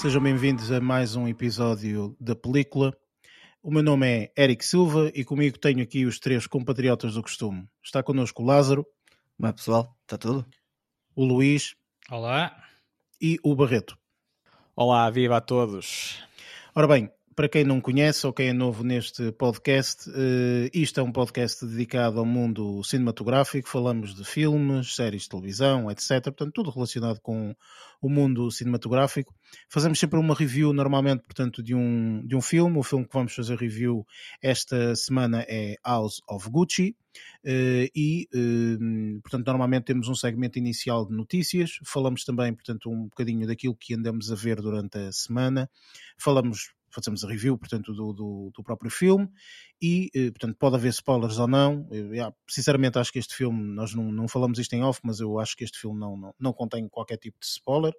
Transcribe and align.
sejam 0.00 0.22
bem-vindos 0.22 0.72
a 0.72 0.80
mais 0.80 1.14
um 1.14 1.28
episódio 1.28 2.16
da 2.18 2.34
película. 2.34 2.96
O 3.62 3.70
meu 3.70 3.82
nome 3.82 4.06
é 4.06 4.32
Eric 4.42 4.64
Silva 4.64 5.12
e 5.14 5.22
comigo 5.22 5.58
tenho 5.58 5.82
aqui 5.82 6.06
os 6.06 6.18
três 6.18 6.46
compatriotas 6.46 7.12
do 7.12 7.22
costume. 7.22 7.68
Está 7.84 8.02
connosco 8.02 8.42
o 8.42 8.46
Lázaro. 8.46 8.86
Como 9.36 9.46
é 9.46 9.52
pessoal? 9.52 9.94
Está 10.00 10.16
tudo? 10.16 10.46
O 11.14 11.22
Luís. 11.22 11.74
Olá. 12.10 12.56
E 13.20 13.38
o 13.44 13.54
Barreto. 13.54 13.94
Olá, 14.74 15.10
viva 15.10 15.36
a 15.36 15.40
todos. 15.42 16.18
Ora 16.74 16.88
bem, 16.88 17.10
para 17.36 17.48
quem 17.48 17.64
não 17.64 17.78
conhece 17.78 18.26
ou 18.26 18.32
quem 18.32 18.48
é 18.48 18.52
novo 18.54 18.82
neste 18.82 19.30
podcast, 19.32 20.08
uh, 20.08 20.70
isto 20.72 20.98
é 20.98 21.02
um 21.02 21.12
podcast 21.12 21.64
dedicado 21.66 22.18
ao 22.18 22.24
mundo 22.24 22.82
cinematográfico. 22.84 23.68
Falamos 23.68 24.14
de 24.14 24.24
filmes, 24.24 24.94
séries 24.94 25.22
de 25.22 25.28
televisão, 25.28 25.90
etc. 25.90 26.22
Portanto, 26.22 26.52
tudo 26.52 26.70
relacionado 26.70 27.20
com 27.20 27.54
o 28.00 28.08
mundo 28.08 28.50
cinematográfico. 28.50 29.34
Fazemos 29.68 29.98
sempre 29.98 30.18
uma 30.18 30.34
review, 30.34 30.72
normalmente, 30.72 31.22
portanto, 31.22 31.62
de 31.62 31.74
um, 31.74 32.26
de 32.26 32.34
um 32.36 32.40
filme. 32.40 32.78
O 32.78 32.82
filme 32.82 33.06
que 33.06 33.14
vamos 33.14 33.34
fazer 33.34 33.56
review 33.56 34.06
esta 34.42 34.94
semana 34.96 35.44
é 35.48 35.76
House 35.84 36.20
of 36.28 36.48
Gucci. 36.50 36.96
Uh, 37.44 37.90
e, 37.94 38.28
uh, 38.34 39.20
portanto, 39.22 39.46
normalmente 39.46 39.84
temos 39.84 40.08
um 40.08 40.14
segmento 40.14 40.58
inicial 40.58 41.06
de 41.06 41.14
notícias. 41.14 41.78
Falamos 41.84 42.24
também, 42.24 42.52
portanto, 42.52 42.90
um 42.90 43.04
bocadinho 43.04 43.46
daquilo 43.46 43.76
que 43.76 43.94
andamos 43.94 44.30
a 44.30 44.34
ver 44.34 44.60
durante 44.60 44.98
a 44.98 45.12
semana. 45.12 45.70
Falamos 46.16 46.72
fazemos 46.90 47.24
a 47.24 47.28
review, 47.28 47.56
portanto, 47.56 47.92
do, 47.92 48.12
do, 48.12 48.50
do 48.54 48.62
próprio 48.62 48.90
filme 48.90 49.28
e, 49.80 50.10
eh, 50.14 50.30
portanto, 50.30 50.56
pode 50.58 50.76
haver 50.76 50.90
spoilers 50.90 51.38
ou 51.38 51.46
não. 51.48 51.88
Eu, 51.90 52.34
sinceramente, 52.48 52.98
acho 52.98 53.12
que 53.12 53.18
este 53.18 53.34
filme, 53.34 53.62
nós 53.74 53.94
não, 53.94 54.12
não 54.12 54.28
falamos 54.28 54.58
isto 54.58 54.72
em 54.74 54.82
off, 54.82 55.00
mas 55.02 55.20
eu 55.20 55.38
acho 55.38 55.56
que 55.56 55.64
este 55.64 55.78
filme 55.78 55.98
não, 55.98 56.16
não, 56.16 56.34
não 56.38 56.52
contém 56.52 56.88
qualquer 56.88 57.16
tipo 57.16 57.38
de 57.40 57.46
spoiler. 57.46 57.94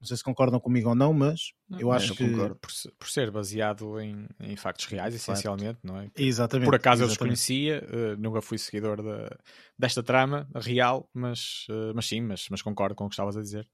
Não 0.00 0.06
sei 0.06 0.16
se 0.16 0.24
concordam 0.24 0.58
comigo 0.58 0.88
ou 0.88 0.94
não, 0.94 1.12
mas 1.12 1.52
não, 1.68 1.80
eu 1.80 1.92
acho 1.92 2.12
eu 2.12 2.16
que. 2.16 2.34
Por, 2.34 2.70
por 2.98 3.08
ser 3.08 3.30
baseado 3.30 4.00
em, 4.00 4.26
em 4.40 4.56
factos 4.56 4.86
reais, 4.86 5.14
essencialmente, 5.14 5.78
não 5.82 5.98
é? 5.98 6.10
Exatamente. 6.16 6.66
Por 6.66 6.74
acaso 6.74 7.02
exatamente. 7.02 7.20
eu 7.20 7.28
desconhecia, 7.28 7.84
uh, 7.92 8.20
nunca 8.20 8.40
fui 8.40 8.56
seguidor 8.56 9.02
de, 9.02 9.36
desta 9.78 10.02
trama 10.02 10.48
real, 10.54 11.10
mas, 11.12 11.66
uh, 11.68 11.92
mas 11.94 12.06
sim, 12.06 12.20
mas, 12.20 12.46
mas 12.50 12.62
concordo 12.62 12.94
com 12.94 13.04
o 13.04 13.08
que 13.08 13.14
estavas 13.14 13.36
a 13.36 13.42
dizer. 13.42 13.68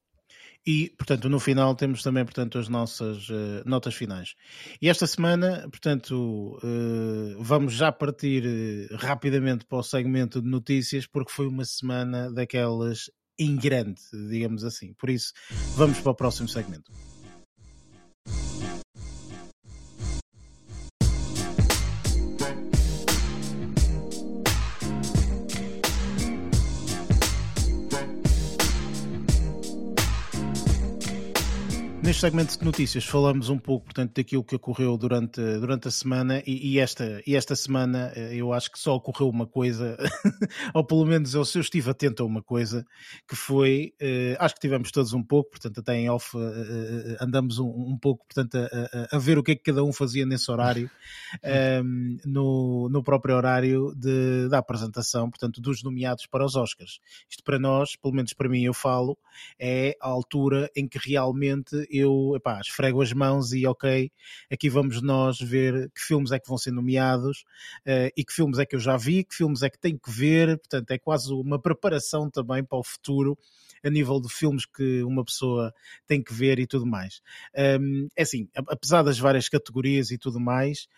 E, 0.66 0.92
portanto, 0.96 1.28
no 1.28 1.38
final 1.38 1.74
temos 1.74 2.02
também, 2.02 2.24
portanto, 2.24 2.58
as 2.58 2.68
nossas 2.68 3.28
uh, 3.28 3.62
notas 3.66 3.94
finais. 3.94 4.34
E 4.80 4.88
esta 4.88 5.06
semana, 5.06 5.68
portanto, 5.70 6.58
uh, 6.62 7.42
vamos 7.42 7.74
já 7.74 7.92
partir 7.92 8.44
uh, 8.44 8.96
rapidamente 8.96 9.66
para 9.66 9.78
o 9.78 9.82
segmento 9.82 10.40
de 10.40 10.48
notícias, 10.48 11.06
porque 11.06 11.32
foi 11.32 11.46
uma 11.46 11.64
semana 11.64 12.32
daquelas 12.32 13.10
em 13.38 13.56
grande, 13.56 14.00
digamos 14.30 14.64
assim. 14.64 14.94
Por 14.94 15.10
isso, 15.10 15.32
vamos 15.76 16.00
para 16.00 16.12
o 16.12 16.14
próximo 16.14 16.48
segmento. 16.48 16.91
Neste 32.14 32.26
segmento 32.26 32.56
de 32.56 32.64
notícias 32.64 33.04
falamos 33.04 33.48
um 33.48 33.58
pouco, 33.58 33.86
portanto, 33.86 34.14
daquilo 34.14 34.44
que 34.44 34.54
ocorreu 34.54 34.97
durante, 34.97 35.41
durante 35.58 35.88
a 35.88 35.91
semana 35.91 36.41
e, 36.47 36.75
e 36.75 36.78
esta, 36.78 37.20
e 37.26 37.34
esta 37.34 37.56
semana 37.56 38.12
eh, 38.14 38.36
eu 38.36 38.52
acho 38.52 38.70
que 38.70 38.78
só 38.78 38.94
ocorreu 38.94 39.28
uma 39.28 39.48
coisa, 39.48 39.97
ou 40.72 40.84
pelo 40.84 41.04
menos 41.04 41.34
eu, 41.34 41.42
eu 41.42 41.60
estive 41.60 41.91
atento 41.91 42.22
a 42.22 42.26
uma 42.26 42.41
coisa, 42.41 42.86
que 43.28 43.34
foi, 43.34 43.94
eh, 44.00 44.36
acho 44.38 44.54
que 44.54 44.60
tivemos 44.60 44.92
todos 44.92 45.12
um 45.12 45.24
pouco, 45.24 45.50
portanto, 45.50 45.80
até 45.80 45.97
em 45.97 46.08
off 46.08 46.38
eh, 46.38 47.16
andamos 47.20 47.58
um, 47.58 47.66
um, 47.66 47.98
pouco, 47.98 48.24
portanto, 48.26 48.58
a, 48.58 49.16
a, 49.16 49.19
ver 49.19 49.36
o 49.36 49.42
que 49.42 49.50
é 49.50 49.56
que 49.56 49.64
cada 49.64 49.82
um 49.82 49.92
fazia 49.92 50.24
nesse 50.24 50.48
horário, 50.53 50.88
ehm, 51.42 52.19
no, 52.24 52.88
no 52.91 53.03
próprio 53.03 53.34
horário 53.34 53.92
de, 53.97 54.48
da 54.48 54.58
apresentação, 54.58 55.28
portanto, 55.28 55.60
dos 55.60 55.82
nomeados 55.82 56.26
para 56.26 56.47
os 56.47 56.54
Oscars. 56.54 57.00
Isto 57.28 57.42
para 57.42 57.58
nós, 57.58 57.97
pelo 57.97 58.14
menos 58.14 58.32
para 58.32 58.48
mim 58.48 58.62
eu 58.62 58.72
falo, 58.72 59.19
é 59.58 59.97
a 60.00 60.06
altura 60.06 60.70
em 60.76 60.86
que 60.86 60.98
realmente 60.98 61.84
eu 61.91 62.03
epá, 62.37 62.60
esfrego 62.60 63.03
as 63.03 63.12
mãos 63.12 63.53
e 63.53 63.66
ok, 63.66 64.10
aqui 64.50 64.69
vamos 64.69 65.03
nós 65.03 65.38
ver 65.38 65.91
que 65.94 66.00
filmes 66.00 66.32
é 66.32 66.38
que 66.38 66.48
vão 66.48 66.59
ser 66.59 66.70
nomeados 66.70 67.44
uh, 67.87 68.10
e 68.16 68.25
que 68.25 68.32
filmes 68.32 68.59
é 68.59 68.66
que 68.66 68.76
eu 68.76 68.81
já 68.81 68.97
vi, 68.97 69.25
que 69.25 69.34
filmes 69.34 69.62
é 69.62 69.70
que 69.70 69.78
tenho 69.78 69.98
que 69.98 70.10
ver, 70.10 70.59
portanto 70.59 70.91
é 70.91 70.98
quase 70.98 71.32
uma 71.32 71.60
preparação 71.60 72.31
também 72.31 72.65
para 72.65 72.78
o 72.78 72.84
futuro 72.84 73.38
a 73.84 73.91
nível 73.91 74.20
de 74.20 74.28
filmes 74.28 74.65
que 74.65 75.03
uma 75.03 75.25
pessoa 75.25 75.72
tem 76.06 76.22
que 76.22 76.32
ver 76.32 76.59
e 76.59 76.66
tudo 76.66 76.87
mais. 76.87 77.20
Um, 77.81 78.09
é 78.16 78.22
assim, 78.22 78.48
apesar 78.54 79.03
das 79.03 79.19
várias 79.19 79.48
categorias 79.48 80.10
e 80.10 80.16
tudo 80.16 80.41
mais, 80.41 80.88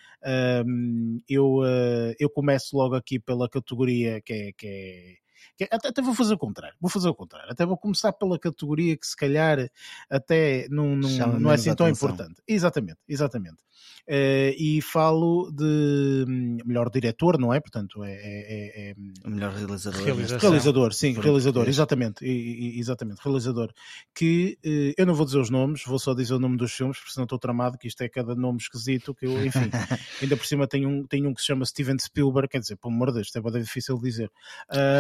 um, 0.65 1.21
eu, 1.29 1.57
uh, 1.59 2.15
eu 2.19 2.31
começo 2.31 2.77
logo 2.77 2.95
aqui 2.95 3.19
pela 3.19 3.49
categoria 3.49 4.21
que 4.21 4.33
é, 4.33 4.53
que 4.53 4.67
é 4.67 5.26
até, 5.71 5.89
até, 5.89 6.03
vou 6.03 6.15
fazer 6.15 6.35
o 6.35 6.39
contrário, 6.39 6.77
vou 6.81 6.91
fazer 6.91 7.09
o 7.09 7.15
contrário, 7.15 7.51
até 7.51 7.65
vou 7.65 7.77
começar 7.77 8.13
pela 8.13 8.39
categoria 8.39 8.97
que 8.97 9.07
se 9.07 9.17
calhar 9.17 9.71
até 10.11 10.67
não, 10.71 10.97
não, 10.97 11.39
não 11.39 11.51
é 11.51 11.55
assim 11.55 11.75
tão 11.75 11.89
importante. 11.89 12.43
Exatamente, 12.47 12.99
exatamente. 13.09 13.67
Uh, 14.09 14.55
e 14.57 14.81
falo 14.83 15.51
de 15.51 16.25
hum, 16.29 16.59
melhor 16.65 16.89
diretor, 16.91 17.41
não 17.41 17.53
é? 17.53 17.59
Portanto, 17.59 18.05
é, 18.05 18.13
é, 18.13 18.91
é 18.91 18.95
melhor 19.29 19.53
realizador. 19.53 20.01
Realizador, 20.41 20.93
sim, 20.93 21.13
Por 21.13 21.25
realizador, 21.25 21.69
exatamente, 21.69 22.25
e, 22.25 22.79
exatamente, 22.79 23.21
realizador. 23.25 23.73
Que 24.15 24.57
uh, 24.65 24.95
eu 24.97 25.07
não 25.07 25.15
vou 25.15 25.27
dizer 25.27 25.41
os 25.41 25.51
nomes, 25.51 25.83
vou 25.85 25.99
só 25.99 26.15
dizer 26.15 26.35
o 26.35 26.39
nome 26.39 26.57
dos 26.57 26.73
filmes, 26.73 26.99
porque 26.99 27.15
senão 27.15 27.25
estou 27.25 27.37
tramado, 27.37 27.77
que 27.77 27.89
isto 27.89 28.01
é 28.01 28.09
cada 28.09 28.37
nome 28.37 28.59
esquisito, 28.59 29.13
que 29.13 29.27
eu, 29.27 29.45
enfim, 29.45 29.59
ainda 30.23 30.37
por 30.37 30.47
cima 30.47 30.69
tem 30.69 30.87
um, 30.87 31.05
tem 31.05 31.27
um 31.27 31.35
que 31.35 31.41
se 31.41 31.49
chama 31.49 31.65
Steven 31.65 31.99
Spielberg, 31.99 32.49
quer 32.49 32.61
dizer, 32.61 32.77
pelo 32.77 32.95
amor 32.95 33.09
de 33.09 33.15
Deus, 33.15 33.27
isto 33.27 33.39
é 33.39 33.43
bem 33.43 33.61
difícil 33.61 33.97
de 33.97 34.03
dizer. 34.03 34.31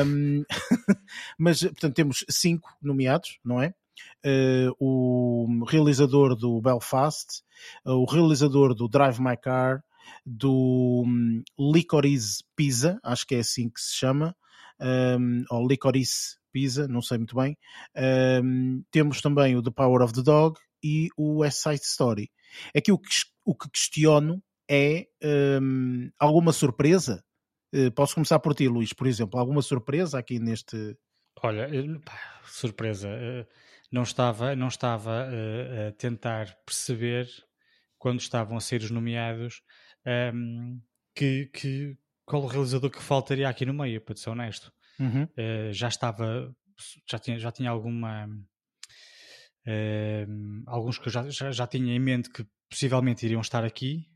Um, 0.04 0.35
mas, 1.38 1.62
portanto, 1.62 1.94
temos 1.94 2.24
cinco 2.28 2.76
nomeados, 2.82 3.38
não 3.44 3.62
é? 3.62 3.74
Uh, 4.24 4.74
o 4.78 5.64
realizador 5.66 6.34
do 6.34 6.60
Belfast, 6.60 7.42
uh, 7.84 7.92
o 7.92 8.04
realizador 8.04 8.74
do 8.74 8.88
Drive 8.88 9.20
My 9.20 9.36
Car, 9.36 9.82
do 10.24 11.04
um, 11.06 11.42
Licorice 11.58 12.44
Pizza, 12.54 12.98
acho 13.02 13.26
que 13.26 13.34
é 13.34 13.38
assim 13.38 13.68
que 13.68 13.80
se 13.80 13.94
chama, 13.94 14.36
um, 14.80 15.44
ou 15.50 15.66
Licorice 15.66 16.36
Pizza, 16.52 16.88
não 16.88 17.02
sei 17.02 17.18
muito 17.18 17.36
bem. 17.36 17.56
Um, 18.42 18.82
temos 18.90 19.20
também 19.20 19.56
o 19.56 19.62
The 19.62 19.70
Power 19.70 20.02
of 20.02 20.12
the 20.12 20.22
Dog 20.22 20.58
e 20.82 21.08
o 21.16 21.38
West 21.38 21.62
Side 21.62 21.82
Story. 21.82 22.30
Aqui 22.74 22.92
o 22.92 22.98
que, 22.98 23.08
o 23.44 23.54
que 23.54 23.70
questiono 23.70 24.42
é 24.68 25.06
hum, 25.60 26.10
alguma 26.18 26.52
surpresa 26.52 27.24
posso 27.94 28.14
começar 28.14 28.38
por 28.38 28.54
ti, 28.54 28.68
Luís, 28.68 28.92
por 28.92 29.06
exemplo. 29.06 29.38
Alguma 29.38 29.62
surpresa 29.62 30.18
aqui 30.18 30.38
neste. 30.38 30.96
Olha, 31.42 31.68
surpresa. 32.44 33.08
Eh, 33.08 33.46
não 33.90 34.02
estava, 34.02 34.56
não 34.56 34.68
estava 34.68 35.28
uh, 35.28 35.88
a 35.88 35.92
tentar 35.92 36.56
perceber 36.64 37.28
quando 37.98 38.20
estavam 38.20 38.56
a 38.56 38.60
ser 38.60 38.82
os 38.82 38.90
nomeados 38.90 39.62
ehm, 40.04 40.78
que, 41.14 41.46
que, 41.46 41.96
qual 42.24 42.42
o 42.42 42.46
realizador 42.46 42.90
que 42.90 43.02
faltaria 43.02 43.48
aqui 43.48 43.64
no 43.64 43.72
meio, 43.72 44.00
para 44.00 44.16
ser 44.16 44.30
honesto. 44.30 44.72
Uhum. 44.98 45.24
Uh, 45.24 45.72
já 45.72 45.88
estava, 45.88 46.54
já 47.08 47.18
tinha, 47.18 47.38
já 47.38 47.50
tinha 47.52 47.70
alguma. 47.70 48.26
Uh, 49.66 50.62
alguns 50.66 50.98
que 50.98 51.08
eu 51.08 51.12
já, 51.12 51.28
já, 51.28 51.50
já 51.50 51.66
tinha 51.66 51.94
em 51.94 51.98
mente 51.98 52.30
que 52.30 52.46
possivelmente 52.68 53.24
iriam 53.26 53.40
estar 53.40 53.64
aqui, 53.64 54.08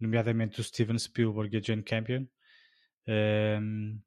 nomeadamente 0.00 0.60
o 0.60 0.64
Steven 0.64 0.98
Spielberg 0.98 1.56
e 1.56 1.58
a 1.58 1.62
Jane 1.62 1.82
Campion. 1.82 2.26
Um, 3.08 4.00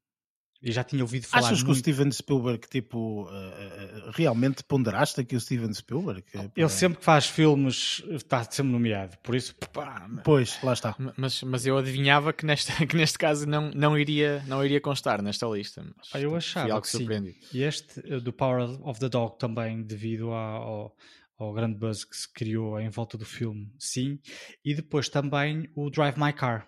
e 0.66 0.72
já 0.72 0.84
tinha 0.84 1.04
ouvido 1.04 1.28
falar. 1.28 1.46
Achas 1.46 1.62
muito... 1.62 1.66
que 1.66 1.72
o 1.72 1.76
Steven 1.76 2.12
Spielberg, 2.12 2.68
tipo, 2.68 3.26
uh, 3.26 4.12
realmente 4.12 4.64
ponderaste 4.64 5.22
aqui 5.22 5.36
o 5.36 5.40
Steven 5.40 5.72
Spielberg? 5.72 6.24
Ele 6.56 6.70
sempre 6.70 6.98
que 6.98 7.06
faz 7.06 7.28
filmes 7.28 8.04
está 8.10 8.44
sempre 8.44 8.72
nomeado, 8.72 9.16
por 9.22 9.36
isso. 9.36 9.54
Pá, 9.72 10.10
pois, 10.24 10.58
lá 10.64 10.74
está. 10.74 10.96
Mas, 11.16 11.44
mas 11.44 11.68
eu 11.68 11.78
adivinhava 11.78 12.34
que, 12.34 12.48
neste 12.48 12.72
que 12.88 12.96
neste 12.96 13.16
caso 13.18 13.48
não, 13.48 13.70
não, 13.70 13.96
iria, 13.96 14.44
não 14.48 14.66
iria 14.66 14.82
constar 14.82 15.22
nesta 15.22 15.46
lista. 15.46 15.84
Mas, 15.84 16.10
ah, 16.14 16.20
eu 16.20 16.36
achava 16.36 16.72
algo 16.72 16.82
que 16.82 16.90
sim. 16.90 17.08
E 17.54 17.62
este 17.62 18.02
do 18.20 18.34
Power 18.34 18.64
of 18.82 19.00
the 19.00 19.08
Dog 19.08 19.38
também, 19.38 19.84
devido 19.84 20.32
ao, 20.32 20.96
ao 21.38 21.54
grande 21.54 21.78
buzz 21.78 22.04
que 22.04 22.16
se 22.18 22.34
criou 22.34 22.80
em 22.80 22.90
volta 22.90 23.20
do 23.20 23.26
filme, 23.26 23.72
sim. 23.78 24.20
E 24.64 24.74
depois 24.74 25.10
também 25.10 25.70
o 25.76 25.92
Drive 25.92 26.18
My 26.18 26.34
Car 26.34 26.68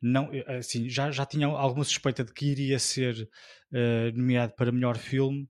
não, 0.00 0.32
eh, 0.32 0.58
assim, 0.58 0.88
já, 0.88 1.10
já 1.10 1.26
tinha 1.26 1.46
alguma 1.46 1.84
suspeita 1.84 2.24
de 2.24 2.32
que 2.32 2.46
iria 2.46 2.78
ser 2.78 3.28
uh, 3.72 4.16
nomeado 4.16 4.54
para 4.54 4.72
melhor 4.72 4.96
filme, 4.96 5.48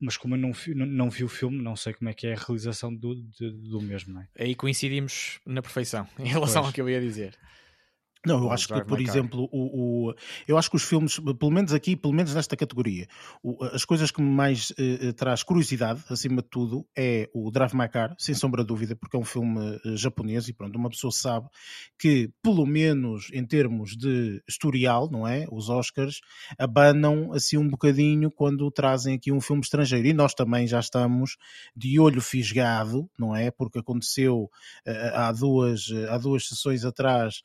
mas 0.00 0.16
como 0.16 0.34
eu 0.34 0.38
não, 0.38 0.52
não, 0.74 0.86
não, 0.86 1.10
vi 1.10 1.24
o 1.24 1.28
filme, 1.28 1.62
não 1.62 1.76
sei 1.76 1.92
como 1.92 2.08
é 2.08 2.14
que 2.14 2.26
é 2.26 2.34
a 2.34 2.36
realização 2.36 2.94
do, 2.94 3.14
de, 3.14 3.50
do 3.50 3.80
mesmo. 3.80 4.20
É? 4.20 4.44
Aí 4.44 4.54
coincidimos 4.54 5.40
na 5.46 5.62
perfeição 5.62 6.06
em 6.18 6.28
relação 6.28 6.62
pois. 6.62 6.66
ao 6.66 6.72
que 6.72 6.80
eu 6.80 6.88
ia 6.88 7.00
dizer. 7.00 7.36
Não, 8.26 8.38
eu 8.44 8.50
acho 8.50 8.66
que, 8.66 8.74
Drive 8.74 8.86
por 8.86 9.00
exemplo, 9.00 9.48
o, 9.52 10.08
o- 10.10 10.14
eu 10.46 10.58
acho 10.58 10.68
que 10.70 10.76
os 10.76 10.82
filmes, 10.82 11.18
pelo 11.38 11.50
menos 11.52 11.72
aqui, 11.72 11.96
pelo 11.96 12.12
menos 12.12 12.34
nesta 12.34 12.56
categoria, 12.56 13.06
o- 13.42 13.62
as 13.64 13.84
coisas 13.84 14.10
que 14.10 14.20
me 14.20 14.28
mais 14.30 14.72
eh, 14.78 15.08
eh, 15.08 15.12
traz 15.12 15.42
curiosidade, 15.42 16.02
acima 16.08 16.42
de 16.42 16.48
tudo, 16.48 16.86
é 16.96 17.28
o 17.32 17.50
Drive 17.50 17.74
My 17.74 17.88
Car, 17.88 18.14
sem 18.18 18.34
sombra 18.34 18.62
de 18.62 18.68
dúvida, 18.68 18.96
porque 18.96 19.16
é 19.16 19.20
um 19.20 19.24
filme 19.24 19.80
eh, 19.84 19.96
japonês 19.96 20.48
e 20.48 20.52
pronto, 20.52 20.76
uma 20.76 20.90
pessoa 20.90 21.12
sabe 21.12 21.48
que, 21.98 22.30
pelo 22.42 22.66
menos 22.66 23.28
em 23.32 23.44
termos 23.46 23.96
de 23.96 24.42
historial, 24.48 25.08
não 25.10 25.26
é? 25.26 25.46
Os 25.50 25.68
Oscars 25.68 26.20
abanam 26.58 27.32
assim 27.32 27.56
um 27.56 27.68
bocadinho 27.68 28.30
quando 28.30 28.70
trazem 28.70 29.14
aqui 29.14 29.32
um 29.32 29.40
filme 29.40 29.62
estrangeiro. 29.62 30.06
E 30.08 30.12
nós 30.12 30.34
também 30.34 30.66
já 30.66 30.80
estamos 30.80 31.36
de 31.76 31.98
olho 32.00 32.20
fisgado, 32.20 33.08
não 33.18 33.34
é? 33.34 33.50
Porque 33.50 33.78
aconteceu 33.78 34.50
eh, 34.86 35.12
há 35.14 35.32
duas, 35.32 35.88
eh, 35.90 36.08
há 36.10 36.18
duas 36.18 36.46
sessões 36.48 36.84
atrás 36.84 37.42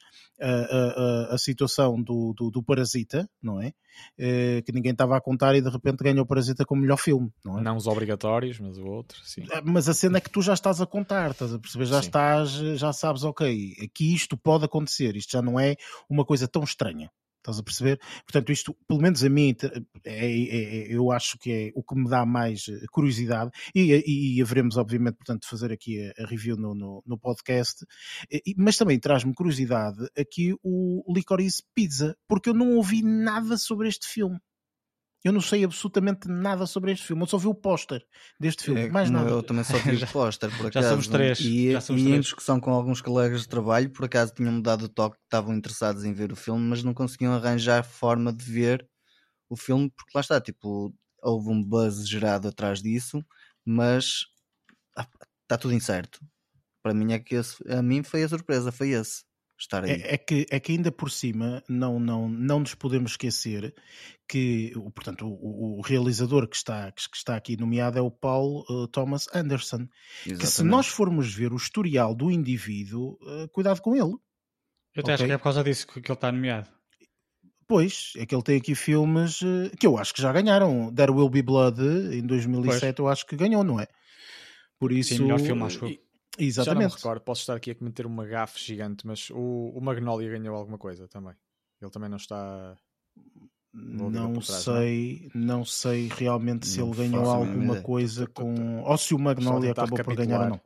a, 0.66 1.34
a- 1.34 1.38
situação 1.38 2.02
do, 2.02 2.34
do, 2.34 2.50
do 2.52 2.64
Parasita, 2.64 3.30
não 3.42 3.62
é? 3.62 3.74
Eh, 4.18 4.62
que 4.66 4.72
ninguém 4.72 4.92
estava 4.92 5.16
a 5.16 5.22
contar 5.22 5.56
e 5.56 5.62
de 5.62 5.70
repente 5.70 6.04
ganha 6.04 6.22
o 6.22 6.26
Parasita 6.26 6.66
como 6.66 6.82
melhor 6.82 6.98
filme, 6.98 7.32
não 7.46 7.60
é? 7.60 7.62
Não 7.62 7.78
os 7.78 7.86
obrigatórios, 7.88 8.60
mas 8.60 8.78
o 8.78 8.86
outro, 8.86 9.20
sim. 9.24 9.46
Ah, 9.52 9.62
Mas 9.64 9.88
a 9.90 9.94
cena 9.94 10.18
é 10.18 10.22
que 10.22 10.30
tu 10.32 10.42
já 10.42 10.54
estás 10.54 10.82
a 10.82 10.86
contar, 10.86 11.32
estás 11.32 11.54
a 11.54 11.60
perceber? 11.60 11.86
Já 11.86 12.02
Sim. 12.02 12.08
estás, 12.08 12.50
já 12.80 12.92
sabes, 12.94 13.24
ok, 13.24 13.76
aqui 13.84 14.14
isto 14.14 14.36
pode 14.38 14.66
acontecer, 14.66 15.16
isto 15.16 15.32
já 15.32 15.42
não 15.42 15.60
é 15.60 15.76
uma 16.10 16.26
coisa 16.26 16.48
tão 16.48 16.64
estranha. 16.64 17.12
Estás 17.44 17.60
a 17.60 17.64
perceber? 17.64 18.00
Portanto, 18.26 18.54
isto, 18.54 18.74
pelo 18.88 19.02
menos 19.02 19.22
a 19.22 19.28
mim, 19.28 19.54
é, 20.06 20.26
é- 20.26 20.88
é- 20.88 20.96
eu 20.96 21.12
acho 21.12 21.38
que 21.38 21.52
é 21.52 21.72
o 21.76 21.84
que 21.84 21.94
me 21.94 22.10
dá 22.10 22.26
mais 22.26 22.68
eh, 22.70 22.86
curiosidade 22.90 23.52
e, 23.76 23.92
e, 23.94 24.38
e 24.38 24.42
haveremos, 24.42 24.78
obviamente, 24.78 25.16
portanto, 25.18 25.42
de 25.42 25.50
fazer 25.50 25.70
aqui 25.74 26.10
a, 26.18 26.24
a 26.24 26.26
review 26.26 26.56
no, 26.56 26.74
no, 26.74 27.04
no 27.06 27.18
podcast. 27.20 27.86
E- 28.32 28.56
mas 28.58 28.78
também 28.78 28.98
traz-me 28.98 29.34
curiosidade 29.34 30.08
aqui 30.18 30.56
o 30.64 31.04
Licorice 31.14 31.62
Pizza, 31.76 32.16
porque 32.30 32.50
eu 32.50 32.54
não 32.54 32.76
ouvi 32.78 33.02
nada 33.04 33.58
sobre 33.58 33.90
este 33.90 34.08
filme. 34.08 34.40
Eu 35.24 35.32
não 35.32 35.42
sei 35.42 35.64
absolutamente 35.64 36.28
nada 36.28 36.66
sobre 36.66 36.92
este 36.92 37.06
filme. 37.08 37.24
Eu 37.24 37.28
só 37.28 37.38
vi 37.38 37.48
o 37.48 37.56
póster 37.56 38.06
deste 38.40 38.64
filme, 38.64 38.86
É, 38.86 38.90
mais 38.90 39.10
nada. 39.10 39.36
Eu 39.36 39.44
também 39.44 39.64
só 39.64 39.78
vi 39.80 39.96
Já- 39.98 40.08
o 40.08 40.12
póster, 40.12 40.52
por 40.52 40.68
já 40.74 40.82
acaso. 40.82 40.84
somos 40.84 41.08
três, 41.08 41.40
E, 41.40 41.72
já 41.72 41.82
somos 41.82 42.02
e 42.02 42.10
em 42.10 42.20
três. 42.20 42.22
discussão 42.22 42.60
com 42.60 42.72
alguns 42.72 43.02
colegas 43.02 43.42
de 43.42 43.48
trabalho, 43.50 43.90
por 43.92 44.06
acaso 44.06 44.34
tinham-me 44.34 44.62
dado 44.62 44.84
o 44.86 44.90
toque 44.90 45.18
que 45.18 45.24
estavam 45.24 45.54
interessados 45.54 46.04
em 46.04 46.14
ver 46.14 46.32
o 46.32 46.36
filme, 46.36 46.62
mas 46.68 46.84
não 46.84 46.94
conseguiam 46.94 47.34
arranjar 47.34 47.84
forma 47.84 48.32
de 48.34 48.44
ver 48.46 48.88
o 49.50 49.58
filme, 49.58 49.92
porque 49.92 50.12
lá 50.16 50.22
está, 50.22 50.42
tipo, 50.42 50.94
houve 51.24 51.50
um 51.50 51.64
buzz 51.64 52.08
gerado 52.08 52.48
atrás 52.50 52.82
disso, 52.82 53.24
mas 53.66 54.26
está 55.44 55.58
tudo 55.58 55.74
incerto. 55.74 56.20
Para 56.84 56.94
mim 56.94 57.14
é 57.14 57.20
que 57.20 57.36
esse, 57.36 57.58
a 57.72 57.82
mim 57.82 58.04
foi 58.04 58.24
a 58.24 58.30
surpresa, 58.30 58.72
foi 58.72 58.90
esse. 58.92 59.24
Estar 59.64 59.86
aí. 59.86 59.92
É, 59.92 60.16
é 60.16 60.18
que, 60.18 60.46
é 60.50 60.60
que 60.60 60.74
ainda 60.74 60.92
por 60.92 61.10
cima 61.10 61.64
não, 61.70 61.98
não, 62.00 62.28
não 62.28 62.60
nos 62.60 62.76
podemos 62.76 63.12
esquecer 63.12 63.74
que 64.28 64.74
o- 64.76 64.92
portanto, 64.92 65.26
o, 65.26 65.78
o 65.78 65.82
realizador 65.82 66.48
que 66.50 66.56
está, 66.58 66.92
que 66.92 67.02
está 67.16 67.36
aqui 67.38 67.56
nomeado 67.56 67.98
é 67.98 68.02
o 68.02 68.12
Paul 68.12 68.66
eh, 68.70 68.88
Thomas 68.92 69.28
Anderson. 69.34 69.88
Que 70.24 70.30
se 70.30 70.32
Exatamente. 70.34 70.72
nós 70.72 70.88
formos 70.88 71.34
ver 71.34 71.54
o 71.54 71.56
historial 71.56 72.14
do 72.14 72.30
indivíduo, 72.30 73.18
eh, 73.26 73.48
cuidado 73.54 73.82
com 73.82 73.96
ele. 73.96 74.16
Eu 74.96 75.02
até 75.02 75.14
acho 75.14 75.24
Ok. 75.24 75.28
que 75.28 75.34
é 75.34 75.38
por 75.38 75.44
causa 75.44 75.64
disso 75.64 75.88
que, 75.88 76.02
que 76.02 76.12
ele 76.12 76.14
está 76.18 76.30
nomeado. 76.32 76.68
Pois, 77.66 78.12
é 78.18 78.26
que 78.26 78.36
ele 78.36 78.44
tem 78.44 78.58
aqui 78.58 78.76
filmes 78.76 79.40
eh, 79.42 79.72
que 79.80 79.88
eu 79.88 79.98
acho 79.98 80.14
que 80.14 80.22
já 80.22 80.34
ganharam. 80.34 80.94
There 80.94 81.12
Will 81.12 81.30
Be 81.30 81.42
Blood 81.42 81.80
em 82.12 82.26
2007 82.28 83.00
eu 83.00 83.08
acho 83.08 83.26
que 83.26 83.38
ganhou, 83.38 83.64
não 83.64 83.80
é? 83.80 83.88
Por 84.78 84.92
isso, 84.92 85.16
Sim, 85.16 85.24
melhor 85.24 85.40
filme, 85.40 85.64
acho 85.64 85.86
eu. 85.86 85.98
E- 86.38 86.50
Já 86.52 86.66
não 86.74 86.82
me 86.82 86.86
Exatamente. 86.88 86.96
recordo, 86.96 87.22
posso 87.22 87.42
estar 87.42 87.56
aqui 87.56 87.72
a 87.72 87.76
cometer 87.76 88.06
uma 88.06 88.26
gafe 88.26 88.60
gigante, 88.60 89.06
mas 89.06 89.30
o, 89.30 89.72
o 89.76 89.82
Magnolia 89.82 90.30
ganhou 90.30 90.56
alguma 90.56 90.78
coisa 90.78 91.08
também. 91.08 91.34
Ele 91.82 91.92
também 91.92 92.10
não 92.10 92.18
está. 92.18 92.76
Não 93.74 94.12
trás, 94.12 94.66
não 94.68 94.76
é? 94.76 94.80
sei, 94.80 95.32
não 95.34 95.66
sei 95.66 96.08
realmente 96.08 96.68
se 96.68 96.80
Não 96.80 96.90
ele 96.92 96.96
ganhou 96.98 97.26
alguma 97.32 97.64
ideia. 97.66 97.82
coisa 97.82 98.28
com. 98.28 98.82
Ou 98.84 98.98
se 98.98 99.14
o 99.14 99.20
Magnolia 99.20 99.72
acabou 99.72 99.98
por 100.00 100.16
ganhar 100.16 100.42
ou 100.42 100.50
não. 100.50 100.62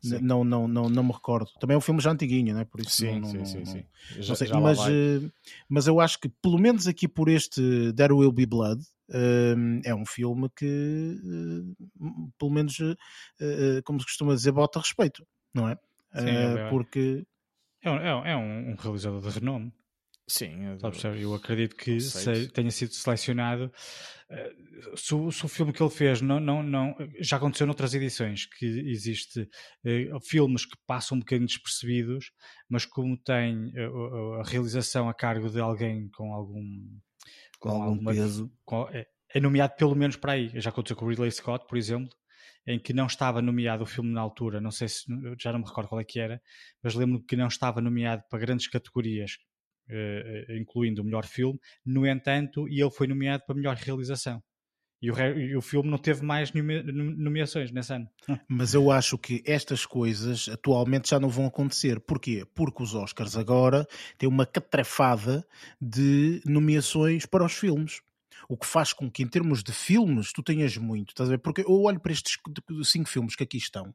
Sim. 0.00 0.20
Não, 0.20 0.44
não, 0.44 0.68
não, 0.68 0.88
não 0.88 1.02
me 1.02 1.12
recordo. 1.12 1.50
Também 1.58 1.74
é 1.74 1.78
um 1.78 1.80
filme 1.80 2.00
já 2.00 2.12
antiguinho, 2.12 2.54
né? 2.54 2.64
Por 2.64 2.80
isso 2.80 2.92
Sim, 2.98 3.20
não, 3.20 3.28
sim, 3.30 3.38
não- 3.38 3.44
sim, 3.44 3.58
não- 3.58 3.64
sim. 3.64 3.84
não 4.28 4.34
sei. 4.36 4.52
mas, 4.52 4.78
vai. 4.78 4.92
eh, 4.92 5.20
mas 5.68 5.86
eu 5.88 6.00
acho 6.00 6.20
que, 6.20 6.28
pelo 6.28 6.56
menos 6.58 6.86
aqui 6.86 7.08
por 7.08 7.28
este 7.28 7.92
There 7.94 8.12
Will 8.14 8.30
Be 8.32 8.46
Blood, 8.46 8.80
é 9.84 9.94
um 9.94 10.04
filme 10.06 10.48
que, 10.56 10.66
eh, 10.66 11.84
pelo 12.38 12.50
menos, 12.52 12.78
eh, 12.80 12.94
eh, 13.40 13.82
como 13.84 14.00
se 14.00 14.06
costuma 14.06 14.34
dizer, 14.34 14.52
bota 14.52 14.78
respeito, 14.80 15.26
não 15.54 15.68
é? 15.68 15.74
Sim, 16.14 16.26
Eh, 16.30 16.54
é 16.54 16.70
porque 16.70 17.24
É 17.82 17.90
um, 17.90 17.96
é 17.96 18.14
um- 18.14 18.24
é 18.26 18.36
um- 18.36 18.70
um 18.72 18.76
realizador 18.76 19.20
de 19.22 19.30
renome. 19.38 19.72
Sim, 20.28 20.66
é 20.66 20.78
Sabes, 20.92 21.22
eu 21.22 21.34
acredito 21.34 21.74
que 21.76 22.00
se- 22.00 22.48
tenha 22.52 22.70
sido 22.70 22.92
selecionado. 22.92 23.72
Se 24.96 25.14
o, 25.14 25.30
se 25.32 25.44
o 25.44 25.48
filme 25.48 25.72
que 25.72 25.82
ele 25.82 25.90
fez 25.90 26.20
não, 26.20 26.38
não, 26.40 26.62
não. 26.62 26.94
Já 27.20 27.36
aconteceu 27.36 27.66
noutras 27.66 27.94
edições 27.94 28.46
que 28.46 28.66
existe 28.66 29.48
eh, 29.84 30.08
filmes 30.22 30.66
que 30.66 30.76
passam 30.86 31.16
um 31.16 31.20
bocadinho 31.20 31.46
despercebidos, 31.46 32.30
mas 32.68 32.84
como 32.84 33.16
tem 33.16 33.72
eh, 33.74 33.86
a 34.40 34.42
realização 34.44 35.08
a 35.08 35.14
cargo 35.14 35.48
de 35.50 35.60
alguém 35.60 36.08
com 36.10 36.32
algum. 36.34 36.62
Com 37.58 37.68
algum 37.70 37.82
alguma- 37.84 38.12
peso. 38.12 38.50
com- 38.64 38.88
é, 38.90 39.06
é 39.34 39.40
nomeado 39.40 39.74
pelo 39.76 39.94
menos 39.94 40.16
para 40.16 40.32
aí. 40.32 40.50
Já 40.54 40.70
aconteceu 40.70 40.96
com 40.96 41.04
o 41.04 41.08
Ridley 41.08 41.30
Scott, 41.30 41.66
por 41.68 41.76
exemplo, 41.78 42.10
em 42.66 42.78
que 42.78 42.92
não 42.92 43.06
estava 43.06 43.40
nomeado 43.40 43.82
o 43.82 43.86
filme 43.86 44.10
na 44.12 44.20
altura, 44.20 44.60
não 44.60 44.70
sei 44.70 44.88
se 44.88 45.04
já 45.40 45.52
não 45.52 45.60
me 45.60 45.64
recordo 45.66 45.88
qual 45.88 46.00
é 46.00 46.04
que 46.04 46.20
era, 46.20 46.40
mas 46.82 46.94
lembro-me 46.94 47.24
que 47.24 47.36
não 47.36 47.48
estava 47.48 47.80
nomeado 47.80 48.22
para 48.28 48.38
grandes 48.38 48.68
categorias, 48.68 49.38
eh, 49.88 50.44
eh, 50.48 50.58
incluindo 50.58 51.00
o 51.00 51.04
melhor 51.04 51.24
filme. 51.24 51.58
No 51.84 52.06
entanto, 52.06 52.68
e 52.68 52.80
ele 52.80 52.90
foi 52.90 53.06
nomeado 53.06 53.42
para 53.46 53.54
melhor 53.56 53.74
realização. 53.76 54.42
E 55.00 55.10
o, 55.10 55.18
e 55.38 55.56
o 55.56 55.60
filme 55.60 55.88
não 55.88 55.98
teve 55.98 56.24
mais 56.24 56.52
nome- 56.52 56.82
nomeações 56.82 57.70
nesse 57.70 57.92
ano. 57.92 58.08
Mas 58.48 58.74
eu 58.74 58.90
acho 58.90 59.16
que 59.16 59.42
estas 59.46 59.86
coisas 59.86 60.48
atualmente 60.48 61.10
já 61.10 61.20
não 61.20 61.28
vão 61.28 61.46
acontecer. 61.46 62.00
Porquê? 62.00 62.44
Porque 62.54 62.82
os 62.82 62.94
Oscars 62.94 63.36
agora 63.36 63.86
têm 64.16 64.28
uma 64.28 64.44
catrefada 64.44 65.46
de 65.80 66.42
nomeações 66.44 67.26
para 67.26 67.44
os 67.44 67.52
filmes. 67.52 68.00
O 68.48 68.56
que 68.56 68.66
faz 68.66 68.92
com 68.92 69.10
que, 69.10 69.22
em 69.22 69.28
termos 69.28 69.62
de 69.62 69.72
filmes, 69.72 70.32
tu 70.32 70.42
tenhas 70.42 70.76
muito. 70.76 71.10
Estás 71.10 71.28
a 71.28 71.32
ver? 71.32 71.38
Porque 71.38 71.60
eu 71.60 71.82
olho 71.82 72.00
para 72.00 72.12
estes 72.12 72.38
cinco 72.84 73.08
filmes 73.08 73.36
que 73.36 73.44
aqui 73.44 73.58
estão. 73.58 73.94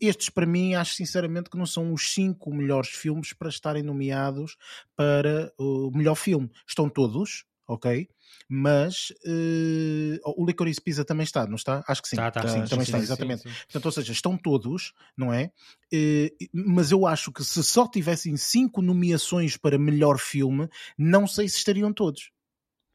Estes, 0.00 0.30
para 0.30 0.46
mim, 0.46 0.74
acho 0.74 0.94
sinceramente 0.94 1.50
que 1.50 1.56
não 1.56 1.66
são 1.66 1.92
os 1.92 2.12
cinco 2.12 2.54
melhores 2.54 2.90
filmes 2.90 3.32
para 3.32 3.48
estarem 3.48 3.82
nomeados 3.82 4.56
para 4.94 5.52
o 5.58 5.90
melhor 5.90 6.14
filme. 6.14 6.50
Estão 6.66 6.88
todos, 6.88 7.44
ok? 7.68 8.08
Mas 8.48 9.12
eh, 9.26 10.18
o 10.24 10.44
Licorice 10.46 10.80
Pizza 10.80 11.04
também 11.04 11.24
está, 11.24 11.46
não 11.46 11.54
está? 11.56 11.84
Acho 11.86 12.02
que 12.02 12.08
sim. 12.08 12.16
Tá, 12.16 12.30
tá, 12.30 12.48
Sim, 12.48 12.60
sim, 12.60 12.68
também 12.68 12.68
sim, 12.68 12.82
está, 12.82 12.98
sim, 12.98 13.04
exatamente. 13.04 13.42
sim. 13.42 13.50
Portanto, 13.50 13.84
ou 13.86 13.92
seja, 13.92 14.12
estão 14.12 14.36
todos, 14.38 14.92
não 15.16 15.32
é? 15.32 15.52
Eh, 15.92 16.32
mas 16.52 16.90
eu 16.90 17.06
acho 17.06 17.30
que 17.30 17.44
se 17.44 17.62
só 17.62 17.86
tivessem 17.86 18.36
cinco 18.36 18.80
nomeações 18.82 19.56
para 19.56 19.78
melhor 19.78 20.18
filme, 20.18 20.68
não 20.96 21.26
sei 21.26 21.48
se 21.48 21.58
estariam 21.58 21.92
todos. 21.92 22.30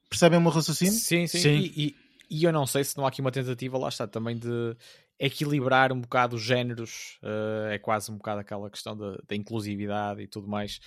Percebem 0.10 0.40
o 0.40 0.42
meu 0.42 0.52
raciocínio? 0.52 0.94
Sim, 0.94 1.28
sim. 1.28 1.40
Sim. 1.40 1.58
E, 1.60 1.86
e- 1.88 1.96
e 2.30 2.44
eu 2.46 2.52
não 2.52 2.66
sei 2.66 2.84
se 2.84 2.98
não 2.98 3.06
há 3.06 3.10
aqui 3.10 3.22
uma 3.22 3.32
tentativa, 3.32 3.78
lá 3.78 3.90
está, 3.90 4.08
também 4.08 4.36
de 4.38 4.76
equilibrar 5.20 5.92
um 5.92 6.02
bocado 6.02 6.36
os 6.36 6.42
géneros. 6.42 7.20
eh, 7.22 7.76
é 7.76 7.80
quase 7.80 8.12
um 8.12 8.18
bocado 8.18 8.40
aquela 8.42 8.70
questão 8.70 8.98
da, 8.98 9.18
da 9.28 9.36
inclusividade 9.36 10.22
e 10.22 10.28
tudo 10.28 10.48
mais, 10.48 10.80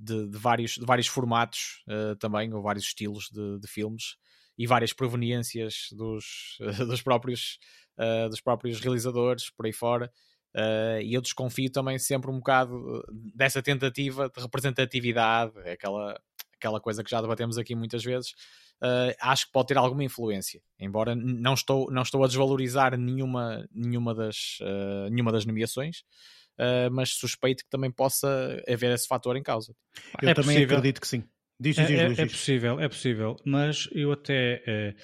de, 0.00 0.28
de 0.28 0.38
vários, 0.38 0.72
de 0.72 0.84
vários 0.84 1.06
formatos 1.06 1.82
eh, 1.88 2.14
também, 2.18 2.52
ou 2.52 2.62
vários 2.62 2.84
estilos 2.84 3.28
de, 3.30 3.58
de 3.58 3.68
filmes 3.68 4.16
e 4.56 4.66
várias 4.66 4.92
proveniências 4.92 5.88
dos, 5.92 6.58
dos, 6.86 7.02
próprios, 7.02 7.58
eh, 7.98 8.28
dos 8.28 8.40
próprios 8.40 8.80
realizadores 8.80 9.50
por 9.50 9.66
aí 9.66 9.72
fora. 9.72 10.10
Eh, 10.54 11.00
e 11.04 11.14
eu 11.14 11.20
desconfio 11.20 11.70
também 11.70 11.98
sempre 11.98 12.30
um 12.30 12.38
bocado 12.38 13.02
dessa 13.34 13.62
tentativa 13.62 14.30
de 14.34 14.40
representatividade, 14.40 15.52
é 15.64 15.72
aquela, 15.72 16.20
aquela 16.56 16.80
coisa 16.80 17.02
que 17.02 17.10
já 17.10 17.20
debatemos 17.20 17.58
aqui 17.58 17.74
muitas 17.74 18.04
vezes, 18.04 18.32
uh, 18.82 19.14
acho 19.20 19.46
que 19.46 19.52
pode 19.52 19.68
ter 19.68 19.78
alguma 19.78 20.04
influência. 20.04 20.60
Embora 20.78 21.14
não 21.14 21.54
estou, 21.54 21.90
não 21.90 22.02
estou 22.02 22.22
a 22.24 22.26
desvalorizar 22.26 22.96
nenhuma, 22.98 23.66
nenhuma, 23.72 24.14
das, 24.14 24.58
uh, 24.60 25.08
nenhuma 25.10 25.32
das 25.32 25.46
nomeações, 25.46 26.04
uh, 26.62 26.90
mas 26.92 27.10
suspeito 27.10 27.64
que 27.64 27.70
também 27.70 27.90
possa 27.90 28.62
haver 28.68 28.92
esse 28.92 29.06
fator 29.08 29.36
em 29.36 29.42
causa. 29.42 29.74
Eu 30.20 30.30
É 30.30 30.34
também 30.34 30.56
possível. 30.56 30.78
acredito 30.78 31.00
que 31.00 31.08
sim. 31.08 31.24
Diz, 31.60 31.76
É, 31.76 31.86
diz, 31.86 31.98
é- 32.00 32.06
Luís, 32.06 32.18
é 32.18 32.24
diz. 32.24 32.32
possível, 32.32 32.80
é 32.80 32.88
possível, 32.88 33.36
mas 33.44 33.88
eu 33.92 34.10
até 34.12 34.62
eh, 34.66 34.94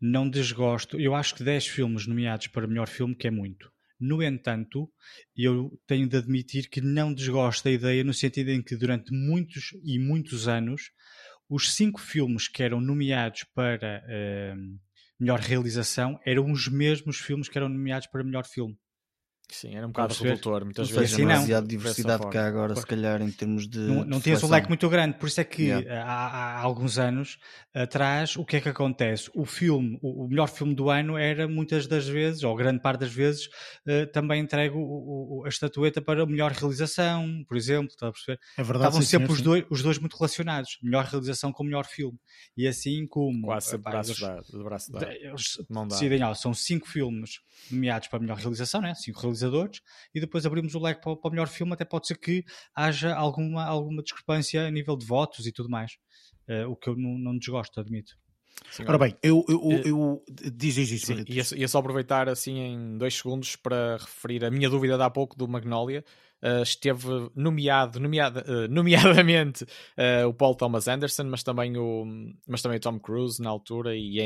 não 0.00 0.28
desgosto. 0.28 0.98
Eu 0.98 1.14
acho 1.14 1.34
que 1.34 1.44
10 1.44 1.66
filmes 1.66 2.06
nomeados 2.06 2.48
para 2.48 2.66
melhor 2.66 2.88
filme 2.88 3.14
que 3.14 3.28
é 3.28 3.30
muito. 3.30 3.70
No 4.00 4.22
entanto, 4.22 4.90
eu 5.36 5.70
tenho 5.86 6.08
de 6.08 6.16
admitir 6.16 6.68
que 6.68 6.80
não 6.80 7.12
desgosto 7.14 7.64
da 7.64 7.70
ideia 7.70 8.02
no 8.04 8.14
sentido 8.14 8.50
em 8.50 8.62
que 8.62 8.76
durante 8.76 9.12
muitos 9.12 9.70
e 9.84 9.98
muitos 9.98 10.46
anos 10.48 10.90
os 11.48 11.74
cinco 11.74 12.00
filmes 12.00 12.46
que 12.48 12.62
eram 12.62 12.80
nomeados 12.80 13.44
para 13.54 14.04
eh, 14.08 14.54
melhor 15.18 15.40
realização 15.40 16.18
eram 16.26 16.50
os 16.52 16.68
mesmos 16.68 17.18
filmes 17.18 17.48
que 17.48 17.58
eram 17.58 17.68
nomeados 17.68 18.06
para 18.08 18.22
melhor 18.24 18.44
filme. 18.46 18.76
Sim, 19.50 19.74
era 19.74 19.86
um 19.86 19.90
bocado 19.90 20.12
redutor, 20.14 20.62
muitas 20.64 20.90
vezes. 20.90 21.10
seja, 21.10 21.14
assim 21.16 21.22
não. 21.22 21.28
demasiada 21.34 21.66
Dessa 21.66 21.78
diversidade 21.78 22.28
cá 22.30 22.46
agora, 22.46 22.74
Pois. 22.74 22.80
se 22.80 22.86
calhar, 22.86 23.22
em 23.22 23.30
termos 23.30 23.66
de. 23.66 23.78
não, 23.78 24.04
não 24.04 24.18
de 24.18 24.24
tinha 24.24 24.36
um 24.44 24.48
leque 24.50 24.68
muito 24.68 24.86
grande, 24.90 25.16
por 25.18 25.26
isso 25.26 25.40
é 25.40 25.44
que 25.44 25.62
Yeah. 25.62 25.88
eh, 25.88 25.98
há, 26.02 26.58
há 26.58 26.60
alguns 26.60 26.98
anos 26.98 27.38
atrás, 27.74 28.36
o 28.36 28.44
que 28.44 28.56
é 28.56 28.60
que 28.60 28.68
acontece? 28.68 29.30
O 29.34 29.44
filme, 29.46 29.98
o, 30.02 30.24
o 30.24 30.28
melhor 30.28 30.48
filme 30.48 30.74
do 30.74 30.90
ano 30.90 31.16
era 31.16 31.48
muitas 31.48 31.86
das 31.86 32.06
vezes, 32.06 32.42
ou 32.42 32.54
grande 32.54 32.80
parte 32.82 33.00
das 33.00 33.12
vezes, 33.12 33.48
eh, 33.86 34.04
também 34.06 34.40
entregue 34.42 34.74
o- 34.74 34.80
o- 34.80 35.40
o- 35.40 35.44
a 35.46 35.48
estatueta 35.48 36.02
para 36.02 36.22
a 36.22 36.26
melhor 36.26 36.52
realização, 36.52 37.42
por 37.48 37.56
exemplo, 37.56 37.88
está 37.88 38.08
a 38.08 38.12
perceber? 38.12 38.38
É 38.56 38.62
verdade. 38.62 38.78
Estavam 38.84 39.00
sim, 39.00 39.06
sempre 39.08 39.26
senhor, 39.28 39.36
os 39.36 39.42
dois, 39.42 39.64
os 39.70 39.82
dois 39.82 39.98
muito 39.98 40.16
relacionados, 40.16 40.78
melhor 40.82 41.04
realização 41.06 41.52
com 41.52 41.62
o 41.62 41.66
melhor 41.66 41.86
filme. 41.86 42.18
E 42.56 42.66
assim 42.68 43.06
como 43.06 43.46
Quase 43.46 43.74
epá, 43.76 43.90
braço 43.92 44.10
eles- 44.10 44.46
de 44.46 44.62
braço 44.62 44.92
dado. 44.92 45.10
eles 45.10 45.44
Não 45.70 45.86
dá. 45.88 45.94
decidem, 45.94 46.22
ó, 46.22 46.34
são 46.34 46.52
cinco 46.52 46.86
filmes 46.88 47.40
nomeados 47.70 48.08
para 48.08 48.18
a 48.18 48.20
melhor 48.20 48.36
realização, 48.36 48.80
né? 48.82 48.94
cinco 48.94 49.20
realizadores, 49.40 49.80
e 50.14 50.20
depois 50.20 50.44
abrimos 50.46 50.74
o 50.74 50.78
leque 50.78 51.02
para, 51.02 51.16
para 51.16 51.28
o 51.28 51.30
melhor 51.30 51.48
filme, 51.48 51.72
até 51.72 51.84
pode 51.84 52.06
ser 52.06 52.16
que 52.16 52.44
haja 52.74 53.14
alguma, 53.14 53.64
alguma 53.64 54.02
discrepância 54.02 54.66
a 54.66 54.70
nível 54.70 54.96
de 54.96 55.06
votos 55.06 55.46
e 55.46 55.52
tudo 55.52 55.68
mais. 55.68 55.92
Eh, 56.48 56.66
o 56.66 56.76
que 56.76 56.88
eu 56.88 56.96
não, 56.96 57.18
não 57.18 57.38
desgosto, 57.38 57.80
admito. 57.80 58.16
Sim, 58.70 58.84
Ora 58.86 58.98
bem, 58.98 59.16
eu, 59.22 59.44
eu, 59.48 59.72
Eh, 59.72 59.82
eu, 59.86 60.22
diz, 60.52 60.74
diz, 60.74 60.88
diz, 60.88 61.02
Sim, 61.02 61.24
ia, 61.26 61.42
ia 61.56 61.68
só 61.68 61.78
aproveitar 61.78 62.28
assim 62.28 62.58
em 62.58 62.98
dois 62.98 63.14
segundos 63.14 63.56
para 63.56 63.96
referir 63.96 64.44
a 64.44 64.50
minha 64.50 64.68
dúvida 64.68 64.96
de 64.96 65.02
há 65.02 65.10
pouco 65.10 65.36
do 65.36 65.48
Magnolia. 65.48 66.04
Uh, 66.40 66.62
esteve 66.62 67.08
nomeado, 67.34 67.98
nomeada, 67.98 68.44
uh, 68.48 68.68
nomeadamente 68.70 69.64
uh, 69.64 70.28
o 70.28 70.32
Paul 70.32 70.54
Thomas 70.54 70.86
Anderson, 70.86 71.24
mas 71.24 71.42
também 71.42 71.76
o, 71.76 72.04
mas 72.46 72.62
também 72.62 72.78
o 72.78 72.80
Tom 72.80 72.96
Cruise 73.00 73.42
na 73.42 73.50
altura 73.50 73.96
e, 73.96 74.20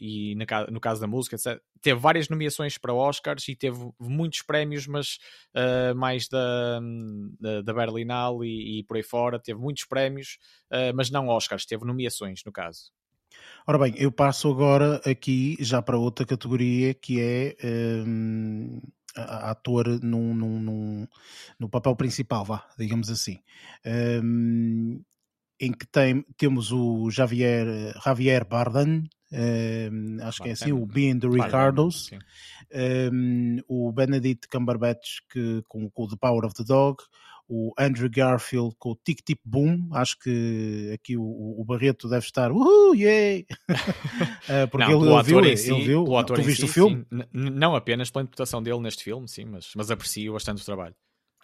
e 0.00 0.36
na 0.36 0.46
no 0.70 0.78
caso 0.78 1.00
da 1.00 1.08
música, 1.08 1.34
etc. 1.34 1.60
Teve 1.82 1.98
várias 1.98 2.28
nomeações 2.28 2.78
para 2.78 2.94
Oscars 2.94 3.48
e 3.48 3.56
teve 3.56 3.90
muitos 3.98 4.42
prémios, 4.42 4.86
mas 4.86 5.18
mais 5.96 6.28
da, 6.28 6.80
da, 7.40 7.62
da 7.62 7.74
Berlinale 7.74 8.46
e, 8.46 8.78
e 8.78 8.84
por 8.84 8.96
aí 8.96 9.02
fora. 9.02 9.38
Teve 9.38 9.60
muitos 9.60 9.84
prémios, 9.84 10.38
mas 10.94 11.08
não 11.08 11.28
Oscars, 11.28 11.66
teve 11.66 11.84
nomeações 11.84 12.42
no 12.44 12.50
caso. 12.50 12.92
Ora 13.66 13.78
bem, 13.78 13.94
eu 13.98 14.10
passo 14.10 14.50
agora 14.50 14.96
aqui 15.04 15.56
já 15.60 15.82
para 15.82 15.98
outra 15.98 16.24
categoria 16.24 16.94
que 16.94 17.20
é 17.20 17.56
hum, 18.06 18.80
a- 19.14 19.50
ator 19.50 19.86
num, 20.02 20.34
num- 20.34 20.60
num- 20.60 21.08
no 21.58 21.68
papel 21.68 21.94
principal, 21.96 22.44
vá, 22.44 22.66
digamos 22.78 23.10
assim. 23.10 23.38
Hum, 24.22 25.02
em 25.60 25.72
que 25.72 25.86
tem, 25.86 26.24
temos 26.36 26.70
o 26.72 27.10
Javier, 27.10 27.66
Javier 28.04 28.46
Bardem, 28.46 29.04
hum, 29.32 30.16
acho 30.22 30.42
que 30.42 30.48
é 30.48 30.52
assim, 30.52 30.72
o 30.72 30.86
Being 30.86 31.18
the 31.18 31.28
Ricardos, 31.28 32.06
Sim. 32.06 32.18
um, 33.12 33.58
o 33.68 33.92
Benedict 33.92 34.48
Cumberbatch 34.48 35.18
que, 35.30 35.62
com, 35.68 35.90
com 35.90 36.04
o 36.04 36.08
The 36.08 36.16
Power 36.16 36.44
of 36.46 36.54
the 36.54 36.64
Dog, 36.64 37.02
o 37.48 37.72
Andrew 37.78 38.10
Garfield 38.10 38.74
com 38.78 38.90
o 38.90 38.96
Tic 38.96 39.20
Tic 39.24 39.40
Boom, 39.44 39.88
acho 39.92 40.18
que 40.18 40.90
aqui 40.92 41.16
o, 41.16 41.22
o 41.22 41.64
Barreto 41.64 42.08
deve 42.08 42.26
estar 42.26 42.52
uhul, 42.52 42.94
yay! 42.94 43.46
Eh, 44.48 44.66
porque 44.66 44.90
não, 44.90 45.02
ele, 45.02 45.12
ele 45.12 45.22
viu, 45.22 45.38
ele 45.40 45.56
si, 45.56 45.72
viu, 45.82 46.04
pelo 46.04 46.16
Não, 46.16 46.24
tu 46.24 46.42
viste 46.42 46.62
si, 46.62 46.64
o 46.64 46.68
filme? 46.68 47.04
sim. 47.10 47.22
Não 47.32 47.74
apenas 47.74 48.10
pela 48.10 48.22
interpretação 48.22 48.62
dele 48.62 48.80
neste 48.80 49.04
filme, 49.04 49.28
sim, 49.28 49.44
mas, 49.44 49.70
mas 49.76 49.90
aprecio 49.90 50.32
bastante 50.32 50.62
o 50.62 50.64
trabalho. 50.64 50.94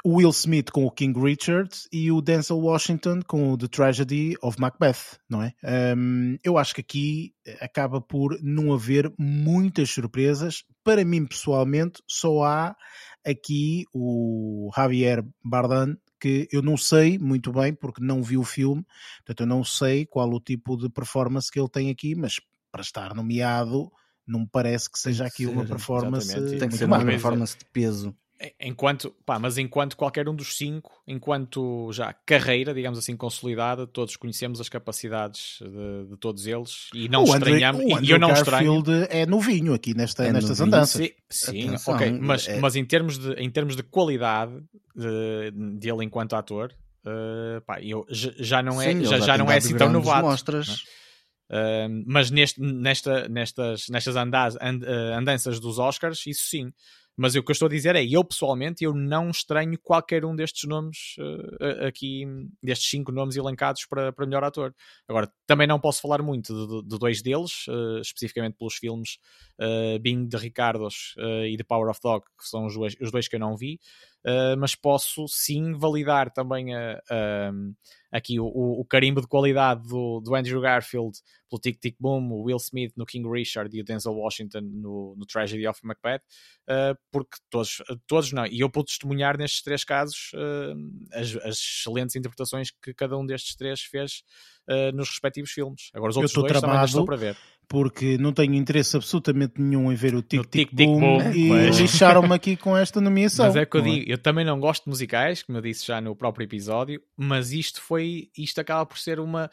O 0.06 0.16
Will 0.16 0.30
Smith 0.30 0.70
com 0.70 0.84
o 0.84 0.90
King 0.90 1.18
Richard 1.18 1.70
e 1.90 2.12
o 2.12 2.20
Denzel 2.20 2.58
Washington 2.58 3.20
com 3.26 3.52
o 3.52 3.56
The 3.56 3.68
Tragedy 3.68 4.34
of 4.42 4.60
Macbeth, 4.60 5.18
não 5.30 5.42
é? 5.42 5.54
Um, 5.96 6.36
eu 6.44 6.58
acho 6.58 6.74
que 6.74 6.82
aqui 6.82 7.34
acaba 7.58 8.02
por 8.02 8.38
não 8.42 8.74
haver 8.74 9.10
muitas 9.18 9.90
surpresas. 9.90 10.62
Para 10.84 11.04
mim, 11.06 11.24
pessoalmente, 11.24 12.02
só 12.06 12.44
há 12.44 12.76
aqui 13.24 13.84
o 13.92 14.70
Javier 14.74 15.24
Bardem, 15.42 15.96
que 16.20 16.48
eu 16.52 16.62
não 16.62 16.76
sei 16.76 17.18
muito 17.18 17.52
bem, 17.52 17.74
porque 17.74 18.02
não 18.02 18.22
vi 18.22 18.36
o 18.36 18.44
filme, 18.44 18.84
portanto 19.18 19.40
eu 19.40 19.46
não 19.46 19.62
sei 19.64 20.06
qual 20.06 20.28
o 20.30 20.40
tipo 20.40 20.76
de 20.76 20.88
performance 20.88 21.50
que 21.50 21.58
ele 21.58 21.68
tem 21.68 21.90
aqui, 21.90 22.14
mas 22.14 22.40
para 22.70 22.82
estar 22.82 23.14
nomeado, 23.14 23.90
não 24.26 24.40
me 24.40 24.48
parece 24.50 24.90
que 24.90 24.98
seja 24.98 25.26
aqui 25.26 25.46
uma 25.46 25.64
performance. 25.64 26.28
Tem 26.32 26.58
que 26.58 26.60
muito 26.60 26.76
ser 26.76 26.84
uma 26.86 27.04
performance 27.04 27.56
de 27.56 27.64
peso. 27.66 28.16
Enquanto, 28.60 29.14
pá, 29.24 29.38
mas 29.38 29.56
enquanto 29.58 29.96
qualquer 29.96 30.28
um 30.28 30.34
dos 30.34 30.56
cinco, 30.56 31.02
enquanto 31.06 31.90
já 31.92 32.12
carreira, 32.12 32.74
digamos 32.74 32.98
assim, 32.98 33.16
consolidada, 33.16 33.86
todos 33.86 34.16
conhecemos 34.16 34.60
as 34.60 34.68
capacidades 34.68 35.58
de, 35.60 36.10
de 36.10 36.16
todos 36.18 36.46
eles 36.46 36.88
e 36.92 37.08
não 37.08 37.22
o 37.22 37.24
estranhamos, 37.24 37.80
o 37.84 38.00
e 38.00 38.10
eu 38.10 38.18
não 38.18 38.32
estranho. 38.32 38.82
Garfield 38.82 39.06
é 39.08 39.24
novinho 39.24 39.72
aqui 39.72 39.94
nesta, 39.94 40.24
É 40.24 40.32
nestas 40.32 40.58
novinho, 40.58 40.76
andanças. 40.76 41.00
Sim, 41.00 41.12
sim 41.30 41.68
Atenção, 41.68 41.94
ok, 41.94 42.18
mas, 42.20 42.48
é- 42.48 42.58
mas 42.58 42.76
em, 42.76 42.84
termos 42.84 43.18
de, 43.18 43.32
em 43.34 43.48
termos 43.50 43.76
de 43.76 43.82
qualidade 43.82 44.52
de, 44.94 45.50
dele 45.78 46.04
enquanto 46.04 46.34
ator, 46.34 46.74
eh, 47.06 47.60
pá, 47.66 47.80
eu, 47.80 48.06
já, 48.08 48.32
já 48.36 48.62
não 48.62 48.80
é, 48.80 48.92
Sim, 48.92 49.04
já, 49.04 49.18
já 49.20 49.34
tem 49.36 49.44
não 49.44 49.52
é 49.52 49.58
assim 49.58 49.76
tão 49.76 49.92
novato. 49.92 50.26
mostras. 50.26 50.82
Uh, 51.50 52.02
mas 52.06 52.30
neste, 52.30 52.58
nesta, 52.60 53.28
nestas, 53.28 53.88
nestas 53.90 54.16
andas, 54.16 54.56
and, 54.56 54.78
uh, 54.82 55.18
andanças 55.18 55.60
dos 55.60 55.78
Oscars, 55.78 56.26
isso 56.26 56.46
sim. 56.46 56.72
Mas 57.16 57.34
o 57.36 57.42
que 57.42 57.50
eu 57.50 57.52
estou 57.52 57.66
a 57.66 57.70
dizer 57.70 57.94
é, 57.94 58.04
eu 58.04 58.24
pessoalmente, 58.24 58.82
eu 58.82 58.92
não 58.92 59.30
estranho 59.30 59.78
qualquer 59.78 60.24
um 60.24 60.34
destes 60.34 60.68
nomes 60.68 61.16
uh, 61.18 61.86
aqui, 61.86 62.24
destes 62.62 62.90
cinco 62.90 63.12
nomes 63.12 63.36
elencados 63.36 63.86
para, 63.86 64.12
para 64.12 64.26
melhor 64.26 64.42
ator. 64.42 64.74
Agora, 65.08 65.32
também 65.46 65.66
não 65.66 65.78
posso 65.78 66.00
falar 66.00 66.22
muito 66.22 66.52
de, 66.52 66.88
de, 66.88 66.98
dois 66.98 67.22
deles, 67.22 67.66
uh, 67.68 68.00
especificamente 68.00 68.56
pelos 68.56 68.74
filmes 68.74 69.18
uh, 69.60 69.98
Being 70.00 70.26
de 70.26 70.36
Ricardos 70.36 71.14
e 71.48 71.56
The 71.56 71.64
Power 71.64 71.88
of 71.88 72.00
Dog, 72.02 72.24
que 72.38 72.48
são 72.48 72.66
os 72.66 72.74
dois, 72.74 72.96
os 73.00 73.12
dois 73.12 73.28
que 73.28 73.36
eu 73.36 73.40
não 73.40 73.56
vi, 73.56 73.78
uh, 74.26 74.56
mas 74.58 74.74
posso 74.74 75.26
sim 75.28 75.72
validar 75.72 76.30
também 76.32 76.74
a, 76.74 77.00
a 77.10 77.52
aqui 78.14 78.38
o, 78.38 78.46
o, 78.46 78.84
carimbo 78.84 79.20
de 79.20 79.26
qualidade 79.26 79.88
do, 79.88 80.20
do 80.20 80.36
Andrew 80.36 80.60
Garfield 80.60 81.18
pelo 81.50 81.60
Tic 81.60 81.80
Tic 81.80 81.96
Boom, 81.98 82.30
o 82.30 82.44
Will 82.44 82.58
Smith 82.58 82.92
no 82.96 83.04
King 83.04 83.28
Richard 83.28 83.76
e 83.76 83.80
o 83.80 83.84
Denzel 83.84 84.14
Washington 84.14 84.60
no, 84.60 85.16
no 85.16 85.26
Tragedy 85.26 85.66
of 85.66 85.80
Macbeth, 85.82 86.22
uh, 86.70 86.96
porque 87.10 87.36
todos, 87.50 87.82
todos 88.06 88.32
não, 88.32 88.46
e 88.46 88.60
eu 88.60 88.70
pude 88.70 88.86
testemunhar 88.86 89.36
nestes 89.36 89.62
três 89.62 89.82
casos 89.82 90.30
uh, 90.32 90.76
as, 91.12 91.34
as, 91.38 91.58
excelentes 91.58 92.14
interpretações 92.14 92.70
que 92.70 92.94
cada 92.94 93.18
um 93.18 93.26
destes 93.26 93.56
três 93.56 93.80
fez 93.80 94.22
uh, 94.68 94.94
nos 94.94 95.08
respectivos 95.08 95.50
filmes. 95.50 95.90
Agora 95.94 96.10
os 96.10 96.16
outros 96.16 96.32
dois 96.32 96.46
tramado, 96.46 96.90
também 96.90 97.06
para 97.06 97.16
ver. 97.16 97.36
Porque 97.66 98.18
não 98.18 98.32
tenho 98.32 98.54
interesse 98.54 98.94
absolutamente 98.94 99.54
nenhum 99.58 99.90
em 99.90 99.94
ver 99.94 100.14
o 100.14 100.20
Tic 100.20 100.42
Tic, 100.42 100.68
tic, 100.68 100.72
Boom, 100.72 101.00
boom 101.00 101.32
e 101.32 101.48
mas... 101.48 101.78
lixaram-me 101.78 102.32
aqui 102.34 102.56
com 102.56 102.76
esta 102.76 103.00
nomeação. 103.00 103.46
Mas 103.46 103.56
é 103.56 103.64
que 103.64 103.76
eu 103.76 103.80
digo, 103.80 104.10
eu 104.10 104.18
também 104.18 104.44
não 104.44 104.60
gosto 104.60 104.84
de 104.84 104.90
musicais, 104.90 105.42
como 105.42 105.58
eu 105.58 105.62
disse 105.62 105.86
já 105.86 106.00
no 106.00 106.14
próprio 106.14 106.44
episódio, 106.44 107.00
mas 107.16 107.52
isto 107.52 107.80
foi, 107.80 108.28
isto 108.36 108.60
acaba 108.60 108.84
por 108.84 108.98
ser 108.98 109.18
uma, 109.18 109.50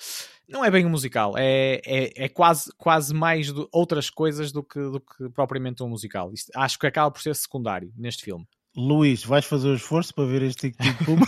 não 0.50 0.66
é 0.66 0.70
bem 0.70 0.86
um 0.86 0.90
musical, 0.90 1.38
é, 1.38 1.82
é, 1.86 2.26
é 2.26 2.30
quase, 2.30 2.72
quase 2.78 3.14
mais 3.14 3.54
de 3.54 3.66
outras 3.72 4.10
coisas 4.10 4.52
do 4.52 4.62
que, 4.62 4.80
do 4.80 5.00
que 5.00 5.30
propriamente 5.30 5.82
um 5.82 5.88
musical. 5.88 6.34
Isto, 6.34 6.52
acho 6.54 6.78
que 6.78 6.88
acaba 6.88 7.10
por 7.10 7.22
ser 7.22 7.34
secundário 7.36 7.94
neste 7.96 8.24
filme. 8.24 8.46
Luís, 8.76 9.24
vais 9.24 9.46
fazer 9.46 9.70
o 9.70 9.76
esforço 9.76 10.14
para 10.14 10.26
ver 10.26 10.42
este 10.44 10.72
Tic 10.72 10.78
Tic 10.78 10.98
Boom? 11.04 11.20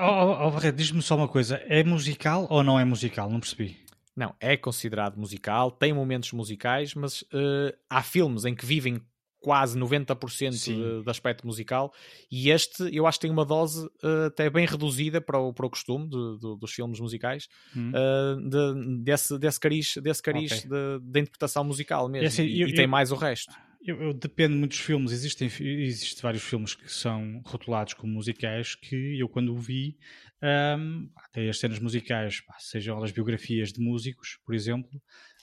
Oh, 0.00 0.56
oh, 0.56 0.72
diz-me 0.72 1.02
só 1.02 1.16
uma 1.16 1.28
coisa: 1.28 1.56
é 1.66 1.82
musical 1.84 2.46
ou 2.50 2.62
não 2.62 2.78
é 2.78 2.84
musical? 2.84 3.30
Não 3.30 3.40
percebi. 3.40 3.76
Não, 4.16 4.34
é 4.40 4.56
considerado 4.56 5.16
musical, 5.16 5.70
tem 5.70 5.92
momentos 5.92 6.32
musicais, 6.32 6.94
mas 6.94 7.22
uh, 7.22 7.72
há 7.88 8.02
filmes 8.02 8.44
em 8.44 8.54
que 8.54 8.66
vivem 8.66 9.00
quase 9.40 9.78
90% 9.78 10.50
de, 10.50 11.02
de, 11.02 11.10
aspecto 11.10 11.46
musical 11.46 11.90
e 12.30 12.50
este 12.50 12.94
eu 12.94 13.06
acho 13.06 13.18
que 13.18 13.22
tem 13.22 13.30
uma 13.30 13.44
dose 13.44 13.86
uh, 13.86 14.26
até 14.26 14.50
bem 14.50 14.66
reduzida 14.66 15.18
para 15.18 15.38
o, 15.38 15.52
para 15.52 15.64
o 15.64 15.70
costume 15.70 16.08
de, 16.10 16.38
de, 16.38 16.58
dos 16.58 16.72
filmes 16.72 17.00
musicais 17.00 17.48
hum. 17.74 17.90
uh, 17.90 19.02
desse, 19.02 19.38
desse 19.38 19.58
cariz, 19.58 19.94
desse 20.02 20.22
cariz 20.22 20.52
okay. 20.52 20.68
de, 20.68 21.20
interpretação 21.20 21.64
musical 21.64 22.06
mesmo 22.06 22.28
assim, 22.28 22.42
e, 22.42 22.60
eu, 22.60 22.68
e, 22.68 22.74
tem 22.74 22.84
eu, 22.84 22.90
mais 22.90 23.10
o 23.10 23.16
resto 23.16 23.54
eu, 23.82 24.02
eu, 24.02 24.14
dos 24.14 24.78
filmes. 24.78 25.12
Existem 25.12 25.46
existem 25.46 26.22
vários 26.22 26.42
filmes 26.42 26.74
que 26.74 26.90
são 26.90 27.40
rotulados 27.44 27.94
como 27.94 28.12
musicais 28.12 28.74
que 28.74 29.18
eu 29.18 29.28
quando 29.28 29.52
o 29.54 29.58
vi 29.58 29.96
um, 30.42 31.10
tem 31.32 31.48
as 31.50 31.58
cenas 31.58 31.78
musicais 31.78 32.42
sejam 32.58 32.96
elas 32.96 33.12
biografias 33.12 33.72
de 33.72 33.80
músicos 33.80 34.38
por 34.44 34.54
exemplo. 34.54 34.90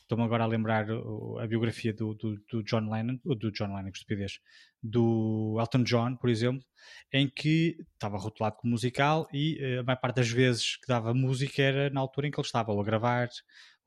Estou-me 0.08 0.24
agora 0.24 0.46
a 0.46 0.48
lembrar 0.48 0.88
a 0.90 1.48
biografia 1.48 1.94
do, 1.94 2.14
do, 2.14 2.38
do, 2.50 2.64
John 2.64 2.90
Lennon, 2.90 3.20
do 3.26 3.52
John 3.52 3.76
Lennon, 3.76 3.92
que 3.92 3.98
estupidez, 3.98 4.40
do 4.82 5.58
Elton 5.60 5.84
John, 5.84 6.16
por 6.16 6.30
exemplo, 6.30 6.64
em 7.12 7.28
que 7.30 7.76
estava 7.94 8.18
rotulado 8.18 8.56
como 8.56 8.72
musical 8.72 9.28
e 9.34 9.60
a 9.78 9.84
maior 9.84 10.00
parte 10.00 10.16
das 10.16 10.30
vezes 10.30 10.78
que 10.78 10.88
dava 10.88 11.14
música 11.14 11.62
era 11.62 11.90
na 11.90 12.00
altura 12.00 12.26
em 12.26 12.32
que 12.32 12.40
ele 12.40 12.46
estava 12.46 12.72
ou 12.72 12.80
a 12.80 12.86
gravar 12.86 13.28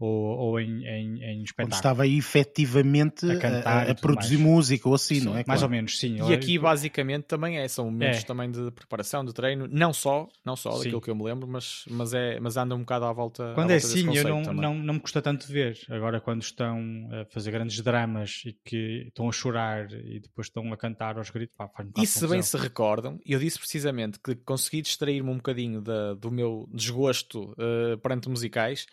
ou, 0.01 0.39
ou 0.39 0.61
em, 0.61 0.85
em, 0.87 1.23
em 1.23 1.43
espetáculo. 1.43 1.67
Onde 1.67 1.75
estava 1.77 2.07
efetivamente 2.07 3.31
a, 3.31 3.37
cantar 3.37 3.87
a, 3.89 3.91
a 3.91 3.95
produzir 3.95 4.39
mais. 4.39 4.49
música 4.49 4.89
ou 4.89 4.95
assim, 4.95 5.17
Sim, 5.21 5.25
não 5.27 5.33
é? 5.33 5.45
Mais 5.47 5.61
Claro. 5.61 5.65
ou 5.65 5.69
menos, 5.71 5.99
sim. 5.99 6.17
E 6.17 6.21
Ele- 6.21 6.35
aqui 6.35 6.59
basicamente 6.59 7.25
também 7.25 7.59
é, 7.59 7.69
são 7.69 7.85
momentos 7.85 8.21
É. 8.21 8.27
também 8.27 8.51
de 8.51 8.71
preparação, 8.73 9.25
de 9.25 9.33
treino, 9.33 9.69
não 9.71 9.93
só, 9.93 10.27
não 10.45 10.57
só 10.57 10.73
Sim. 10.73 10.85
daquilo 10.85 11.01
que 11.01 11.11
eu 11.11 11.15
me 11.15 11.23
lembro, 11.25 11.47
mas, 11.47 11.85
mas, 11.91 12.15
é, 12.15 12.41
mas 12.41 12.57
anda 12.57 12.75
um 12.75 12.81
bocado 12.81 13.05
à 13.05 13.13
volta. 13.13 13.53
à 13.53 13.55
Quando 13.55 13.71
é 13.71 13.79
volta 13.79 13.89
desse 13.89 14.09
assim, 14.09 14.17
eu 14.17 14.25
não, 14.25 14.43
também. 14.43 14.63
não, 14.63 14.75
não 14.75 14.95
me 14.95 15.01
custa 15.01 15.21
tanto 15.23 15.47
ver. 15.47 15.79
Agora, 15.89 16.21
quando 16.21 16.43
estão 16.43 16.79
a 17.13 17.25
fazer 17.33 17.51
grandes 17.51 17.81
dramas 17.83 18.43
e 18.47 18.53
que 18.65 19.05
estão 19.09 19.29
a 19.29 19.33
chorar 19.33 19.91
e 19.93 20.21
depois 20.21 20.47
estão 20.47 20.73
a 20.73 20.77
cantar 20.77 21.19
aos 21.19 21.31
gritos, 21.31 21.55
pá, 21.57 21.69
faz-me 21.69 21.93
um 21.97 22.03
E 22.03 22.07
se 22.07 22.27
bem 22.27 22.43
se 22.43 22.57
recordam, 22.57 23.19
eu 23.27 23.39
disse 23.39 23.59
precisamente 23.59 24.19
que 24.19 24.35
consegui 24.37 24.83
distrair-me 24.83 25.31
um 25.31 25.37
bocadinho 25.37 25.81
da- 25.81 26.15
do 26.15 26.31
meu 26.31 26.69
desgosto 26.73 27.55
eh, 27.59 27.97
perante 27.99 28.29
musicais, 28.29 28.87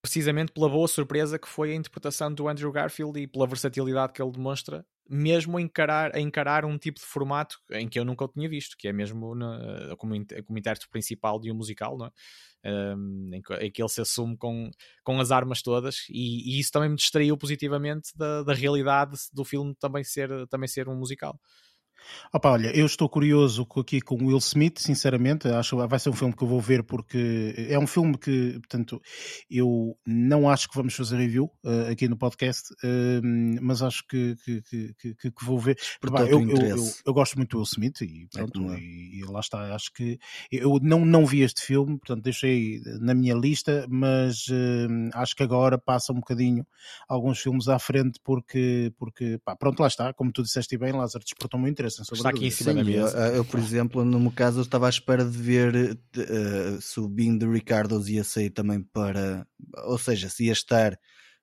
precisamente 0.00 0.52
pela 0.52 0.68
boa 0.68 0.86
surpresa 0.88 1.38
que 1.38 1.48
foi 1.48 1.72
a 1.72 1.74
interpretação 1.74 2.32
do 2.32 2.48
Andrew 2.48 2.70
Garfield 2.72 3.18
e 3.20 3.26
pela 3.26 3.46
versatilidade 3.46 4.12
que 4.12 4.22
ele 4.22 4.30
demonstra, 4.32 4.86
mesmo 5.08 5.56
a 5.58 5.62
encarar, 5.62 6.14
a 6.14 6.20
encarar 6.20 6.64
um 6.64 6.78
tipo 6.78 7.00
de 7.00 7.06
formato 7.06 7.58
em 7.72 7.88
que 7.88 7.98
eu 7.98 8.04
nunca 8.04 8.24
o 8.24 8.28
tinha 8.28 8.48
visto, 8.48 8.76
que 8.78 8.88
é 8.88 8.92
mesmo 8.92 9.34
na- 9.34 9.96
como, 9.96 10.14
como 10.46 10.58
intérprete 10.58 10.88
principal 10.90 11.40
de 11.40 11.50
um 11.50 11.54
musical, 11.54 11.96
não 11.98 12.06
é? 12.06 12.10
Um, 12.64 13.30
em, 13.34 13.40
que, 13.40 13.54
em 13.54 13.70
que 13.70 13.80
ele 13.80 13.88
se 13.88 14.00
assume 14.00 14.36
com, 14.36 14.70
com 15.04 15.20
as 15.20 15.30
armas 15.30 15.62
todas 15.62 16.06
e, 16.10 16.56
e 16.56 16.60
isso 16.60 16.72
também 16.72 16.88
me 16.90 16.96
distraiu 16.96 17.36
positivamente 17.36 18.10
da, 18.16 18.42
da 18.42 18.52
realidade 18.52 19.16
do 19.32 19.44
filme 19.44 19.74
também 19.78 20.02
ser, 20.02 20.28
também 20.48 20.68
ser 20.68 20.88
um 20.88 20.96
musical. 20.96 21.40
Opa, 22.32 22.50
olha, 22.50 22.76
eu 22.76 22.86
estou 22.86 23.08
curioso 23.08 23.66
aqui 23.76 24.00
com 24.00 24.16
Will 24.26 24.38
Smith, 24.38 24.78
sinceramente, 24.78 25.48
acho 25.48 25.76
que 25.76 25.86
vai 25.86 25.98
ser 25.98 26.10
um 26.10 26.12
filme 26.14 26.34
que 26.34 26.42
eu 26.42 26.48
vou 26.48 26.60
ver 26.60 26.82
porque 26.82 27.54
é 27.68 27.78
um 27.78 27.86
filme 27.86 28.16
que, 28.18 28.52
portanto, 28.60 29.00
eu 29.50 29.96
não 30.06 30.48
acho 30.48 30.68
que 30.68 30.76
vamos 30.76 30.94
fazer 30.94 31.16
review 31.16 31.50
eh, 31.64 31.90
aqui 31.92 32.08
no 32.08 32.16
podcast, 32.16 32.74
eh, 32.84 33.20
mas 33.60 33.82
acho 33.82 34.06
que, 34.06 34.36
que, 34.44 34.62
que, 34.62 34.94
que- 35.14 35.30
que 35.30 35.44
vou 35.44 35.58
ver. 35.58 35.78
Eu, 36.30 36.38
eu, 36.50 36.56
eu, 36.76 36.76
eu 37.06 37.14
gosto 37.14 37.36
muito 37.36 37.50
do 37.52 37.56
Will 37.58 37.64
Smith 37.64 38.00
e, 38.02 38.26
pronto, 38.32 38.60
eu. 38.72 38.78
e, 38.78 39.20
e 39.20 39.24
lá 39.24 39.40
está, 39.40 39.74
acho 39.74 39.92
que 39.92 40.18
eu 40.52 40.78
não, 40.82 41.04
não 41.04 41.24
vi 41.26 41.40
este 41.42 41.62
filme, 41.62 41.98
portanto 41.98 42.22
deixei 42.22 42.80
na 43.00 43.14
minha 43.14 43.34
lista, 43.34 43.86
mas 43.88 44.46
eh, 44.50 44.86
acho 45.14 45.34
que 45.34 45.42
agora 45.42 45.78
passa 45.78 46.12
um 46.12 46.16
bocadinho 46.16 46.66
alguns 47.08 47.38
filmes 47.40 47.68
à 47.68 47.78
frente 47.78 48.18
porque, 48.22 48.92
porque 48.98 49.38
pá, 49.44 49.56
pronto, 49.56 49.80
lá 49.80 49.88
está, 49.88 50.12
como 50.12 50.32
tu 50.32 50.42
disseste 50.42 50.76
bem, 50.76 50.92
Lázaro, 50.92 51.24
despertou 51.24 51.58
o 51.58 51.62
meu 51.62 51.70
interesse. 51.70 51.87
Está 51.88 52.30
de 52.30 52.36
aqui 52.36 52.46
em 52.46 52.50
cima 52.50 52.74
da 52.74 52.84
Sim, 52.84 52.90
eu, 52.90 53.04
mesa. 53.04 53.28
eu, 53.28 53.44
por 53.44 53.58
exemplo, 53.58 54.04
no 54.04 54.20
meu 54.20 54.30
caso, 54.30 54.58
eu 54.60 54.62
estava 54.62 54.86
à 54.86 54.90
espera 54.90 55.24
de 55.24 55.36
ver 55.36 55.98
eh, 56.16 56.78
se 56.80 57.00
o 57.00 57.08
Being 57.08 57.38
the 57.38 57.46
Ricardos 57.46 58.08
ia 58.08 58.24
sair 58.24 58.50
também 58.50 58.82
para. 58.82 59.46
Ou 59.84 59.98
seja, 59.98 60.28
se 60.28 60.44
ia 60.44 60.52
estar 60.52 60.98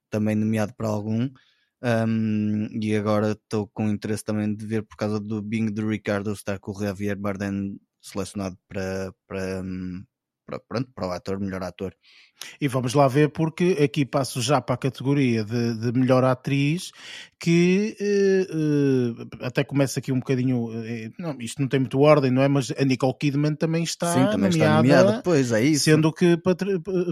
também 0.10 0.36
nomeado 0.36 0.74
para 0.76 0.88
algum. 0.88 1.30
Um, 1.84 2.68
e 2.82 2.96
agora 2.96 3.34
estou 3.34 3.68
com 3.68 3.90
interesse 3.90 4.24
também 4.24 4.56
de 4.56 4.66
ver 4.66 4.84
por 4.84 4.96
causa 4.96 5.20
do 5.20 5.42
Being 5.42 5.72
the 5.74 5.84
Ricardos 5.84 6.40
estar 6.40 6.58
com 6.58 6.72
o 6.72 6.82
Javier 6.82 7.16
Bardem 7.18 7.80
selecionado 8.02 8.58
para, 8.68 9.14
para, 9.28 9.62
hum, 9.62 10.04
para, 10.46 10.60
pronto, 10.60 10.90
para 10.94 11.08
o 11.08 11.12
ator, 11.12 11.40
melhor 11.40 11.64
ator. 11.64 11.94
E 12.60 12.68
vamos 12.68 12.94
lá 12.94 13.08
ver, 13.08 13.30
porque 13.30 13.78
aqui 13.82 14.06
passo 14.06 14.42
já 14.42 14.60
para 14.60 14.76
a 14.76 14.78
categoria 14.78 15.44
de, 15.44 15.78
de 15.78 15.98
melhor 15.98 16.24
atriz, 16.24 16.92
que 17.40 17.96
eh, 18.00 18.48
eh, 18.50 19.46
até 19.46 19.64
começa 19.64 20.00
aqui 20.00 20.12
um 20.12 20.20
bocadinho. 20.20 20.70
eh, 20.86 21.12
não, 21.18 21.38
isto 21.40 21.62
não 21.62 21.68
tem 21.68 21.80
muito 21.80 22.00
ordem, 22.00 22.32
não 22.32 22.42
é? 22.42 22.48
Mas 22.48 22.72
a 22.78 22.84
Nicole 22.84 23.16
Kidman 23.18 23.56
também 23.56 23.84
está 23.84 24.14
Sim, 24.14 24.30
também 24.30 24.50
está 24.50 24.76
nomeada, 24.76 25.04
nomeada. 25.04 25.22
Pois 25.24 25.52
é 25.52 25.64
isso. 25.64 25.86
sendo 25.86 26.12
que 26.12 26.38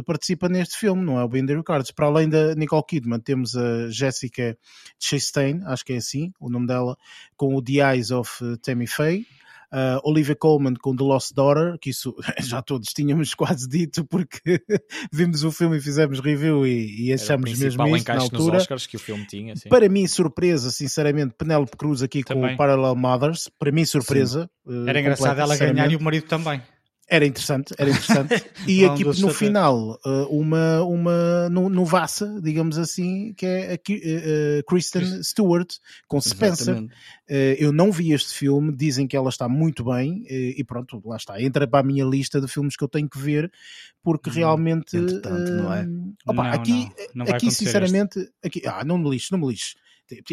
participa 0.05 0.49
neste 0.49 0.77
filme, 0.77 1.03
não 1.03 1.19
é? 1.19 1.23
O 1.23 1.29
Binder 1.29 1.61
Cards. 1.63 1.91
Para 1.91 2.07
além 2.07 2.27
da 2.29 2.53
Nicole 2.55 2.83
Kidman, 2.85 3.19
temos 3.19 3.55
a 3.55 3.89
Jessica 3.89 4.57
Chastain, 4.99 5.61
acho 5.65 5.85
que 5.85 5.93
é 5.93 5.97
assim 5.97 6.33
o 6.39 6.49
nome 6.49 6.67
dela, 6.67 6.97
com 7.37 7.55
o 7.55 7.61
The 7.63 7.93
Eyes 7.93 8.11
of 8.11 8.29
eh, 8.43 8.57
Tammy 8.61 8.87
Faye. 8.87 9.25
Uh, 9.73 9.99
Olivia 10.03 10.35
Colman 10.35 10.75
com 10.75 10.95
The 10.95 11.03
Lost 11.03 11.33
Daughter, 11.33 11.79
que 11.79 11.89
isso 11.89 12.15
já 12.43 12.61
todos 12.61 12.89
tínhamos 12.93 13.33
quase 13.35 13.67
dito 13.67 14.05
porque 14.05 14.61
vimos 15.11 15.43
o 15.43 15.51
filme 15.51 15.77
e 15.77 15.81
fizemos 15.81 16.19
review 16.19 16.67
e, 16.67 17.07
e 17.07 17.11
Era 17.11 17.19
o 17.19 17.23
achamos 17.23 17.57
mesmo 17.57 17.87
isso 17.95 18.07
na 18.07 18.21
altura. 18.21 18.57
Oscars 18.57 18.85
que 18.85 18.95
o 18.97 18.99
filme 18.99 19.25
tinha. 19.25 19.55
Sim. 19.55 19.69
Para 19.69 19.89
mim, 19.89 20.05
surpresa, 20.05 20.69
sinceramente, 20.69 21.33
Penélope 21.35 21.75
Cruz 21.75 22.03
aqui 22.03 22.21
com 22.21 22.35
Também. 22.35 22.53
o 22.53 22.57
Parallel 22.57 22.95
Mothers. 22.95 23.49
Para 23.57 23.71
mim, 23.71 23.83
surpresa. 23.83 24.47
uh, 24.63 24.87
Era 24.87 24.99
engraçado 24.99 25.41
ela 25.41 25.57
ganhar 25.57 25.91
e 25.91 25.95
o 25.95 26.01
marido 26.03 26.27
também. 26.27 26.61
Era 27.13 27.27
interessante, 27.27 27.75
era 27.77 27.91
interessante. 27.91 28.43
E 28.67 28.85
aqui 28.85 29.03
no 29.03 29.29
final, 29.29 29.99
uh, 30.03 30.25
uma, 30.31 30.81
uma 30.81 31.47
no, 31.49 31.69
novassa, 31.69 32.39
digamos 32.41 32.77
assim, 32.79 33.33
que 33.35 33.45
é 33.45 33.73
a 33.73 33.75
uh, 33.75 34.63
Kristen 34.65 35.21
Stewart 35.21 35.75
com 36.07 36.19
Spencer. 36.19 36.75
Uh, 36.75 36.89
eu 37.59 37.71
não 37.71 37.91
vi 37.91 38.13
este 38.13 38.33
filme, 38.33 38.75
dizem 38.75 39.05
que 39.05 39.15
ela 39.15 39.29
está 39.29 39.47
muito 39.47 39.83
bem, 39.83 40.23
uh, 40.23 40.59
e 40.59 40.63
pronto, 40.63 40.99
lá 41.05 41.17
está. 41.17 41.39
Entra 41.39 41.67
para 41.67 41.81
a 41.81 41.83
minha 41.83 42.03
lista 42.03 42.41
de 42.41 42.47
filmes 42.47 42.75
que 42.75 42.83
eu 42.83 42.89
tenho 42.89 43.07
que 43.07 43.19
ver, 43.19 43.51
porque 44.01 44.31
Hum, 44.31 44.33
realmente. 44.33 44.97
entretanto, 44.97 45.51
não 45.51 45.71
é? 45.71 45.83
uh, 45.83 46.13
opa, 46.25 46.43
Não, 46.45 46.51
aqui, 46.51 46.89
não, 47.13 47.25
não 47.25 47.35
aqui 47.35 47.51
sinceramente, 47.51 48.27
aqui, 48.43 48.63
ah, 48.65 48.83
não 48.83 48.97
me 48.97 49.07
lixo, 49.11 49.27
não 49.31 49.39
me 49.39 49.53
lixo. 49.53 49.75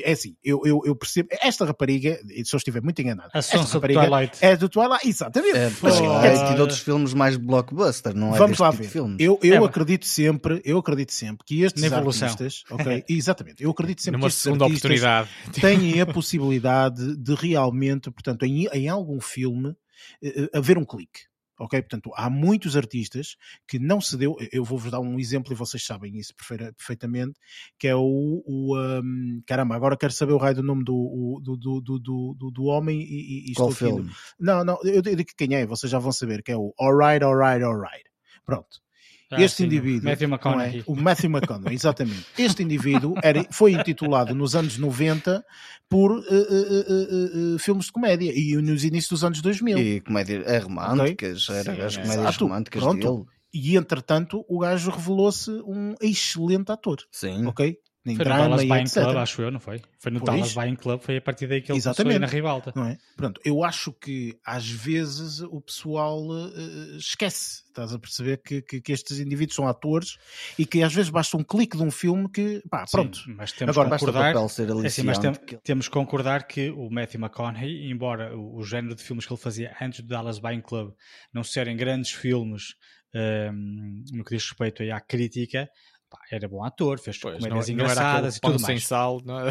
É 0.02 0.12
assim, 0.12 0.36
eu, 0.42 0.60
eu, 0.64 0.80
eu 0.84 0.94
percebo. 0.96 1.28
Esta 1.42 1.64
rapariga, 1.64 2.18
se 2.44 2.54
eu 2.54 2.58
estiver 2.58 2.82
muito 2.82 3.00
enganado, 3.00 3.30
A 3.34 3.38
esta 3.38 3.56
Sonsa 3.58 3.68
do 3.72 3.74
rapariga 3.82 4.00
Twilight. 4.00 4.38
é 4.40 4.56
do 4.56 4.68
Twilight, 4.68 5.08
exatamente. 5.08 5.56
É, 5.56 5.70
Mas, 5.82 6.00
quer 6.00 6.32
dizer, 6.32 6.52
e 6.52 6.54
de 6.54 6.60
outros 6.60 6.78
filmes 6.80 7.14
mais 7.14 7.36
blockbuster, 7.36 8.14
não 8.14 8.34
é? 8.34 8.38
Vamos 8.38 8.58
deste 8.58 8.62
lá 8.62 8.70
tipo 8.70 8.82
ver. 8.82 8.86
de 8.86 8.92
filmes. 8.92 9.16
Eu, 9.20 9.38
eu 9.42 9.62
É, 9.64 9.66
acredito 9.66 10.06
sempre, 10.06 10.60
eu 10.64 10.78
acredito 10.78 11.12
sempre 11.12 11.44
que 11.46 11.62
estes 11.62 11.82
evolução. 11.82 12.28
artistas, 12.28 12.64
ok, 12.70 13.04
exatamente, 13.08 13.62
eu 13.62 13.70
acredito 13.70 14.02
sempre 14.02 14.18
Numa 14.18 14.26
que 14.28 14.32
estes 14.32 14.42
segunda 14.42 14.66
oportunidade. 14.66 15.28
têm 15.60 16.00
a 16.00 16.06
possibilidade 16.06 17.16
de 17.16 17.34
realmente, 17.34 18.10
portanto, 18.10 18.44
em, 18.44 18.66
em 18.72 18.88
algum 18.88 19.20
filme, 19.20 19.74
eh, 20.22 20.44
eh, 20.52 20.58
haver 20.58 20.78
um 20.78 20.84
clique. 20.84 21.20
Ok? 21.60 21.80
Portanto, 21.82 22.10
há 22.16 22.30
muitos 22.30 22.74
artistas 22.74 23.36
que 23.68 23.78
não 23.78 24.00
se 24.00 24.16
deu. 24.16 24.34
Eu 24.50 24.64
vou-vos 24.64 24.90
dar 24.90 24.98
um 24.98 25.18
exemplo 25.20 25.52
e 25.52 25.54
vocês 25.54 25.84
sabem 25.84 26.16
isso 26.16 26.32
perfeitamente, 26.34 27.38
que 27.78 27.86
é 27.86 27.94
o. 27.94 28.42
o, 28.46 28.78
um, 28.78 29.42
caramba, 29.46 29.76
agora 29.76 29.96
quero 29.96 30.12
saber 30.12 30.32
o 30.32 30.38
raio 30.38 30.54
do 30.56 30.62
nome 30.62 30.82
do, 30.84 30.94
o- 30.94 31.40
do, 31.42 31.56
do, 31.56 31.80
do, 31.80 31.98
do, 32.34 32.50
do- 32.50 32.64
homem 32.64 33.00
e, 33.00 33.50
e 33.50 33.54
Qual 33.54 33.68
estou 33.70 33.88
aqui- 33.88 33.96
filme? 33.96 34.10
Não, 34.38 34.64
não, 34.64 34.78
eu 34.84 35.02
digo 35.02 35.24
quem 35.36 35.54
é, 35.54 35.66
vocês 35.66 35.90
já 35.92 35.98
vão 35.98 36.12
saber, 36.12 36.42
que 36.42 36.50
é 36.50 36.56
o 36.56 36.72
Alright, 36.80 37.22
Alright, 37.24 37.62
Alright. 37.62 38.04
Pronto. 38.44 38.80
Ah, 39.30 39.40
este 39.40 39.58
sim, 39.58 39.64
indivíduo. 39.64 40.10
Matthew 40.10 40.28
não 40.28 40.34
McConaughey. 40.36 40.80
É? 40.80 40.82
O 40.86 40.96
Matthew 40.96 41.30
McConaughey, 41.30 41.74
exatamente. 41.74 42.26
Este 42.36 42.62
indivíduo 42.64 43.14
era, 43.22 43.46
foi 43.52 43.72
intitulado 43.72 44.34
nos 44.34 44.56
anos 44.56 44.76
90 44.76 45.44
por 45.88 46.18
eh, 46.18 46.24
eh, 46.32 46.84
eh, 46.88 47.54
eh, 47.54 47.58
filmes 47.58 47.86
de 47.86 47.92
comédia 47.92 48.32
e 48.34 48.56
nos 48.56 48.82
inícios 48.84 49.10
dos 49.10 49.24
anos 49.24 49.40
2000. 49.40 49.78
E, 49.78 49.96
E 49.96 50.00
comédia 50.00 50.42
é 50.46 50.58
românticas, 50.58 51.48
era 51.48 51.74
Sim, 51.74 51.80
as 51.82 51.96
é. 51.96 52.02
comédias 52.02 52.26
Exato. 52.28 52.44
românticas 52.44 52.82
Pronto. 52.82 53.26
dele. 53.52 53.76
entretanto, 53.76 54.44
o 54.48 54.58
gajo 54.58 54.90
revelou-se 54.90 55.50
um 55.64 55.94
excelente 56.00 56.70
ator. 56.72 56.98
Sim. 57.12 57.46
Ok? 57.46 57.76
Em 58.06 58.16
Foi 58.16 58.24
no 58.24 58.30
drama 58.30 58.42
Dallas 58.44 58.62
e 58.62 58.66
Buying 58.66 58.80
etc. 58.82 59.02
Club, 59.02 59.16
acho 59.18 59.42
eu, 59.42 59.50
não 59.50 59.60
foi? 59.60 59.82
Foi 59.98 60.10
no 60.10 60.20
Pois. 60.20 60.30
Dallas 60.32 60.54
Buying 60.54 60.76
Club, 60.76 61.00
foi 61.02 61.16
a 61.18 61.20
partir 61.20 61.46
daí 61.46 61.60
que 61.60 61.70
ele 61.70 61.78
Exatamente. 61.78 62.18
na 62.18 62.26
ribalta. 62.26 62.72
Não 62.74 62.86
é? 62.86 62.96
Pronto, 63.14 63.38
eu 63.44 63.62
acho 63.62 63.92
que 63.92 64.38
às 64.42 64.66
vezes 64.66 65.40
o 65.40 65.60
pessoal 65.60 66.22
eh, 66.48 66.96
esquece, 66.96 67.62
estás 67.68 67.92
a 67.92 67.98
perceber 67.98 68.38
que, 68.42 68.62
que, 68.62 68.80
que 68.80 68.92
estes 68.92 69.18
indivíduos 69.20 69.54
são 69.54 69.68
atores 69.68 70.16
e 70.58 70.64
que 70.64 70.82
às 70.82 70.94
vezes 70.94 71.10
basta 71.10 71.36
um 71.36 71.44
clique 71.44 71.76
de 71.76 71.82
um 71.82 71.90
filme 71.90 72.26
que, 72.30 72.62
pá, 72.70 72.86
Sim, 72.86 72.92
pronto. 72.96 73.20
mas 73.36 73.52
temos 73.52 73.76
Agora, 73.76 73.90
Basta 73.90 74.06
concordar, 74.06 74.32
papel 74.32 74.48
ser 74.48 74.68
é 74.70 74.86
assim, 74.86 75.02
mas 75.02 75.18
tem- 75.18 75.32
temos 75.62 75.86
que 75.86 75.92
concordar 75.92 76.46
que 76.46 76.70
o 76.70 76.88
Matthew 76.88 77.20
McConaughey, 77.20 77.90
embora 77.90 78.34
o, 78.34 78.56
o 78.56 78.64
género 78.64 78.94
de 78.94 79.02
filmes 79.02 79.26
que 79.26 79.32
ele 79.34 79.40
fazia 79.40 79.76
antes 79.78 80.00
do 80.00 80.06
Dallas 80.06 80.38
Buying 80.38 80.62
Club 80.62 80.94
não 81.34 81.44
serem 81.44 81.76
grandes 81.76 82.12
filmes 82.12 82.76
ehm, 83.14 84.04
no 84.12 84.24
que 84.24 84.34
diz 84.36 84.48
respeito 84.48 84.82
à 84.90 85.00
crítica, 85.00 85.68
pá, 86.10 86.18
era 86.30 86.48
bom 86.48 86.64
ator, 86.64 86.98
fez 86.98 87.16
Pois, 87.18 87.36
comédias 87.36 87.68
não, 87.68 87.76
não 87.76 87.84
engraçadas 87.84 88.36
aquele 88.36 88.52
e 88.52 88.56
tudo 88.56 88.66
sem 88.66 88.74
mais. 88.74 88.86
sal. 88.86 89.20
Não 89.24 89.40
é? 89.40 89.50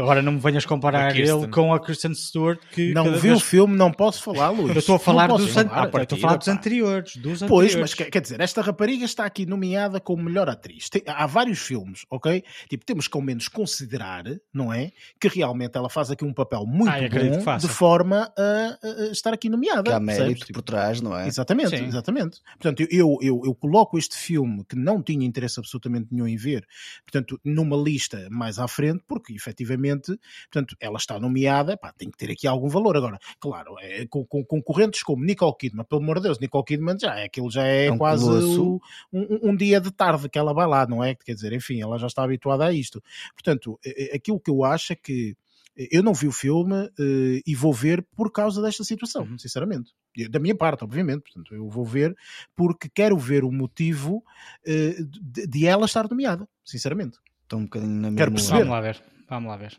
Agora 0.00 0.22
não 0.22 0.32
me 0.32 0.38
venhas 0.40 0.64
comparar 0.64 1.14
ele 1.16 1.48
com 1.48 1.74
a 1.74 1.80
Kristen 1.80 2.14
Stewart 2.14 2.58
que 2.72 2.92
Não 2.94 3.12
vi 3.14 3.18
vez- 3.18 3.36
o 3.38 3.40
filme, 3.40 3.76
não 3.76 3.92
posso 3.92 4.22
falar, 4.22 4.50
Luís. 4.50 4.70
Eu 4.70 4.78
estou 4.78 4.96
a 4.96 4.98
falar 4.98 5.28
Não 5.28 5.36
dos, 5.36 5.56
an- 5.56 5.68
falar. 5.68 5.90
eu 5.92 6.02
estou 6.02 6.18
a 6.18 6.20
falar 6.20 6.36
dos 6.36 6.48
anteriores, 6.48 7.16
dos 7.16 7.40
Pois, 7.40 7.70
anteriores. 7.72 7.74
mas 7.76 7.94
quer 7.94 8.20
dizer, 8.20 8.40
esta 8.40 8.62
rapariga 8.62 9.04
está 9.04 9.24
aqui 9.24 9.44
nomeada 9.46 10.00
como 10.00 10.22
melhor 10.22 10.48
atriz. 10.48 10.88
Tem- 10.88 11.02
há 11.06 11.26
vários 11.26 11.58
filmes, 11.58 12.04
ok? 12.10 12.42
Tipo, 12.68 12.84
temos 12.84 13.08
que 13.08 13.16
ao 13.16 13.22
menos 13.22 13.48
considerar, 13.48 14.24
não 14.52 14.72
é? 14.72 14.92
Que 15.20 15.28
realmente 15.28 15.76
ela 15.76 15.88
faz 15.88 16.10
aqui 16.10 16.24
um 16.24 16.32
papel 16.32 16.64
muito 16.66 16.90
Ah, 16.90 16.98
bom 17.00 17.56
de 17.58 17.68
forma 17.68 18.30
a, 18.36 18.42
a- 18.42 19.02
a 19.08 19.12
estar 19.12 19.32
aqui 19.32 19.48
nomeada. 19.48 19.82
Que 19.84 19.92
há 19.92 20.00
mérito 20.00 20.46
por 20.52 20.62
trás, 20.62 21.00
não 21.00 21.16
é? 21.16 21.26
Exatamente, 21.26 21.70
Sim. 21.76 21.86
exatamente. 21.86 22.40
Portanto, 22.58 22.86
eu, 22.90 23.16
eu, 23.20 23.40
eu 23.44 23.54
coloco 23.54 23.98
este 23.98 24.16
filme 24.16 24.64
que 24.68 24.76
não 24.76 25.02
tinha 25.02 25.26
interesse 25.26 25.58
absolutamente 25.58 25.95
absolutamente 25.96 26.08
nenhum 26.12 26.26
em 26.26 26.36
ver, 26.36 26.66
portanto, 27.04 27.40
numa 27.44 27.76
lista 27.76 28.28
mais 28.30 28.58
à 28.58 28.68
frente, 28.68 29.02
porque 29.06 29.32
efetivamente, 29.34 30.18
portanto, 30.50 30.76
ela 30.80 30.96
está 30.98 31.18
nomeada, 31.18 31.76
pá, 31.76 31.92
tem 31.96 32.10
que 32.10 32.16
ter 32.16 32.30
aqui 32.30 32.46
algum 32.46 32.68
valor. 32.68 32.96
Agora, 32.96 33.18
claro, 33.40 33.74
é, 33.80 34.06
com, 34.06 34.24
com 34.24 34.44
concorrentes 34.44 35.02
como 35.02 35.24
Nicole 35.24 35.54
Kidman, 35.58 35.84
pelo 35.84 36.02
amor 36.02 36.16
de 36.16 36.22
Deus, 36.24 36.38
Nicole 36.38 36.64
Kidman 36.64 36.96
já 37.00 37.18
é 37.18 37.24
aquilo 37.24 37.50
já 37.50 37.66
é, 37.66 37.86
É 37.86 37.92
um 37.92 37.98
quase 37.98 38.24
o- 38.62 38.80
um, 39.12 39.50
um 39.50 39.56
dia 39.56 39.80
de 39.80 39.90
tarde 39.90 40.28
que 40.28 40.38
ela 40.38 40.52
vai 40.52 40.66
lá, 40.66 40.86
não 40.86 41.02
é? 41.02 41.14
Quer 41.14 41.34
dizer, 41.34 41.52
enfim, 41.52 41.80
ela 41.80 41.98
já 41.98 42.06
está 42.06 42.22
habituada 42.22 42.64
a 42.66 42.72
isto. 42.72 43.02
Portanto, 43.34 43.78
eh, 43.84 44.12
eh, 44.12 44.16
aquilo 44.16 44.40
que 44.40 44.50
eu 44.50 44.64
acho 44.64 44.92
é 44.92 44.96
que 44.96 45.34
eu 45.76 46.02
não 46.02 46.14
vi 46.14 46.26
o 46.26 46.32
filme 46.32 46.74
eh, 46.98 47.42
e 47.46 47.54
vou 47.54 47.72
ver 47.72 48.04
por 48.16 48.30
causa 48.32 48.62
desta 48.62 48.82
situação, 48.84 49.22
Uhum. 49.24 49.38
sinceramente. 49.38 49.90
Da 50.30 50.38
minha 50.38 50.54
parte, 50.54 50.82
obviamente. 50.84 51.22
Portanto, 51.22 51.54
eu 51.54 51.68
vou 51.68 51.84
ver 51.84 52.14
porque 52.56 52.88
quero 52.88 53.16
ver 53.18 53.44
o 53.44 53.52
motivo 53.52 54.24
eh, 54.66 54.96
de, 55.20 55.46
de 55.46 55.66
ela 55.66 55.84
estar 55.86 56.08
nomeada, 56.08 56.48
sinceramente. 56.64 57.18
Estou 57.42 57.58
um 57.60 57.64
bocadinho 57.64 57.92
na 58.00 58.12
Quero 58.12 58.32
mesma 58.32 58.34
perceber. 58.34 58.58
Vamos 58.58 58.70
lá 58.70 58.80
ver. 58.80 59.02
Vamos 59.28 59.48
lá 59.50 59.56
ver. 59.56 59.78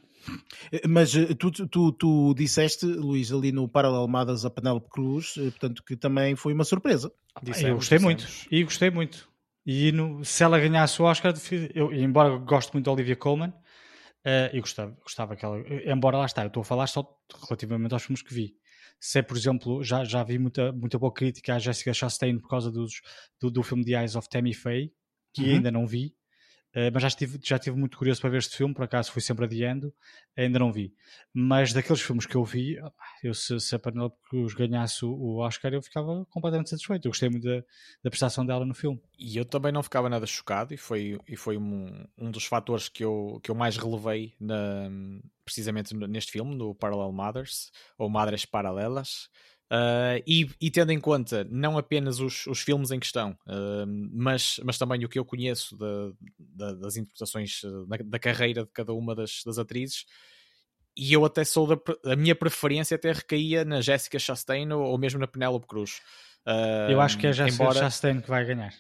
Eh, 0.72 0.88
Mas 0.88 1.12
tu, 1.40 1.52
tu, 1.52 1.92
tu 1.92 2.34
disseste, 2.36 2.86
Luís, 2.86 3.32
ali 3.32 3.52
no 3.52 3.68
Paralel 3.68 4.08
Madas 4.08 4.46
a 4.46 4.50
Penélope 4.50 4.90
Cruz, 4.90 5.34
portanto, 5.36 5.84
que 5.84 5.96
também 5.96 6.36
foi 6.36 6.54
uma 6.54 6.64
surpresa. 6.64 7.12
Dissemos, 7.42 7.70
eu 7.70 7.76
gostei 7.76 7.98
dissemos. 7.98 8.24
muito. 8.24 8.48
E 8.54 8.64
gostei 8.64 8.90
muito. 8.92 9.30
E 9.66 9.92
no- 9.92 10.24
se 10.24 10.44
ela 10.44 10.60
ganhasse 10.60 11.02
o 11.02 11.06
Oscar, 11.06 11.34
eu, 11.74 11.92
embora 11.94 12.30
eu 12.30 12.40
goste 12.40 12.72
muito 12.74 12.86
da 12.86 12.92
Olivia 12.92 13.16
Colman, 13.16 13.54
eh, 14.26 14.50
eu 14.54 14.62
gostava, 14.62 14.92
gostava 15.02 15.36
que 15.36 15.46
ela. 15.46 15.60
Embora 15.86 16.18
lá 16.18 16.26
está, 16.26 16.44
eu 16.44 16.48
estou 16.48 16.62
a 16.62 16.66
falar 16.66 16.88
só 16.88 17.08
relativamente 17.48 17.94
aos 17.94 18.04
filmes 18.04 18.22
que 18.22 18.34
vi. 18.34 18.56
Se, 19.00 19.20
é, 19.20 19.22
por 19.22 19.38
exemplo, 19.38 19.84
já, 19.84 20.04
já 20.04 20.24
vi 20.24 20.40
muita, 20.40 20.72
muita 20.72 20.98
boa 20.98 21.14
crítica 21.14 21.56
à 21.56 21.60
Jessica 21.60 21.94
Chastain 21.94 22.40
por 22.40 22.50
causa 22.50 22.72
dos, 22.72 23.02
do, 23.40 23.52
do 23.52 23.64
filme 23.64 23.86
The 23.86 24.02
Eyes 24.02 24.16
of 24.16 24.28
Tammy 24.30 24.54
Faye, 24.54 24.92
que 25.34 25.44
Uhum. 25.44 25.56
ainda 25.56 25.72
não 25.72 25.86
vi, 25.86 26.16
eh, 26.78 26.92
mas 26.92 27.02
já 27.02 27.08
estive, 27.08 27.40
já 27.44 27.56
estive 27.58 27.76
muito 27.78 27.98
curioso 27.98 28.22
para 28.22 28.30
ver 28.30 28.38
este 28.38 28.56
filme, 28.56 28.74
por 28.74 28.84
acaso 28.84 29.12
fui 29.12 29.22
sempre 29.22 29.46
adiando, 29.46 29.94
ainda 30.36 30.60
não 30.60 30.72
vi. 30.72 30.94
Mas 31.34 31.74
daqueles 31.74 32.02
filmes 32.02 32.26
que 32.26 32.36
eu 32.36 32.44
vi, 32.44 32.78
eu, 33.24 33.34
se, 33.34 33.60
se 33.60 33.76
a 33.76 33.80
Penelope 33.80 34.18
Cruz 34.30 34.54
ganhasse 34.54 35.04
o 35.06 35.38
Oscar, 35.38 35.74
eu 35.74 35.82
ficava 35.82 36.26
completamente 36.30 36.70
satisfeito. 36.70 37.06
Eu 37.08 37.12
gostei 37.12 37.30
muito 37.30 37.44
da, 37.46 37.64
da 38.04 38.10
prestação 38.10 38.46
dela 38.46 38.66
no 38.66 38.74
filme. 38.74 39.02
E 39.18 39.38
eu 39.38 39.46
também 39.46 39.72
não 39.72 39.82
ficava 39.84 40.10
nada 40.10 40.26
chocado, 40.26 40.74
e 40.74 40.78
foi, 40.78 41.18
e 41.28 41.36
foi 41.36 41.58
um, 41.58 42.06
um 42.18 42.32
dos 42.32 42.46
fatores 42.46 42.90
que 42.90 43.04
eu, 43.04 43.40
que 43.44 43.50
eu 43.52 43.56
mais 43.56 43.78
relevei 43.78 44.36
na- 44.40 44.90
precisamente 45.44 45.96
neste 45.96 46.32
filme, 46.32 46.56
no 46.56 46.76
Parallel 46.76 47.12
Mothers, 47.12 47.72
ou 47.98 48.10
Madres 48.10 48.46
Paralelas. 48.46 49.30
Uh, 49.70 50.24
e, 50.26 50.50
e 50.62 50.72
tendo 50.72 50.94
em 50.94 51.00
conta 51.00 51.46
não 51.52 51.78
apenas 51.78 52.22
os, 52.22 52.48
os 52.48 52.60
filmes 52.62 52.90
em 52.90 53.00
questão, 53.02 53.32
uh, 53.46 53.86
mas, 54.14 54.62
mas 54.64 54.78
também 54.78 55.04
o 55.04 55.10
que 55.10 55.20
eu 55.20 55.26
conheço 55.26 55.76
da- 55.76 56.12
da- 56.40 56.74
das 56.76 56.96
interpretações 56.96 57.64
uh, 57.64 57.86
da, 57.86 57.98
da 57.98 58.18
carreira 58.18 58.64
de 58.64 58.72
cada 58.72 58.94
uma 58.94 59.14
das, 59.14 59.42
das 59.46 59.58
atrizes, 59.58 60.06
e 60.96 61.12
eu 61.12 61.26
até 61.26 61.44
sou 61.44 61.68
da, 61.68 61.78
a 62.10 62.16
minha 62.16 62.34
preferência 62.34 62.96
até 62.96 63.12
recaía 63.12 63.66
na 63.66 63.82
Jessica 63.82 64.18
Chastain 64.18 64.72
ou, 64.72 64.84
ou 64.84 64.98
mesmo 64.98 65.20
na 65.20 65.28
Penélope 65.28 65.68
Cruz. 65.68 66.00
Uh, 66.48 66.90
eu 66.90 67.02
acho 67.02 67.18
que 67.18 67.28
é 67.28 67.34
já 67.34 67.46
embora... 67.46 67.78
Chastain 67.78 68.22
que 68.22 68.30
vai 68.30 68.46
ganhar. 68.46 68.74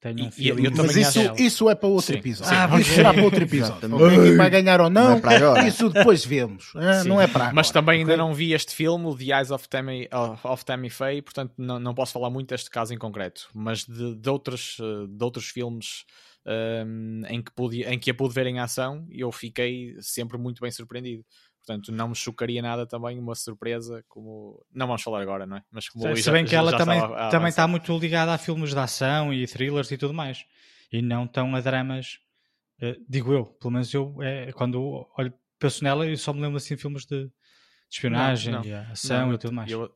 Tenho 0.00 0.24
um 0.24 0.28
E- 0.36 0.44
e 0.44 0.48
eu 0.48 0.70
também 0.72 0.94
Mas 0.94 0.96
isso, 0.96 1.20
isso 1.38 1.70
é 1.70 1.74
para 1.74 1.88
outro 1.88 2.12
Sim, 2.12 2.18
episódio. 2.18 2.52
Ah, 2.54 2.78
isso 2.80 2.90
será 2.90 3.14
para 3.14 3.22
outro 3.24 3.42
episódio. 3.44 3.88
Quem 4.22 4.36
vai 4.36 4.50
ganhar 4.50 4.80
ou 4.80 4.90
não, 4.90 5.10
Não 5.10 5.16
é 5.16 5.20
para 5.20 5.36
agora. 5.36 5.66
isso 5.66 5.88
depois 5.88 6.24
vemos. 6.24 6.72
Ah, 6.76 7.02
não 7.04 7.20
é 7.20 7.26
para 7.26 7.44
agora. 7.44 7.54
Mas 7.54 7.70
também 7.70 8.00
ainda 8.00 8.16
não 8.16 8.34
vi 8.34 8.52
este 8.52 8.74
filme, 8.74 9.06
o 9.06 9.16
The 9.16 9.24
Eyes 9.36 9.50
of 9.50 9.68
Tammy, 9.68 10.08
of, 10.44 10.64
Tammy 10.64 10.90
Faye, 10.90 11.22
portanto 11.22 11.54
não, 11.56 11.78
não 11.78 11.94
posso 11.94 12.12
falar 12.12 12.28
muito 12.30 12.48
deste 12.50 12.68
caso 12.70 12.92
em 12.92 12.98
concreto. 12.98 13.48
Mas 13.54 13.84
de, 13.84 14.14
de, 14.16 14.28
outros, 14.28 14.76
de 15.08 15.24
outros 15.24 15.46
filmes 15.48 16.04
ehm, 16.46 17.22
em, 17.28 17.42
que 17.42 17.50
pude, 17.52 17.82
em 17.82 17.98
que 17.98 18.10
a 18.10 18.14
pude 18.14 18.34
ver 18.34 18.46
em 18.46 18.58
ação, 18.60 19.06
eu 19.10 19.32
fiquei 19.32 19.96
sempre 20.00 20.36
muito 20.38 20.60
bem 20.60 20.70
surpreendido. 20.70 21.24
Portanto, 21.66 21.90
não 21.90 22.08
me 22.10 22.14
chocaria 22.14 22.62
nada 22.62 22.86
também 22.86 23.18
uma 23.18 23.34
surpresa 23.34 24.04
como... 24.06 24.64
Não 24.72 24.86
vamos 24.86 25.02
falar 25.02 25.20
agora, 25.20 25.44
não 25.46 25.56
é? 25.56 25.62
Mas 25.68 25.88
como 25.88 26.16
Se 26.16 26.30
bem 26.30 26.44
já- 26.44 26.48
que 26.50 26.54
ela 26.54 26.70
já 26.70 26.78
também, 26.78 26.96
estava 26.98 27.30
também 27.30 27.48
está 27.48 27.66
muito 27.66 27.98
ligada 27.98 28.32
a 28.32 28.38
filmes 28.38 28.70
de 28.70 28.78
ação 28.78 29.34
e 29.34 29.44
thrillers 29.48 29.90
e 29.90 29.98
tudo 29.98 30.14
mais. 30.14 30.44
E 30.92 31.02
não 31.02 31.26
tão 31.26 31.56
a 31.56 31.60
dramas, 31.60 32.20
eh, 32.80 32.96
digo 33.08 33.32
eu. 33.32 33.46
Pelo 33.46 33.72
menos 33.72 33.92
eu, 33.92 34.16
é, 34.22 34.52
quando 34.52 35.08
olho, 35.18 35.34
penso 35.58 35.82
nela, 35.82 36.06
eu 36.06 36.16
só 36.16 36.32
me 36.32 36.40
lembro 36.40 36.56
assim 36.56 36.76
de 36.76 36.80
filmes 36.82 37.04
de, 37.04 37.24
de 37.24 37.32
espionagem 37.90 38.52
Não, 38.52 38.60
não. 38.60 38.66
e 38.68 38.72
ação 38.74 39.26
Não, 39.26 39.34
e 39.34 39.38
tudo 39.38 39.52
mais. 39.52 39.68
Eu, 39.70 39.92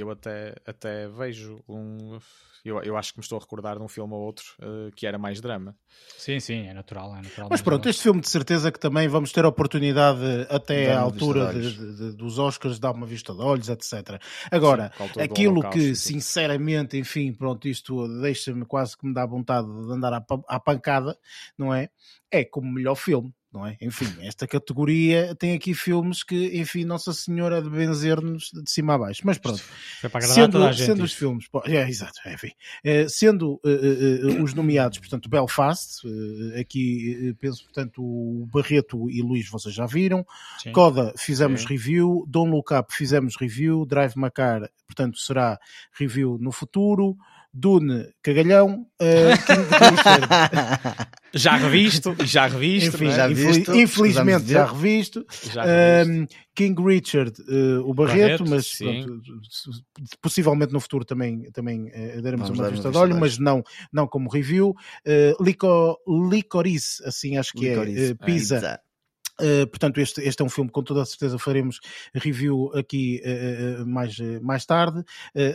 eu 0.00 0.10
até, 0.10 0.54
até 0.66 1.08
vejo 1.08 1.62
um... 1.68 2.18
Eu, 2.64 2.82
eu 2.82 2.96
acho 2.96 3.12
que 3.12 3.18
me 3.18 3.22
estou 3.22 3.36
a 3.36 3.40
recordar 3.40 3.76
de 3.76 3.82
um 3.82 3.88
filme 3.88 4.14
ou 4.14 4.20
outro 4.20 4.44
eh, 4.60 4.90
que 4.96 5.06
era 5.06 5.18
mais 5.18 5.38
drama. 5.40 5.76
Sim, 6.16 6.40
sim, 6.40 6.66
é 6.66 6.72
natural. 6.72 7.14
É 7.14 7.20
natural 7.20 7.48
Mas 7.50 7.60
pronto, 7.60 7.86
este 7.88 8.02
filme 8.02 8.22
de 8.22 8.28
certeza 8.30 8.72
que 8.72 8.80
também 8.80 9.06
vamos 9.06 9.32
ter 9.32 9.44
a 9.44 9.48
oportunidade 9.48 10.18
até 10.48 10.86
Dar 10.86 10.96
à 10.96 11.00
altura 11.00 11.52
de 11.52 11.60
de- 11.60 11.76
de- 11.76 11.96
de- 12.10 12.16
dos 12.16 12.38
Oscars 12.38 12.78
dar 12.78 12.92
uma 12.92 13.06
vista 13.06 13.34
de 13.34 13.40
olhos, 13.42 13.68
etc. 13.68 14.18
Agora, 14.50 14.90
Sim, 14.96 15.20
aquilo 15.20 15.60
que 15.70 15.94
sinceramente, 15.94 16.96
enfim, 16.96 17.34
pronto, 17.34 17.68
isto 17.68 18.08
deixa-me 18.22 18.64
quase 18.64 18.96
que 18.96 19.06
me 19.06 19.12
dá 19.12 19.26
vontade 19.26 19.66
de 19.68 19.92
andar 19.92 20.14
à, 20.14 20.24
à 20.48 20.58
pancada, 20.58 21.18
não 21.58 21.72
é? 21.72 21.90
É 22.30 22.44
como 22.44 22.72
melhor 22.72 22.94
filme. 22.94 23.32
Não 23.54 23.64
é? 23.64 23.76
Enfim, 23.80 24.08
esta 24.22 24.48
categoria 24.48 25.32
tem 25.36 25.54
aqui 25.54 25.74
filmes 25.74 26.24
que, 26.24 26.58
enfim, 26.58 26.84
Nossa 26.84 27.12
Senhora 27.12 27.62
de 27.62 27.70
benzer-nos 27.70 28.50
de 28.52 28.68
cima 28.68 28.94
a 28.94 28.98
baixo. 28.98 29.22
Mas 29.24 29.38
pronto, 29.38 29.62
sendo, 30.22 30.74
sendo 30.74 31.04
os 31.04 31.12
filmes, 31.12 31.46
é, 31.66 31.88
exato, 31.88 32.18
é, 32.26 32.34
enfim, 32.34 32.50
Eh, 32.82 33.08
sendo 33.08 33.60
eh, 33.64 33.70
eh, 33.70 34.38
eh, 34.38 34.42
os 34.42 34.54
nomeados, 34.54 34.98
portanto, 34.98 35.28
Belfast, 35.28 36.02
aqui 36.58 37.32
penso, 37.38 37.62
portanto, 37.62 38.02
o 38.02 38.44
Barreto 38.52 39.08
e 39.08 39.22
Luís, 39.22 39.48
vocês 39.48 39.72
já 39.72 39.86
viram, 39.86 40.26
Sim. 40.60 40.72
Coda 40.72 41.14
fizemos 41.16 41.60
Sim. 41.60 41.68
review, 41.68 42.24
Don't 42.26 42.50
Look 42.50 42.74
Up 42.74 42.92
fizemos 42.92 43.36
review, 43.36 43.86
Drive 43.86 44.16
Macar, 44.16 44.68
portanto, 44.84 45.16
será 45.18 45.60
review 45.96 46.38
no 46.40 46.50
futuro, 46.50 47.16
Dune, 47.56 48.08
cagalhão, 48.20 48.84
King 49.46 49.68
Richard, 49.90 50.26
Já 51.34 51.56
revisto, 51.56 52.14
já 52.24 52.46
revisto, 52.46 52.96
enfim, 52.96 53.06
é? 53.08 53.16
já 53.16 53.30
infeli- 53.30 53.52
visto, 53.58 53.74
infelizmente 53.74 54.46
já 54.52 54.66
revisto, 54.66 55.26
Já 55.52 55.64
revisto. 55.64 56.12
um, 56.12 56.26
King 56.54 56.82
Richard, 56.82 57.32
eh, 57.48 57.78
o 57.84 57.92
Barreto, 57.92 58.44
Barreto, 58.44 58.46
mas 58.48 58.76
pronto, 58.76 59.20
possivelmente 60.20 60.72
no 60.72 60.80
futuro 60.80 61.04
também, 61.04 61.50
também 61.52 61.90
eh, 61.92 62.20
daremos 62.20 62.46
Vamos 62.48 62.60
uma 62.60 62.70
vista 62.70 62.90
de 62.90 62.96
olho, 62.96 63.16
mas 63.16 63.38
não, 63.38 63.62
não 63.92 64.06
como 64.06 64.28
review. 64.30 64.74
Uh, 65.06 65.42
Lico, 65.42 65.98
Licorice, 66.30 67.02
assim 67.04 67.36
acho 67.36 67.52
que 67.52 67.68
Licorice, 67.68 68.00
é, 68.00 68.08
eh, 68.10 68.14
Pizza. 68.24 68.80
Uh, 69.40 69.66
portanto, 69.66 70.00
este, 70.00 70.20
este 70.20 70.42
é 70.42 70.44
um 70.44 70.48
filme 70.48 70.68
que 70.68 70.74
com 70.74 70.82
toda 70.82 71.02
a 71.02 71.06
certeza 71.06 71.38
faremos 71.38 71.80
review 72.14 72.70
aqui 72.74 73.20
uh, 73.24 73.82
uh, 73.82 73.86
mais, 73.86 74.18
mais 74.40 74.64
tarde. 74.64 75.02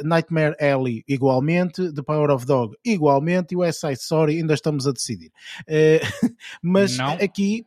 Nightmare 0.04 0.56
Alley, 0.60 1.04
igualmente. 1.08 1.94
The 1.94 2.02
Power 2.02 2.30
of 2.32 2.46
Dog, 2.46 2.76
igualmente. 2.86 3.54
E 3.54 3.58
West 3.58 3.80
Side 3.82 4.00
Story, 4.00 4.38
ainda 4.38 4.54
estamos 4.54 4.88
a 4.88 4.92
decidir. 4.92 5.32
Mas 6.62 6.98
Não. 6.98 7.14
aqui. 7.14 7.66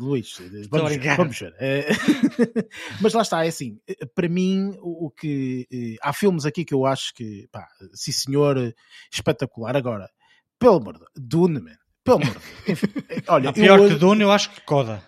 Luís, 0.00 0.38
vamos, 0.68 0.96
vamos 1.16 1.38
ver. 1.38 1.54
Mas 3.00 3.12
lá 3.12 3.22
está, 3.22 3.44
é 3.44 3.48
assim, 3.48 3.78
para 4.12 4.28
mim, 4.28 4.76
o, 4.80 5.06
o 5.06 5.10
que 5.10 5.68
há 6.02 6.12
filmes 6.12 6.44
aqui 6.44 6.64
que 6.64 6.74
eu 6.74 6.84
acho 6.84 7.14
que, 7.14 7.48
pá, 7.52 7.68
sim 7.92 8.10
senhor, 8.10 8.74
espetacular. 9.08 9.76
Agora, 9.76 10.10
pelo 10.58 10.76
amor 10.76 10.94
de 10.94 11.04
Dune, 11.16 11.60
man, 11.60 11.76
pelo 12.04 12.16
amor 12.22 12.26
de 12.28 12.32
Deus. 12.32 12.44
Enfim, 12.68 12.86
uh, 12.86 13.22
Olha, 13.28 13.50
A 13.50 13.52
pior 13.52 13.78
eu, 13.78 13.88
que 13.88 13.94
Dune, 13.96 14.22
eu 14.22 14.30
acho 14.32 14.50
que 14.50 14.60
Coda. 14.62 15.02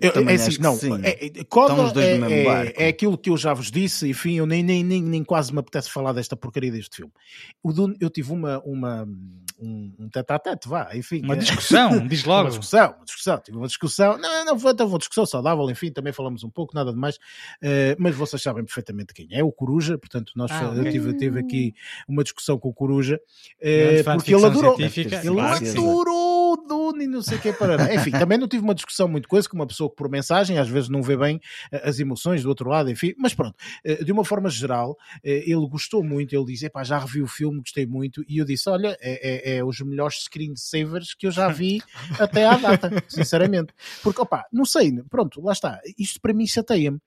eu, 0.00 0.12
Também 0.12 0.32
é 0.32 0.36
assim, 0.36 0.48
acho 0.48 0.56
que 0.56 0.62
não, 0.62 0.76
sim. 0.76 0.90
é, 1.02 1.26
é, 1.26 1.44
Coda 1.44 1.72
Estão 1.72 1.86
os 1.86 1.92
dois 1.92 2.06
é, 2.06 2.14
no 2.14 2.20
mesmo 2.20 2.34
é- 2.34 2.44
barco. 2.44 2.72
é 2.82 2.88
aquilo 2.88 3.18
que 3.18 3.28
eu 3.30 3.36
já 3.36 3.52
vos 3.52 3.70
disse, 3.70 4.08
enfim, 4.08 4.34
eu 4.38 4.46
nem, 4.46 4.62
nem, 4.62 4.82
nem, 4.82 5.02
nem 5.02 5.22
quase 5.22 5.52
me 5.52 5.58
apetece 5.58 5.90
falar 5.90 6.12
desta 6.12 6.34
porcaria 6.36 6.72
deste 6.72 6.96
filme. 6.96 7.12
O 7.62 7.70
Dune, 7.72 7.94
eu 8.00 8.08
tive 8.08 8.32
uma, 8.32 8.60
uma, 8.64 9.06
um, 9.60 9.94
um 9.98 10.08
tete 10.08 10.32
a 10.32 10.38
tete, 10.38 10.68
vá, 10.70 10.88
enfim. 10.96 11.20
Uma 11.22 11.34
é- 11.34 11.36
discussão, 11.36 12.00
diz 12.08 12.24
uma 12.24 12.36
logo. 12.36 12.48
discussão, 12.48 12.94
uma 12.96 13.04
discussão, 13.04 13.38
tive 13.44 13.58
uma 13.58 13.66
discussão, 13.66 14.16
não, 14.16 14.44
não 14.46 14.58
foi 14.58 14.70
até 14.70 14.84
uma 14.84 14.96
discussão 14.98 15.26
saudável, 15.26 15.68
enfim, 15.70 15.92
também 15.92 16.14
falamos 16.14 16.42
um 16.44 16.50
pouco, 16.50 16.74
nada 16.74 16.90
de 16.90 16.98
mais, 16.98 17.18
eh, 17.62 17.94
mas 17.98 18.14
vocês 18.16 18.40
sabem 18.42 18.64
perfeitamente 18.64 19.12
quem 19.12 19.28
é, 19.32 19.44
o 19.44 19.52
Coruja, 19.52 19.98
portanto, 19.98 20.32
nós 20.34 20.50
Ah, 20.50 20.72
eu 20.74 20.90
tive, 20.90 21.12
tive 21.12 21.38
aqui 21.40 21.74
uma 22.08 22.22
discussão 22.24 22.58
com 22.58 22.70
o 22.70 22.74
Coruja, 22.74 23.20
eh, 23.60 23.96
de 23.98 24.02
porque 24.04 24.34
ele 24.34 24.46
adorou, 24.46 24.76
científica. 24.78 25.20
ele 25.22 25.40
adorou 25.40 26.23
o 26.94 26.98
Dune 26.98 27.04
e 27.04 27.06
não 27.06 27.20
sei 27.20 27.36
o 27.36 27.40
que 27.40 27.52
para 27.52 27.74
Enfim, 27.94 28.12
também 28.12 28.38
não 28.38 28.48
tive 28.48 28.62
uma 28.62 28.74
discussão 28.74 29.08
muito 29.08 29.28
coisa 29.28 29.48
com 29.48 29.56
uma 29.56 29.66
pessoa 29.66 29.90
que 29.90 29.96
por 29.96 30.08
mensagem 30.08 30.58
às 30.58 30.68
vezes 30.68 30.88
não 30.88 31.02
vê 31.02 31.16
bem 31.16 31.40
eh, 31.70 31.88
as 31.88 31.98
emoções 31.98 32.42
do 32.42 32.48
outro 32.48 32.68
lado, 32.68 32.90
enfim, 32.90 33.14
mas 33.18 33.34
pronto, 33.34 33.54
eh, 33.84 34.02
de 34.02 34.12
uma 34.12 34.24
forma 34.24 34.48
geral, 34.48 34.96
eh, 35.22 35.42
ele 35.46 35.66
gostou 35.68 36.02
muito, 36.02 36.34
ele 36.34 36.44
disse, 36.44 36.66
epá, 36.66 36.84
já 36.84 36.98
revi 36.98 37.20
o 37.20 37.26
filme, 37.26 37.58
gostei 37.58 37.86
muito, 37.86 38.24
e 38.28 38.38
eu 38.38 38.44
disse, 38.44 38.68
olha, 38.68 38.96
é, 39.00 39.54
é, 39.54 39.56
é 39.56 39.64
os 39.64 39.80
melhores 39.80 40.24
screensavers 40.24 41.14
que 41.14 41.26
eu 41.26 41.30
já 41.30 41.48
vi 41.48 41.82
até 42.18 42.46
à 42.46 42.56
data, 42.56 42.90
sinceramente. 43.08 43.72
Porque, 44.02 44.20
opá, 44.20 44.44
não 44.52 44.64
sei, 44.64 44.92
pronto, 45.10 45.42
lá 45.42 45.52
está, 45.52 45.80
isto 45.98 46.20
para 46.20 46.32
mim 46.32 46.46
chateia-me. 46.46 46.98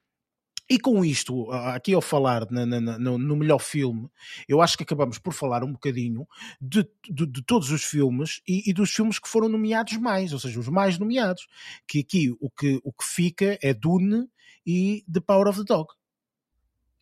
E 0.69 0.77
com 0.77 1.03
isto, 1.05 1.49
aqui 1.51 1.93
ao 1.93 2.01
falar 2.01 2.49
na, 2.51 2.65
na, 2.65 2.99
no, 2.99 3.17
no, 3.17 3.35
melhor 3.37 3.59
filme, 3.59 4.09
eu 4.49 4.61
acho 4.61 4.75
que 4.75 4.83
acabamos 4.83 5.17
por 5.17 5.33
falar 5.33 5.63
um 5.63 5.71
bocadinho 5.71 6.27
de, 6.59 6.85
de, 7.09 7.25
de 7.25 7.41
todos 7.41 7.71
os 7.71 7.83
filmes 7.83 8.41
e, 8.45 8.69
e, 8.69 8.73
dos 8.73 8.91
filmes 8.91 9.17
que 9.17 9.29
foram 9.29 9.47
nomeados 9.47 9.95
mais, 9.97 10.33
ou 10.33 10.39
seja, 10.39 10.59
os 10.59 10.67
mais 10.67 10.99
nomeados. 10.99 11.47
Que 11.87 11.99
aqui 11.99 12.35
o 12.39 12.49
que, 12.49 12.81
o 12.83 12.91
que 12.91 13.05
fica 13.05 13.57
é 13.61 13.73
Dune 13.73 14.27
e 14.65 15.05
The 15.11 15.21
Power 15.21 15.47
of 15.47 15.59
the 15.59 15.65
Dog. 15.65 15.93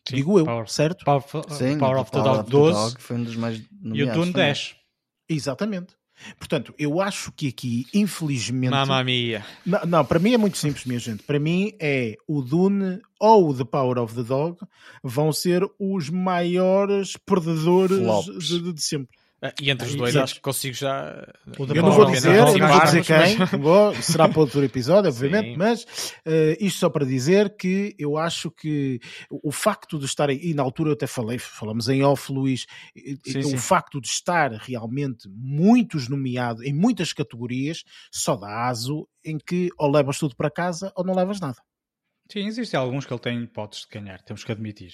Sim, 0.08 0.14
Digo 0.14 0.38
eu, 0.38 0.44
Power, 0.44 0.68
certo? 0.68 1.04
Power, 1.04 1.24
Sim, 1.50 1.78
Power 1.78 1.98
of 1.98 2.10
the 2.12 2.22
Dog 2.22 2.38
of 2.40 2.50
12 2.50 2.72
Dog 2.72 3.02
foi 3.02 3.16
um 3.16 3.24
dos 3.24 3.34
mais 3.34 3.58
e 3.58 4.02
o 4.04 4.12
Dune 4.12 4.32
10. 4.32 4.76
Exatamente. 5.28 5.95
Portanto, 6.38 6.74
eu 6.78 7.00
acho 7.00 7.32
que 7.32 7.48
aqui, 7.48 7.86
infelizmente. 7.92 8.70
Mamma 8.70 9.04
mia. 9.04 9.44
Não, 9.64 9.80
não, 9.86 10.04
para 10.04 10.18
mim 10.18 10.34
é 10.34 10.38
muito 10.38 10.58
simples, 10.58 10.84
minha 10.84 10.98
gente. 10.98 11.22
Para 11.22 11.38
mim 11.38 11.72
é 11.78 12.16
o 12.26 12.42
Dune 12.42 13.00
ou 13.18 13.54
The 13.54 13.64
Power 13.64 13.98
of 13.98 14.14
the 14.14 14.22
Dog 14.22 14.58
vão 15.02 15.32
ser 15.32 15.62
os 15.78 16.10
maiores 16.10 17.16
perdedores 17.16 17.98
de, 18.38 18.72
de, 18.72 18.82
sempre. 18.82 19.16
Ah, 19.46 19.54
e 19.60 19.70
entre 19.70 19.86
os 19.86 19.94
dois 19.94 20.14
e, 20.14 20.18
acho 20.18 20.34
que 20.34 20.40
consigo 20.40 20.74
já. 20.74 21.26
Eu 21.58 21.82
não 21.82 21.92
vou 21.92 22.06
dizer, 22.06 22.36
não 22.36 22.68
vou 22.68 22.80
dizer 22.84 23.04
quem, 23.04 23.38
mas... 23.38 23.50
vou, 23.52 23.94
será 23.94 24.28
para 24.28 24.40
outro 24.40 24.62
episódio, 24.64 25.10
obviamente, 25.10 25.50
Sim. 25.50 25.56
mas 25.56 25.82
uh, 25.82 26.56
isto 26.58 26.80
só 26.80 26.90
para 26.90 27.04
dizer 27.04 27.56
que 27.56 27.94
eu 27.98 28.16
acho 28.16 28.50
que 28.50 28.98
o 29.30 29.52
facto 29.52 29.98
de 29.98 30.04
estarem, 30.04 30.38
e 30.42 30.54
na 30.54 30.62
altura 30.62 30.90
eu 30.90 30.94
até 30.94 31.06
falei, 31.06 31.38
falamos 31.38 31.88
em 31.88 32.02
off, 32.02 32.32
Luís, 32.32 32.66
sim, 33.24 33.38
o 33.38 33.42
sim. 33.42 33.56
facto 33.56 34.00
de 34.00 34.08
estar 34.08 34.50
realmente 34.52 35.28
muitos 35.28 36.08
nomeados 36.08 36.62
em 36.62 36.72
muitas 36.72 37.12
categorias 37.12 37.84
só 38.10 38.36
dá 38.36 38.68
aso 38.68 39.08
em 39.24 39.38
que 39.38 39.70
ou 39.78 39.90
levas 39.90 40.18
tudo 40.18 40.34
para 40.34 40.50
casa 40.50 40.92
ou 40.96 41.04
não 41.04 41.14
levas 41.14 41.40
nada. 41.40 41.58
Sim, 42.30 42.46
existem 42.46 42.78
alguns 42.78 43.06
que 43.06 43.12
ele 43.12 43.20
tem 43.20 43.42
hipóteses 43.42 43.86
de 43.86 43.98
ganhar, 43.98 44.20
temos 44.22 44.42
que 44.42 44.50
admitir. 44.50 44.92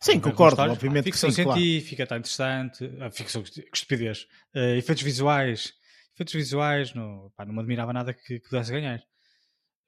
Sim, 0.00 0.18
concordo, 0.18 0.62
obviamente. 0.62 1.04
ficção 1.04 1.28
que 1.28 1.36
sim, 1.36 1.42
científica, 1.42 2.04
está 2.04 2.16
interessante. 2.16 2.90
A 3.00 3.10
ficção, 3.10 3.42
que 3.42 3.68
estupidez. 3.72 4.26
Uh, 4.54 4.76
efeitos 4.76 5.02
visuais. 5.02 5.74
Efeitos 6.14 6.34
visuais, 6.34 6.94
no, 6.94 7.30
pá, 7.36 7.44
não 7.44 7.52
me 7.52 7.60
admirava 7.60 7.92
nada 7.92 8.14
que, 8.14 8.40
que 8.40 8.48
pudesse 8.48 8.72
ganhar. 8.72 9.02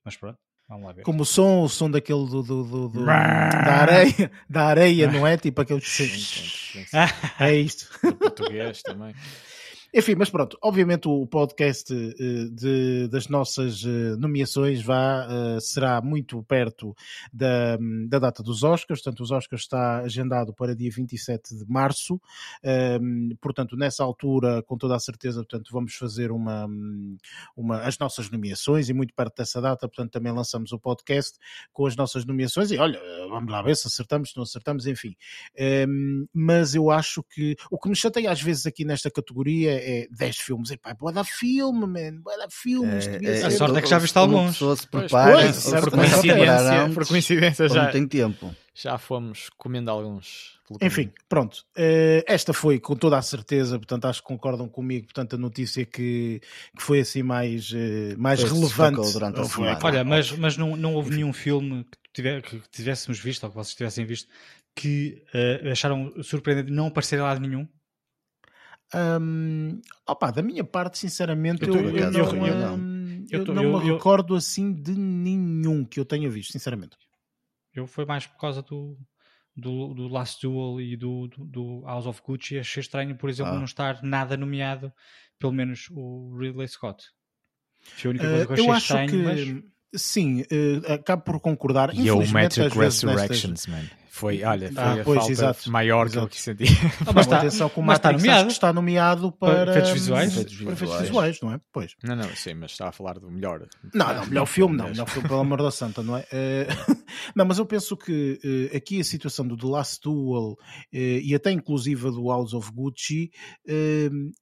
Mas 0.05 0.16
pronto, 0.16 0.38
vamos 0.68 0.87
lá 0.87 0.92
ver. 0.92 1.03
Como 1.03 1.23
o 1.23 1.27
som, 1.27 1.62
o 1.62 1.68
som 1.68 1.90
daquele 1.90 2.27
do, 2.27 2.42
do, 2.42 2.64
do, 2.64 2.88
do 2.88 3.07
da 3.07 3.83
areia, 3.83 4.31
da 4.49 4.64
areia, 4.66 5.11
não 5.11 5.27
é? 5.27 5.37
Tipo 5.37 5.62
aquele. 5.62 5.81
é 7.40 7.55
isto. 7.55 7.88
O 8.07 8.14
português 8.14 8.83
também. 8.83 9.14
Enfim, 9.94 10.14
mas 10.16 10.31
pronto, 10.31 10.57
obviamente 10.62 11.07
o 11.07 11.26
podcast 11.26 11.92
uh, 11.92 12.50
de, 12.50 13.09
das 13.09 13.28
nossas 13.28 13.85
uh, 13.85 14.16
nomeações 14.18 14.81
vá, 14.81 15.26
uh, 15.26 15.61
será 15.61 16.00
muito 16.00 16.42
perto 16.44 16.96
da, 17.31 17.76
da 18.09 18.18
data 18.18 18.42
dos 18.42 18.62
Oscars, 18.62 19.02
portanto 19.02 19.20
os 19.20 19.31
Oscars 19.31 19.64
está 19.64 19.98
agendado 19.98 20.55
para 20.55 20.74
dia 20.74 20.90
27 20.90 21.59
de 21.59 21.66
março, 21.68 22.18
ehm, 22.64 23.37
portanto 23.38 23.76
nessa 23.76 24.02
altura, 24.02 24.62
com 24.62 24.78
toda 24.78 24.96
a 24.96 24.98
certeza, 24.98 25.40
portanto 25.40 25.68
vamos 25.70 25.94
fazer 25.94 26.33
uma, 26.33 26.66
uma, 27.55 27.83
as 27.83 27.98
nossas 27.98 28.31
nomeações 28.31 28.88
e 28.88 28.94
muito 28.94 29.12
perto 29.12 29.37
dessa 29.37 29.61
data, 29.61 29.87
portanto 29.87 30.11
também 30.11 30.33
lançamos 30.33 30.72
o 30.72 30.78
podcast 30.78 31.38
com 31.70 31.85
as 31.85 31.94
nossas 31.96 32.24
nomeações 32.24 32.70
e 32.70 32.78
olha, 32.78 32.98
vamos 33.28 33.52
lá 33.52 33.61
ver 33.61 33.76
se 33.76 33.88
acertamos, 33.88 34.31
se 34.31 34.37
não 34.38 34.44
acertamos, 34.44 34.87
enfim. 34.87 35.14
Ehm, 35.55 36.24
mas 36.33 36.74
eu 36.74 36.90
acho 36.90 37.22
que 37.22 37.57
o 37.70 37.78
que 37.78 37.90
me 37.90 37.96
chateia 37.96 38.31
às 38.31 38.40
vezes 38.40 38.64
aqui 38.64 38.87
nesta 38.87 39.11
categoria 39.11 39.82
é 39.83 40.09
10 40.11 40.37
filmes. 40.38 40.71
Epá, 40.71 40.90
é 40.90 40.95
boa 40.95 41.12
dar 41.12 41.25
filme, 41.25 41.87
man. 41.87 42.21
Boa 42.21 42.37
dar 42.37 42.51
filmes. 42.51 43.07
É, 43.07 43.40
é, 43.40 43.45
a 43.47 43.51
sorte 43.51 43.79
é 43.79 43.83
que 43.83 43.88
já 43.88 43.99
viste 43.99 44.16
alguns. 44.16 44.59
Se 44.59 44.87
prepara, 44.87 45.33
pois, 45.33 45.64
por, 45.64 45.90
coincidência, 45.90 46.90
por 46.95 47.07
coincidência 47.07 47.68
já. 47.68 47.85
Não 47.85 47.90
tem 47.90 48.07
tempo. 48.07 48.55
Já 48.75 48.97
fomos 48.97 49.51
comendo 49.59 49.90
alguns. 49.90 50.59
Enfim, 50.81 51.12
pronto. 51.29 51.64
Uh, 51.77 52.23
esta 52.27 52.53
foi 52.53 52.81
com 52.81 52.97
toda 52.97 53.18
a 53.18 53.23
certeza, 53.23 53.79
portanto, 53.79 54.07
acho 54.07 54.23
que 54.23 54.29
concordam 54.29 54.68
comigo, 54.68 55.07
portanto, 55.07 55.35
a 55.35 55.38
notícia 55.38 55.85
que, 55.85 56.40
que 56.77 56.83
foi 56.83 57.01
assim 57.01 57.23
mais, 57.23 57.71
uh, 57.73 58.16
mais 58.16 58.42
relevante. 58.42 59.12
Durante 59.12 59.40
a 59.40 59.45
semana. 59.45 59.79
Olha, 59.83 60.05
mas, 60.05 60.33
mas 60.33 60.57
não, 60.57 60.77
não 60.77 60.95
houve 60.95 61.11
nenhum 61.11 61.33
filme 61.33 61.85
que, 61.85 62.12
tiver, 62.14 62.42
que 62.42 62.62
tivéssemos 62.71 63.18
visto, 63.18 63.45
ou 63.45 63.51
que 63.51 63.57
vocês 63.57 63.75
tivessem 63.75 64.07
visto, 64.07 64.29
que 64.75 65.23
uh, 65.35 65.71
acharam 65.71 66.12
surpreendente 66.23 66.71
não 66.71 66.87
aparecer 66.87 67.21
lá 67.21 67.35
de 67.35 67.40
nenhum? 67.40 67.68
Um, 68.94 69.81
opa, 70.07 70.31
da 70.31 70.42
minha 70.42 70.64
parte, 70.64 70.98
sinceramente, 70.98 71.66
eu, 71.66 71.74
eu, 71.74 71.96
eu, 71.96 72.11
não, 72.11 72.46
eu, 72.46 72.55
não, 72.55 73.26
eu, 73.31 73.44
não 73.46 73.81
me 73.81 73.92
recordo 73.92 74.35
assim 74.35 74.72
de 74.72 74.92
nenhum 74.94 75.85
que 75.85 75.98
eu 75.98 76.05
tenha 76.05 76.28
visto, 76.28 76.52
sinceramente. 76.52 76.96
Eu 77.74 77.87
foi 77.87 78.05
mais 78.05 78.26
por 78.26 78.38
causa 78.38 78.61
do, 78.61 78.98
do, 79.57 79.94
do 79.94 80.09
Last 80.09 80.46
Duel 80.46 80.81
e 80.81 80.96
do, 80.96 81.26
do, 81.28 81.44
do, 81.44 81.83
House 81.87 82.07
of 82.07 82.20
Gucci. 82.22 82.59
Achei 82.59 82.83
estranho, 82.83 83.16
por 83.16 83.31
exemplo, 83.31 83.52
ah. 83.52 83.57
não 83.57 83.64
estar 83.64 84.02
nada 84.02 84.37
nomeado, 84.37 84.92
pelo 85.38 85.52
menos 85.52 85.88
o 85.90 86.37
Ridley 86.38 86.68
Scott. 86.68 87.05
Foi 87.81 88.09
a 88.09 88.11
única 88.11 88.28
coisa 88.28 88.46
que 88.46 88.52
eu 88.52 88.55
achei 88.55 88.66
eu 88.66 88.72
acho 88.72 88.85
estranho, 88.85 89.11
que... 89.11 89.16
mas... 89.16 89.72
Sim, 89.94 90.40
uh, 90.42 90.92
acabo 90.92 91.22
por 91.22 91.40
concordar. 91.40 91.94
E 91.94 92.11
o 92.11 92.26
Magic 92.26 92.68
Resurrections, 92.78 93.66
nestas... 93.66 93.66
man. 93.66 94.01
Foi, 94.14 94.44
olha, 94.44 94.70
foi 94.70 94.83
ah, 94.83 94.92
a 94.92 95.05
pois, 95.05 95.18
falta 95.20 95.33
exato, 95.33 95.70
maior 95.70 96.07
exato. 96.07 96.29
que 96.29 96.37
eu 96.37 96.40
senti. 96.42 96.64
Ah, 97.07 97.12
mas, 97.14 97.25
está, 97.25 97.38
atenção 97.38 97.70
que 97.70 97.81
o 97.81 97.83
mas 97.83 97.96
está 97.96 98.12
nomeado. 98.12 98.48
está 98.51 98.70
nomeado 98.70 99.33
para 99.33 99.70
efeitos 99.70 99.90
visuais, 99.92 100.33
efeitos 100.33 100.53
visuais. 100.53 100.77
efeitos 100.83 101.01
visuais, 101.01 101.40
não 101.40 101.55
é? 101.55 101.61
Pois. 101.72 101.96
Não, 102.05 102.14
não, 102.14 102.37
sim, 102.37 102.53
mas 102.53 102.72
estava 102.72 102.90
a 102.90 102.92
falar 102.92 103.18
do 103.18 103.31
melhor. 103.31 103.66
Não, 103.94 104.14
não, 104.14 104.27
melhor 104.27 104.44
filme 104.44 104.77
não, 104.77 104.85
melhor 104.90 105.09
filme 105.09 105.27
pelo 105.27 105.40
amor 105.40 105.62
da 105.62 105.70
santa, 105.70 106.03
não 106.03 106.14
é? 106.14 106.20
Uh, 106.25 107.03
não, 107.35 107.46
mas 107.46 107.57
eu 107.57 107.64
penso 107.64 107.96
que 107.96 108.38
uh, 108.44 108.77
aqui 108.77 109.01
a 109.01 109.05
situação 109.05 109.48
do 109.48 109.57
The 109.57 109.66
Last 109.66 110.01
Duel 110.03 110.53
uh, 110.53 110.57
e 110.92 111.35
até 111.35 111.51
inclusive 111.51 112.03
do 112.11 112.29
House 112.29 112.53
of 112.53 112.70
Gucci, 112.70 113.31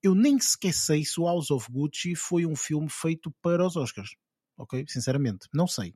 eu 0.03 0.17
nem 0.17 0.37
sequer 0.41 0.75
sei 0.75 1.05
se 1.05 1.21
o 1.21 1.27
House 1.27 1.53
of 1.53 1.71
Gucci 1.71 2.17
foi 2.17 2.45
um 2.45 2.57
filme 2.57 2.89
feito 2.91 3.33
para 3.41 3.65
os 3.65 3.77
Oscars. 3.77 4.11
Ok? 4.59 4.85
Sinceramente, 4.89 5.47
não 5.55 5.69
sei 5.69 5.95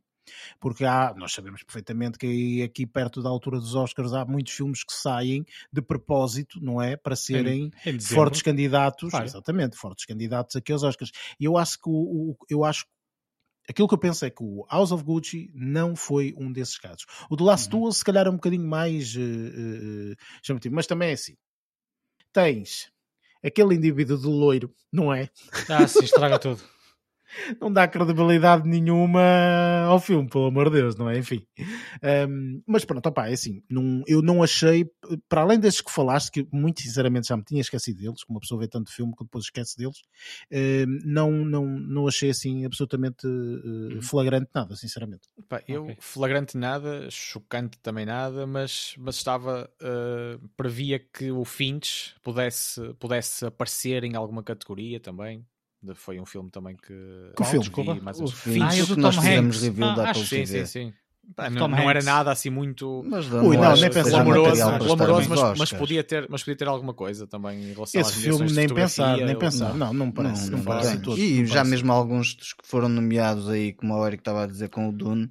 porque 0.61 0.85
há, 0.85 1.15
nós 1.17 1.33
sabemos 1.33 1.63
perfeitamente 1.63 2.19
que 2.19 2.63
aqui 2.63 2.87
perto 2.87 3.23
da 3.23 3.29
altura 3.29 3.59
dos 3.59 3.75
Oscars 3.75 4.13
há 4.13 4.25
muitos 4.25 4.53
filmes 4.53 4.85
que 4.85 4.93
saem 4.93 5.45
de 5.73 5.83
propósito, 5.83 6.59
não 6.61 6.81
é? 6.81 6.97
Para 6.97 7.17
serem 7.17 7.71
em, 7.85 7.91
em 7.91 8.01
fortes 8.01 8.43
candidatos, 8.43 9.11
claro. 9.11 9.25
exatamente, 9.25 9.77
fortes 9.77 10.05
candidatos 10.05 10.57
aqui 10.57 10.73
aos 10.73 10.83
Oscars. 10.83 11.11
E 11.39 11.45
eu 11.45 11.57
acho 11.57 11.79
que 11.79 11.89
o, 11.89 12.31
o, 12.31 12.37
eu 12.49 12.65
acho 12.65 12.87
aquilo 13.69 13.89
que 13.89 13.95
eu 13.95 13.99
penso 13.99 14.25
é 14.25 14.31
que 14.31 14.43
o 14.43 14.67
House 14.71 14.93
of 14.93 15.03
Gucci 15.03 15.51
não 15.55 15.97
foi 15.97 16.35
um 16.37 16.53
desses 16.53 16.79
casos. 16.79 17.07
O 17.31 17.37
The 17.37 17.45
Last 17.45 17.73
uhum. 17.73 17.81
Duel, 17.81 17.93
se 17.93 18.05
calhar, 18.05 18.27
é 18.27 18.31
um 18.31 18.35
bocadinho 18.35 18.67
mais 18.67 19.15
uh, 19.17 19.21
uh, 19.21 20.17
chamativo, 20.43 20.75
mas 20.75 20.87
também 20.87 21.11
é 21.11 21.13
assim. 21.13 21.37
Tens 22.33 22.91
aquele 23.43 23.75
indivíduo 23.75 24.19
de 24.19 24.27
loiro, 24.27 24.75
não 24.93 25.13
é? 25.13 25.29
Ah, 25.69 25.87
sim, 25.87 26.05
estraga 26.05 26.39
tudo 26.39 26.63
não 27.61 27.73
dá 27.73 27.87
credibilidade 27.87 28.68
nenhuma 28.68 29.23
ao 29.87 30.01
filme, 30.01 30.29
pelo 30.29 30.47
amor 30.47 30.70
de 30.70 30.81
Deus, 30.81 30.97
não 30.97 31.09
é? 31.09 31.18
Enfim. 31.18 31.47
Um, 32.29 32.62
mas 32.66 32.85
pronto, 32.85 33.07
opá, 33.07 33.29
é 33.29 33.33
assim, 33.33 33.62
não, 33.70 34.03
eu 34.07 34.23
não 34.23 34.42
achei, 34.42 34.87
para 35.29 35.42
além 35.42 35.59
desses 35.59 35.81
que 35.81 35.90
falaste, 35.90 36.31
que 36.31 36.47
muito 36.53 36.81
sinceramente 36.81 37.29
já 37.29 37.37
me 37.37 37.44
tinha 37.44 37.61
esquecido 37.61 38.01
deles, 38.01 38.25
como 38.25 38.37
uma 38.37 38.40
pessoa 38.40 38.61
vê 38.61 38.68
tanto 38.68 38.92
filme 38.92 39.14
que 39.16 39.25
depois 39.25 39.44
esquece 39.44 39.77
deles, 39.77 39.97
um, 40.53 40.99
não, 41.05 41.31
não, 41.31 41.66
não 41.66 42.09
achei 42.09 42.31
assim 42.31 42.64
absolutamente 42.64 43.27
uh, 43.27 44.03
flagrante 44.03 44.51
nada, 44.55 44.77
sinceramente. 44.77 45.29
Eu, 45.66 45.85
okay. 45.85 45.97
flagrante 46.01 46.57
nada, 46.57 47.09
chocante 47.11 47.79
também 47.79 48.07
nada, 48.07 48.47
mas, 48.47 48.94
mas 48.99 49.16
estava, 49.16 49.70
uh, 49.83 50.49
previa 50.57 50.99
que 50.99 51.31
o 51.31 51.44
Finch 51.44 52.14
pudesse, 52.23 52.94
pudesse 52.94 53.47
aparecer 53.47 54.05
em 54.05 54.16
alguma 54.16 54.42
categoria 54.42 55.01
também 55.01 55.44
foi 55.94 56.20
um 56.20 56.27
filme 56.27 56.51
também 56.51 56.77
que. 56.77 56.94
Que 57.37 57.44
filme? 57.44 57.61
Desculpa. 57.61 57.94
Mais 57.97 58.20
o 58.20 58.27
filme 58.29 58.62
ah, 58.62 58.70
que 58.70 58.97
nós 58.97 59.16
fizemos 59.16 59.62
review 59.62 59.85
ah, 59.85 59.94
da 59.94 60.11
Apple 60.11 60.27
sim, 60.27 60.47
sim, 60.47 60.66
sim. 60.66 60.92
Pá, 61.35 61.49
não, 61.49 61.68
não, 61.68 61.90
era 61.90 62.03
nada 62.03 62.31
assim 62.31 62.51
muito 62.51 63.03
mas 63.07 63.27
não, 63.31 63.47
Ui, 63.47 63.57
não, 63.57 63.75
nem 63.75 63.90
pensar 63.90 64.11
glamouroso, 64.11 64.61
glamouroso 64.79 65.31
mas, 65.31 65.59
mas, 65.59 65.73
podia 65.73 66.05
ter, 66.05 66.27
mas 66.29 66.42
podia 66.42 66.57
ter 66.57 66.68
alguma 66.68 66.92
coisa 66.92 67.27
também 67.27 67.62
em 67.62 67.73
relação 67.73 67.99
Esse 67.99 68.12
filme 68.20 68.53
nem 68.53 68.68
pensar, 68.68 69.16
nem 69.16 69.35
pensar, 69.35 69.70
não, 69.70 69.87
não, 69.87 69.94
não 69.94 70.12
parece, 70.12 70.51
não, 70.51 70.59
não 70.59 70.64
parece. 70.64 70.99
Todo, 70.99 71.18
e 71.18 71.47
já 71.47 71.64
mesmo 71.64 71.90
alguns 71.90 72.35
dos 72.35 72.53
que 72.53 72.66
foram 72.66 72.90
nomeados 72.90 73.49
aí, 73.49 73.73
como 73.73 73.94
o 73.94 74.07
Eric 74.07 74.20
estava 74.20 74.44
a 74.44 74.47
dizer 74.47 74.68
com 74.68 74.88
o 74.88 74.92
Dune, 74.92 75.31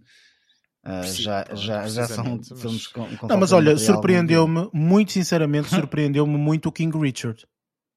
Uh, 0.86 1.02
já, 1.14 1.46
já, 1.54 1.88
já 1.88 2.06
são 2.08 2.36
mas... 2.36 2.62
filmes 2.62 2.88
com, 2.88 3.08
com 3.16 3.28
Não, 3.28 3.38
mas 3.38 3.54
olha, 3.54 3.78
surpreendeu-me, 3.78 4.70
muito 4.74 5.14
sinceramente, 5.14 5.70
surpreendeu-me 5.72 6.38
muito 6.38 6.68
o 6.68 6.72
King 6.74 6.98
Richard. 7.00 7.46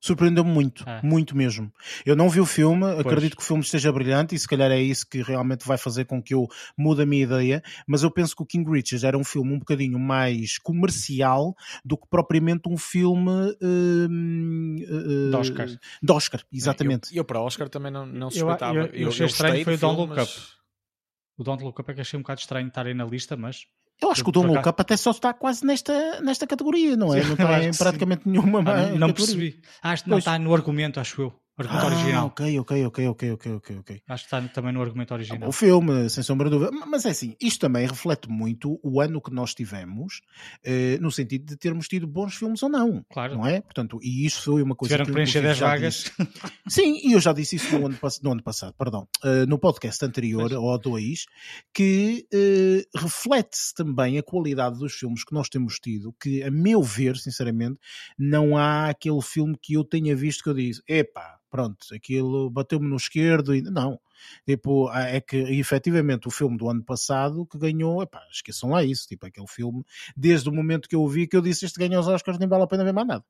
Surpreendeu-me 0.06 0.52
muito, 0.52 0.88
é. 0.88 1.00
muito 1.02 1.36
mesmo. 1.36 1.72
Eu 2.04 2.14
não 2.14 2.28
vi 2.28 2.40
o 2.40 2.46
filme, 2.46 2.82
pois. 2.82 3.00
acredito 3.00 3.36
que 3.36 3.42
o 3.42 3.44
filme 3.44 3.60
esteja 3.60 3.90
brilhante 3.90 4.36
e 4.36 4.38
se 4.38 4.46
calhar 4.46 4.70
é 4.70 4.80
isso 4.80 5.04
que 5.04 5.20
realmente 5.20 5.66
vai 5.66 5.76
fazer 5.76 6.04
com 6.04 6.22
que 6.22 6.32
eu 6.32 6.46
mude 6.78 7.02
a 7.02 7.06
minha 7.06 7.24
ideia, 7.24 7.60
mas 7.88 8.04
eu 8.04 8.10
penso 8.12 8.36
que 8.36 8.42
o 8.42 8.46
King 8.46 8.70
Richard 8.70 9.04
era 9.04 9.18
um 9.18 9.24
filme 9.24 9.52
um 9.52 9.58
bocadinho 9.58 9.98
mais 9.98 10.58
comercial 10.58 11.56
do 11.84 11.98
que 11.98 12.06
propriamente 12.08 12.68
um 12.68 12.76
filme 12.76 13.30
uh, 13.30 14.06
uh, 14.06 15.30
de 15.30 15.36
Oscar. 15.36 15.66
De 15.66 16.12
Oscar, 16.12 16.44
exatamente. 16.52 17.10
Eu, 17.10 17.22
eu, 17.22 17.24
para 17.24 17.40
Oscar 17.40 17.68
também 17.68 17.90
não, 17.90 18.06
não 18.06 18.30
suspeitava. 18.30 18.78
Eu, 18.78 18.84
eu, 18.84 18.92
eu, 18.92 19.00
eu 19.02 19.08
achei 19.08 19.26
estranho 19.26 19.64
foi 19.64 19.74
o 19.74 19.78
Don't 19.78 20.00
Look 20.00 20.20
Up. 20.20 20.32
O 21.36 21.42
Don't 21.42 21.64
Look 21.64 21.80
Up 21.80 21.90
é 21.90 21.94
que 21.94 22.00
achei 22.00 22.16
um 22.16 22.22
bocado 22.22 22.38
estranho 22.38 22.68
estar 22.68 22.86
aí 22.86 22.94
na 22.94 23.04
lista, 23.04 23.36
mas 23.36 23.66
Eu 24.00 24.10
acho 24.10 24.22
que 24.22 24.28
o 24.28 24.32
Don't 24.32 24.52
Look 24.52 24.68
Up 24.68 24.80
até 24.80 24.96
só 24.96 25.10
está 25.10 25.32
quase 25.32 25.64
nesta, 25.64 26.20
nesta 26.20 26.46
categoria, 26.46 26.96
não 26.96 27.14
é? 27.14 27.22
Sim, 27.22 27.28
não 27.28 27.34
está 27.34 27.62
em 27.64 27.72
praticamente 27.72 28.28
nenhuma. 28.28 28.60
Ah, 28.60 28.86
não, 28.90 28.98
não 29.08 29.12
percebi. 29.12 29.60
Acho 29.82 30.04
que 30.04 30.10
não 30.10 30.18
está 30.18 30.38
no 30.38 30.54
argumento, 30.54 31.00
acho 31.00 31.22
eu. 31.22 31.45
Argumento 31.58 31.86
ah, 31.86 31.88
original. 31.88 32.26
Ok, 32.26 32.58
ok, 32.60 32.84
ok, 32.84 33.08
ok, 33.08 33.30
ok, 33.32 33.52
ok, 33.54 33.76
ok. 33.78 34.02
Acho 34.08 34.28
que 34.28 34.36
está 34.36 34.48
também 34.48 34.74
no 34.74 34.82
argumento 34.82 35.14
original. 35.14 35.48
O 35.48 35.52
filme, 35.52 36.10
sem 36.10 36.22
sombra 36.22 36.50
de 36.50 36.58
dúvida. 36.58 36.70
Mas 36.86 37.06
é 37.06 37.10
assim, 37.10 37.34
isto 37.40 37.60
também 37.60 37.86
reflete 37.86 38.28
muito 38.28 38.78
o 38.82 39.00
ano 39.00 39.22
que 39.22 39.32
nós 39.32 39.54
tivemos, 39.54 40.20
eh, 40.62 40.98
no 41.00 41.10
sentido 41.10 41.46
de 41.46 41.56
termos 41.56 41.88
tido 41.88 42.06
bons 42.06 42.34
filmes 42.34 42.62
ou 42.62 42.68
não. 42.68 43.02
Claro. 43.10 43.36
Não 43.36 43.46
é? 43.46 43.62
Portanto, 43.62 43.98
e 44.02 44.26
isso 44.26 44.42
foi 44.42 44.62
uma 44.62 44.76
coisa 44.76 44.96
Tiveram 44.96 45.06
que 45.06 45.12
preencher 45.12 45.40
10 45.40 45.58
vagas. 45.58 46.12
Sim, 46.68 47.00
e 47.02 47.12
eu 47.12 47.20
já 47.20 47.32
disse 47.32 47.56
isso 47.56 47.78
no 47.78 47.86
ano, 47.86 47.98
no 48.22 48.32
ano 48.32 48.42
passado, 48.42 48.74
perdão, 48.76 49.08
uh, 49.24 49.46
no 49.48 49.58
podcast 49.58 50.04
anterior, 50.04 50.52
ou 50.52 50.78
dois, 50.78 51.24
que 51.72 52.26
uh, 52.34 52.98
reflete-se 52.98 53.74
também 53.74 54.18
a 54.18 54.22
qualidade 54.22 54.78
dos 54.78 54.92
filmes 54.92 55.24
que 55.24 55.32
nós 55.32 55.48
temos 55.48 55.78
tido, 55.78 56.14
que 56.20 56.42
a 56.42 56.50
meu 56.50 56.82
ver, 56.82 57.16
sinceramente, 57.16 57.78
não 58.18 58.58
há 58.58 58.90
aquele 58.90 59.22
filme 59.22 59.56
que 59.60 59.74
eu 59.74 59.84
tenha 59.84 60.14
visto 60.14 60.42
que 60.42 60.50
eu 60.50 60.54
disse, 60.54 60.82
epá, 60.86 61.38
pronto, 61.56 61.86
aquilo 61.94 62.50
bateu-me 62.50 62.86
no 62.86 62.96
esquerdo 62.96 63.54
e 63.54 63.62
não. 63.62 63.98
Tipo, 64.44 64.92
é 64.92 65.22
que 65.22 65.38
efetivamente 65.38 66.28
o 66.28 66.30
filme 66.30 66.58
do 66.58 66.68
ano 66.68 66.84
passado 66.84 67.46
que 67.46 67.56
ganhou, 67.56 68.02
epá, 68.02 68.20
esqueçam 68.30 68.70
lá 68.70 68.84
isso, 68.84 69.08
tipo, 69.08 69.24
aquele 69.24 69.46
filme, 69.46 69.82
desde 70.14 70.50
o 70.50 70.52
momento 70.52 70.86
que 70.86 70.94
eu 70.94 71.02
o 71.02 71.08
vi, 71.08 71.26
que 71.26 71.34
eu 71.34 71.40
disse 71.40 71.64
este 71.64 71.78
ganha 71.78 71.98
os 71.98 72.08
Oscars, 72.08 72.38
nem 72.38 72.46
vale 72.46 72.64
a 72.64 72.66
pena 72.66 72.84
ver 72.84 72.92
mais 72.92 73.08
nada. 73.08 73.24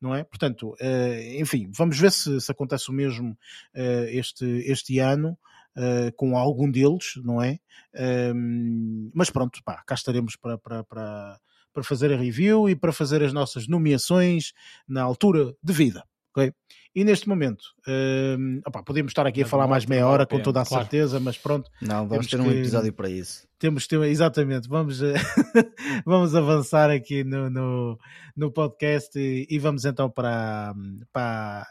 Não 0.00 0.14
é? 0.14 0.22
Portanto, 0.22 0.76
uh, 0.80 1.40
enfim, 1.40 1.68
vamos 1.76 1.98
ver 1.98 2.12
se, 2.12 2.40
se 2.40 2.52
acontece 2.52 2.88
o 2.88 2.92
mesmo 2.92 3.32
uh, 3.74 4.04
este, 4.10 4.44
este 4.66 5.00
ano. 5.00 5.36
Uh, 5.74 6.12
com 6.16 6.36
algum 6.36 6.70
deles, 6.70 7.14
não 7.24 7.40
é? 7.40 7.58
Ehm, 7.94 9.10
mas 9.14 9.30
pronto, 9.30 9.58
pá, 9.64 9.82
cá 9.86 9.94
estaremos 9.94 10.36
para, 10.36 10.58
para, 10.58 10.84
para, 10.84 11.40
para 11.72 11.82
fazer 11.82 12.12
a 12.12 12.16
review 12.18 12.68
e 12.68 12.76
para 12.76 12.92
fazer 12.92 13.22
as 13.22 13.32
nossas 13.32 13.66
nomeações 13.66 14.52
na 14.86 15.02
altura 15.02 15.54
de 15.62 15.72
vida. 15.72 16.04
Okay? 16.34 16.52
E 16.94 17.04
neste 17.04 17.26
momento, 17.26 17.62
uh, 17.88 18.60
opa, 18.66 18.82
podemos 18.82 19.10
estar 19.10 19.26
aqui 19.26 19.42
a 19.42 19.46
falar 19.46 19.66
mais 19.66 19.86
meia 19.86 20.06
hora, 20.06 20.26
com 20.26 20.38
toda 20.40 20.60
a 20.60 20.64
claro. 20.64 20.84
certeza, 20.84 21.18
mas 21.18 21.38
pronto. 21.38 21.70
Não, 21.80 22.06
vamos 22.06 22.26
ter 22.26 22.38
um 22.38 22.44
que, 22.44 22.56
episódio 22.56 22.92
para 22.92 23.08
isso. 23.08 23.48
Temos 23.58 23.86
ter, 23.86 24.02
exatamente, 24.02 24.68
vamos, 24.68 25.00
vamos 26.04 26.34
avançar 26.34 26.90
aqui 26.90 27.24
no, 27.24 27.48
no, 27.48 27.98
no 28.36 28.52
podcast 28.52 29.18
e, 29.18 29.46
e, 29.48 29.58
vamos 29.58 29.86
então 29.86 30.10
para, 30.10 30.74
para 31.10 31.66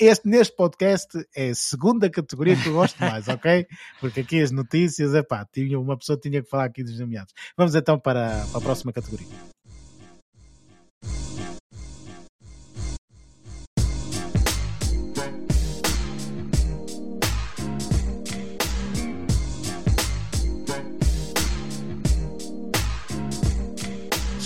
este, 0.00 0.26
neste 0.26 0.56
podcast 0.56 1.08
é 1.36 1.50
a 1.50 1.54
segunda 1.54 2.08
categoria 2.08 2.56
que 2.56 2.68
eu 2.68 2.74
gosto 2.74 2.98
mais, 2.98 3.28
ok? 3.28 3.66
Porque 4.00 4.20
aqui 4.20 4.40
as 4.40 4.50
notícias, 4.50 5.14
é 5.14 5.22
pá, 5.22 5.46
tinha, 5.52 5.78
uma 5.78 5.98
pessoa 5.98 6.18
tinha 6.18 6.42
que 6.42 6.48
falar 6.48 6.64
aqui 6.64 6.82
dos 6.82 6.98
nomeados. 6.98 7.34
Vamos 7.58 7.74
então 7.74 7.98
para, 7.98 8.46
para 8.46 8.58
a 8.58 8.60
próxima 8.62 8.90
categoria. 8.90 9.55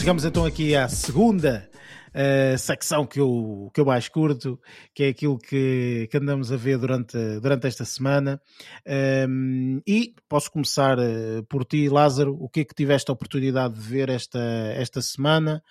Chegamos 0.01 0.25
então 0.25 0.47
aqui 0.47 0.75
à 0.75 0.89
segunda 0.89 1.69
uh, 2.09 2.57
secção 2.57 3.05
que 3.05 3.21
eu, 3.21 3.71
que 3.75 3.83
eu 3.83 3.85
mais 3.85 4.09
curto, 4.09 4.59
que 4.95 5.03
é 5.03 5.09
aquilo 5.09 5.37
que, 5.37 6.09
que 6.11 6.17
andamos 6.17 6.51
a 6.51 6.57
ver 6.57 6.79
durante, 6.79 7.19
durante 7.39 7.67
esta 7.67 7.85
semana. 7.85 8.41
Um, 8.89 8.93
ehm, 8.95 9.81
e 9.87 10.15
posso 10.27 10.51
começar 10.51 10.99
uh, 10.99 11.45
por 11.51 11.67
ti, 11.67 11.91
Lázaro. 11.91 12.35
O 12.41 12.49
que 12.49 12.61
é 12.61 12.65
que 12.65 12.75
tiveste 12.75 13.11
a 13.11 13.13
oportunidade 13.13 13.75
de 13.75 13.81
ver 13.81 14.09
esta, 14.09 14.41
esta 14.75 15.03
semana? 15.03 15.63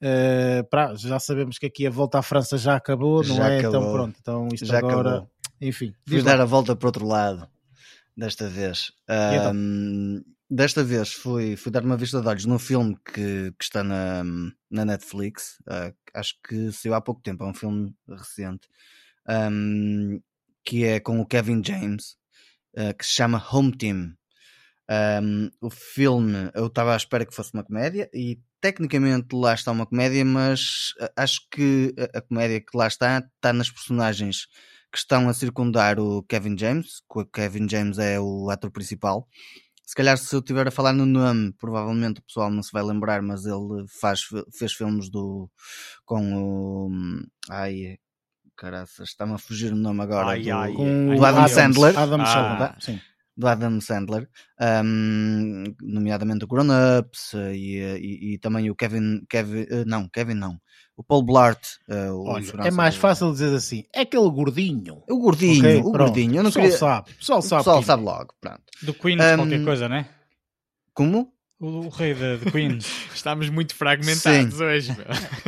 Uh, 0.00 0.64
pra, 0.70 0.94
já 0.94 1.18
sabemos 1.18 1.58
que 1.58 1.66
aqui 1.66 1.86
a 1.86 1.90
volta 1.90 2.18
à 2.18 2.22
França 2.22 2.56
já 2.56 2.76
acabou, 2.76 3.22
não 3.22 3.36
já 3.36 3.50
é? 3.50 3.58
Acabou. 3.58 3.80
Então 3.80 3.92
pronto, 3.92 4.16
então 4.18 4.48
isto 4.50 4.64
já 4.64 4.78
agora. 4.78 5.10
Acabou. 5.10 5.30
Enfim. 5.60 5.94
Fui 6.08 6.22
dar 6.22 6.40
a 6.40 6.46
volta 6.46 6.74
para 6.74 6.88
outro 6.88 7.06
lado 7.06 7.46
desta 8.16 8.48
vez. 8.48 8.92
Então? 9.06 9.52
Um, 9.54 10.33
desta 10.48 10.84
vez 10.84 11.12
fui, 11.12 11.56
fui 11.56 11.72
dar 11.72 11.84
uma 11.84 11.96
vista 11.96 12.20
de 12.20 12.28
olhos 12.28 12.44
num 12.44 12.58
filme 12.58 12.96
que, 13.04 13.52
que 13.58 13.64
está 13.64 13.82
na, 13.82 14.22
na 14.70 14.84
Netflix. 14.84 15.58
Uh, 15.60 15.94
acho 16.14 16.34
que 16.46 16.72
saiu 16.72 16.94
há 16.94 17.00
pouco 17.00 17.22
tempo, 17.22 17.44
é 17.44 17.46
um 17.46 17.54
filme 17.54 17.94
recente. 18.08 18.68
Um, 19.28 20.20
que 20.64 20.84
é 20.84 21.00
com 21.00 21.20
o 21.20 21.26
Kevin 21.26 21.62
James, 21.64 22.16
uh, 22.76 22.96
que 22.96 23.04
se 23.04 23.12
chama 23.12 23.44
Home 23.52 23.76
Team. 23.76 24.14
Um, 25.22 25.50
o 25.62 25.70
filme 25.70 26.50
eu 26.54 26.66
estava 26.66 26.92
à 26.92 26.96
espera 26.96 27.24
que 27.24 27.34
fosse 27.34 27.54
uma 27.54 27.64
comédia 27.64 28.10
e 28.12 28.38
tecnicamente 28.60 29.34
lá 29.34 29.54
está 29.54 29.72
uma 29.72 29.86
comédia, 29.86 30.22
mas 30.26 30.92
acho 31.16 31.40
que 31.50 31.94
a, 31.98 32.18
a 32.18 32.20
comédia 32.20 32.60
que 32.60 32.76
lá 32.76 32.86
está 32.86 33.18
está 33.18 33.50
nas 33.50 33.70
personagens 33.70 34.46
que 34.92 34.98
estão 34.98 35.28
a 35.28 35.34
circundar 35.34 35.98
o 35.98 36.22
Kevin 36.22 36.56
James, 36.56 37.00
que 37.10 37.18
o 37.18 37.26
Kevin 37.26 37.68
James 37.68 37.98
é 37.98 38.20
o 38.20 38.48
ator 38.50 38.70
principal, 38.70 39.26
se 39.84 39.94
calhar 39.94 40.16
se 40.16 40.34
eu 40.34 40.40
estiver 40.40 40.66
a 40.66 40.70
falar 40.70 40.92
no 40.92 41.04
nome, 41.04 41.52
provavelmente 41.58 42.20
o 42.20 42.24
pessoal 42.24 42.50
não 42.50 42.62
se 42.62 42.72
vai 42.72 42.82
lembrar, 42.82 43.22
mas 43.22 43.44
ele 43.44 43.84
faz, 43.88 44.22
fez 44.52 44.72
filmes 44.72 45.10
do 45.10 45.50
com 46.04 46.34
o 46.34 46.90
ai 47.50 47.98
caraças, 48.56 49.10
está-me 49.10 49.34
a 49.34 49.38
fugir 49.38 49.72
o 49.72 49.76
nome 49.76 50.00
agora 50.02 50.28
ai, 50.28 50.42
do, 50.42 50.52
ai, 50.52 50.72
com, 50.72 51.14
do 51.14 51.24
Adam 51.24 51.48
Sandler. 51.48 51.98
Adam 51.98 52.20
ah, 52.20 52.26
Sandler, 52.26 52.74
sim. 52.80 53.00
Do 53.36 53.48
Adam 53.48 53.80
Sandler, 53.80 54.28
um, 54.84 55.64
nomeadamente 55.82 56.44
o 56.44 56.48
Grown 56.48 56.68
Ups 57.00 57.32
e, 57.34 57.78
e, 57.80 58.34
e, 58.34 58.38
também 58.38 58.70
o 58.70 58.76
Kevin, 58.76 59.24
Kevin, 59.28 59.66
eh, 59.68 59.84
não, 59.84 60.08
Kevin 60.08 60.34
não, 60.34 60.56
o 60.96 61.02
Paul 61.02 61.22
Blart. 61.22 61.60
Uh, 61.88 62.12
o 62.12 62.28
Olha, 62.28 62.44
é 62.64 62.70
mais 62.70 62.96
fácil 62.96 63.32
dizer 63.32 63.54
assim, 63.54 63.84
é 63.92 64.02
aquele 64.02 64.30
gordinho. 64.30 65.02
O 65.08 65.18
gordinho, 65.18 65.58
okay, 65.58 65.78
o 65.78 65.92
pronto. 65.92 65.98
gordinho. 65.98 66.36
Eu 66.36 66.42
não 66.42 66.50
o 66.50 66.52
pessoal 66.52 66.64
queria... 66.64 66.78
sabe, 66.78 67.10
o 67.10 67.16
pessoal 67.16 67.42
sabe. 67.42 67.54
O 67.54 67.64
pessoal 67.64 67.82
sabe 67.82 68.02
logo, 68.02 68.34
pronto. 68.40 68.62
Do 68.82 68.94
Queen 68.94 69.16
um, 69.20 69.36
qualquer 69.36 69.64
coisa, 69.64 69.88
né? 69.88 70.08
Como? 70.92 71.32
O, 71.60 71.66
o 71.66 71.88
rei 71.88 72.14
de, 72.14 72.50
Queens. 72.50 72.86
Estamos 73.14 73.48
muito 73.48 73.74
fragmentados 73.74 74.54
Sim. 74.54 74.64
hoje. 74.64 74.96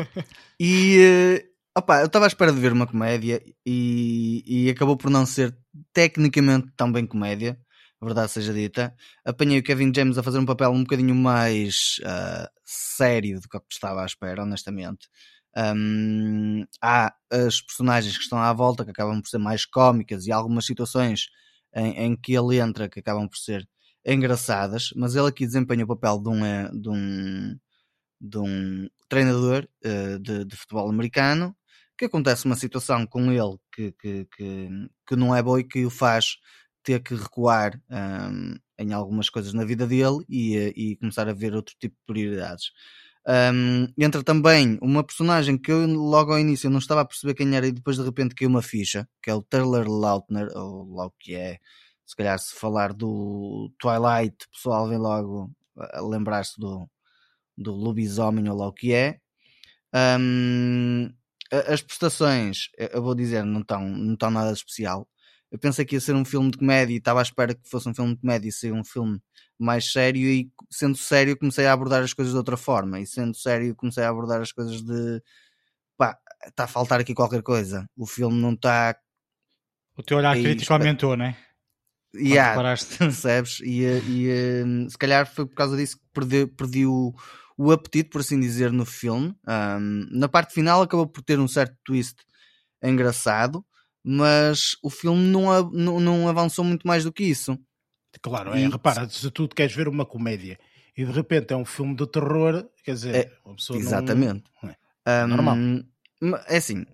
e... 0.59 1.43
Uh, 1.43 1.57
Opa, 1.79 2.01
eu 2.01 2.07
estava 2.07 2.25
à 2.25 2.29
espera 2.29 2.51
de 2.51 2.59
ver 2.59 2.73
uma 2.73 2.87
comédia 2.87 3.39
e, 3.67 4.43
e 4.47 4.71
acabou 4.71 4.97
por 4.97 5.11
não 5.11 5.27
ser 5.27 5.55
tecnicamente 5.93 6.69
tão 6.75 6.91
bem 6.91 7.07
comédia 7.07 7.59
verdade 8.07 8.31
seja 8.31 8.53
dita, 8.53 8.95
apanhei 9.25 9.59
o 9.59 9.63
Kevin 9.63 9.93
James 9.95 10.17
a 10.17 10.23
fazer 10.23 10.39
um 10.39 10.47
papel 10.47 10.71
um 10.71 10.83
bocadinho 10.83 11.15
mais 11.15 11.97
uh, 12.03 12.49
sério 12.65 13.41
do 13.41 13.49
que 13.49 13.57
eu 13.57 13.63
estava 13.71 14.03
à 14.03 14.07
espera, 14.07 14.43
honestamente. 14.43 15.09
Um, 15.57 16.65
há 16.83 17.15
as 17.31 17.63
personagens 17.63 18.17
que 18.17 18.23
estão 18.25 18.39
à 18.39 18.53
volta 18.53 18.85
que 18.85 18.91
acabam 18.91 19.23
por 19.23 19.29
ser 19.29 19.39
mais 19.39 19.65
cómicas 19.65 20.27
e 20.27 20.33
algumas 20.33 20.67
situações 20.67 21.29
em, 21.75 21.93
em 22.05 22.17
que 22.17 22.35
ele 22.35 22.59
entra 22.59 22.89
que 22.89 23.01
acabam 23.01 23.29
por 23.29 23.39
ser 23.39 23.67
engraçadas, 24.05 24.91
mas 24.95 25.17
ele 25.17 25.29
aqui 25.29 25.47
desempenha 25.47 25.85
o 25.85 25.89
papel 25.89 26.21
de 26.23 26.29
um, 26.29 26.45
eh, 26.45 26.71
de 26.73 26.89
um, 26.89 27.59
de 28.21 28.39
um 28.39 28.89
treinador 29.09 29.69
uh, 29.85 30.19
de, 30.21 30.45
de, 30.45 30.57
futebol 30.57 30.89
americano 30.89 31.57
que 31.99 32.05
acontece 32.05 32.47
uma 32.47 32.57
situação 32.57 33.07
com 33.07 33.33
ele 33.33 33.59
que, 33.73 33.93
que, 33.93 34.27
que, 34.37 34.69
que 35.07 35.17
não 35.17 35.35
é 35.35 35.43
boa 35.43 35.61
e 35.61 35.65
que 35.65 35.85
o 35.85 35.91
faz 35.91 36.37
ter 36.85 37.01
que 37.03 37.15
recuar 37.15 37.81
um, 37.91 38.57
em 38.79 38.93
algumas 38.93 39.29
coisas 39.29 39.53
na 39.53 39.65
vida 39.65 39.87
dele 39.87 40.19
e, 40.29 40.57
eh, 40.57 40.73
e, 40.77 40.97
começar 40.97 41.29
a 41.29 41.33
ver 41.33 41.55
outro 41.55 41.75
tipo 41.81 41.97
de 41.97 42.05
prioridades. 42.07 42.71
Um, 43.29 43.89
entra 43.99 44.23
também 44.23 44.79
uma 44.81 45.03
personagem 45.03 45.59
que 45.59 45.73
eu 45.73 45.85
logo 45.87 46.33
ao 46.33 46.39
início 46.39 46.71
não 46.71 46.79
estava 46.79 47.01
a 47.01 47.05
perceber 47.05 47.35
quem 47.35 47.57
era 47.57 47.67
e 47.67 47.73
depois 47.73 47.97
de 47.97 48.05
repente 48.05 48.37
caiu 48.37 48.49
uma 48.49 48.63
ficha, 48.63 49.09
que 49.21 49.29
é 49.29 49.35
o 49.35 49.43
Taylor 49.43 49.89
Lautner, 49.89 50.49
ou 50.55 50.95
lá 50.95 51.07
o 51.07 51.13
que 51.19 51.35
é, 51.35 51.59
se 52.07 52.15
calhar 52.15 52.39
se 52.39 52.55
falar 52.55 52.93
do 52.93 53.73
Twilight, 53.81 54.37
o 54.47 54.51
pessoal 54.53 54.89
vem 54.89 54.99
logo 54.99 55.51
lembrar-se 56.09 56.59
do, 56.59 56.89
do 57.57 57.73
lobisomem 57.73 58.49
ou 58.49 58.57
lá 58.57 58.69
o 58.69 58.73
que 58.73 58.93
é. 58.93 59.19
Um, 59.95 61.11
as 61.51 61.83
prestações, 61.83 62.69
eu 62.79 63.03
vou 63.03 63.15
dizer, 63.15 63.45
não 63.45 63.61
estão, 63.61 63.89
não 63.89 64.15
estão 64.15 64.31
nada 64.31 64.53
de 64.53 64.59
especial. 64.59 65.09
Eu 65.51 65.59
pensei 65.59 65.85
que 65.85 65.95
ia 65.95 66.01
ser 66.01 66.15
um 66.15 66.25
filme 66.25 66.51
de 66.51 66.59
comédia 66.59 66.95
e 66.95 66.99
estava 66.99 67.21
à 67.21 67.23
espera 67.23 67.55
que 67.55 67.69
fosse 67.69 67.89
um 67.89 67.95
filme 67.95 68.15
de 68.15 68.21
comédia 68.21 68.49
e 68.49 68.53
ser 68.53 68.73
um 68.73 68.85
filme 68.85 69.21
mais 69.59 69.91
sério 69.91 70.29
e 70.29 70.51
sendo 70.71 70.97
sério 70.97 71.37
comecei 71.37 71.67
a 71.67 71.73
abordar 71.73 72.03
as 72.03 72.13
coisas 72.13 72.33
de 72.33 72.39
outra 72.39 72.57
forma 72.57 73.01
e 73.01 73.07
sendo 73.07 73.35
sério 73.37 73.75
comecei 73.75 74.05
a 74.05 74.09
abordar 74.09 74.41
as 74.41 74.53
coisas 74.53 74.83
de 74.83 75.23
pá, 75.97 76.19
está 76.47 76.65
a 76.65 76.69
faltar 76.69 77.01
aqui 77.01 77.15
qualquer 77.15 77.43
coisa. 77.43 77.89
O 77.97 78.07
filme 78.07 78.41
não 78.41 78.53
está 78.53 78.97
o 79.97 80.03
teu 80.03 80.19
olhar 80.19 80.37
crítico 80.37 80.73
aumentou, 80.73 81.17
não 81.17 81.25
é? 81.25 81.37
Yeah, 82.15 82.55
percebes? 82.99 83.61
E, 83.61 83.83
e 83.83 84.65
um, 84.65 84.89
se 84.89 84.99
calhar 84.99 85.27
foi 85.27 85.47
por 85.47 85.55
causa 85.55 85.77
disso 85.77 85.97
que 85.97 86.05
perdi, 86.13 86.47
perdi 86.47 86.87
o, 86.87 87.15
o 87.57 87.73
apetite, 87.73 88.11
por 88.11 88.21
assim 88.21 88.39
dizer, 88.39 88.71
no 88.71 88.85
filme. 88.85 89.35
Um, 89.49 90.07
na 90.11 90.29
parte 90.29 90.53
final 90.53 90.83
acabou 90.83 91.07
por 91.07 91.23
ter 91.23 91.39
um 91.39 91.49
certo 91.49 91.75
twist 91.83 92.17
engraçado, 92.83 93.65
mas 94.09 94.77
o 94.85 94.89
filme 94.89 95.21
não, 95.21 95.69
não, 95.73 95.99
não 95.99 96.29
avançou 96.29 96.65
muito 96.65 96.87
mais 96.87 97.03
do 97.03 97.13
que 97.13 97.25
isso. 97.25 97.59
Claro, 98.23 98.55
é, 98.55 98.61
e... 98.63 98.69
repara, 98.69 99.09
se 99.09 99.29
tu 99.33 99.49
queres 99.49 99.75
ver 99.75 99.89
uma 99.89 100.07
comédia 100.07 100.57
e 100.97 101.05
de 101.05 101.11
repente 101.11 101.53
é 101.53 101.57
um 101.57 101.65
filme 101.65 101.97
de 101.97 102.07
terror, 102.07 102.65
quer 102.85 102.95
dizer, 102.95 103.15
É, 103.17 103.33
a 103.45 103.55
pessoa 103.55 103.81
Exatamente. 103.81 104.45
não. 104.63 104.71
é 104.71 104.77
Ahm, 105.05 105.29
normal. 105.29 105.57
ma- 106.21 106.45
É 106.47 106.57
assim, 106.59 106.87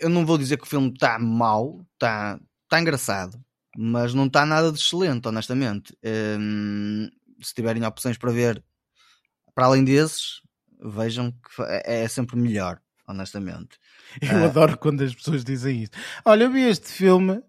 eu 0.00 0.08
não 0.08 0.24
vou 0.24 0.38
dizer 0.38 0.56
que 0.56 0.64
o 0.64 0.66
filme 0.66 0.88
está 0.90 1.18
mau, 1.18 1.86
está 1.92 2.40
tá 2.66 2.80
engraçado, 2.80 3.38
mas 3.76 4.14
não 4.14 4.24
está 4.26 4.46
nada 4.46 4.72
de 4.72 4.78
excelente, 4.78 5.28
honestamente. 5.28 5.94
Ahm, 6.02 7.10
se 7.42 7.52
tiverem 7.52 7.84
opções 7.84 8.16
para 8.16 8.32
ver 8.32 8.64
para 9.54 9.66
além 9.66 9.84
desses, 9.84 10.40
vejam 10.80 11.30
que 11.30 11.62
é, 11.62 12.04
é 12.04 12.08
sempre 12.08 12.36
melhor, 12.36 12.80
honestamente. 13.08 13.78
Eu 14.20 14.38
Ah. 14.38 14.44
adoro 14.46 14.76
quando 14.78 15.02
as 15.02 15.14
pessoas 15.14 15.42
dizem 15.44 15.82
isso. 15.82 15.92
Olha, 16.24 16.44
eu 16.44 16.50
vi 16.52 16.62
este 16.68 16.88
filme, 16.88 17.40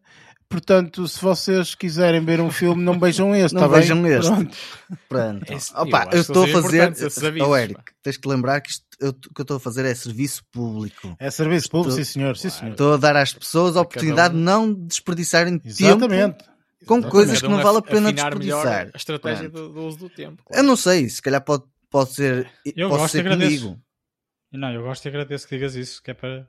portanto, 0.49 1.07
se 1.07 1.21
vocês 1.21 1.75
quiserem 1.75 2.23
ver 2.23 2.41
um 2.41 2.49
filme, 2.51 2.83
não 2.83 2.99
vejam 2.99 3.35
este, 3.35 3.53
Não 3.55 3.61
tá 3.61 3.67
bem? 3.67 3.79
vejam 3.81 4.05
este. 4.07 4.29
Pronto. 4.29 4.57
Pronto. 5.07 5.53
Esse- 5.53 5.73
Opa, 5.75 6.05
eu 6.11 6.17
eu, 6.17 6.21
estou 6.21 6.43
a 6.43 6.47
fazer. 6.47 6.81
avisos, 6.81 7.17
Oh, 7.47 7.55
Eric, 7.55 7.75
pá. 7.75 7.83
tens 8.01 8.17
que 8.17 8.27
lembrar 8.27 8.61
que 8.61 8.71
isto, 8.71 8.83
eu- 8.99 9.09
o 9.09 9.13
que 9.13 9.41
eu 9.41 9.43
estou 9.43 9.57
a 9.57 9.59
fazer 9.59 9.85
é 9.85 9.93
serviço 9.93 10.43
público. 10.51 11.15
É 11.19 11.29
serviço 11.29 11.69
público, 11.69 11.95
sim 11.95 12.01
Estou- 12.01 12.13
senhor, 12.13 12.37
sim 12.37 12.49
senhor. 12.49 12.71
Estou 12.71 12.93
a 12.93 12.97
dar 12.97 13.15
às 13.15 13.33
pessoas 13.33 13.77
a 13.77 13.81
oportunidade 13.81 14.33
um. 14.33 14.37
de 14.37 14.43
não 14.43 14.73
desperdiçarem 14.73 15.57
tempo 15.59 15.67
Exatamente. 15.69 16.43
com 16.85 16.95
Exatamente. 16.95 17.11
coisas 17.11 17.41
Cada 17.41 17.47
que 17.47 17.55
não 17.57 17.63
vale 17.63 17.77
a 17.77 17.81
pena 17.81 18.11
desperdiçar. 18.13 18.89
a 18.93 18.97
estratégia 18.97 19.49
do, 19.49 19.69
do 19.69 19.81
uso 19.85 19.97
do 19.97 20.09
tempo. 20.09 20.43
Eu 20.51 20.63
não 20.63 20.75
sei, 20.75 21.07
se 21.09 21.21
calhar 21.21 21.41
pode, 21.43 21.63
pode 21.89 22.13
ser, 22.13 22.49
Eu 22.65 22.89
pode 22.89 23.01
gosto 23.01 23.11
ser 23.11 23.19
agradeço. 23.19 23.63
comigo. 23.65 23.81
Não, 24.51 24.71
eu 24.73 24.83
gosto 24.83 25.05
e 25.05 25.09
agradeço 25.09 25.47
que 25.47 25.55
digas 25.55 25.75
isso, 25.75 26.01
que 26.01 26.11
é 26.11 26.13
para. 26.13 26.47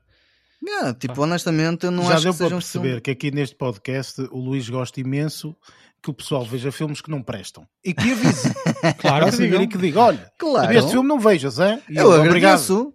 Yeah, 0.63 0.93
tipo, 0.95 1.23
honestamente, 1.23 1.85
eu 1.87 1.91
não 1.91 2.05
Já 2.07 2.15
acho 2.15 2.23
deu 2.25 2.33
que 2.33 2.39
para 2.39 2.47
um 2.49 2.51
perceber 2.59 2.89
filme. 2.89 3.01
que 3.01 3.11
aqui 3.11 3.31
neste 3.31 3.57
podcast 3.57 4.21
o 4.31 4.39
Luís 4.39 4.69
gosta 4.69 5.01
imenso 5.01 5.57
que 6.03 6.11
o 6.11 6.15
pessoal 6.15 6.45
veja 6.45 6.73
filmes 6.73 7.01
que 7.01 7.11
não 7.11 7.23
prestam. 7.23 7.67
E 7.85 7.93
que 7.95 8.13
avise. 8.13 8.51
Claro 8.99 9.31
que 9.31 9.37
digam. 9.37 9.63
e 9.63 9.67
que 9.67 9.77
diga, 9.79 10.01
olha, 10.01 10.33
Claro, 10.39 10.73
este 10.73 10.91
filme 10.93 11.09
não 11.09 11.19
vejas, 11.21 11.59
é? 11.59 11.81
E 11.89 11.97
eu 11.97 12.07
obrigado. 12.11 12.37
agradeço. 12.37 12.95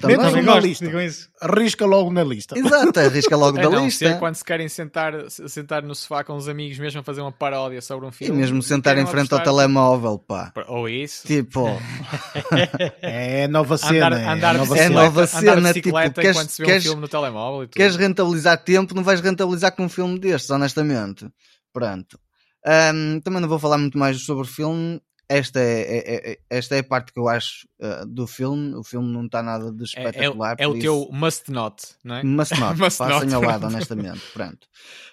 Também. 0.00 0.16
Também 0.16 0.42
na 0.42 0.54
gosto, 0.54 0.66
lista. 0.66 1.02
isso. 1.04 1.28
Arrisca 1.40 1.86
logo 1.86 2.10
na 2.12 2.24
lista. 2.24 2.58
Exato, 2.58 2.98
arrisca 2.98 3.36
logo 3.36 3.58
A 3.58 3.62
da 3.62 3.70
não 3.70 3.84
lista. 3.84 4.08
ser 4.08 4.18
quando 4.18 4.34
se 4.34 4.44
querem 4.44 4.68
sentar, 4.68 5.30
se- 5.30 5.48
sentar 5.48 5.84
no 5.84 5.94
sofá 5.94 6.24
com 6.24 6.34
os 6.34 6.48
amigos 6.48 6.76
mesmo 6.80 6.98
a 6.98 7.04
fazer 7.04 7.20
uma 7.20 7.30
paródia 7.30 7.80
sobre 7.80 8.04
um 8.04 8.08
E 8.08 8.12
filme. 8.12 8.40
mesmo 8.40 8.60
sentar 8.60 8.98
em 8.98 9.06
frente 9.06 9.32
ao 9.32 9.38
apostar- 9.38 9.44
telemóvel, 9.44 10.18
pá. 10.18 10.52
Ou 10.66 10.88
isso. 10.88 11.24
Tipo, 11.28 11.68
É 13.00 13.46
nova 13.48 13.76
cena. 13.78 14.06
Andar, 14.06 14.20
é 14.20 14.26
andar, 14.28 14.54
nova 14.58 14.76
É 14.76 14.78
bicicleta, 14.78 14.82
cena. 14.88 15.02
nova 15.02 15.20
andar 15.20 15.26
cena, 15.28 15.72
tipo, 15.72 16.20
queres- 16.20 16.50
se 16.50 16.62
vê 16.62 16.66
queres- 16.66 16.82
um 16.84 16.86
filme 16.88 17.00
no 17.02 17.08
telemóvel 17.08 17.62
e 17.62 17.66
tudo. 17.68 17.76
queres 17.76 17.96
rentabilizar 17.96 18.58
tempo, 18.62 18.94
não 18.94 19.04
vais 19.04 19.20
rentabilizar 19.20 19.74
com 19.76 19.84
um 19.84 19.88
filme 19.88 20.18
destes, 20.18 20.50
honestamente. 20.50 21.28
Pronto. 21.72 22.18
Ahm, 22.66 23.20
também 23.20 23.40
não 23.40 23.48
vou 23.48 23.58
falar 23.58 23.78
muito 23.78 23.96
mais 23.98 24.20
sobre 24.22 24.42
o 24.42 24.46
filme. 24.46 25.00
Esta 25.30 25.60
é, 25.60 25.98
é- 25.98 26.30
é- 26.32 26.38
esta 26.48 26.74
é 26.76 26.78
a 26.78 26.84
parte 26.84 27.12
que 27.12 27.18
eu 27.20 27.28
acho 27.28 27.68
ah, 27.80 28.04
do 28.06 28.26
filme. 28.26 28.74
O 28.74 28.82
filme 28.82 29.12
não 29.12 29.26
está 29.26 29.42
nada 29.42 29.70
de 29.70 29.82
É, 29.82 29.84
é, 29.84 29.84
espetacular. 30.08 30.56
é 30.58 30.66
o 30.66 30.72
teu 30.78 30.94
isso- 31.02 31.12
must 31.12 31.50
not, 31.50 31.84
não 32.02 32.14
é? 32.16 32.22
Must 32.24 32.58
not, 32.58 32.78
Must 32.80 32.98
passem 32.98 33.32
ao 33.34 33.42
lado, 33.42 33.66
honestamente. 33.66 34.22
Pronto. 34.32 34.66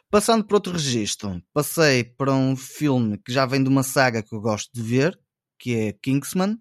Passando 0.09 0.45
por 0.45 0.55
outro 0.55 0.71
registro, 0.73 1.41
passei 1.53 2.03
para 2.03 2.31
um 2.33 2.55
filme 2.55 3.17
que 3.17 3.31
já 3.33 3.45
vem 3.45 3.61
de 3.61 3.69
uma 3.69 3.83
saga 3.83 4.23
que 4.23 4.33
eu 4.33 4.39
gosto 4.39 4.71
de 4.73 4.81
ver, 4.81 5.19
que 5.59 5.75
é 5.75 5.93
Kingsman, 5.93 6.57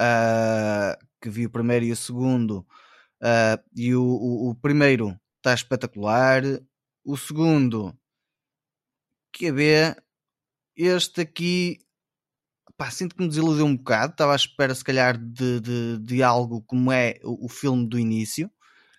ah, 0.00 0.98
que 1.20 1.30
vi 1.30 1.46
o 1.46 1.50
primeiro 1.50 1.84
e 1.86 1.92
o 1.92 1.96
segundo, 1.96 2.66
ah, 3.22 3.58
e 3.74 3.94
o, 3.94 4.02
o, 4.02 4.50
o 4.50 4.54
primeiro 4.54 5.18
está 5.38 5.54
espetacular, 5.54 6.42
o 7.04 7.16
segundo, 7.16 7.96
que 9.32 9.46
é 9.46 9.52
ver, 9.52 10.04
este 10.76 11.20
aqui, 11.20 11.78
pá, 12.76 12.90
sinto 12.90 13.14
que 13.14 13.22
me 13.22 13.28
desiludiu 13.28 13.64
um 13.66 13.76
bocado, 13.76 14.12
estava 14.12 14.32
à 14.32 14.36
espera 14.36 14.74
se 14.74 14.82
calhar 14.84 15.16
de, 15.18 15.60
de, 15.60 15.98
de 15.98 16.22
algo 16.22 16.62
como 16.66 16.90
é 16.92 17.16
o, 17.22 17.46
o 17.46 17.48
filme 17.48 17.86
do 17.88 17.98
início, 17.98 18.50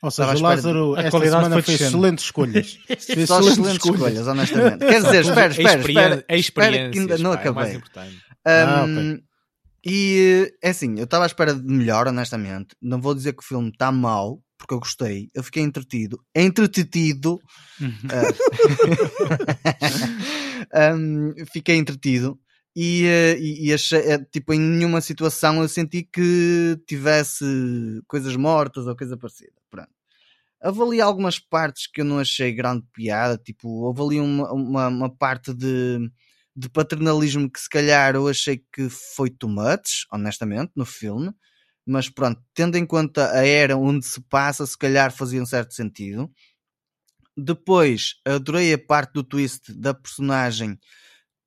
Ou 0.01 0.11
seja, 0.11 0.30
o 0.30 0.34
espera 0.34 0.55
de- 0.55 0.55
Lázaro 0.67 0.95
a 0.95 0.99
esta 0.99 1.11
qualidade 1.11 1.43
semana 1.45 1.61
foi 1.63 1.74
excelentes 1.76 2.26
escolhas. 2.26 2.80
Fez 2.88 3.28
Só 3.28 3.39
excelentes 3.39 3.51
excelentes 3.51 3.86
escolhas, 3.86 4.28
honestamente. 4.28 4.80
Quer 4.80 5.01
dizer, 5.03 5.21
espera, 5.21 5.47
espera, 5.51 5.80
experiência- 5.80 5.80
espera. 5.80 6.26
a 6.30 6.36
espera 6.36 6.89
que 6.91 6.99
ainda 6.99 7.17
não 7.17 7.32
pá, 7.32 7.38
é 7.38 7.39
acabei. 7.39 7.82
Ah, 8.45 8.86
Um, 8.86 9.19
E 9.86 10.53
é 10.63 10.69
assim, 10.69 10.97
eu 10.97 11.03
estava 11.03 11.26
à 11.26 11.28
espera 11.28 11.53
de 11.53 11.61
melhor, 11.63 12.07
honestamente. 12.07 12.76
Não 12.82 13.01
vou 13.01 13.13
dizer 13.13 13.34
que 13.34 13.43
o 13.43 13.45
filme 13.45 13.69
está 13.69 13.91
mau, 13.91 14.41
porque 14.57 14.74
eu 14.74 14.80
gostei. 14.80 15.30
Eu 15.34 15.43
fiquei 15.43 15.61
entretido. 15.61 16.17
Entretido. 16.34 17.38
ah, 18.09 18.32
um, 20.95 21.34
fiquei 21.51 21.76
entretido. 21.78 22.39
E, 22.76 23.05
eh, 23.05 23.38
e, 23.39 23.74
achei, 23.74 23.99
eh, 23.99 24.18
tipo, 24.32 24.51
em 24.53 24.59
nenhuma 24.59 24.99
situação 25.01 25.61
eu 25.61 25.70
senti 25.70 26.03
que 26.03 26.76
tivesse 26.88 27.45
coisas 28.07 28.36
mortas 28.36 28.88
ou 28.88 28.95
coisa 28.95 29.16
parecida. 29.18 29.53
Pronto. 29.70 29.89
Houve 30.64 30.82
ali 30.84 31.01
algumas 31.01 31.39
partes 31.39 31.88
que 31.88 32.01
eu 32.01 32.05
não 32.05 32.20
achei 32.20 32.53
grande 32.53 32.86
piada, 32.93 33.38
tipo, 33.38 33.68
houve 33.70 34.01
ali 34.01 34.20
uma, 34.20 34.51
uma, 34.53 34.88
uma 34.88 35.09
parte 35.16 35.53
de, 35.53 36.09
de 36.55 36.70
paternalismo 36.70 37.51
que 37.51 37.59
se 37.59 37.70
calhar 37.70 38.16
eu 38.16 38.28
achei 38.28 38.64
que 38.74 38.89
foi 38.89 39.30
too 39.30 39.49
much, 39.49 40.05
honestamente, 40.11 40.72
no 40.76 40.86
filme, 40.86 41.34
mas 41.86 42.09
pronto, 42.09 42.41
tendo 42.53 42.78
em 42.78 42.86
conta 42.86 43.32
a 43.34 43.45
era 43.45 43.78
onde 43.78 44.05
se 44.05 44.22
passa, 44.22 44.66
se 44.66 44.78
calhar 44.78 45.11
fazia 45.11 45.41
um 45.41 45.45
certo 45.45 45.74
sentido. 45.74 46.32
Depois, 47.36 48.15
adorei 48.25 48.73
a 48.73 48.77
parte 48.77 49.13
do 49.13 49.23
twist 49.23 49.73
da 49.73 49.93
personagem 49.93 50.77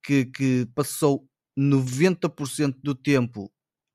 que, 0.03 0.25
que 0.27 0.69
passou 0.75 1.29
90% 1.59 2.77
do 2.83 2.95
tempo 2.95 3.51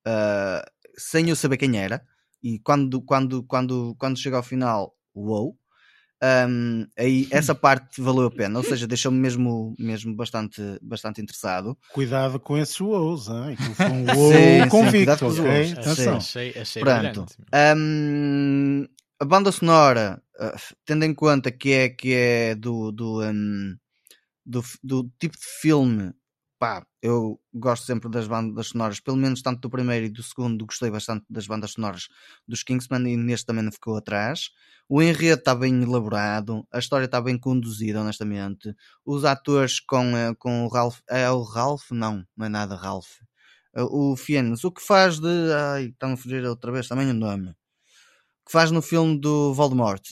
uh, 0.07 0.71
sem 0.97 1.29
eu 1.29 1.35
saber 1.35 1.57
quem 1.57 1.77
era, 1.77 2.01
e 2.43 2.59
quando, 2.59 3.01
quando, 3.01 3.43
quando, 3.43 3.95
quando 3.97 4.19
chega 4.19 4.37
ao 4.37 4.43
final, 4.43 4.95
uou! 5.15 5.57
Um, 6.23 6.85
aí 6.97 7.27
essa 7.31 7.53
parte 7.55 7.99
valeu 7.99 8.27
a 8.27 8.31
pena, 8.31 8.59
ou 8.59 8.63
seja, 8.63 8.85
deixou-me 8.85 9.17
mesmo, 9.17 9.73
mesmo 9.79 10.15
bastante, 10.15 10.61
bastante 10.81 11.19
interessado. 11.19 11.77
Cuidado 11.93 12.39
com 12.39 12.57
esses 12.57 12.79
wows, 12.79 13.27
hein? 13.27 13.57
foi 13.75 13.85
um 13.87 14.05
wow 14.13 14.31
Sim, 14.31 14.69
convicto, 14.69 14.97
cuidado 14.97 15.19
com 15.19 15.27
os. 15.27 15.39
Achei, 16.07 16.53
achei 16.59 16.83
Pronto. 16.83 17.25
Um, 17.75 18.85
a 19.19 19.25
banda 19.25 19.51
sonora, 19.51 20.21
uh, 20.41 20.75
tendo 20.85 21.05
em 21.05 21.13
conta 21.13 21.51
que 21.51 21.71
é, 21.73 21.89
que 21.89 22.13
é 22.13 22.55
do, 22.55 22.91
do, 22.91 23.21
um, 23.23 23.75
do, 24.45 24.63
do 24.83 25.11
tipo 25.19 25.37
de 25.37 25.45
filme, 25.61 26.13
pá, 26.59 26.85
eu 27.01 27.39
gosto 27.53 27.85
sempre 27.85 28.09
das 28.09 28.27
bandas 28.27 28.67
sonoras, 28.67 28.99
pelo 28.99 29.17
menos 29.17 29.41
tanto 29.41 29.61
do 29.61 29.69
primeiro 29.69 30.05
e 30.05 30.09
do 30.09 30.23
segundo, 30.23 30.65
gostei 30.65 30.91
bastante 30.91 31.25
das 31.29 31.47
bandas 31.47 31.71
sonoras 31.73 32.07
dos 32.47 32.63
Kingsman 32.63 33.07
e 33.11 33.17
neste 33.17 33.45
também 33.47 33.63
não 33.63 33.71
ficou 33.71 33.97
atrás. 33.97 34.49
O 34.89 35.01
enredo 35.01 35.39
está 35.39 35.55
bem 35.55 35.81
elaborado, 35.83 36.67
a 36.71 36.79
história 36.79 37.05
está 37.05 37.21
bem 37.21 37.37
conduzida, 37.39 38.01
honestamente. 38.01 38.73
Os 39.05 39.25
atores 39.25 39.79
com, 39.79 40.15
eh, 40.17 40.35
com 40.37 40.65
o 40.65 40.67
Ralph, 40.67 40.99
é 41.09 41.29
o 41.31 41.43
Ralph? 41.43 41.91
Não, 41.91 42.25
não 42.37 42.45
é 42.45 42.49
nada 42.49 42.75
Ralph. 42.75 43.09
Eh, 43.75 43.83
O 43.83 44.15
Fiennes, 44.17 44.63
o 44.63 44.71
que 44.71 44.81
faz 44.81 45.19
de. 45.19 45.27
Ai, 45.53 45.85
está-me 45.87 46.13
a 46.13 46.17
fugir 46.17 46.43
outra 46.45 46.71
vez 46.71 46.87
também 46.87 47.09
o 47.09 47.13
nome. 47.13 47.49
O 47.49 47.55
que 48.45 48.51
faz 48.51 48.71
no 48.71 48.81
filme 48.83 49.19
do 49.19 49.53
Voldemort. 49.53 50.03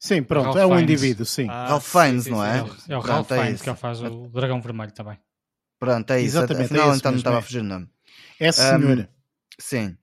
Sim, 0.00 0.22
pronto, 0.22 0.46
Ralph 0.46 0.56
é 0.56 0.66
um 0.66 0.70
Fiennes. 0.70 0.90
indivíduo, 0.90 1.26
sim. 1.26 1.46
Ah, 1.48 1.66
Ralph 1.68 1.86
Fiennes, 1.92 2.24
sim, 2.24 2.30
não 2.30 2.44
é? 2.44 2.58
É 2.58 2.62
o- 2.62 2.66
é 2.66 2.70
Pronto, 2.88 3.06
Ralph 3.06 3.30
é 3.32 3.34
Fiennes 3.36 3.62
que 3.62 3.68
ele 3.68 3.76
faz 3.76 4.02
o 4.02 4.28
dragão 4.28 4.60
vermelho 4.60 4.92
também. 4.92 5.18
Pronto, 5.78 6.10
é 6.10 6.20
isso. 6.20 6.38
Exatamente, 6.38 6.62
é 6.62 6.64
Afinal, 6.66 6.88
esse 6.90 6.98
então 6.98 7.12
não 7.12 7.18
estava 7.18 7.36
é. 7.36 7.38
a 7.38 7.42
fugir 7.42 7.60
o 7.60 7.64
nome. 7.64 7.88
É 8.38 8.52
senhora. 8.52 9.10
Sim. 9.58 9.96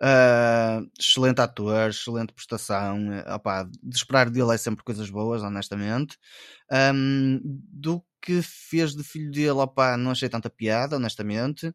Ah, 0.00 0.80
excelente 0.98 1.40
ator, 1.40 1.90
excelente 1.90 2.32
prestação. 2.32 3.12
eh, 3.12 3.34
opá, 3.34 3.64
de 3.64 3.96
esperar 3.96 4.30
dele 4.30 4.54
é 4.54 4.56
sempre 4.58 4.82
coisas 4.84 5.08
boas, 5.10 5.42
honestamente. 5.42 6.16
Ahm, 6.70 7.40
do 7.44 8.02
que 8.20 8.40
fez 8.42 8.94
de 8.94 9.04
filho 9.04 9.30
dele, 9.30 9.50
opá, 9.50 9.96
não 9.96 10.12
achei 10.12 10.28
tanta 10.28 10.48
piada, 10.50 10.96
honestamente. 10.96 11.72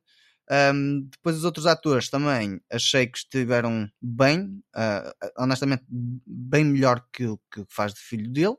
Ahm, 0.50 1.10
depois 1.12 1.38
os 1.38 1.44
outros 1.44 1.66
atores 1.66 2.10
também 2.10 2.60
achei 2.72 3.08
que 3.08 3.18
estiveram 3.18 3.90
bem, 4.02 4.62
ah, 4.76 5.14
honestamente, 5.38 5.84
bem 5.90 6.64
melhor 6.66 7.04
que 7.14 7.26
o 7.28 7.38
que 7.54 7.66
faz 7.70 7.94
de 7.94 8.00
filho 8.00 8.32
dele. 8.32 8.56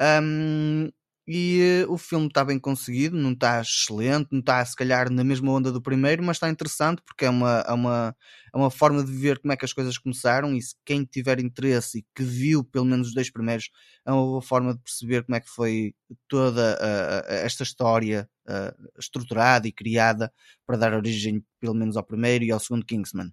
Ahm, 0.00 0.90
e 1.26 1.60
eh, 1.84 1.86
o 1.88 1.96
filme 1.98 2.26
está 2.26 2.44
bem 2.44 2.58
conseguido, 2.58 3.16
não 3.16 3.32
está 3.32 3.60
excelente, 3.60 4.28
não 4.32 4.40
está 4.40 4.64
se 4.64 4.74
calhar 4.74 5.10
na 5.10 5.22
mesma 5.22 5.52
onda 5.52 5.70
do 5.70 5.80
primeiro, 5.82 6.22
mas 6.24 6.36
está 6.38 6.48
interessante 6.50 7.02
porque 7.06 7.24
é 7.24 7.30
uma, 7.30 7.60
é, 7.68 7.72
uma, 7.72 8.16
é 8.54 8.56
uma 8.58 8.70
forma 8.70 9.04
de 9.04 9.12
ver 9.12 9.38
como 9.38 9.52
é 9.52 9.56
que 9.56 9.64
as 9.64 9.72
coisas 9.72 9.96
começaram 9.98 10.54
e 10.56 10.62
se 10.62 10.74
quem 10.84 11.04
tiver 11.04 11.38
interesse 11.38 11.98
e 12.00 12.06
que 12.16 12.22
viu 12.24 12.64
pelo 12.64 12.84
menos 12.86 13.08
os 13.08 13.14
dois 13.14 13.30
primeiros, 13.30 13.70
é 14.06 14.10
uma 14.12 14.22
boa 14.24 14.42
forma 14.42 14.74
de 14.74 14.80
perceber 14.80 15.24
como 15.24 15.36
é 15.36 15.40
que 15.40 15.48
foi 15.50 15.94
toda 16.28 16.76
ah, 16.80 17.24
ah, 17.28 17.34
esta 17.34 17.62
história 17.62 18.28
ah, 18.50 18.74
estruturada 18.98 19.68
e 19.68 19.72
criada 19.72 20.32
para 20.66 20.76
dar 20.76 20.92
origem 20.92 21.44
pelo 21.60 21.74
menos 21.74 21.96
ao 21.96 22.04
primeiro 22.04 22.44
e 22.44 22.50
ao 22.50 22.58
segundo 22.58 22.84
Kingsman. 22.84 23.32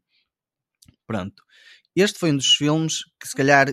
Pronto. 1.07 1.43
Este 1.95 2.19
foi 2.19 2.31
um 2.31 2.37
dos 2.37 2.53
filmes 2.53 3.03
que 3.19 3.27
se 3.27 3.35
calhar 3.35 3.67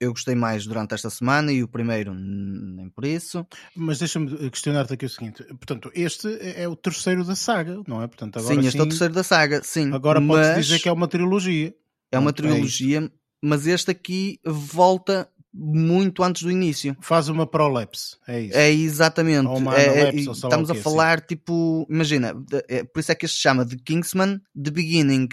eu 0.00 0.10
gostei 0.10 0.34
mais 0.34 0.64
durante 0.64 0.94
esta 0.94 1.10
semana 1.10 1.52
e 1.52 1.62
o 1.62 1.68
primeiro 1.68 2.14
nem 2.14 2.88
por 2.88 3.04
isso. 3.04 3.46
Mas 3.74 3.98
deixa-me 3.98 4.50
questionar-te 4.50 4.94
aqui 4.94 5.06
o 5.06 5.08
seguinte: 5.08 5.44
portanto, 5.44 5.90
este 5.94 6.28
é 6.40 6.68
o 6.68 6.76
terceiro 6.76 7.24
da 7.24 7.34
saga, 7.34 7.82
não 7.86 8.02
é? 8.02 8.06
Portanto, 8.06 8.38
agora 8.38 8.54
sim, 8.54 8.60
este 8.60 8.72
sim, 8.72 8.78
é 8.78 8.82
o 8.82 8.88
terceiro 8.88 9.14
da 9.14 9.24
saga, 9.24 9.62
sim. 9.62 9.92
Agora 9.92 10.20
mas 10.20 10.46
podes 10.46 10.66
dizer 10.66 10.80
que 10.80 10.88
é 10.88 10.92
uma 10.92 11.08
trilogia. 11.08 11.74
é 12.12 12.18
uma 12.18 12.30
é 12.30 12.32
trilogia, 12.32 13.12
mas 13.42 13.66
este 13.66 13.90
aqui 13.90 14.40
volta 14.44 15.28
muito 15.52 16.22
antes 16.22 16.42
do 16.42 16.50
início. 16.50 16.96
Faz 17.00 17.28
uma 17.28 17.46
prolapse, 17.46 18.16
é 18.26 18.40
isso. 18.42 18.56
É 18.56 18.70
exatamente. 18.70 19.46
Ou 19.48 19.56
uma 19.58 19.78
É- 19.78 19.86
é- 20.08 20.14
estamos 20.14 20.70
a 20.70 20.74
falar, 20.82 21.20
tipo, 21.20 21.86
imagina, 21.90 22.34
de- 22.34 22.64
é- 22.68 22.84
por 22.84 23.00
isso 23.00 23.10
é 23.12 23.14
que 23.14 23.24
este 23.26 23.36
se 23.36 23.42
chama 23.42 23.66
The 23.66 23.76
Kingsman 23.84 24.40
The 24.62 24.70
Beginning. 24.70 25.28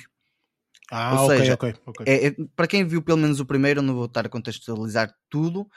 ah, 0.92 1.20
ou 1.22 1.26
ok, 1.26 1.38
seja. 1.40 1.58
É, 2.06 2.28
é- 2.28 2.36
para 2.56 2.68
quem 2.68 2.86
viu 2.86 3.02
pelo 3.02 3.18
menos 3.18 3.40
o 3.40 3.46
primeiro, 3.46 3.80
eu 3.80 3.84
não 3.84 3.96
vou 3.96 4.06
estar 4.06 4.26
a 4.26 4.30
contextualizar 4.30 5.14
tudo, 5.30 5.68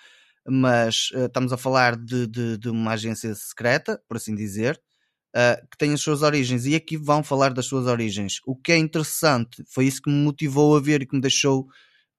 mas 0.46 1.10
eh, 1.14 1.24
estamos 1.26 1.52
a 1.52 1.56
falar 1.56 1.96
de, 1.96 2.26
de- 2.26 2.58
de 2.58 2.68
uma 2.70 2.92
agência 2.92 3.34
secreta, 3.34 4.00
por 4.08 4.16
assim 4.18 4.34
dizer, 4.34 4.80
eh, 5.34 5.60
que 5.70 5.76
tem 5.78 5.92
as 5.92 6.00
suas 6.00 6.22
origens, 6.22 6.64
e 6.66 6.74
aqui 6.74 6.96
vão 6.96 7.22
falar 7.22 7.52
das 7.52 7.66
suas 7.66 7.86
origens. 7.86 8.34
O 8.46 8.54
que 8.56 8.72
é 8.72 8.76
interessante, 8.78 9.62
foi 9.68 9.86
isso 9.86 10.00
que 10.02 10.10
me 10.10 10.16
motivou 10.22 10.76
a 10.76 10.80
ver 10.80 11.02
e 11.02 11.06
que 11.06 11.14
me 11.16 11.20
deixou 11.22 11.66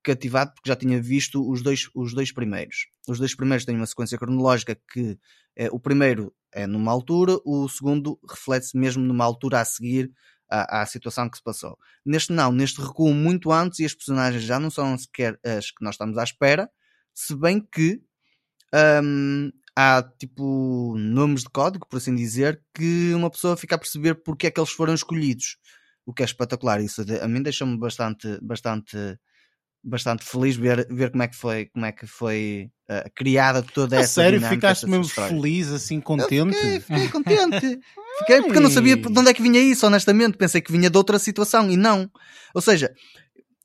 cativado, 0.04 0.54
porque 0.54 0.70
já 0.70 0.76
tinha 0.76 1.02
visto 1.02 1.50
os 1.50 1.62
dois, 1.62 1.90
os 1.94 2.14
dois 2.14 2.32
primeiros. 2.32 2.88
Os 3.08 3.20
dois 3.20 3.36
primeiros 3.36 3.66
têm 3.66 3.76
uma 3.76 3.86
sequência 3.86 4.18
cronológica 4.18 4.80
que 4.92 5.18
eh, 5.56 5.70
o 5.72 5.80
primeiro 5.80 6.34
é 6.52 6.66
numa 6.66 6.92
altura, 6.92 7.38
o 7.46 7.68
segundo 7.68 8.20
reflete-se 8.28 8.78
mesmo 8.78 9.04
numa 9.04 9.26
altura 9.26 9.60
a 9.60 9.66
seguir 9.66 10.12
à, 10.50 10.82
à 10.82 10.86
situação 10.86 11.30
que 11.30 11.38
se 11.38 11.44
passou. 11.44 11.78
Neste 12.06 12.34
não, 12.34 12.52
neste 12.52 12.82
recuo 12.82 13.14
muito 13.14 13.52
antes 13.52 13.80
e 13.80 13.86
as 13.86 13.94
personagens 13.94 14.44
já 14.44 14.60
não 14.60 14.70
são 14.70 14.98
sequer 14.98 15.40
as 15.44 15.72
que 15.72 15.84
nós 15.84 15.96
estamos 15.96 16.18
à 16.18 16.24
espera, 16.24 16.70
se 17.14 17.36
bem 17.36 17.62
que 17.62 18.02
hum, 19.04 19.52
há 19.76 20.04
tipo 20.18 20.96
nomes 20.98 21.44
de 21.44 21.50
código, 21.50 21.88
por 21.88 21.98
assim 21.98 22.16
dizer, 22.16 22.62
que 22.74 23.14
uma 23.14 23.30
pessoa 23.30 23.58
fica 23.58 23.76
a 23.76 23.78
perceber 23.78 24.16
porque 24.16 24.48
é 24.48 24.52
que 24.52 24.60
eles 24.60 24.72
foram 24.72 24.94
escolhidos. 24.94 25.58
O 26.06 26.14
que 26.14 26.24
é 26.24 26.26
espetacular. 26.26 26.82
Isso 26.82 27.04
a 27.22 27.28
mim 27.28 27.44
deixa-me 27.44 27.78
bastante, 27.78 28.40
bastante, 28.42 28.98
bastante 29.84 30.24
feliz 30.26 30.56
ver, 30.56 30.88
ver 30.90 31.12
como 31.12 31.24
é 31.24 31.28
que 31.28 31.36
foi, 31.36 31.66
como 31.68 31.86
é 31.86 31.92
que 31.92 32.06
foi 32.06 32.70
eh, 32.90 33.10
criada 33.16 33.62
toda 33.64 33.98
A 33.98 34.02
essa 34.02 34.22
sério, 34.22 34.40
dinâmica, 34.40 34.68
ficaste 34.68 34.88
mesmo 34.88 35.06
história. 35.06 35.36
feliz, 35.36 35.70
assim, 35.72 35.96
Eu 35.98 36.02
contente? 36.02 36.54
Fiquei, 36.56 36.80
fiquei 36.80 37.08
contente. 37.10 37.80
Fiquei 38.20 38.42
porque 38.42 38.58
eu 38.58 38.62
não 38.62 38.70
sabia 38.70 38.98
de 38.98 39.08
onde 39.20 39.30
é 39.30 39.34
que 39.34 39.42
vinha 39.42 39.62
isso, 39.62 39.86
honestamente. 39.88 40.38
Pensei 40.38 40.60
que 40.60 40.72
vinha 40.74 40.90
de 40.90 40.98
outra 40.98 41.18
situação 41.18 41.72
e 41.72 41.78
não. 41.78 42.12
Ou 42.54 42.62
seja, 42.62 42.92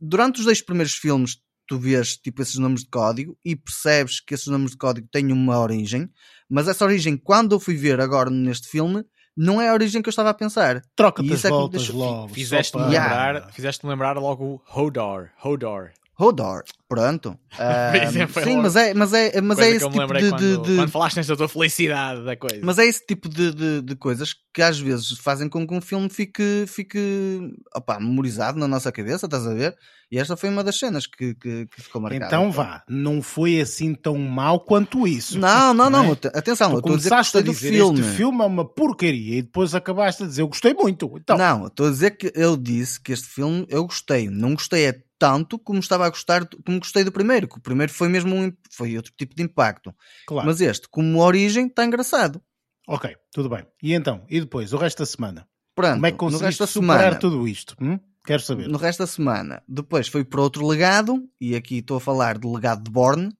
durante 0.00 0.38
os 0.38 0.44
dois 0.44 0.62
primeiros 0.62 0.94
filmes, 0.94 1.38
tu 1.66 1.78
vês 1.78 2.16
tipo 2.16 2.40
esses 2.42 2.56
nomes 2.56 2.82
de 2.82 2.88
código 2.90 3.36
e 3.44 3.56
percebes 3.56 4.20
que 4.20 4.34
esses 4.34 4.46
nomes 4.46 4.72
de 4.72 4.76
código 4.76 5.08
têm 5.10 5.32
uma 5.32 5.58
origem, 5.58 6.08
mas 6.48 6.68
essa 6.68 6.84
origem, 6.84 7.16
quando 7.16 7.56
eu 7.56 7.58
fui 7.60 7.74
ver 7.74 8.00
agora 8.00 8.30
neste 8.30 8.68
filme, 8.68 9.04
não 9.36 9.60
é 9.60 9.70
a 9.70 9.72
origem 9.72 10.00
que 10.00 10.08
eu 10.08 10.10
estava 10.12 10.30
a 10.30 10.34
pensar. 10.34 10.80
Troca-te 10.94 11.32
as 11.32 11.44
é 11.44 11.48
voltas 11.48 11.82
deixa- 11.82 11.96
logo. 11.96 12.32
Fizeste-me 12.32 12.84
lembrar, 12.84 13.52
fizeste 13.52 13.84
lembrar 13.86 14.16
logo 14.18 14.44
o 14.44 14.80
Hodor. 14.80 15.30
Hodor. 15.42 15.90
Hodor, 16.18 16.62
pronto. 16.88 17.36
Foi 18.30 18.42
sim, 18.44 18.56
mas 18.58 18.76
é, 18.76 18.94
mas 18.94 19.12
é, 19.12 19.40
mas 19.40 19.56
Coisa 19.56 19.70
é 19.70 19.74
esse 19.74 19.84
eu 19.84 19.90
tipo 19.90 20.06
de, 20.14 20.30
quando, 20.30 20.62
de- 20.62 20.76
quando 20.76 20.90
falaste 20.90 21.16
nesta 21.16 21.36
tua 21.36 21.48
felicidade 21.48 22.24
da 22.24 22.36
coisa. 22.36 22.60
Mas 22.62 22.78
é 22.78 22.86
esse 22.86 23.04
tipo 23.06 23.28
de, 23.28 23.52
de, 23.52 23.82
de 23.82 23.96
coisas 23.96 24.34
que 24.52 24.62
às 24.62 24.78
vezes 24.78 25.10
fazem 25.18 25.48
com 25.48 25.66
que 25.66 25.74
um 25.74 25.80
filme 25.80 26.08
fique, 26.08 26.64
fique 26.66 27.40
opá, 27.74 27.98
memorizado 27.98 28.58
na 28.58 28.68
nossa 28.68 28.90
cabeça, 28.92 29.26
estás 29.26 29.46
a 29.46 29.54
ver? 29.54 29.74
E 30.10 30.18
esta 30.18 30.36
foi 30.36 30.48
uma 30.50 30.62
das 30.62 30.78
cenas 30.78 31.06
que, 31.06 31.34
que, 31.34 31.66
que 31.66 31.82
ficou 31.82 32.00
marcada. 32.00 32.26
Então 32.26 32.50
vá, 32.52 32.82
não 32.88 33.20
foi 33.20 33.60
assim 33.60 33.94
tão 33.94 34.16
mau 34.16 34.60
quanto 34.60 35.08
isso. 35.08 35.38
Não, 35.38 35.74
não, 35.74 35.90
não. 35.90 36.04
Não 36.04 36.10
é? 36.10 36.12
at- 36.12 36.26
Atenção, 36.36 36.72
eu 36.72 36.82
Tu 36.82 36.92
estou 36.92 36.92
a 36.94 36.96
dizer 36.96 37.08
que 37.08 37.14
começaste 37.14 37.36
a 37.36 37.40
gostei 37.40 37.42
do 37.42 37.52
dizer 37.52 37.70
filme. 37.72 38.00
este 38.00 38.16
filme 38.16 38.42
é 38.42 38.46
uma 38.46 38.64
porcaria 38.64 39.38
e 39.38 39.42
depois 39.42 39.74
acabaste 39.74 40.22
a 40.22 40.26
dizer 40.26 40.42
eu 40.42 40.48
gostei 40.48 40.74
muito. 40.74 41.10
Então, 41.18 41.36
Não, 41.36 41.62
eu 41.62 41.66
estou 41.68 41.86
a 41.88 41.90
dizer 41.90 42.12
que 42.12 42.32
eu 42.36 42.56
disse 42.56 43.00
que 43.00 43.12
este 43.12 43.26
filme 43.28 43.66
eu 43.68 43.84
gostei. 43.84 44.28
Não 44.28 44.54
gostei 44.54 44.86
é 44.86 44.94
tanto 45.18 45.58
como 45.58 45.78
estava 45.78 46.06
a 46.06 46.10
gostar, 46.10 46.46
como 46.64 46.78
gostei 46.78 47.04
do 47.04 47.12
primeiro, 47.12 47.48
que 47.48 47.58
o 47.58 47.60
primeiro 47.60 47.92
foi 47.92 48.08
mesmo 48.08 48.34
um, 48.34 48.52
foi 48.70 48.96
outro 48.96 49.12
tipo 49.16 49.34
de 49.34 49.42
impacto. 49.42 49.94
claro. 50.26 50.46
Mas 50.46 50.60
este, 50.60 50.88
como 50.88 51.20
origem, 51.20 51.66
está 51.66 51.84
engraçado. 51.84 52.42
Ok, 52.86 53.14
tudo 53.32 53.48
bem. 53.48 53.66
E 53.82 53.94
então? 53.94 54.24
E 54.28 54.40
depois, 54.40 54.72
o 54.72 54.76
resto 54.76 54.98
da 54.98 55.06
semana? 55.06 55.48
Pronto, 55.74 55.94
Como 55.94 56.06
é 56.06 56.12
que 56.12 56.18
conseguiste 56.18 56.66
superar 56.66 56.98
semana, 56.98 57.18
tudo 57.18 57.48
isto? 57.48 57.74
Hum? 57.80 57.98
Quero 58.26 58.42
saber. 58.42 58.68
no 58.68 58.78
resto 58.78 59.00
da 59.00 59.06
semana, 59.06 59.62
depois 59.68 60.08
foi 60.08 60.24
para 60.24 60.40
outro 60.40 60.66
legado, 60.66 61.28
e 61.38 61.54
aqui 61.54 61.78
estou 61.78 61.98
a 61.98 62.00
falar 62.00 62.38
do 62.38 62.52
legado 62.52 62.82
de 62.82 62.90
Borne. 62.90 63.30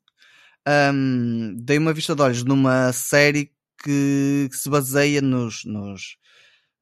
Ahm, 0.67 1.57
dei 1.57 1.79
uma 1.79 1.93
vista 1.93 2.15
de 2.15 2.21
olhos 2.21 2.45
numa 2.45 2.93
série 2.93 3.51
que, 3.83 4.49
que 4.51 4.57
se 4.57 4.69
baseia 4.69 5.23
nos, 5.23 5.65
nos, 5.65 6.17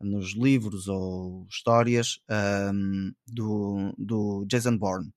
nos 0.03 0.35
livros 0.35 0.89
ou 0.89 1.47
histórias 1.51 2.21
ahm, 2.29 3.13
do, 3.27 3.95
do 3.99 4.45
Jason 4.49 4.77
Bourne, 4.77 5.13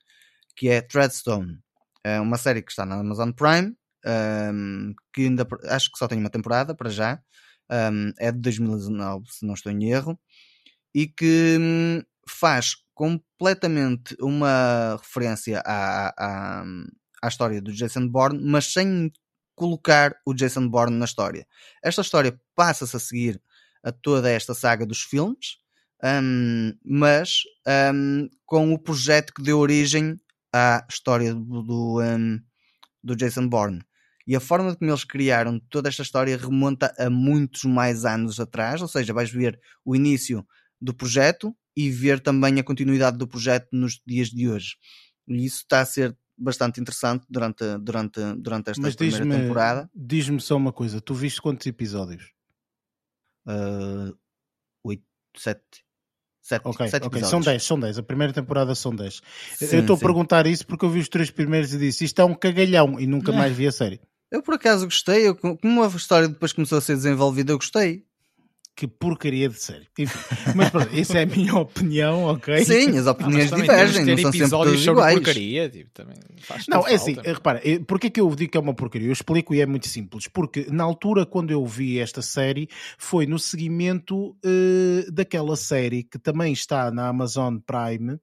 que 0.56 0.70
é 0.70 0.82
Treadstone. 0.82 1.60
É 2.04 2.20
uma 2.20 2.38
série 2.38 2.62
que 2.62 2.72
está 2.72 2.86
na 2.86 3.00
Amazon 3.00 3.32
Prime, 3.32 3.76
ahm, 4.06 4.94
que 5.14 5.24
ainda 5.24 5.48
acho 5.70 5.92
que 5.92 5.98
só 5.98 6.08
tem 6.08 6.20
uma 6.20 6.30
temporada 6.30 6.76
para 6.76 6.90
já. 6.90 7.22
Ahm, 7.70 8.12
é 8.20 8.32
de 8.32 8.40
2019, 8.40 9.26
se 9.32 9.46
não 9.46 9.54
estou 9.56 9.72
em 9.72 9.90
erro, 9.90 10.20
e 10.94 11.08
que 11.08 11.58
hum, 11.60 12.02
faz 12.30 12.76
completamente 12.94 14.16
uma 14.22 14.98
referência 14.98 15.62
à, 15.66 16.14
à, 16.18 16.66
à 17.22 17.28
história 17.28 17.62
do 17.62 17.74
Jason 17.74 18.08
Bourne, 18.08 18.40
mas 18.42 18.72
sem 18.72 19.12
colocar 19.56 20.16
o 20.26 20.34
Jason 20.34 20.68
Bourne 20.68 20.98
na 20.98 21.06
história. 21.06 21.48
Esta 21.84 22.02
história 22.02 22.40
passa-se 22.56 22.96
a 22.96 23.00
seguir 23.00 23.42
a 23.86 23.92
toda 23.92 24.32
esta 24.32 24.56
saga 24.56 24.84
dos 24.84 25.04
filmes, 25.04 25.58
hum, 26.04 26.74
mas 26.84 27.42
hum, 27.94 28.28
com 28.44 28.74
o 28.74 28.80
projeto 28.80 29.32
que 29.32 29.44
deu 29.44 29.60
origem 29.60 30.20
à 30.52 30.84
história 30.90 31.36
do, 31.36 31.62
do, 31.62 32.02
hum, 32.02 32.40
do 33.04 33.16
Jason 33.16 33.48
Bourne. 33.48 33.82
E 34.28 34.36
a 34.36 34.40
forma 34.40 34.76
como 34.76 34.90
eles 34.90 35.04
criaram 35.04 35.60
toda 35.70 35.88
esta 35.88 36.02
história 36.02 36.36
remonta 36.36 36.92
a 36.98 37.12
muitos 37.12 37.64
mais 37.64 38.06
anos 38.06 38.40
atrás, 38.40 38.82
ou 38.82 38.88
seja, 38.88 39.14
vais 39.14 39.30
ver 39.30 39.60
o 39.86 39.96
início 39.96 40.44
do 40.82 40.92
projeto 40.92 41.56
e 41.78 41.92
ver 41.92 42.20
também 42.20 42.60
a 42.60 42.64
continuidade 42.64 43.20
do 43.20 43.28
projeto 43.28 43.68
nos 43.72 44.02
dias 44.06 44.30
de 44.30 44.50
hoje. 44.50 44.78
E 45.28 45.46
isso 45.46 45.58
está 45.58 45.82
a 45.82 45.86
ser 45.86 46.18
bastante 46.36 46.82
interessante 46.82 47.24
durante, 47.30 47.64
durante, 47.78 48.20
durante 48.40 48.72
esta 48.72 48.82
Mas 48.82 48.96
primeira 48.96 49.26
temporada. 49.28 49.90
diz-me 49.94 50.42
só 50.42 50.58
uma 50.58 50.74
coisa: 50.74 51.00
tu 51.00 51.14
viste 51.14 51.40
quantos 51.40 51.68
episódios? 51.68 52.35
Uh, 53.48 54.16
oito, 54.84 55.04
sete, 55.38 55.62
sete, 56.41 56.64
Ok, 56.66 56.88
sete 56.88 57.04
ok, 57.06 57.20
episódios. 57.20 57.30
são 57.30 57.39
10, 57.41 57.64
são 57.64 57.80
10. 57.80 57.98
A 58.00 58.04
primeira 58.04 58.34
temporada 58.34 58.74
são 58.76 58.96
10. 58.96 59.22
Sim, 59.56 59.76
eu 59.76 59.82
estou 59.82 59.96
a 59.96 60.00
perguntar 60.00 60.48
isso 60.48 60.66
porque 60.66 60.86
eu 60.86 60.89
vi 60.89 61.00
os 61.00 61.10
três 61.10 61.30
primeiros 61.32 61.74
e 61.74 61.78
disse 61.78 62.06
isto 62.06 62.22
é 62.22 62.26
um 62.26 62.34
cagalhão 62.36 63.00
e 63.00 63.06
nunca 63.08 63.32
É. 63.32 63.36
mais 63.38 63.56
vi 63.56 63.68
a 63.68 63.72
série. 63.72 64.00
Eu 64.32 64.41
por 64.41 64.56
acaso 64.56 64.86
gostei, 64.86 65.28
eu, 65.28 65.36
como 65.36 65.84
a 65.84 65.88
história 65.88 66.28
depois 66.28 66.52
começou 66.52 66.78
a 66.78 66.82
ser 66.82 66.96
desenvolvida, 66.96 67.52
eu 67.54 67.58
gostei. 67.58 68.04
Que 68.78 68.88
porcaria 68.88 69.47
de 69.47 69.57
série. 69.57 69.88
Enfim, 69.97 70.19
mas 70.53 70.69
pronto, 70.69 70.93
isso 70.93 71.15
é 71.15 71.21
a 71.23 71.26
minha 71.26 71.55
opinião, 71.55 72.26
ok? 72.26 72.65
Sim, 72.65 72.97
as 72.97 73.07
Ah, 73.07 73.11
opiniões 73.11 73.49
também 73.49 73.63
divergem, 73.69 74.03
temos 74.05 74.07
não 74.07 74.15
de 74.15 74.21
são 74.21 74.32
ter 74.32 74.38
sempre 74.39 74.49
todas 74.57 74.84
iguais. 74.86 75.15
porcaria. 75.15 75.69
Tipo, 75.69 75.89
também 75.93 76.15
faz 76.41 76.67
Não, 76.67 76.86
é 76.86 76.95
assim, 76.95 77.15
falta. 77.15 77.34
repara, 77.34 77.61
eh, 77.63 77.80
porquê 77.80 78.09
que 78.09 78.19
eu 78.19 78.30
digo 78.36 78.51
que 78.51 78.57
é 78.57 78.59
uma 78.59 78.73
porcaria? 78.73 79.07
Eu 79.07 79.13
explico 79.13 79.55
e 79.55 79.61
é 79.61 79.65
muito 79.65 79.88
simples. 79.88 80.28
Porque 80.28 80.67
na 80.69 80.84
altura, 80.84 81.26
quando 81.26 81.51
eu 81.51 81.65
vi 81.65 81.99
esta 81.99 82.21
série, 82.21 82.67
foi 82.97 83.26
no 83.26 83.39
seguimento 83.39 84.36
eh, 84.43 85.05
daquela 85.09 85.55
série 85.55 86.03
que 86.03 86.19
também 86.19 86.51
está 86.51 86.91
na 86.91 87.07
Amazon 87.07 87.57
Prime, 87.65 88.17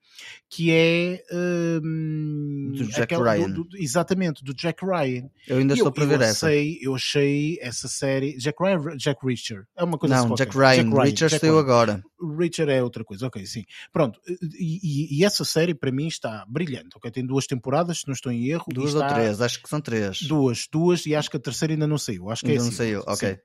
que 0.50 0.70
é. 0.70 1.22
ehm, 1.32 2.72
Do 2.72 2.84
Jack 2.88 3.02
aquela- 3.14 3.32
Ryan. 3.34 3.50
do- 3.50 3.68
exatamente, 3.76 4.44
do 4.44 4.54
Jack 4.54 4.84
Ryan. 4.84 5.28
Eu 5.48 5.58
ainda 5.58 5.72
E 5.72 5.76
estou 5.76 5.88
eu, 5.88 5.92
para 5.92 6.04
ver 6.04 6.16
eu 6.20 6.22
essa. 6.22 6.46
Achei, 6.46 6.78
eu 6.82 6.94
achei 6.94 7.58
essa 7.60 7.88
série. 7.88 8.36
Jack 8.36 8.62
Ryan, 8.62 8.96
Jack 8.96 9.24
Reacher. 9.26 9.64
É 9.76 9.82
uma 9.84 9.98
coisa 9.98 10.14
assim 10.16 10.28
Não, 10.46 10.52
qualquer. 10.52 10.76
Jack 10.76 10.88
Ryan, 10.90 11.02
Richard 11.02 11.30
Jack 11.30 11.40
saiu 11.40 11.52
Ryan. 11.54 11.60
agora. 11.62 12.02
Richard 12.38 12.72
é 12.72 12.82
outra 12.82 13.04
coisa, 13.04 13.26
ok, 13.26 13.44
sim. 13.46 13.64
Pronto, 13.92 14.20
e, 14.58 14.78
e- 14.82 15.18
e 15.18 15.24
essa 15.24 15.44
série 15.44 15.74
para 15.74 15.90
mim 15.90 16.06
está 16.06 16.44
brilhante, 16.48 16.90
ok? 16.96 17.10
Tem 17.10 17.26
duas 17.26 17.46
temporadas, 17.46 17.98
se 18.00 18.06
não 18.06 18.12
estou 18.14 18.30
em 18.32 18.46
erro. 18.48 18.66
Duas 18.72 18.94
ou 18.94 19.02
está- 19.02 19.14
três, 19.14 19.40
acho 19.40 19.62
que 19.62 19.68
são 19.68 19.80
três. 19.80 20.22
Duas, 20.22 20.66
duas, 20.70 21.04
e 21.06 21.14
acho 21.14 21.30
que 21.30 21.36
a 21.36 21.40
terceira 21.40 21.74
ainda 21.74 21.86
não 21.86 21.98
saiu. 21.98 22.30
Acho 22.30 22.44
que 22.44 22.50
Ainda 22.50 22.60
é 22.60 22.62
não 22.62 22.68
assim. 22.68 22.76
saiu, 22.76 23.02
ok. 23.06 23.28
Sim. 23.30 23.36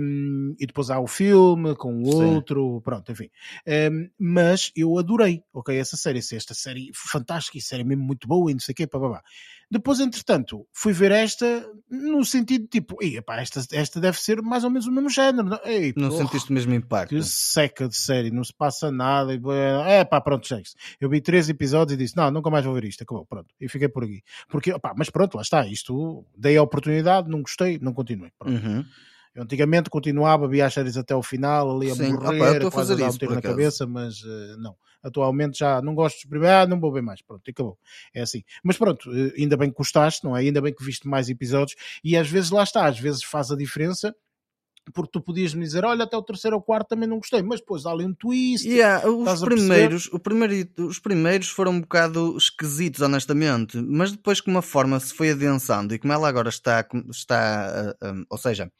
Um, 0.00 0.56
e 0.58 0.66
depois 0.66 0.90
há 0.90 0.98
o 0.98 1.06
filme 1.06 1.74
com 1.76 2.02
o 2.02 2.12
Sim. 2.12 2.24
outro, 2.34 2.80
pronto, 2.82 3.12
enfim. 3.12 3.28
Um, 3.92 4.08
mas 4.18 4.72
eu 4.74 4.98
adorei, 4.98 5.42
ok, 5.52 5.76
essa 5.76 5.96
série, 5.96 6.18
essa- 6.18 6.34
esta 6.36 6.54
série 6.54 6.90
fantástica, 6.94 7.58
e 7.58 7.60
série 7.60 7.84
mesmo 7.84 8.02
muito 8.04 8.26
boa 8.26 8.50
e 8.50 8.54
não 8.54 8.60
sei 8.60 8.72
o 8.72 8.76
quê, 8.76 8.86
pá, 8.86 8.98
pá, 8.98 9.10
pá. 9.10 9.22
Depois, 9.70 10.00
entretanto, 10.00 10.66
fui 10.72 10.94
ver 10.94 11.12
esta 11.12 11.66
no 11.90 12.24
sentido 12.24 12.66
tipo, 12.66 12.96
epá, 13.02 13.40
esta, 13.40 13.62
esta 13.72 14.00
deve 14.00 14.18
ser 14.18 14.40
mais 14.40 14.64
ou 14.64 14.70
menos 14.70 14.86
o 14.86 14.92
mesmo 14.92 15.10
género. 15.10 15.48
Não, 15.48 15.60
Ei, 15.64 15.92
Não 15.94 16.08
porra, 16.08 16.22
sentiste 16.22 16.50
o 16.50 16.54
mesmo 16.54 16.72
impacto? 16.74 17.14
Que 17.14 17.22
seca 17.22 17.86
de 17.86 17.96
série, 17.96 18.30
não 18.30 18.42
se 18.42 18.52
passa 18.52 18.90
nada. 18.90 19.34
e, 19.34 19.40
É 19.86 20.04
pá, 20.04 20.20
pronto, 20.20 20.46
chega 20.46 20.62
Eu 20.98 21.10
vi 21.10 21.20
três 21.20 21.48
episódios 21.48 21.94
e 21.94 22.02
disse: 22.02 22.16
Não, 22.16 22.30
nunca 22.30 22.48
mais 22.48 22.64
vou 22.64 22.74
ver 22.74 22.84
isto. 22.84 23.02
Acabou, 23.02 23.26
pronto. 23.26 23.54
E 23.60 23.68
fiquei 23.68 23.88
por 23.88 24.04
aqui. 24.04 24.22
Porque, 24.48 24.72
opá, 24.72 24.94
mas 24.96 25.10
pronto, 25.10 25.34
lá 25.34 25.42
está. 25.42 25.66
Isto 25.66 26.24
dei 26.36 26.56
a 26.56 26.62
oportunidade, 26.62 27.28
não 27.28 27.42
gostei, 27.42 27.78
não 27.80 27.92
continuei. 27.92 28.32
Uhum. 28.44 28.84
Eu 29.34 29.42
antigamente 29.42 29.90
continuava, 29.90 30.48
via 30.48 30.66
as 30.66 30.74
séries 30.74 30.96
até 30.96 31.14
ao 31.14 31.22
final, 31.22 31.76
ali 31.76 31.90
a 31.90 31.94
Sim, 31.94 32.12
morrer, 32.12 32.26
opa, 32.26 32.34
eu 32.62 32.68
a 32.68 32.70
quase 32.70 32.88
fazer 32.88 32.96
dar 32.96 33.10
um 33.10 33.16
tiro 33.16 33.34
na 33.34 33.42
cabeça, 33.42 33.86
mas 33.86 34.22
eh, 34.24 34.56
não. 34.58 34.74
Atualmente 35.02 35.58
já 35.58 35.80
não 35.80 35.94
gosto 35.94 36.16
de 36.16 36.20
experimentar, 36.22 36.64
ah, 36.64 36.66
não 36.66 36.80
vou 36.80 36.92
ver 36.92 37.02
mais, 37.02 37.22
pronto, 37.22 37.42
e 37.46 37.50
acabou. 37.50 37.78
É 38.14 38.22
assim. 38.22 38.42
Mas 38.64 38.76
pronto, 38.76 39.10
eh, 39.14 39.32
ainda 39.38 39.56
bem 39.56 39.70
que 39.70 39.76
gostaste, 39.76 40.24
não 40.24 40.36
é? 40.36 40.40
Ainda 40.40 40.60
bem 40.60 40.74
que 40.74 40.84
viste 40.84 41.06
mais 41.06 41.28
episódios 41.28 41.76
e 42.02 42.16
às 42.16 42.28
vezes 42.28 42.50
lá 42.50 42.62
está, 42.62 42.86
às 42.86 42.98
vezes 42.98 43.22
faz 43.22 43.50
a 43.50 43.56
diferença. 43.56 44.14
Porque 44.94 45.10
tu 45.12 45.20
podias 45.20 45.52
me 45.52 45.64
dizer, 45.64 45.84
olha, 45.84 46.04
até 46.04 46.16
o 46.16 46.22
terceiro 46.22 46.56
ou 46.56 46.62
quarto 46.62 46.88
também 46.88 47.06
não 47.06 47.18
gostei, 47.18 47.42
mas 47.42 47.60
depois 47.60 47.84
há 47.84 47.90
ali 47.90 48.06
um 48.06 48.14
twist. 48.14 48.66
Yeah, 48.66 49.06
os, 49.06 49.42
primeiros, 49.42 50.06
o 50.06 50.18
primeiro, 50.18 50.66
os 50.78 50.98
primeiros 50.98 51.48
foram 51.50 51.72
um 51.72 51.80
bocado 51.82 52.34
esquisitos, 52.38 53.02
honestamente, 53.02 53.76
mas 53.76 54.12
depois 54.12 54.40
como 54.40 54.56
a 54.56 54.62
forma 54.62 54.98
se 54.98 55.12
foi 55.12 55.30
adensando 55.30 55.94
e 55.94 55.98
como 55.98 56.12
ela 56.12 56.26
agora 56.26 56.48
está, 56.48 56.86
está 57.10 57.90
ah, 57.90 57.96
ah, 58.00 58.14
ou 58.30 58.38
seja, 58.38 58.72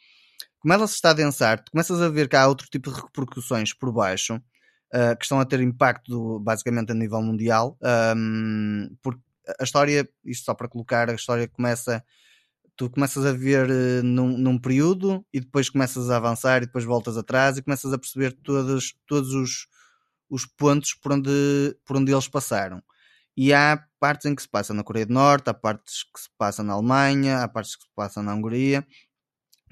como 0.60 0.72
ela 0.72 0.86
se 0.86 0.94
está 0.94 1.10
a 1.10 1.12
adensar, 1.12 1.62
tu 1.62 1.70
começas 1.72 2.00
a 2.00 2.08
ver 2.08 2.28
que 2.28 2.36
há 2.36 2.48
outro 2.48 2.66
tipo 2.70 2.90
de 2.90 3.00
repercussões 3.00 3.74
por 3.74 3.92
baixo 3.92 4.40
ah, 4.92 5.16
que 5.16 5.24
estão 5.24 5.40
a 5.40 5.44
ter 5.44 5.60
impacto 5.60 6.40
basicamente 6.40 6.92
a 6.92 6.94
nível 6.94 7.22
mundial, 7.22 7.76
ahm, 7.82 8.88
porque 9.02 9.20
a 9.58 9.64
história, 9.64 10.08
isto 10.24 10.44
só 10.44 10.54
para 10.54 10.68
colocar, 10.68 11.10
a 11.10 11.14
história 11.14 11.48
começa 11.48 12.04
tu 12.78 12.88
começas 12.88 13.26
a 13.26 13.32
ver 13.32 13.68
eh, 13.68 14.02
num, 14.02 14.38
num 14.38 14.56
período 14.56 15.26
e 15.32 15.40
depois 15.40 15.68
começas 15.68 16.10
a 16.10 16.16
avançar 16.16 16.62
e 16.62 16.66
depois 16.66 16.84
voltas 16.84 17.16
atrás 17.18 17.58
e 17.58 17.62
começas 17.62 17.92
a 17.92 17.98
perceber 17.98 18.32
todos, 18.32 18.94
todos 19.04 19.34
os, 19.34 19.66
os 20.30 20.46
pontos 20.46 20.94
por 20.94 21.12
onde, 21.12 21.76
por 21.84 21.96
onde 21.96 22.12
eles 22.12 22.28
passaram. 22.28 22.80
E 23.36 23.52
há 23.52 23.84
partes 23.98 24.26
em 24.26 24.34
que 24.34 24.42
se 24.42 24.48
passa 24.48 24.72
na 24.72 24.84
Coreia 24.84 25.06
do 25.06 25.12
Norte, 25.12 25.50
há 25.50 25.54
partes 25.54 26.04
que 26.04 26.20
se 26.20 26.28
passa 26.38 26.62
na 26.62 26.74
Alemanha, 26.74 27.40
há 27.42 27.48
partes 27.48 27.74
que 27.74 27.82
se 27.82 27.90
passam 27.96 28.22
na 28.22 28.34
Hungria, 28.34 28.86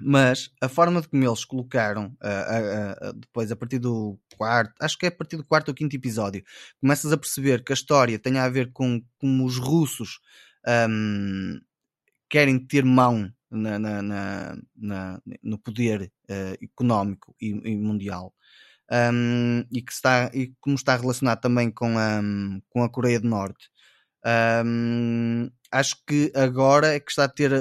mas 0.01 0.51
a 0.61 0.68
forma 0.68 1.01
de 1.01 1.09
como 1.09 1.24
eles 1.24 1.44
colocaram 1.44 2.14
ah, 2.20 2.28
ah, 2.28 2.97
ah, 3.09 3.12
depois 3.14 3.51
a 3.53 3.57
partir 3.57 3.78
do 3.78 4.18
quarto, 4.36 4.74
acho 4.80 4.99
que 4.99 5.07
é 5.07 5.09
a 5.09 5.12
partir 5.12 5.36
do 5.36 5.44
quarto 5.44 5.68
ou 5.68 5.74
quinto 5.74 5.97
episódio, 5.97 6.44
começas 6.80 7.12
a 7.12 7.16
perceber 7.16 7.64
que 7.64 7.72
a 7.72 7.74
história 7.74 8.18
tem 8.18 8.38
a 8.38 8.49
ver 8.49 8.72
com 8.72 9.03
como 9.18 9.44
os 9.47 9.57
russos 9.59 10.20
ahm, 10.66 11.59
querem 12.28 12.59
ter 12.59 12.84
mão 12.84 13.30
na- 13.51 13.78
na- 13.78 14.57
na- 14.76 15.20
no 15.42 15.59
poder 15.59 16.12
eh, 16.28 16.59
económico 16.62 17.34
e, 17.40 17.49
e 17.72 17.76
mundial. 17.76 18.34
Um, 18.90 19.64
e 19.72 19.82
que 19.82 19.92
está 19.92 20.30
e 20.32 20.55
como 20.61 20.76
está 20.76 20.97
relacionado 20.97 21.40
também 21.40 21.70
com 21.72 21.99
a, 21.99 22.20
com 22.70 22.84
a 22.84 22.88
Coreia 22.90 23.18
do 23.20 23.28
Norte. 23.28 23.68
Um, 24.64 25.51
acho 25.72 25.97
que 26.07 26.32
agora 26.36 26.94
é 26.94 27.01
que 27.01 27.11
está 27.11 27.24
a 27.24 27.28
ter, 27.28 27.53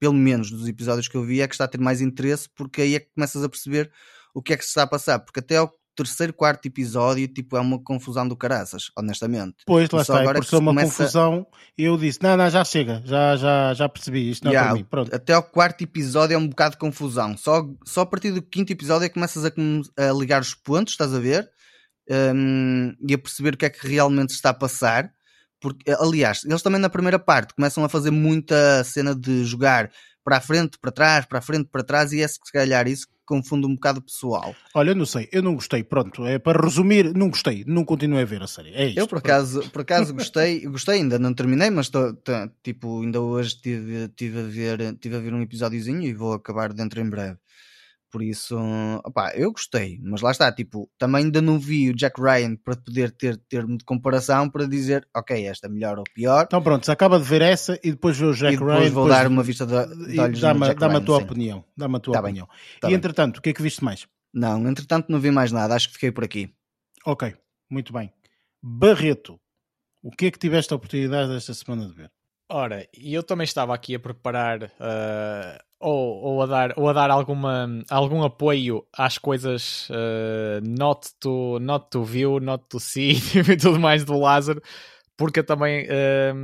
pelo 0.00 0.14
menos 0.14 0.50
dos 0.50 0.66
episódios 0.66 1.06
que 1.06 1.16
eu 1.16 1.22
vi, 1.22 1.40
é 1.42 1.46
que 1.46 1.54
está 1.54 1.64
a 1.64 1.68
ter 1.68 1.78
mais 1.78 2.00
interesse, 2.00 2.48
porque 2.56 2.82
aí 2.82 2.94
é 2.96 3.00
que 3.00 3.10
começas 3.14 3.44
a 3.44 3.48
perceber 3.48 3.92
o 4.34 4.42
que 4.42 4.52
é 4.54 4.56
que 4.56 4.64
se 4.64 4.70
está 4.70 4.82
a 4.82 4.86
passar, 4.86 5.18
porque 5.20 5.38
até 5.40 5.58
ao 5.58 5.70
terceiro, 5.96 6.32
quarto 6.32 6.64
episódio, 6.64 7.28
tipo, 7.28 7.56
é 7.58 7.60
uma 7.60 7.78
confusão 7.78 8.26
do 8.26 8.34
caraças, 8.34 8.90
honestamente. 8.96 9.56
Pois, 9.66 9.90
lá 9.90 10.02
só 10.02 10.14
está, 10.14 10.22
agora 10.22 10.38
é 10.38 10.40
por 10.40 10.44
que 10.46 10.50
ser 10.50 10.56
se 10.56 10.62
uma 10.62 10.70
começa- 10.70 10.96
confusão, 10.96 11.46
eu 11.76 11.98
disse, 11.98 12.22
não, 12.22 12.36
não, 12.38 12.48
já 12.48 12.64
chega, 12.64 13.02
já, 13.04 13.36
já, 13.36 13.74
já 13.74 13.86
percebi, 13.88 14.30
isto 14.30 14.44
não 14.44 14.50
é 14.52 14.54
Yeah, 14.54 14.70
para 14.70 14.78
mim, 14.78 14.84
pronto. 14.88 15.14
Até 15.14 15.34
ao 15.34 15.42
quarto 15.42 15.82
episódio 15.84 16.34
é 16.34 16.38
um 16.38 16.48
bocado 16.48 16.72
de 16.76 16.78
confusão. 16.78 17.36
Só, 17.36 17.68
só 17.84 18.00
a 18.02 18.06
partir 18.06 18.30
do 18.30 18.40
quinto 18.40 18.72
episódio 18.72 19.04
é 19.04 19.08
que 19.08 19.14
começas 19.14 19.44
a, 19.44 19.50
a 19.50 20.12
ligar 20.12 20.40
os 20.40 20.54
pontos, 20.54 20.94
estás 20.94 21.12
a 21.12 21.18
ver? 21.18 21.50
Hum, 22.08 22.94
e 23.06 23.12
a 23.14 23.18
perceber 23.18 23.54
o 23.54 23.56
que 23.58 23.66
é 23.66 23.70
que 23.70 23.86
realmente 23.86 24.30
está 24.30 24.50
a 24.50 24.54
passar. 24.54 25.12
Porque, 25.60 25.90
aliás, 25.98 26.44
eles 26.44 26.62
também 26.62 26.80
na 26.80 26.88
primeira 26.88 27.18
parte 27.18 27.54
começam 27.54 27.84
a 27.84 27.88
fazer 27.88 28.10
muita 28.10 28.82
cena 28.84 29.14
de 29.14 29.44
jogar 29.44 29.90
para 30.24 30.36
a 30.38 30.40
frente, 30.40 30.78
para 30.78 30.90
trás, 30.90 31.26
para 31.26 31.38
a 31.38 31.42
frente, 31.42 31.68
para 31.70 31.82
trás, 31.82 32.12
e 32.12 32.22
é 32.22 32.28
se 32.28 32.38
calhar 32.52 32.86
isso 32.88 33.06
que 33.06 33.12
confunde 33.26 33.66
um 33.66 33.74
bocado 33.74 34.00
o 34.00 34.02
pessoal. 34.02 34.54
Olha, 34.74 34.90
eu 34.90 34.94
não 34.96 35.06
sei, 35.06 35.28
eu 35.32 35.42
não 35.42 35.54
gostei, 35.54 35.82
pronto, 35.84 36.26
é 36.26 36.38
para 36.38 36.60
resumir, 36.62 37.14
não 37.14 37.30
gostei, 37.30 37.64
não 37.66 37.84
continuei 37.84 38.22
a 38.22 38.26
ver 38.26 38.42
a 38.42 38.46
série, 38.46 38.70
é 38.74 38.86
isto. 38.86 38.98
Eu 38.98 39.06
por 39.06 39.18
acaso, 39.18 39.68
por 39.70 39.82
acaso 39.82 40.12
gostei, 40.12 40.60
gostei 40.66 40.96
ainda, 40.96 41.18
não 41.18 41.32
terminei, 41.34 41.70
mas 41.70 41.88
tô, 41.88 42.12
tô- 42.14 42.32
tipo, 42.62 43.02
ainda 43.02 43.20
hoje 43.20 43.60
tive, 43.60 44.08
tive, 44.16 44.40
a 44.40 44.42
ver, 44.42 44.96
tive 45.00 45.16
a 45.16 45.20
ver 45.20 45.32
um 45.32 45.42
episódiozinho 45.42 46.02
e 46.02 46.12
vou 46.12 46.32
acabar 46.34 46.72
dentro 46.72 47.00
em 47.00 47.08
breve. 47.08 47.38
Por 48.10 48.22
isso, 48.22 48.56
opá, 49.04 49.32
eu 49.36 49.52
gostei, 49.52 49.98
mas 50.02 50.20
lá 50.20 50.32
está, 50.32 50.50
tipo, 50.52 50.90
também 50.98 51.24
ainda 51.24 51.40
não 51.40 51.60
vi 51.60 51.90
o 51.90 51.94
Jack 51.94 52.20
Ryan 52.20 52.56
para 52.56 52.76
poder 52.76 53.12
ter 53.12 53.36
termo 53.48 53.78
de 53.78 53.84
comparação 53.84 54.50
para 54.50 54.66
dizer, 54.66 55.06
ok, 55.16 55.46
esta 55.46 55.68
é 55.68 55.70
melhor 55.70 55.96
ou 55.98 56.04
pior, 56.12 56.44
Então 56.46 56.60
pronto, 56.60 56.84
se 56.84 56.90
acaba 56.90 57.18
de 57.20 57.24
ver 57.24 57.40
essa 57.40 57.78
e 57.84 57.92
depois 57.92 58.16
vê 58.18 58.24
o 58.26 58.32
Jack 58.34 58.54
e 58.54 58.58
depois 58.58 58.78
Ryan, 58.80 58.90
vou 58.90 59.04
depois- 59.04 59.08
dar 59.20 59.26
uma 59.28 59.42
vista 59.44 59.64
de, 59.64 59.72
de 60.12 60.18
olhos 60.18 60.40
dá-me 60.40 60.74
dá-me 60.74 60.96
a 60.96 61.00
tua 61.00 61.18
sim. 61.18 61.24
opinião, 61.24 61.64
dá-me 61.76 61.96
a 61.96 62.00
tua 62.00 62.14
Tá 62.14 62.22
bem, 62.22 62.30
opinião. 62.30 62.46
tá 62.80 62.88
e 62.88 62.90
bem. 62.90 62.94
entretanto, 62.96 63.36
o 63.38 63.40
que 63.42 63.50
é 63.50 63.52
que 63.52 63.62
viste 63.62 63.84
mais? 63.84 64.08
Não, 64.34 64.68
entretanto 64.68 65.06
não 65.08 65.20
vi 65.20 65.30
mais 65.30 65.52
nada, 65.52 65.74
acho 65.76 65.86
que 65.88 65.94
fiquei 65.94 66.10
por 66.10 66.24
aqui. 66.24 66.52
Ok, 67.06 67.32
muito 67.70 67.92
bem. 67.92 68.12
Barreto, 68.60 69.40
o 70.02 70.10
que 70.10 70.26
é 70.26 70.30
que 70.32 70.38
tiveste 70.38 70.72
a 70.72 70.76
oportunidade 70.76 71.32
desta 71.32 71.54
semana 71.54 71.86
de 71.86 71.94
ver? 71.94 72.10
Ora, 72.52 72.84
e 72.92 73.14
eu 73.14 73.22
também 73.22 73.44
estava 73.44 73.72
aqui 73.72 73.94
a 73.94 74.00
preparar 74.00 74.72
ah, 74.80 75.62
ou, 75.78 76.16
ou 76.20 76.42
a 76.42 76.46
dar, 76.46 76.74
ou 76.76 76.88
a 76.88 76.92
dar 76.92 77.08
alguma, 77.08 77.68
algum 77.88 78.24
apoio 78.24 78.84
às 78.92 79.16
coisas 79.18 79.88
ah, 79.92 80.60
not, 80.66 81.10
to, 81.20 81.60
not 81.60 81.86
to 81.90 82.04
view, 82.04 82.40
not 82.40 82.64
to 82.68 82.80
see 82.80 83.12
e 83.48 83.56
tudo 83.56 83.78
mais 83.78 84.04
do 84.04 84.18
Lázaro, 84.18 84.60
porque 85.16 85.44
também, 85.44 85.86
ah, 85.88 86.34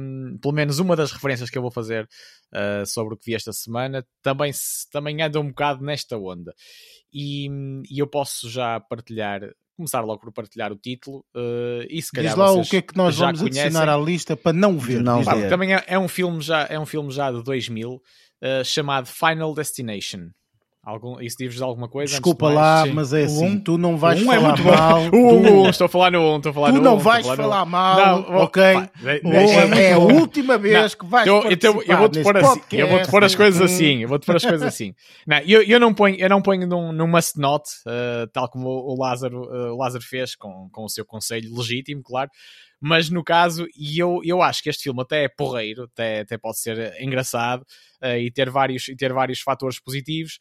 pelo 0.40 0.54
menos 0.54 0.78
uma 0.78 0.94
das 0.94 1.10
referências 1.10 1.50
que 1.50 1.58
eu 1.58 1.62
vou 1.62 1.72
fazer 1.72 2.08
ah, 2.52 2.84
sobre 2.86 3.14
o 3.14 3.16
que 3.16 3.26
vi 3.26 3.34
esta 3.34 3.52
semana, 3.52 4.06
também, 4.22 4.52
também 4.92 5.20
anda 5.20 5.40
um 5.40 5.48
bocado 5.48 5.84
nesta 5.84 6.16
onda. 6.16 6.54
E, 7.12 7.48
e 7.90 7.98
eu 7.98 8.06
posso 8.06 8.48
já 8.48 8.78
partilhar, 8.78 9.40
começar 9.76 10.00
logo 10.00 10.20
por 10.20 10.32
partilhar 10.32 10.72
o 10.72 10.76
título, 10.76 11.24
ah, 11.34 11.86
e 11.88 12.00
se 12.02 12.10
calhar 12.10 12.32
Diz 12.32 12.38
lá 12.38 12.50
vocês 12.52 12.66
o 12.66 12.70
que 12.70 12.76
é 12.78 12.82
que 12.82 12.96
nós 12.96 13.14
já 13.14 13.26
vamos 13.26 13.40
conhecem. 13.40 13.62
adicionar 13.64 13.92
à 13.92 13.96
lista 13.98 14.36
para 14.36 14.52
não 14.52 14.78
ver. 14.78 15.02
Não 15.02 15.22
Pá, 15.22 15.34
também 15.48 15.74
é, 15.74 15.84
é 15.86 15.98
um 15.98 16.08
filme 16.08 16.40
já 16.40 16.66
é 16.68 16.78
um 16.78 16.86
filme 16.86 17.10
já 17.10 17.30
de 17.30 17.42
2000 17.42 18.02
eh, 18.42 18.64
chamado 18.64 19.06
Final 19.06 19.54
Destination. 19.54 20.28
Algum, 20.86 21.20
isso 21.20 21.36
diz-vos 21.40 21.60
alguma 21.62 21.88
coisa? 21.88 22.12
Desculpa 22.12 22.48
lá, 22.48 22.84
sim. 22.84 22.92
mas 22.92 23.12
é 23.12 23.22
O 23.22 23.24
assim, 23.24 23.44
um- 23.46 23.58
tu 23.60 23.76
não 23.76 23.96
vais 23.96 24.22
Um 24.22 24.32
é 24.32 24.36
falar 24.36 24.48
muito 24.50 24.62
bom. 24.62 24.70
mal. 24.70 25.02
O 25.10 25.10
do 25.10 25.18
um, 25.48 25.62
um. 25.64 25.68
estou 25.68 25.86
a 25.86 25.88
falar 25.88 26.12
no 26.12 26.20
1, 26.20 26.36
estou 26.36 26.50
a 26.50 26.54
falar 26.54 26.68
Tu 26.68 26.74
no 26.76 26.80
não 26.80 26.94
um, 26.94 26.98
vais 26.98 27.26
falar 27.26 27.36
no 27.58 27.62
um. 27.62 27.70
mal, 27.70 27.96
Não, 28.22 28.36
ok? 28.44 28.62
pá, 28.72 28.90
deixa- 29.00 29.60
é 29.80 29.92
a 29.94 29.98
última 29.98 30.56
vez 30.56 30.94
que 30.94 31.04
vais 31.04 31.26
eu, 31.26 31.50
então 31.50 31.82
eu 31.82 31.96
vou-te 31.98 32.22
pôr 32.22 32.34
participar 32.34 32.52
assim, 32.52 32.76
eu 32.78 32.86
vou-te 32.88 33.10
pôr 33.10 33.24
as 33.24 33.34
coisas 33.34 33.60
assim, 33.62 34.02
eu 34.02 34.08
vou-te 34.08 34.26
pôr 34.26 34.36
as 34.36 34.44
coisas 34.46 34.62
assim. 34.62 34.94
Não, 35.26 35.38
eu, 35.38 35.60
eu 35.62 35.80
não 35.80 35.92
ponho, 35.92 36.14
eu 36.20 36.28
não 36.28 36.40
ponho 36.40 36.64
num, 36.68 36.92
num 36.92 37.08
must 37.08 37.36
not, 37.36 37.64
eh, 37.88 38.26
tal 38.32 38.48
como 38.48 38.68
o, 38.68 38.94
o 38.94 38.96
Lázaro, 39.02 39.42
eh, 39.52 39.70
o 39.72 39.76
Lázaro 39.76 40.04
fez 40.04 40.36
com, 40.36 40.68
com 40.70 40.84
o 40.84 40.88
seu 40.88 41.04
conselho 41.04 41.52
legítimo, 41.52 42.00
claro. 42.00 42.30
Mas 42.80 43.10
no 43.10 43.24
caso, 43.24 43.66
e 43.76 43.98
eu, 43.98 44.20
eu 44.22 44.40
acho 44.40 44.62
que 44.62 44.68
este 44.70 44.84
filme 44.84 45.02
até 45.02 45.24
é 45.24 45.28
porreiro, 45.28 45.84
até, 45.92 46.20
até 46.20 46.38
pode 46.38 46.60
ser 46.60 46.94
engraçado 47.02 47.64
eh, 48.02 48.20
e, 48.20 48.30
ter 48.30 48.50
vários, 48.50 48.86
e 48.86 48.94
ter 48.94 49.12
vários 49.12 49.40
fatores 49.40 49.80
positivos, 49.80 50.38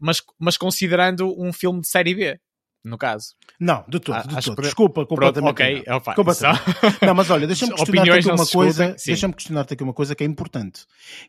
mas, 0.00 0.22
mas 0.38 0.56
considerando 0.56 1.34
um 1.40 1.52
filme 1.52 1.80
de 1.80 1.88
série 1.88 2.14
B, 2.14 2.40
no 2.84 2.96
caso. 2.96 3.34
Não, 3.58 3.84
de 3.88 4.00
todo, 4.00 4.16
Ah, 4.16 4.22
de 4.22 4.50
que- 4.54 4.62
Desculpa, 4.62 5.04
Pronto, 5.06 5.08
completamente. 5.08 5.50
ok, 5.50 5.84
não. 5.86 5.96
opa, 5.96 6.14
Completamente. 6.14 6.58
só- 6.64 6.64
Não, 7.06 7.14
mas 7.14 7.30
olha, 7.30 7.46
deixa-me 7.46 7.72
questionar-te 7.74 8.10
aqui 8.18 8.28
uma 8.30 8.46
coisa. 8.46 8.96
Deixa-me 9.06 9.34
questionar-te 9.34 9.74
aqui 9.74 9.82
uma 9.84 9.92
coisa 9.94 10.14
que 10.14 10.24
é 10.24 10.26
importante, 10.26 10.84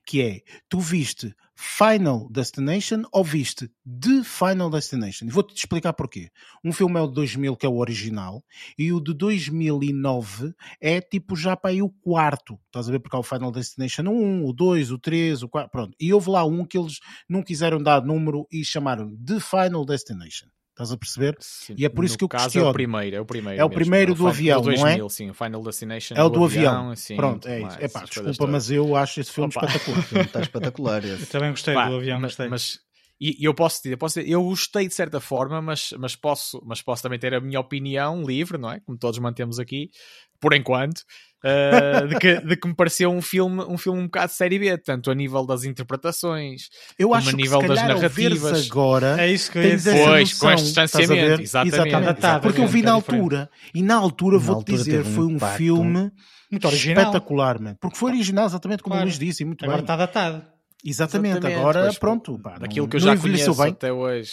que 0.05 0.21
é, 0.21 0.41
tu 0.69 0.79
viste 0.79 1.33
Final 1.55 2.27
Destination 2.31 3.03
ou 3.11 3.23
viste 3.23 3.67
The 3.85 4.23
Final 4.23 4.69
Destination? 4.69 5.25
E 5.25 5.29
Vou-te 5.29 5.55
explicar 5.55 5.93
porquê. 5.93 6.29
Um 6.63 6.71
filme 6.71 6.97
é 6.97 7.01
o 7.01 7.07
de 7.07 7.13
2000, 7.13 7.55
que 7.55 7.65
é 7.65 7.69
o 7.69 7.77
original, 7.77 8.43
e 8.77 8.91
o 8.93 8.99
de 8.99 9.13
2009 9.13 10.53
é 10.79 10.99
tipo 11.01 11.35
já 11.35 11.55
para 11.55 11.71
aí 11.71 11.81
o 11.81 11.89
quarto. 11.89 12.57
Estás 12.67 12.87
a 12.87 12.91
ver? 12.91 12.99
Porque 12.99 13.15
há 13.15 13.19
o 13.19 13.23
Final 13.23 13.51
Destination 13.51 14.03
1, 14.03 14.45
o 14.47 14.53
2, 14.53 14.91
o 14.91 14.97
3, 14.97 15.43
o 15.43 15.49
4, 15.49 15.69
pronto. 15.69 15.95
E 15.99 16.13
houve 16.13 16.29
lá 16.29 16.43
um 16.45 16.65
que 16.65 16.77
eles 16.77 16.99
não 17.29 17.43
quiseram 17.43 17.77
dar 17.81 18.01
número 18.03 18.47
e 18.51 18.63
chamaram 18.65 19.15
The 19.23 19.39
Final 19.39 19.85
Destination. 19.85 20.47
Estás 20.71 20.91
a 20.91 20.97
perceber? 20.97 21.35
Sim, 21.39 21.75
E 21.77 21.85
é 21.85 21.89
por 21.89 22.05
isso 22.05 22.13
no 22.13 22.17
que 22.19 22.23
eu 22.23 22.29
caso 22.29 22.43
é 22.43 22.45
questiono. 22.45 22.69
o 22.69 22.73
primeiro, 22.73 23.15
é 23.15 23.19
o 23.21 23.25
primeiro. 23.25 23.59
É 23.61 23.63
o 23.65 23.67
mesmo, 23.67 23.79
primeiro 23.81 24.11
o 24.13 24.15
do 24.15 24.23
Fin- 24.23 24.29
avião, 24.29 24.61
não 24.63 24.71
é? 24.71 24.75
2000, 24.75 25.09
sim, 25.09 25.29
o 25.29 25.33
Final 25.33 25.61
Destination. 25.63 26.15
É 26.15 26.23
o 26.23 26.29
do 26.29 26.43
avião. 26.45 26.91
assim, 26.91 27.15
Pronto, 27.15 27.47
é 27.47 27.61
isso. 27.61 27.77
Epá, 27.81 28.03
desculpa, 28.05 28.47
mas 28.47 28.71
eu 28.71 28.95
acho 28.95 29.19
esse 29.19 29.31
filme 29.31 29.51
Opa. 29.55 29.65
espetacular. 29.67 30.21
Está 30.25 30.39
espetacular 30.41 31.05
Eu 31.05 31.15
esse. 31.15 31.25
também 31.27 31.49
gostei 31.51 31.73
Pá, 31.73 31.89
do 31.89 31.95
avião, 31.97 32.19
mas, 32.19 32.31
gostei. 32.31 32.47
mas- 32.47 32.79
e, 33.21 33.37
e 33.39 33.45
eu 33.45 33.53
posso 33.53 33.83
dizer, 33.83 33.97
posso 33.97 34.19
dizer, 34.19 34.31
eu 34.31 34.41
gostei 34.43 34.87
de 34.87 34.95
certa 34.95 35.19
forma, 35.19 35.61
mas, 35.61 35.93
mas, 35.99 36.15
posso, 36.15 36.59
mas 36.65 36.81
posso 36.81 37.03
também 37.03 37.19
ter 37.19 37.35
a 37.35 37.39
minha 37.39 37.59
opinião 37.59 38.23
livre, 38.23 38.57
não 38.57 38.71
é? 38.71 38.79
Como 38.79 38.97
todos 38.97 39.19
mantemos 39.19 39.59
aqui, 39.59 39.91
por 40.39 40.55
enquanto. 40.55 41.01
Uh, 41.43 42.07
de, 42.07 42.19
que, 42.19 42.39
de, 42.39 42.55
que, 42.55 42.67
me 42.67 42.75
pareceu 42.75 43.11
um 43.11 43.21
filme, 43.21 43.63
um 43.63 43.75
filme 43.75 43.99
um 43.99 44.05
bocado 44.05 44.27
de 44.27 44.33
série 44.37 44.59
B, 44.59 44.77
tanto 44.77 45.09
a 45.09 45.15
nível 45.15 45.43
das 45.45 45.63
interpretações, 45.63 46.69
eu 46.99 47.15
acho 47.15 47.29
a 47.29 47.31
nível 47.31 47.59
que, 47.59 47.67
das 47.67 47.81
narrativas. 47.81 48.69
agora, 48.69 49.19
é 49.19 49.31
isso 49.31 49.51
que 49.51 49.57
eu 49.57 49.63
tens 49.63 49.87
essa 49.87 50.05
pois, 50.05 50.29
noção, 50.31 50.47
com 50.47 50.53
este 50.53 50.65
distanciamento, 50.65 51.41
exatamente. 51.41 51.75
exatamente. 51.75 52.19
exatamente. 52.19 52.41
Porque 52.41 52.61
eu 52.61 52.67
vi 52.67 52.81
na 52.83 52.91
altura, 52.91 53.49
e 53.73 53.81
na 53.81 53.95
altura, 53.95 54.37
vou-te 54.37 54.71
dizer, 54.71 55.03
foi 55.03 55.25
um 55.25 55.31
impacto. 55.31 55.57
filme 55.57 56.11
muito 56.51 56.67
original. 56.67 57.05
espetacular, 57.05 57.59
man. 57.59 57.75
porque 57.79 57.97
foi 57.97 58.11
original, 58.11 58.45
exatamente 58.45 58.83
como 58.83 58.93
claro. 58.93 59.05
o 59.05 59.09
Luís 59.09 59.17
disse, 59.17 59.45
muito 59.45 59.63
agora 59.63 59.77
bem. 59.77 59.83
está 59.83 59.95
datado. 59.95 60.50
Exatamente, 60.83 61.33
exatamente. 61.33 61.59
agora 61.59 61.83
pois, 61.83 61.99
pronto. 61.99 62.39
Pá, 62.39 62.57
daquilo 62.57 62.87
que 62.87 62.95
eu 62.95 62.99
já 62.99 63.17
conheço 63.17 63.55
bem. 63.55 63.69
até 63.69 63.91
hoje. 63.91 64.31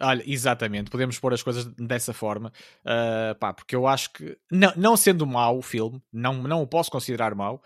Olha, 0.00 0.22
exatamente, 0.26 0.90
podemos 0.90 1.18
pôr 1.18 1.32
as 1.32 1.42
coisas 1.42 1.64
dessa 1.64 2.12
forma, 2.12 2.52
uh, 2.84 3.34
pá, 3.38 3.54
porque 3.54 3.74
eu 3.74 3.86
acho 3.86 4.12
que, 4.12 4.36
não, 4.50 4.72
não 4.76 4.96
sendo 4.96 5.26
mau 5.26 5.58
o 5.58 5.62
filme, 5.62 6.02
não, 6.12 6.42
não 6.42 6.60
o 6.60 6.66
posso 6.66 6.90
considerar 6.90 7.34
mau, 7.34 7.62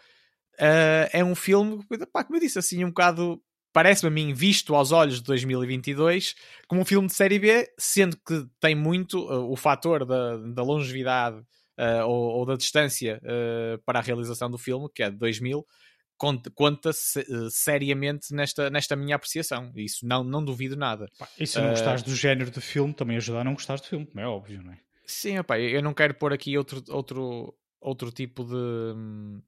uh, 0.61 1.11
é 1.13 1.25
um 1.25 1.35
filme, 1.35 1.85
pá, 2.13 2.23
como 2.23 2.37
eu 2.37 2.41
disse, 2.41 2.57
assim, 2.57 2.85
um 2.85 2.89
bocado, 2.89 3.43
parece-me 3.73 4.09
a 4.09 4.11
mim, 4.13 4.33
visto 4.33 4.77
aos 4.77 4.93
olhos 4.93 5.17
de 5.17 5.25
2022, 5.25 6.37
como 6.69 6.83
um 6.83 6.85
filme 6.85 7.09
de 7.09 7.15
série 7.15 7.39
B, 7.41 7.67
sendo 7.77 8.17
que 8.17 8.47
tem 8.61 8.77
muito 8.77 9.19
uh, 9.29 9.51
o 9.51 9.57
fator 9.57 10.07
da, 10.07 10.37
da 10.37 10.63
longevidade 10.63 11.43
ou, 12.07 12.37
ou, 12.37 12.45
da 12.45 12.57
distância 12.57 13.19
para 13.87 14.01
a 14.01 14.03
realização 14.03 14.51
do 14.51 14.59
filme, 14.59 14.87
que 14.95 15.03
é 15.03 15.09
de 15.09 15.17
2000, 15.17 15.65
conta, 16.21 16.51
conta 16.51 16.93
-se, 16.93 17.21
uh, 17.21 17.51
seriamente 17.51 18.35
nesta, 18.35 18.69
nesta 18.69 18.95
minha 18.95 19.17
apreciação. 19.17 19.73
Isso 19.75 20.07
não, 20.07 20.23
não 20.23 20.45
duvido 20.45 20.77
nada. 20.77 21.07
Pá, 21.19 21.27
e 21.39 21.47
se 21.47 21.59
não 21.59 21.69
uh, 21.69 21.71
gostares 21.71 22.03
do 22.03 22.15
género 22.15 22.51
do 22.51 22.61
filme, 22.61 22.93
também 22.93 23.17
ajuda 23.17 23.41
a 23.41 23.45
não 23.45 23.55
gostares 23.55 23.81
do 23.81 23.89
filme, 23.89 24.05
como 24.05 24.21
é 24.21 24.29
óbvio, 24.29 24.63
não 24.63 24.73
é? 24.73 24.79
Sim, 25.07 25.39
opa, 25.39 25.59
eu 25.59 25.83
não 25.83 25.95
quero 25.95 26.15
pôr 26.15 26.33
aqui 26.33 26.59
outro, 26.59 26.85
outro, 26.91 27.55
outro 27.81 28.13
tipo 28.13 28.45
de. 28.45 29.41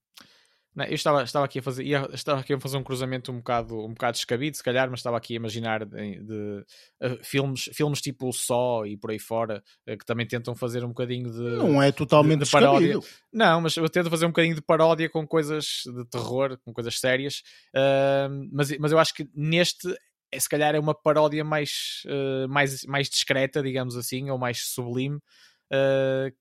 Não, 0.75 0.87
eu 0.87 0.95
estava, 0.95 1.23
estava, 1.23 1.45
aqui 1.45 1.59
a 1.59 1.62
fazer, 1.62 1.85
ia, 1.85 2.09
estava 2.14 2.41
aqui 2.41 2.55
a 2.55 2.59
fazer 2.59 2.79
um 2.79 2.83
cruzamento 2.83 3.31
um 3.31 3.37
bocado, 3.37 3.79
um 3.85 3.91
bocado 3.91 4.14
descabido, 4.14 4.57
se 4.57 4.62
calhar, 4.62 4.89
mas 4.91 5.01
estava 5.01 5.18
aqui 5.18 5.35
a 5.35 5.37
imaginar 5.37 5.85
de, 5.85 6.18
de, 6.18 6.25
de 6.25 6.64
uh, 7.03 7.18
filmes, 7.23 7.68
filmes 7.75 8.01
tipo 8.01 8.29
o 8.29 8.33
Só 8.33 8.87
e 8.87 8.97
por 8.97 9.11
aí 9.11 9.18
fora, 9.18 9.62
uh, 9.87 9.99
que 9.99 10.05
também 10.07 10.27
tentam 10.27 10.55
fazer 10.55 10.83
um 10.83 10.89
bocadinho 10.89 11.31
de. 11.31 11.43
Não 11.59 11.83
é 11.83 11.93
totalmente 11.93 12.45
de, 12.45 12.51
paródia. 12.51 12.99
Não, 13.31 13.61
mas 13.61 13.77
eu 13.77 13.89
tento 13.89 14.09
fazer 14.09 14.25
um 14.25 14.31
bocadinho 14.31 14.55
de 14.55 14.62
paródia 14.62 15.11
com 15.11 15.27
coisas 15.27 15.83
de 15.85 16.07
terror, 16.07 16.59
com 16.64 16.73
coisas 16.73 16.99
sérias, 16.99 17.43
uh, 17.77 18.49
mas, 18.51 18.77
mas 18.79 18.93
eu 18.93 18.99
acho 18.99 19.14
que 19.14 19.29
neste. 19.35 19.95
É, 20.33 20.41
se 20.41 20.49
calhar 20.49 20.75
é 20.75 20.81
uma 20.81 20.95
paródia 20.95 21.45
mais, 21.45 22.05
mais, 22.49 22.87
mais 22.87 23.11
discreta, 23.11 23.62
digamos 23.62 23.99
assim, 23.99 24.31
ou 24.31 24.39
mais 24.39 24.64
sublime, 24.64 25.18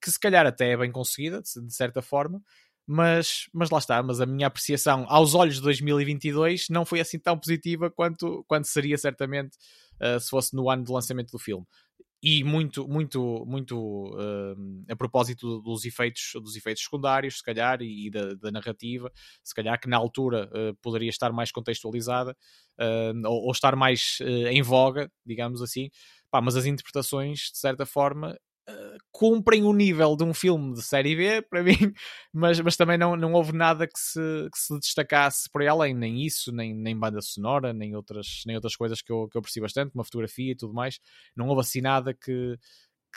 que 0.01 0.09
se 0.09 0.17
calhar 0.17 0.47
até 0.47 0.71
é 0.71 0.77
bem 0.77 0.89
conseguida, 0.89 1.41
de, 1.41 1.67
de 1.67 1.75
certa 1.75 2.01
forma, 2.01 2.41
mas, 2.87 3.45
mas 3.53 3.69
lá 3.69 3.77
está, 3.77 4.01
mas 4.03 4.19
a 4.19 4.25
minha 4.25 4.47
apreciação 4.47 5.05
aos 5.07 5.33
olhos 5.33 5.55
de 5.55 5.61
2022 5.61 6.67
não 6.69 6.85
foi 6.85 6.99
assim 6.99 7.19
tão 7.19 7.37
positiva 7.37 7.89
quanto, 7.89 8.43
quanto 8.47 8.67
seria 8.67 8.97
certamente 8.97 9.57
uh, 10.01 10.19
se 10.19 10.29
fosse 10.29 10.55
no 10.55 10.69
ano 10.69 10.83
de 10.83 10.91
lançamento 10.91 11.31
do 11.31 11.39
filme. 11.39 11.65
E 12.23 12.43
muito, 12.43 12.87
muito, 12.87 13.43
muito 13.47 14.13
uh, 14.13 14.55
a 14.89 14.95
propósito 14.95 15.59
dos 15.61 15.85
efeitos, 15.85 16.33
dos 16.35 16.55
efeitos 16.55 16.83
secundários, 16.83 17.37
se 17.37 17.43
calhar, 17.43 17.81
e, 17.81 18.07
e 18.07 18.11
da, 18.11 18.35
da, 18.35 18.51
narrativa, 18.51 19.11
se 19.43 19.55
calhar 19.55 19.79
que 19.79 19.89
na 19.89 19.97
altura 19.97 20.47
uh, 20.47 20.75
poderia 20.81 21.09
estar 21.09 21.31
mais 21.31 21.51
contextualizada 21.51 22.35
ou, 23.25 23.45
ou, 23.45 23.51
estar 23.51 23.75
mais 23.75 24.17
em 24.49 24.61
voga, 24.63 25.11
digamos 25.23 25.61
assim. 25.61 25.89
Pá, 26.31 26.41
mas 26.41 26.55
as 26.55 26.65
interpretações, 26.65 27.51
de 27.51 27.57
certa 27.59 27.85
forma, 27.85 28.35
cumprem 29.11 29.63
o 29.63 29.73
nível 29.73 30.15
de 30.15 30.23
um 30.23 30.33
filme 30.33 30.73
de 30.73 30.81
série 30.81 31.15
B, 31.15 31.41
para 31.49 31.63
mim, 31.63 31.75
mas, 32.33 32.59
mas 32.59 32.75
também 32.75 32.97
não, 32.97 33.15
não 33.15 33.33
houve 33.33 33.53
nada 33.53 33.87
que 33.87 33.99
se, 33.99 34.19
que 34.51 34.57
se 34.57 34.79
destacasse 34.79 35.49
por 35.51 35.61
aí 35.61 35.67
além, 35.67 35.93
nem 35.93 36.25
isso, 36.25 36.51
nem, 36.51 36.73
nem 36.73 36.97
banda 36.97 37.21
sonora, 37.21 37.73
nem 37.73 37.95
outras, 37.95 38.43
nem 38.45 38.55
outras 38.55 38.75
coisas 38.75 39.01
que 39.01 39.11
eu, 39.11 39.27
que 39.29 39.37
eu 39.37 39.39
aprecio 39.39 39.61
bastante, 39.61 39.91
como 39.91 40.01
a 40.01 40.05
fotografia 40.05 40.51
e 40.51 40.55
tudo 40.55 40.73
mais. 40.73 40.99
Não 41.35 41.47
houve 41.47 41.61
assim 41.61 41.81
nada 41.81 42.13
que, 42.13 42.57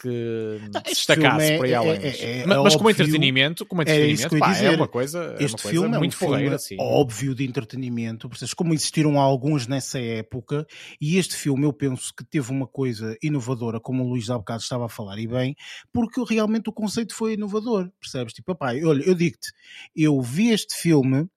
que 0.00 0.60
destacasse 0.86 1.52
é, 1.52 1.56
por 1.56 1.66
aí 1.66 1.72
é, 1.72 1.74
além. 1.74 2.00
É, 2.02 2.40
é, 2.40 2.46
mas, 2.46 2.62
mas 2.64 2.76
como 2.76 2.90
entretenimento, 2.90 3.66
como 3.66 3.82
entretenimento, 3.82 4.38
pá, 4.38 4.56
é 4.56 4.70
uma 4.70 4.88
coisa, 4.88 5.36
este 5.38 5.54
uma 5.54 5.62
coisa 5.62 5.68
filme 5.68 5.98
muito 5.98 6.14
é 6.14 6.26
um 6.26 6.30
filme 6.30 6.54
assim. 6.54 6.76
óbvio 6.78 7.34
de 7.34 7.44
entretenimento, 7.44 8.28
como 8.56 8.74
existiram 8.74 9.18
alguns 9.18 9.66
nessa 9.66 10.00
época, 10.00 10.66
e 11.00 11.16
este 11.16 11.34
filme 11.34 11.64
eu 11.64 11.72
penso 11.72 12.12
que 12.14 12.24
teve 12.24 12.50
uma 12.50 12.66
coisa 12.66 13.16
inovadora, 13.22 13.80
como 13.80 14.04
o 14.04 14.08
Luís 14.08 14.30
há 14.30 14.38
bocado 14.38 14.62
estava 14.62 14.86
a 14.86 14.88
falar, 14.88 15.18
e 15.18 15.26
bem, 15.26 15.54
porque 15.92 16.22
realmente 16.28 16.68
o 16.68 16.72
conceito 16.72 17.14
foi 17.14 17.34
inovador, 17.34 17.90
percebes? 18.00 18.34
Tipo, 18.34 18.54
pai, 18.54 18.84
olha, 18.84 19.02
eu 19.02 19.14
digo-te, 19.14 19.52
eu 19.94 20.20
vi 20.20 20.50
este 20.50 20.74
filme 20.76 21.28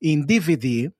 em 0.00 0.20
DVD, 0.20 0.90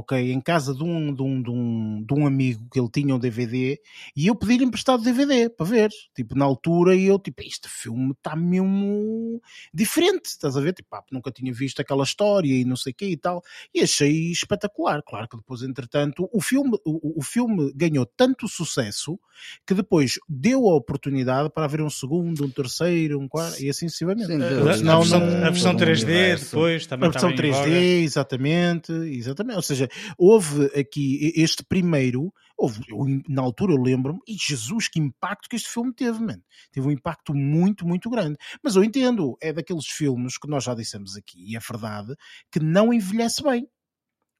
ok? 0.00 0.32
Em 0.32 0.40
casa 0.40 0.74
de 0.74 0.82
um, 0.82 1.14
de 1.14 1.22
um, 1.22 1.42
de 1.42 1.50
um, 1.50 2.04
de 2.04 2.14
um 2.14 2.26
amigo 2.26 2.66
que 2.70 2.78
ele 2.78 2.90
tinha 2.90 3.14
um 3.14 3.18
DVD 3.18 3.80
e 4.14 4.26
eu 4.26 4.34
pedi-lhe 4.34 4.64
emprestado 4.64 5.02
DVD 5.02 5.48
para 5.48 5.66
ver. 5.66 5.90
Tipo, 6.14 6.36
na 6.36 6.44
altura, 6.44 6.94
e 6.94 7.06
eu, 7.06 7.18
tipo, 7.18 7.42
este 7.42 7.68
filme 7.68 8.12
está 8.12 8.36
mesmo 8.36 9.40
diferente, 9.72 10.26
estás 10.26 10.56
a 10.56 10.60
ver? 10.60 10.72
Tipo, 10.72 10.96
nunca 11.10 11.30
tinha 11.30 11.52
visto 11.52 11.80
aquela 11.80 12.04
história 12.04 12.52
e 12.52 12.64
não 12.64 12.76
sei 12.76 12.92
o 12.92 12.94
quê 12.94 13.06
e 13.06 13.16
tal. 13.16 13.42
E 13.74 13.82
achei 13.82 14.30
espetacular. 14.30 15.02
Claro 15.02 15.28
que 15.28 15.36
depois, 15.36 15.62
entretanto, 15.62 16.28
o 16.32 16.40
filme, 16.40 16.78
o, 16.84 17.20
o 17.20 17.22
filme 17.22 17.72
ganhou 17.74 18.06
tanto 18.06 18.48
sucesso 18.48 19.18
que 19.66 19.74
depois 19.74 20.18
deu 20.28 20.68
a 20.68 20.74
oportunidade 20.74 21.50
para 21.50 21.64
haver 21.64 21.82
um 21.82 21.90
segundo, 21.90 22.44
um 22.44 22.50
terceiro, 22.50 23.20
um 23.20 23.28
quarto 23.28 23.62
e 23.62 23.68
assim 23.68 23.88
sucessivamente. 23.88 24.28
Sim, 24.28 24.42
a, 24.42 24.46
a, 24.46 24.62
versão, 25.00 25.22
a 25.22 25.50
versão 25.50 25.76
3D 25.76 26.40
depois 26.40 26.86
também. 26.86 27.08
A 27.08 27.12
versão 27.12 27.32
3D, 27.32 28.02
exatamente, 28.02 28.92
exatamente. 28.92 29.56
Ou 29.56 29.62
seja, 29.62 29.85
houve 30.18 30.66
aqui 30.78 31.32
este 31.36 31.64
primeiro, 31.64 32.32
houve, 32.56 32.82
eu, 32.88 32.98
na 33.28 33.42
altura 33.42 33.72
eu 33.72 33.82
lembro-me, 33.82 34.20
e 34.26 34.34
Jesus, 34.34 34.88
que 34.88 34.98
impacto 34.98 35.48
que 35.48 35.56
este 35.56 35.68
filme 35.68 35.92
teve, 35.92 36.20
man. 36.20 36.40
Teve 36.72 36.86
um 36.86 36.90
impacto 36.90 37.34
muito, 37.34 37.86
muito 37.86 38.08
grande. 38.08 38.36
Mas 38.62 38.76
eu 38.76 38.84
entendo, 38.84 39.36
é 39.40 39.52
daqueles 39.52 39.86
filmes 39.86 40.38
que 40.38 40.48
nós 40.48 40.64
já 40.64 40.74
dissemos 40.74 41.16
aqui, 41.16 41.52
e 41.52 41.56
é 41.56 41.60
verdade, 41.60 42.14
que 42.50 42.60
não 42.60 42.92
envelhece 42.92 43.42
bem. 43.42 43.68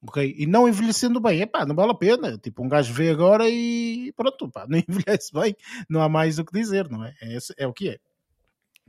Ok? 0.01 0.35
E 0.37 0.45
não 0.45 0.69
envelhecendo 0.69 1.19
bem, 1.19 1.41
é 1.41 1.45
pá, 1.45 1.65
não 1.65 1.75
vale 1.75 1.91
a 1.91 1.95
pena. 1.95 2.37
Tipo, 2.37 2.63
um 2.63 2.69
gajo 2.69 2.93
vê 2.93 3.09
agora 3.09 3.49
e 3.49 4.13
pronto, 4.15 4.49
pá, 4.49 4.65
não 4.69 4.77
envelhece 4.77 5.33
bem, 5.33 5.55
não 5.89 6.01
há 6.01 6.09
mais 6.09 6.37
o 6.37 6.45
que 6.45 6.57
dizer, 6.57 6.89
não 6.89 7.03
é? 7.03 7.13
É, 7.21 7.37
é 7.57 7.67
o 7.67 7.73
que 7.73 7.89
é. 7.89 7.97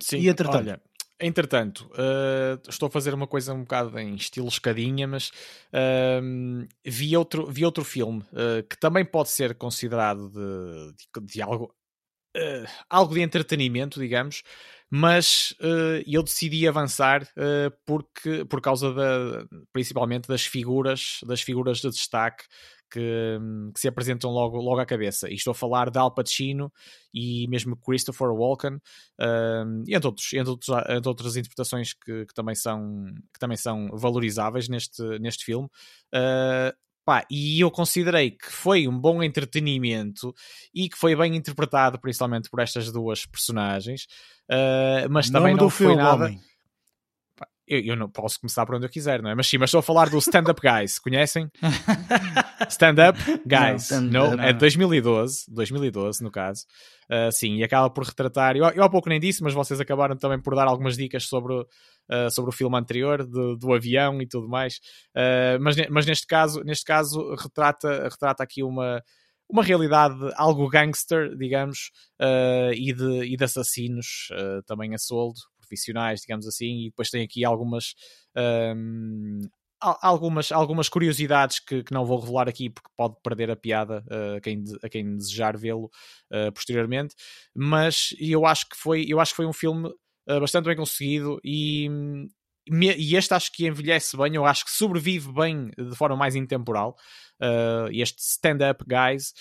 Sim, 0.01 0.19
e 0.19 0.29
entretanto, 0.29 0.69
olha, 0.69 0.83
Entretanto, 1.21 1.91
uh, 1.95 2.61
estou 2.69 2.87
a 2.87 2.91
fazer 2.91 3.13
uma 3.13 3.27
coisa 3.27 3.53
um 3.53 3.63
bocado 3.63 3.99
em 3.99 4.15
estilo 4.15 4.47
escadinha, 4.47 5.07
mas 5.09 5.31
uh, 5.73 6.69
vi, 6.85 7.17
outro, 7.17 7.47
vi 7.51 7.65
outro 7.65 7.83
filme 7.83 8.21
uh, 8.33 8.63
que 8.69 8.79
também 8.79 9.05
pode 9.05 9.31
ser 9.31 9.57
considerado 9.57 10.29
de, 10.31 10.93
de, 10.93 11.27
de 11.27 11.43
algo, 11.43 11.75
algo 12.89 13.15
de 13.15 13.21
entretenimento, 13.21 13.99
digamos, 13.99 14.45
mas 14.89 15.57
eu 16.07 16.23
decidi 16.23 16.69
avançar 16.69 17.27
porque, 17.85 18.45
por 18.45 18.61
causa 18.61 18.95
da, 18.95 19.45
principalmente 19.73 20.29
das 20.29 20.47
figuras, 20.47 21.19
das 21.27 21.41
figuras 21.41 21.79
de 21.79 21.91
destaque 21.91 22.45
que, 22.91 23.39
que, 23.75 23.81
se 23.81 23.89
apresentam 23.89 24.31
logo, 24.31 24.59
logo 24.59 24.81
à 24.81 24.87
cabeça. 24.87 25.31
E 25.31 25.35
estou 25.35 25.53
a 25.53 25.55
falar 25.55 25.91
de 25.91 25.99
Al 25.99 26.15
Pacino 26.15 26.73
e 27.13 27.47
mesmo 27.49 27.77
Christopher 27.77 28.29
Walken, 28.29 28.79
um, 29.21 29.85
e 29.87 29.95
entre, 29.95 30.07
outros, 30.07 30.33
entre, 30.33 30.51
outros, 30.51 30.69
entre 30.89 31.09
outras 31.09 31.37
interpretações 31.37 31.93
que, 31.93 32.27
que, 32.27 32.35
também 32.35 32.55
são, 32.55 33.07
que 33.33 33.39
também 33.39 33.57
são 33.57 33.89
valorizáveis 33.93 34.69
neste, 34.69 35.03
neste 35.19 35.45
filme. 35.45 35.69
Uh, 36.15 36.77
Pá, 37.05 37.25
e 37.31 37.59
eu 37.59 37.71
considerei 37.71 38.33
que 38.33 38.53
foi 38.53 38.87
um 38.87 38.99
bom 38.99 39.23
entretenimento 39.23 40.35
e 40.75 40.91
que 40.91 40.99
foi 40.99 41.17
bem 41.17 41.35
interpretado, 41.37 41.99
principalmente 41.99 42.51
por 42.51 42.61
estas 42.61 42.93
duas 42.93 43.25
personagens, 43.25 44.07
uh, 44.51 45.09
mas 45.09 45.31
também 45.31 45.55
não 45.55 45.71
foi 45.71 45.87
filme, 45.87 46.03
nada. 46.03 46.27
Homem 46.27 46.39
eu, 47.69 47.81
eu, 47.81 47.97
não 47.97 48.09
posso 48.09 48.41
começar 48.41 48.65
por 48.65 48.75
onde 48.75 48.87
eu 48.87 48.91
quiser, 48.91 49.23
não 49.23 49.31
é? 49.31 49.35
Mas 49.35 49.47
sim, 49.47 49.59
mas 49.59 49.69
estou 49.69 49.81
a 49.81 49.83
falar 49.83 50.09
do 50.09 50.19
Stand 50.19 50.51
Up 50.51 50.61
Guys, 50.61 50.99
conhecem? 50.99 51.51
Stand 52.69 52.97
Up 53.09 53.19
Guys, 53.47 53.91
não, 53.91 54.37
não, 54.37 54.43
é 54.43 54.53
de 54.53 54.59
2012, 54.59 55.45
2012 55.49 56.23
no 56.23 56.31
caso. 56.31 56.65
Uh, 57.11 57.33
sim, 57.33 57.57
e 57.57 57.65
acaba 57.65 57.89
por 57.89 58.05
retratar. 58.05 58.57
Eu, 58.57 58.65
eu 58.67 58.83
há 58.83 58.91
pouco 58.91 59.09
nem 59.09 59.19
disse, 59.19 59.43
mas 59.43 59.55
vocês 59.55 59.81
acabaram 59.81 60.17
também 60.17 60.41
por 60.41 60.55
dar 60.55 60.67
algumas 60.67 60.97
dicas 60.97 61.25
sobre, 61.25 61.55
uh, 61.55 62.31
sobre 62.31 62.51
o 62.51 62.53
filme 62.53 62.77
anterior, 62.77 63.25
do, 63.27 63.57
do 63.57 63.73
avião 63.73 64.21
e 64.21 64.27
tudo 64.27 64.49
mais. 64.49 64.77
Uh, 65.17 65.59
mas, 65.61 65.77
mas 65.89 66.07
neste 66.07 66.27
caso, 66.27 66.63
neste 66.65 66.85
caso 66.85 67.35
retrata, 67.35 68.09
retrata 68.11 68.43
aqui 68.43 68.63
uma, 68.63 69.03
uma 69.49 69.63
realidade 69.63 70.17
algo 70.35 70.69
gangster, 70.69 71.35
digamos, 71.37 71.91
uh, 72.21 72.73
e, 72.75 72.93
de, 72.93 73.25
e 73.33 73.37
de 73.37 73.45
assassinos 73.45 74.29
uh, 74.33 74.63
também 74.67 74.95
a 74.95 74.99
soldo, 74.99 75.41
profissionais, 75.59 76.21
digamos 76.21 76.47
assim, 76.47 76.87
e 76.87 76.91
depois 76.91 77.11
tem 77.11 77.23
aqui 77.23 77.45
algumas. 77.45 77.95
Um, 78.37 79.41
algumas, 79.81 80.51
algumas 80.51 80.89
curiosidades 80.89 81.61
que, 81.61 81.83
que, 81.83 81.93
não 81.93 82.05
vou 82.05 82.19
revelar 82.21 82.49
aqui 82.49 82.69
porque 82.69 82.91
pode 82.97 83.17
perder 83.23 83.51
a 83.51 83.57
piada 83.57 84.05
uh, 84.11 84.37
a, 84.37 84.41
quem, 84.41 84.65
a 84.83 84.89
quem 84.89 85.17
desejar 85.17 85.57
vê-lo 85.57 85.91
uh, 86.33 86.53
posteriormente, 86.53 87.15
mas 87.55 88.15
eu 88.19 88.45
acho 88.45 88.69
que 88.69 88.77
foi, 88.77 89.05
eu 89.09 89.21
acho 89.21 89.33
que 89.33 89.37
foi 89.37 89.47
um 89.47 89.53
filme 89.53 89.89
uh, 89.89 90.41
bastante 90.41 90.67
bem 90.67 90.77
conseguido 90.77 91.41
e, 91.45 91.89
e 92.67 93.17
este 93.17 93.35
acho 93.35 93.53
que 93.53 93.67
envelhece 93.67 94.17
bem, 94.17 94.35
eu 94.35 94.45
acho 94.45 94.65
que 94.65 94.71
sobrevive 94.71 95.33
bem 95.33 95.71
de 95.77 95.97
forma 95.97 96.17
mais 96.17 96.35
intemporal. 96.35 96.97
Este 97.93 98.21
stand-up 98.21 98.85
guys. 98.87 99.33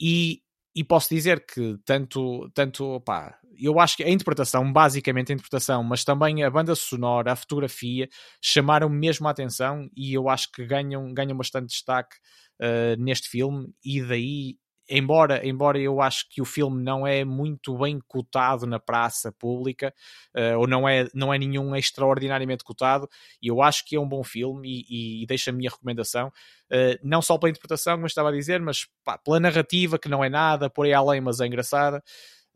E, 0.00 0.42
e 0.74 0.84
posso 0.84 1.14
dizer 1.14 1.44
que 1.46 1.76
tanto, 1.84 2.50
tanto 2.54 3.00
pá, 3.02 3.38
eu 3.60 3.78
acho 3.80 3.96
que 3.96 4.04
a 4.04 4.10
interpretação, 4.10 4.72
basicamente 4.72 5.32
a 5.32 5.34
interpretação, 5.34 5.82
mas 5.82 6.04
também 6.04 6.42
a 6.42 6.50
banda 6.50 6.74
sonora, 6.74 7.32
a 7.32 7.36
fotografia, 7.36 8.08
chamaram 8.42 8.88
mesmo 8.88 9.28
a 9.28 9.30
atenção 9.30 9.88
e 9.96 10.14
eu 10.14 10.28
acho 10.28 10.50
que 10.52 10.64
ganham, 10.64 11.12
ganham 11.12 11.36
bastante 11.36 11.68
destaque 11.68 12.16
uh, 12.60 13.00
neste 13.00 13.28
filme 13.28 13.68
e 13.84 14.02
daí 14.02 14.56
embora, 14.90 15.46
embora 15.46 15.78
eu 15.78 16.00
acho 16.00 16.28
que 16.28 16.42
o 16.42 16.44
filme 16.44 16.82
não 16.82 17.06
é 17.06 17.24
muito 17.24 17.78
bem 17.78 18.00
cotado 18.08 18.66
na 18.66 18.80
praça 18.80 19.30
pública, 19.30 19.94
uh, 20.36 20.58
ou 20.58 20.66
não 20.66 20.88
é, 20.88 21.06
não 21.14 21.32
é 21.32 21.38
nenhum 21.38 21.74
extraordinariamente 21.76 22.64
cotado, 22.64 23.08
eu 23.40 23.62
acho 23.62 23.84
que 23.86 23.94
é 23.94 24.00
um 24.00 24.08
bom 24.08 24.24
filme 24.24 24.68
e, 24.68 25.20
e, 25.20 25.22
e 25.22 25.26
deixo 25.26 25.48
a 25.48 25.52
minha 25.52 25.70
recomendação, 25.70 26.28
uh, 26.28 26.98
não 27.02 27.22
só 27.22 27.38
pela 27.38 27.50
interpretação, 27.50 27.94
como 27.94 28.06
estava 28.06 28.30
a 28.30 28.32
dizer, 28.32 28.60
mas 28.60 28.86
pá, 29.04 29.16
pela 29.16 29.38
narrativa, 29.38 29.98
que 29.98 30.08
não 30.08 30.24
é 30.24 30.28
nada, 30.28 30.68
por 30.68 30.84
aí 30.84 30.92
além, 30.92 31.20
mas 31.20 31.40
é 31.40 31.46
engraçada. 31.46 32.02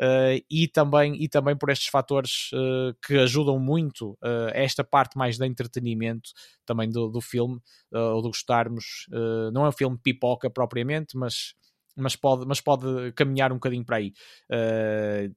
Uh, 0.01 0.43
e, 0.51 0.67
também, 0.67 1.15
e 1.23 1.29
também 1.29 1.57
por 1.57 1.71
estes 1.71 1.89
fatores 1.89 2.51
uh, 2.53 2.95
que 3.07 3.15
ajudam 3.19 3.59
muito 3.61 4.11
uh, 4.23 4.51
esta 4.53 4.83
parte 4.83 5.17
mais 5.17 5.39
de 5.39 5.47
entretenimento 5.47 6.31
também 6.67 6.91
do, 6.91 7.09
do 7.09 7.21
filme, 7.21 7.61
ou 7.93 8.23
de 8.23 8.29
gostarmos. 8.29 9.07
não 9.53 9.67
é 9.67 9.69
um 9.69 9.73
filme 9.73 9.99
pipoca 10.03 10.51
propriamente, 10.51 11.17
mas 11.17 11.55
mas 11.97 12.17
pode, 12.17 12.47
mas 12.47 12.61
pode 12.61 13.13
caminhar 13.13 13.53
um 13.53 13.57
bocadinho 13.57 13.85
para 13.85 13.97
aí. 13.97 14.13
Uh, 14.51 15.33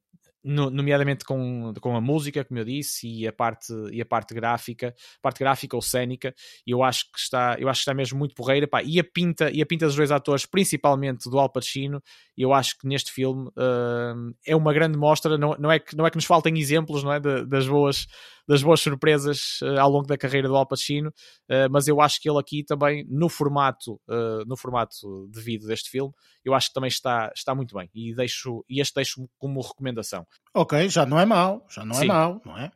nomeadamente 0.47 1.25
com, 1.25 1.73
com 1.81 1.95
a 1.95 2.01
música, 2.01 2.43
como 2.43 2.59
eu 2.59 2.65
disse, 2.65 3.07
e 3.07 3.27
a 3.27 3.33
parte, 3.33 3.73
e 3.91 4.01
a 4.01 4.05
parte 4.05 4.33
gráfica, 4.33 4.95
parte 5.21 5.39
gráfica 5.39 5.75
ou 5.75 5.81
cénica, 5.81 6.33
eu 6.65 6.83
acho 6.83 7.11
que 7.11 7.19
está, 7.19 7.57
eu 7.59 7.67
acho 7.67 7.79
que 7.79 7.83
está 7.83 7.93
mesmo 7.93 8.17
muito 8.17 8.33
porreira, 8.33 8.67
pá, 8.67 8.81
e 8.81 8.99
a 8.99 9.03
pinta, 9.03 9.51
e 9.51 9.61
a 9.61 9.65
pinta 9.65 9.85
dos 9.85 9.95
dois 9.95 10.11
atores, 10.11 10.45
principalmente 10.45 11.29
do 11.29 11.37
Al 11.37 11.49
Pacino, 11.49 12.01
eu 12.37 12.53
acho 12.53 12.77
que 12.77 12.87
neste 12.87 13.11
filme 13.11 13.47
uh, 13.49 14.33
é 14.45 14.55
uma 14.55 14.73
grande 14.73 14.97
mostra, 14.97 15.37
não, 15.37 15.55
não, 15.59 15.71
é 15.71 15.79
que, 15.79 15.95
não 15.95 16.05
é 16.05 16.09
que 16.09 16.17
nos 16.17 16.25
faltem 16.25 16.57
exemplos, 16.57 17.03
não 17.03 17.11
é, 17.11 17.19
de, 17.19 17.45
das 17.45 17.67
boas 17.67 18.07
das 18.47 18.63
boas 18.63 18.79
surpresas 18.79 19.59
uh, 19.61 19.79
ao 19.79 19.89
longo 19.89 20.07
da 20.07 20.17
carreira 20.17 20.47
do 20.47 20.55
Al 20.55 20.65
Pacino, 20.65 21.09
uh, 21.09 21.69
mas 21.69 21.87
eu 21.87 21.99
acho 21.99 22.21
que 22.21 22.29
ele 22.29 22.39
aqui 22.39 22.63
também, 22.63 23.05
no 23.09 23.27
formato, 23.27 23.99
uh, 24.07 24.45
no 24.45 24.55
formato 24.55 25.27
devido 25.29 25.67
deste 25.67 25.89
filme, 25.89 26.13
eu 26.45 26.53
acho 26.53 26.69
que 26.69 26.73
também 26.73 26.87
está, 26.87 27.31
está 27.35 27.53
muito 27.53 27.75
bem. 27.75 27.89
E, 27.93 28.15
deixo, 28.15 28.63
e 28.69 28.79
este 28.79 28.95
deixo 28.95 29.29
como 29.37 29.61
recomendação. 29.61 30.25
Ok, 30.53 30.87
já 30.89 31.05
não 31.05 31.19
é 31.19 31.25
mau, 31.25 31.65
já 31.69 31.83
não 31.83 31.95
é 31.95 31.99
Sim. 31.99 32.05
é 32.05 32.07
mau, 32.07 32.41
não 32.45 32.57
é? 32.57 32.71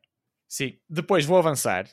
Sim, 0.47 0.77
depois 0.89 1.23
vou 1.23 1.37
avançar. 1.37 1.87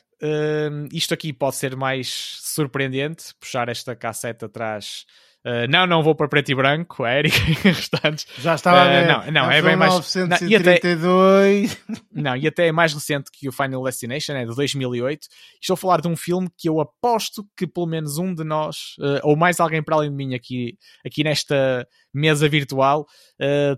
Isto 0.91 1.13
aqui 1.13 1.31
pode 1.31 1.55
ser 1.55 1.77
mais 1.77 2.37
surpreendente, 2.41 3.33
puxar 3.39 3.69
esta 3.69 3.95
cassete 3.95 4.43
atrás 4.43 5.05
Uh, 5.45 5.69
não, 5.69 5.87
não 5.87 6.03
vou 6.03 6.13
para 6.13 6.27
preto 6.27 6.49
e 6.49 6.55
branco, 6.55 7.03
a 7.03 7.15
Erika 7.17 7.37
e 7.37 7.71
restantes. 7.71 8.27
Já 8.37 8.55
estava 8.55 8.77
uh, 8.77 8.81
a 8.81 8.87
ver. 8.87 9.07
Não, 9.07 9.31
não 9.31 9.51
é 9.51 9.61
bem 9.61 9.75
mais. 9.75 9.93
932. 9.93 10.27
Não, 10.31 10.47
e, 10.47 10.55
até, 10.55 12.01
não, 12.11 12.35
e 12.35 12.47
até 12.47 12.67
é 12.67 12.71
mais 12.71 12.93
recente 12.93 13.31
que 13.31 13.47
o 13.47 13.51
Final 13.51 13.83
Destination, 13.83 14.33
é 14.33 14.45
de 14.45 14.53
2008. 14.53 15.27
Estou 15.61 15.75
a 15.75 15.77
falar 15.77 16.01
de 16.01 16.07
um 16.09 16.15
filme 16.15 16.49
que 16.57 16.67
eu 16.67 16.81
aposto 16.81 17.47
que 17.55 17.65
pelo 17.65 17.87
menos 17.87 18.17
um 18.17 18.33
de 18.33 18.43
nós, 18.43 18.95
uh, 18.99 19.19
ou 19.23 19.37
mais 19.37 19.59
alguém 19.59 19.81
para 19.81 19.95
além 19.95 20.09
de 20.09 20.15
mim 20.15 20.35
aqui, 20.35 20.77
aqui 21.05 21.23
nesta 21.23 21.87
mesa 22.13 22.49
virtual, 22.49 23.05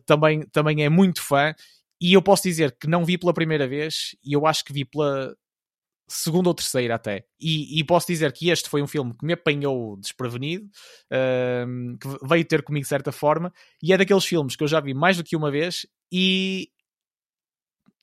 também, 0.05 0.41
também 0.51 0.83
é 0.83 0.89
muito 0.89 1.21
fã. 1.21 1.53
E 1.99 2.13
eu 2.13 2.21
posso 2.21 2.43
dizer 2.43 2.75
que 2.79 2.87
não 2.87 3.05
vi 3.05 3.17
pela 3.17 3.33
primeira 3.33 3.67
vez, 3.67 4.15
e 4.23 4.33
eu 4.33 4.47
acho 4.47 4.63
que 4.63 4.73
vi 4.73 4.83
pela 4.83 5.35
segunda 6.11 6.49
ou 6.49 6.53
terceira 6.53 6.95
até. 6.95 7.23
E, 7.39 7.79
e, 7.79 7.83
posso 7.83 8.07
dizer 8.07 8.31
que 8.33 8.49
este 8.49 8.69
foi 8.69 8.81
um 8.81 8.87
filme 8.87 9.13
que 9.17 9.25
me 9.25 9.33
apanhou 9.33 9.97
desprevenido, 9.97 10.65
uh, 10.65 11.97
que 11.97 12.27
veio 12.27 12.45
ter 12.45 12.61
comigo 12.63 12.83
de 12.83 12.89
certa 12.89 13.11
forma, 13.11 13.51
e 13.81 13.93
é 13.93 13.97
daqueles 13.97 14.25
filmes 14.25 14.55
que 14.55 14.63
eu 14.63 14.67
já 14.67 14.79
vi 14.79 14.93
mais 14.93 15.17
do 15.17 15.23
que 15.23 15.35
uma 15.35 15.49
vez 15.49 15.85
e 16.11 16.69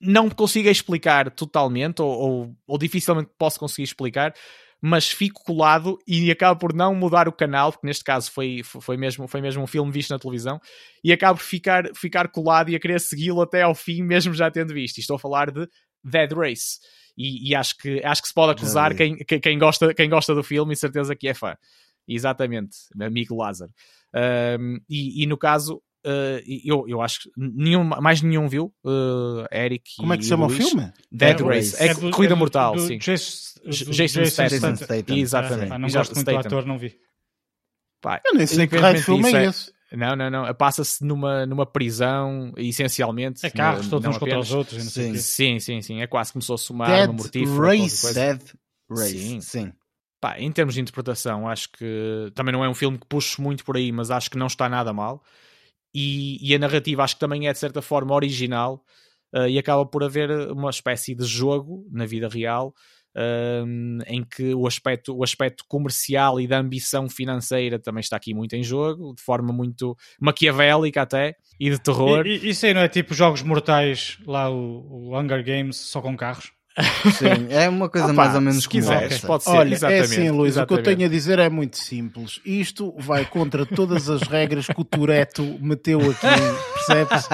não 0.00 0.30
consigo 0.30 0.68
explicar 0.68 1.30
totalmente, 1.30 2.00
ou, 2.00 2.08
ou, 2.08 2.56
ou 2.66 2.78
dificilmente 2.78 3.30
posso 3.36 3.58
conseguir 3.58 3.82
explicar, 3.82 4.32
mas 4.80 5.10
fico 5.10 5.42
colado 5.42 5.98
e 6.06 6.30
acabo 6.30 6.58
por 6.60 6.72
não 6.72 6.94
mudar 6.94 7.28
o 7.28 7.32
canal, 7.32 7.72
porque 7.72 7.86
neste 7.86 8.04
caso 8.04 8.30
foi, 8.30 8.62
foi, 8.62 8.96
mesmo, 8.96 9.26
foi 9.26 9.40
mesmo 9.40 9.62
um 9.62 9.66
filme 9.66 9.90
visto 9.90 10.10
na 10.10 10.18
televisão, 10.18 10.60
e 11.02 11.12
acabo 11.12 11.38
por 11.38 11.44
ficar, 11.44 11.84
ficar 11.94 12.28
colado 12.28 12.70
e 12.70 12.76
a 12.76 12.80
querer 12.80 13.00
segui-lo 13.00 13.42
até 13.42 13.62
ao 13.62 13.74
fim, 13.74 14.02
mesmo 14.02 14.32
já 14.32 14.50
tendo 14.50 14.72
visto. 14.72 14.98
E 14.98 15.00
estou 15.00 15.16
a 15.16 15.18
falar 15.18 15.50
de 15.50 15.68
Dead 16.08 16.32
Race 16.32 16.78
e, 17.16 17.50
e, 17.50 17.54
acho, 17.54 17.76
que, 17.76 18.00
acho 18.04 18.22
que 18.22 18.28
se 18.28 18.34
pode 18.34 18.52
acusar 18.52 18.94
quem, 18.94 19.16
quem, 19.16 19.58
gosta, 19.58 19.92
quem 19.92 20.08
gosta 20.08 20.34
do 20.34 20.42
filme 20.44 20.72
e 20.72 20.76
certeza 20.76 21.16
que 21.16 21.26
é 21.26 21.34
fã. 21.34 21.56
Exatamente, 22.06 22.76
amigo 23.00 23.36
Lázaro. 23.36 23.72
Um, 24.58 24.80
e, 24.88 25.22
e, 25.22 25.26
no 25.26 25.36
caso, 25.36 25.82
uh, 26.06 26.40
eu, 26.64 26.84
eu 26.88 27.02
acho 27.02 27.22
que 27.22 27.30
nenhum, 27.36 27.82
mais 27.82 28.22
nenhum 28.22 28.48
viu, 28.48 28.72
uh, 28.84 29.46
Eric 29.52 29.96
Como 29.96 30.14
é 30.14 30.16
que 30.16 30.22
se 30.22 30.28
chama 30.28 30.46
o 30.46 30.48
filme? 30.48 30.92
Dead, 31.10 31.40
Race. 31.40 31.82
É, 31.82 31.88
é 31.88 31.94
do, 31.94 32.10
Corrida 32.10 32.34
é 32.34 32.36
do, 32.36 32.38
Mortal, 32.38 32.74
do, 32.74 32.86
sim. 32.86 32.98
Jason, 32.98 33.60
Jason, 33.66 34.24
Statham. 34.24 34.76
Statham. 34.76 35.16
Exatamente. 35.16 35.72
Ah, 35.72 35.78
não 35.78 35.88
gosto 35.88 36.14
muito 36.14 36.30
do 36.30 36.38
ator, 36.38 36.64
não 36.64 36.78
vi. 36.78 36.96
Pá, 38.00 38.20
eu 38.24 38.34
nem 38.34 38.46
sei 38.46 38.68
que 38.68 38.76
raio 38.76 38.96
de 38.96 39.02
filme 39.02 39.32
é 39.32 39.46
esse. 39.46 39.72
Não, 39.92 40.14
não, 40.14 40.30
não. 40.30 40.54
Passa-se 40.54 41.02
numa, 41.04 41.46
numa 41.46 41.64
prisão, 41.64 42.52
essencialmente. 42.56 43.44
É 43.44 43.50
carros 43.50 43.88
todos 43.88 44.06
uns 44.08 44.18
contra 44.18 44.38
os 44.38 44.52
outros. 44.52 44.82
Sim. 44.84 45.14
sim, 45.16 45.58
sim, 45.58 45.80
sim. 45.80 46.02
É 46.02 46.06
quase 46.06 46.32
começou 46.32 46.54
a 46.54 46.58
somar 46.58 46.90
Dead 46.90 47.08
uma 47.08 47.14
mortífera. 47.14 47.66
Race. 47.66 48.14
Dead 48.14 48.42
Race. 48.90 49.18
Sim. 49.18 49.40
sim. 49.40 49.72
Pá, 50.20 50.38
em 50.38 50.50
termos 50.50 50.74
de 50.74 50.80
interpretação, 50.80 51.48
acho 51.48 51.70
que 51.70 52.30
também 52.34 52.52
não 52.52 52.64
é 52.64 52.68
um 52.68 52.74
filme 52.74 52.98
que 52.98 53.06
puxe 53.06 53.40
muito 53.40 53.64
por 53.64 53.76
aí, 53.76 53.92
mas 53.92 54.10
acho 54.10 54.30
que 54.30 54.36
não 54.36 54.48
está 54.48 54.68
nada 54.68 54.92
mal. 54.92 55.22
E, 55.94 56.38
e 56.46 56.54
a 56.54 56.58
narrativa 56.58 57.04
acho 57.04 57.14
que 57.14 57.20
também 57.20 57.48
é 57.48 57.52
de 57.52 57.58
certa 57.58 57.80
forma 57.80 58.14
original 58.14 58.84
uh, 59.34 59.46
e 59.46 59.58
acaba 59.58 59.86
por 59.86 60.02
haver 60.02 60.30
uma 60.50 60.70
espécie 60.70 61.14
de 61.14 61.24
jogo 61.24 61.86
na 61.90 62.04
vida 62.04 62.28
real 62.28 62.74
em 64.06 64.24
que 64.24 64.54
o 64.54 64.66
aspecto, 64.66 65.16
o 65.16 65.22
aspecto 65.22 65.64
comercial 65.66 66.40
e 66.40 66.46
da 66.46 66.58
ambição 66.58 67.08
financeira 67.08 67.78
também 67.78 68.00
está 68.00 68.16
aqui 68.16 68.34
muito 68.34 68.54
em 68.54 68.62
jogo, 68.62 69.14
de 69.14 69.22
forma 69.22 69.52
muito 69.52 69.96
maquiavélica 70.20 71.02
até, 71.02 71.34
e 71.58 71.70
de 71.70 71.78
terror. 71.78 72.26
E, 72.26 72.38
e, 72.38 72.50
isso 72.50 72.66
aí 72.66 72.74
não 72.74 72.80
é 72.80 72.88
tipo 72.88 73.14
jogos 73.14 73.42
mortais, 73.42 74.18
lá 74.26 74.50
o, 74.50 75.10
o 75.10 75.18
Hunger 75.18 75.44
Games, 75.44 75.76
só 75.76 76.00
com 76.00 76.16
carros? 76.16 76.52
Sim, 77.16 77.48
é 77.50 77.68
uma 77.68 77.88
coisa 77.88 78.06
Opa, 78.06 78.14
mais 78.14 78.34
ou 78.34 78.40
menos 78.40 78.62
se 78.62 78.68
quiseres, 78.68 79.18
pode 79.20 79.44
ser. 79.44 79.50
Olha, 79.50 79.74
é 79.74 80.00
assim, 80.00 80.30
Luís, 80.30 80.54
exatamente. 80.54 80.60
o 80.60 80.66
que 80.66 80.74
eu 80.74 80.82
tenho 80.82 81.08
a 81.08 81.10
dizer 81.10 81.38
é 81.38 81.48
muito 81.48 81.76
simples. 81.76 82.40
Isto 82.44 82.94
vai 82.98 83.24
contra 83.24 83.66
todas 83.66 84.08
as 84.08 84.22
regras 84.22 84.66
que 84.66 84.80
o 84.80 84.84
Toreto 84.84 85.42
meteu 85.60 85.98
aqui, 85.98 86.26
percebes? 86.74 87.28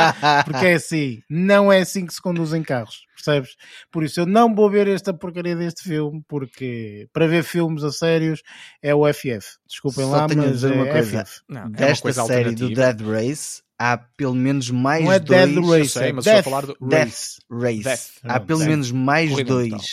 Porque 0.45 0.67
é 0.67 0.75
assim, 0.75 1.23
não 1.29 1.73
é 1.73 1.81
assim 1.81 2.07
que 2.07 2.15
se 2.15 2.23
conduzem 2.23 2.63
carros, 2.63 3.07
percebes? 3.15 3.57
Por 3.91 4.05
isso 4.05 4.21
eu 4.21 4.27
não 4.27 4.55
vou 4.55 4.71
ver 4.71 4.89
esta 4.89 5.13
porcaria 5.13 5.57
deste 5.57 5.83
filme, 5.83 6.23
porque 6.29 7.09
para 7.13 7.27
ver 7.27 7.43
filmes 7.43 7.85
a 7.85 7.91
sérios 7.91 8.43
é 8.83 8.95
o 8.95 9.11
FF. 9.13 9.59
Desculpem 9.69 10.05
Só 10.05 10.11
lá, 10.11 10.27
mas 10.29 10.65
é 10.65 10.69
uma 10.69 10.87
coisa. 10.87 11.25
FF. 11.25 11.41
Não, 11.49 11.71
Desta 11.71 11.85
é 11.85 11.89
uma 11.89 12.01
coisa 12.01 12.25
série 12.25 12.55
do 12.55 12.69
Dead 12.69 13.01
Race, 13.01 13.63
há 13.79 13.99
pelo 13.99 14.35
menos 14.35 14.71
mais 14.71 15.05
Não 15.05 15.13
é 15.13 15.19
dois. 15.19 15.51
Dead 15.51 15.65
Race, 15.65 15.89
sei, 15.91 16.09
é 16.09 16.13
mas 16.13 16.25
Death, 16.25 16.45
falar 16.45 16.67
do 16.67 16.77
Death 16.81 17.15
Race. 17.51 17.83
Death. 17.83 18.11
Há 18.25 18.41
pelo 18.41 18.59
Death. 18.61 18.69
menos 18.69 18.93
mais 18.93 19.31
Corrida 19.31 19.53
dois 19.53 19.71
mental. 19.71 19.85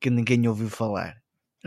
que 0.00 0.10
ninguém 0.10 0.48
ouviu 0.48 0.68
falar. 0.68 1.16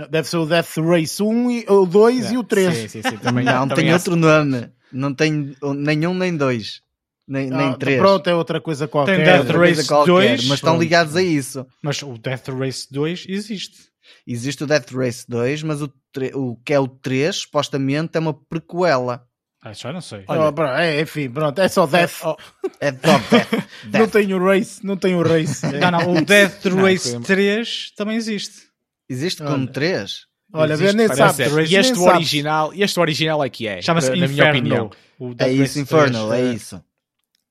Deve 0.09 0.27
ser 0.27 0.37
o 0.37 0.45
Death 0.45 0.75
Race 0.77 1.23
1, 1.23 1.63
o 1.69 1.85
2 1.85 2.31
e 2.31 2.37
o 2.37 2.43
3. 2.43 2.75
Sim, 2.75 2.87
sim, 2.89 3.01
sim. 3.01 3.17
Também, 3.17 3.45
não, 3.45 3.65
também 3.67 3.85
tem 3.85 3.93
outro 3.93 4.15
nome. 4.17 4.69
Não 4.91 5.13
tem 5.13 5.55
nenhum 5.77 6.13
nem 6.13 6.35
dois. 6.35 6.81
Nem, 7.27 7.51
ah, 7.51 7.57
nem 7.57 7.77
três. 7.77 7.99
Pronto, 7.99 8.27
é 8.29 8.35
outra 8.35 8.59
coisa 8.61 8.87
qualquer. 8.87 9.15
Tem 9.15 9.25
Death 9.25 9.49
Race 9.55 9.87
qualquer, 9.87 10.11
2, 10.11 10.47
mas 10.47 10.57
estão 10.59 10.77
ligados 10.77 11.15
a 11.15 11.23
isso. 11.23 11.65
Mas 11.81 12.01
o 12.03 12.17
Death 12.17 12.49
Race 12.49 12.87
2 12.91 13.25
existe. 13.29 13.89
Existe 14.27 14.63
o 14.63 14.67
Death 14.67 14.91
Race 14.91 15.25
2, 15.27 15.63
mas 15.63 15.81
o, 15.81 15.91
o 16.33 16.57
que 16.57 16.73
é 16.73 16.79
o 16.79 16.87
3, 16.87 17.35
supostamente, 17.35 18.17
é 18.17 18.19
uma 18.19 18.33
prequela. 18.33 19.25
Ah, 19.67 19.73
já 19.73 19.91
não 19.91 19.99
sei. 19.99 20.23
Olha, 20.27 20.53
oh, 20.55 20.63
é, 20.77 21.01
enfim, 21.01 21.27
pronto, 21.27 21.59
é 21.59 21.67
só 21.67 21.87
Death. 21.87 22.21
Oh, 22.23 22.37
é 22.79 22.91
Death. 22.91 23.31
death. 23.31 23.67
Não 23.91 24.07
tem 24.07 24.31
o 24.31 24.45
Race, 24.45 24.85
não 24.85 24.95
tem 24.95 25.15
o 25.15 25.23
Race. 25.23 25.65
não, 25.79 25.89
não, 25.89 26.13
o 26.13 26.21
Death 26.23 26.65
Race 26.65 27.19
3 27.19 27.93
também 27.95 28.15
existe. 28.15 28.67
Existe 29.09 29.41
como 29.41 29.65
3? 29.65 30.27
Olha, 30.53 30.73
existe, 30.73 30.95
nem 30.95 31.07
sabe. 31.07 31.43
E 31.67 31.75
este 31.75 31.97
original, 31.97 32.71
este 32.75 32.99
original 32.99 33.43
é 33.43 33.49
que 33.49 33.67
é. 33.67 33.81
Chama-se 33.81 34.15
na 34.15 34.27
minha 34.27 34.49
opinião. 34.49 34.91
é 35.39 35.51
isso, 35.51 35.79
Infernal, 35.79 36.31
é 36.31 36.53
isso. 36.53 36.79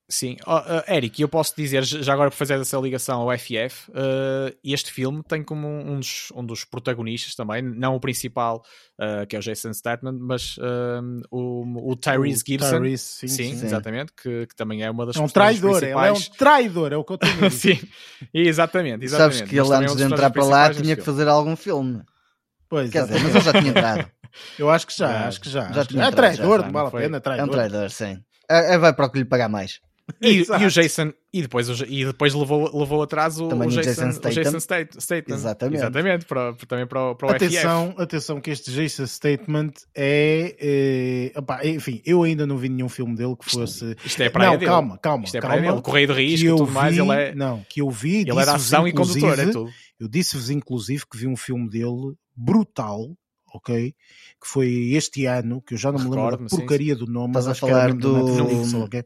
Sim, 0.07 0.37
oh, 0.45 0.57
uh, 0.57 0.83
Eric, 0.87 1.19
eu 1.19 1.27
posso 1.27 1.55
dizer, 1.57 1.83
já 1.83 2.13
agora 2.13 2.29
por 2.29 2.35
fazer 2.35 2.59
essa 2.59 2.77
ligação 2.77 3.21
ao 3.21 3.35
FF, 3.35 3.89
uh, 3.89 4.55
este 4.63 4.91
filme 4.91 5.23
tem 5.27 5.43
como 5.43 5.67
um 5.67 5.99
dos, 5.99 6.31
um 6.35 6.45
dos 6.45 6.63
protagonistas 6.63 7.33
também, 7.33 7.63
não 7.63 7.95
o 7.95 7.99
principal, 7.99 8.63
uh, 8.99 9.25
que 9.25 9.35
é 9.35 9.39
o 9.39 9.41
Jason 9.41 9.73
Statham, 9.73 10.15
mas 10.19 10.57
o, 11.31 11.91
o 11.91 11.95
Tyrese 11.95 12.43
Gibson. 12.45 12.81
Tyrese, 12.81 13.03
sim, 13.03 13.27
sim, 13.27 13.55
sim, 13.55 13.65
exatamente, 13.65 14.13
que, 14.13 14.45
que, 14.45 14.55
também 14.55 14.83
é 14.83 14.91
uma 14.91 15.07
das 15.07 15.15
É 15.15 15.19
um 15.19 15.27
traidor, 15.27 15.83
ele 15.83 15.91
é 15.93 16.11
um 16.11 16.21
traidor, 16.37 16.93
é 16.93 16.97
o 16.97 17.03
que 17.03 17.13
eu 17.13 17.17
tenho 17.17 17.49
Sim, 17.49 17.79
exatamente, 18.31 19.05
exatamente. 19.05 19.37
Sabes 19.37 19.49
que 19.49 19.57
ele 19.57 19.73
antes 19.73 19.91
é 19.91 19.93
um 19.93 19.95
de 19.95 20.03
entrar 20.03 20.29
para 20.29 20.45
lá 20.45 20.71
tinha 20.71 20.95
que 20.95 21.01
fazer 21.01 21.27
algum 21.27 21.55
filme. 21.55 22.03
Pois, 22.69 22.91
Quer 22.91 23.07
dizer, 23.07 23.23
mas 23.23 23.35
ele 23.35 23.43
já 23.43 23.53
tinha 23.53 23.69
entrado. 23.69 24.11
Eu 24.59 24.69
acho 24.69 24.85
que 24.85 24.95
já, 24.95 25.27
acho 25.27 25.39
que 25.39 25.49
já. 25.49 25.71
já 25.71 25.85
tinha 25.85 26.03
é 26.03 26.11
traidor, 26.11 26.63
não 26.63 26.71
vale 26.71 26.87
a 26.89 26.91
pena, 26.91 27.17
é 27.17 27.19
traidor. 27.21 27.45
É 27.45 27.49
um 27.49 27.51
traidor, 27.51 27.89
sim. 27.89 28.21
É, 28.49 28.73
é, 28.73 28.77
vai 28.77 28.93
para 28.93 29.05
o 29.05 29.09
que 29.09 29.19
lhe 29.19 29.25
pagar 29.25 29.47
mais. 29.47 29.79
E, 30.21 30.45
e, 30.61 30.65
o 30.65 30.69
Jason 30.69 31.11
e 31.33 31.41
depois, 31.41 31.67
e 31.87 32.05
depois 32.05 32.33
levou, 32.33 32.77
levou 32.77 33.01
atrás 33.01 33.39
o, 33.39 33.47
o 33.47 33.67
Jason, 33.67 34.09
o 34.09 34.29
Jason 34.29 34.59
Statham. 34.59 35.35
Exatamente. 35.35 35.77
Exatamente, 35.77 36.25
para, 36.25 36.53
também 36.67 36.85
para, 36.85 37.11
o, 37.11 37.15
para 37.15 37.27
o 37.27 37.31
atenção, 37.31 37.91
FF. 37.91 38.01
Atenção 38.01 38.41
que 38.41 38.51
este 38.51 38.71
Jason 38.71 39.07
Statement 39.07 39.71
é, 39.95 40.55
é 41.33 41.39
opa, 41.39 41.65
enfim, 41.65 42.01
eu 42.05 42.23
ainda 42.23 42.45
não 42.45 42.57
vi 42.57 42.69
nenhum 42.69 42.87
filme 42.87 43.15
dele 43.15 43.35
que 43.35 43.49
fosse 43.49 43.95
isto 44.05 44.21
é 44.21 44.29
para 44.29 44.45
não, 44.45 44.53
dele. 44.53 44.65
calma, 44.65 44.97
calma, 44.97 45.23
isto 45.25 45.37
é 45.37 45.41
calma, 45.41 45.59
dele. 45.59 45.81
Correio 45.81 46.07
de 46.07 46.13
risco 46.13 46.45
e 46.45 46.49
tudo 46.49 46.65
vi, 46.65 46.71
mais, 46.71 46.97
ele 46.97 47.11
é 47.11 47.35
não, 47.35 47.65
que 47.67 47.81
eu 47.81 47.89
vi, 47.89 48.21
ele 48.21 48.39
era 48.39 48.53
ação 48.53 48.87
e 48.87 48.93
condutor, 48.93 49.39
é 49.39 49.47
tudo. 49.47 49.69
Eu 49.99 50.07
disse-vos 50.07 50.49
inclusive 50.49 51.03
que 51.09 51.17
vi 51.17 51.27
um 51.27 51.35
filme 51.35 51.69
dele 51.69 52.15
brutal 52.35 53.15
ok? 53.55 53.93
Que 54.41 54.47
foi 54.47 54.91
este 54.93 55.25
ano, 55.25 55.61
que 55.61 55.73
eu 55.73 55.77
já 55.77 55.91
não 55.91 55.99
me 55.99 56.09
lembro 56.09 56.37
da 56.37 56.45
porcaria 56.49 56.93
sim, 56.93 56.99
do 56.99 57.07
nome, 57.07 57.29
Estás 57.29 57.47
mas 57.47 57.57
a 57.57 57.59
falar 57.59 57.93
do... 57.93 58.25
Netflix, 58.25 58.73
okay? 58.73 59.03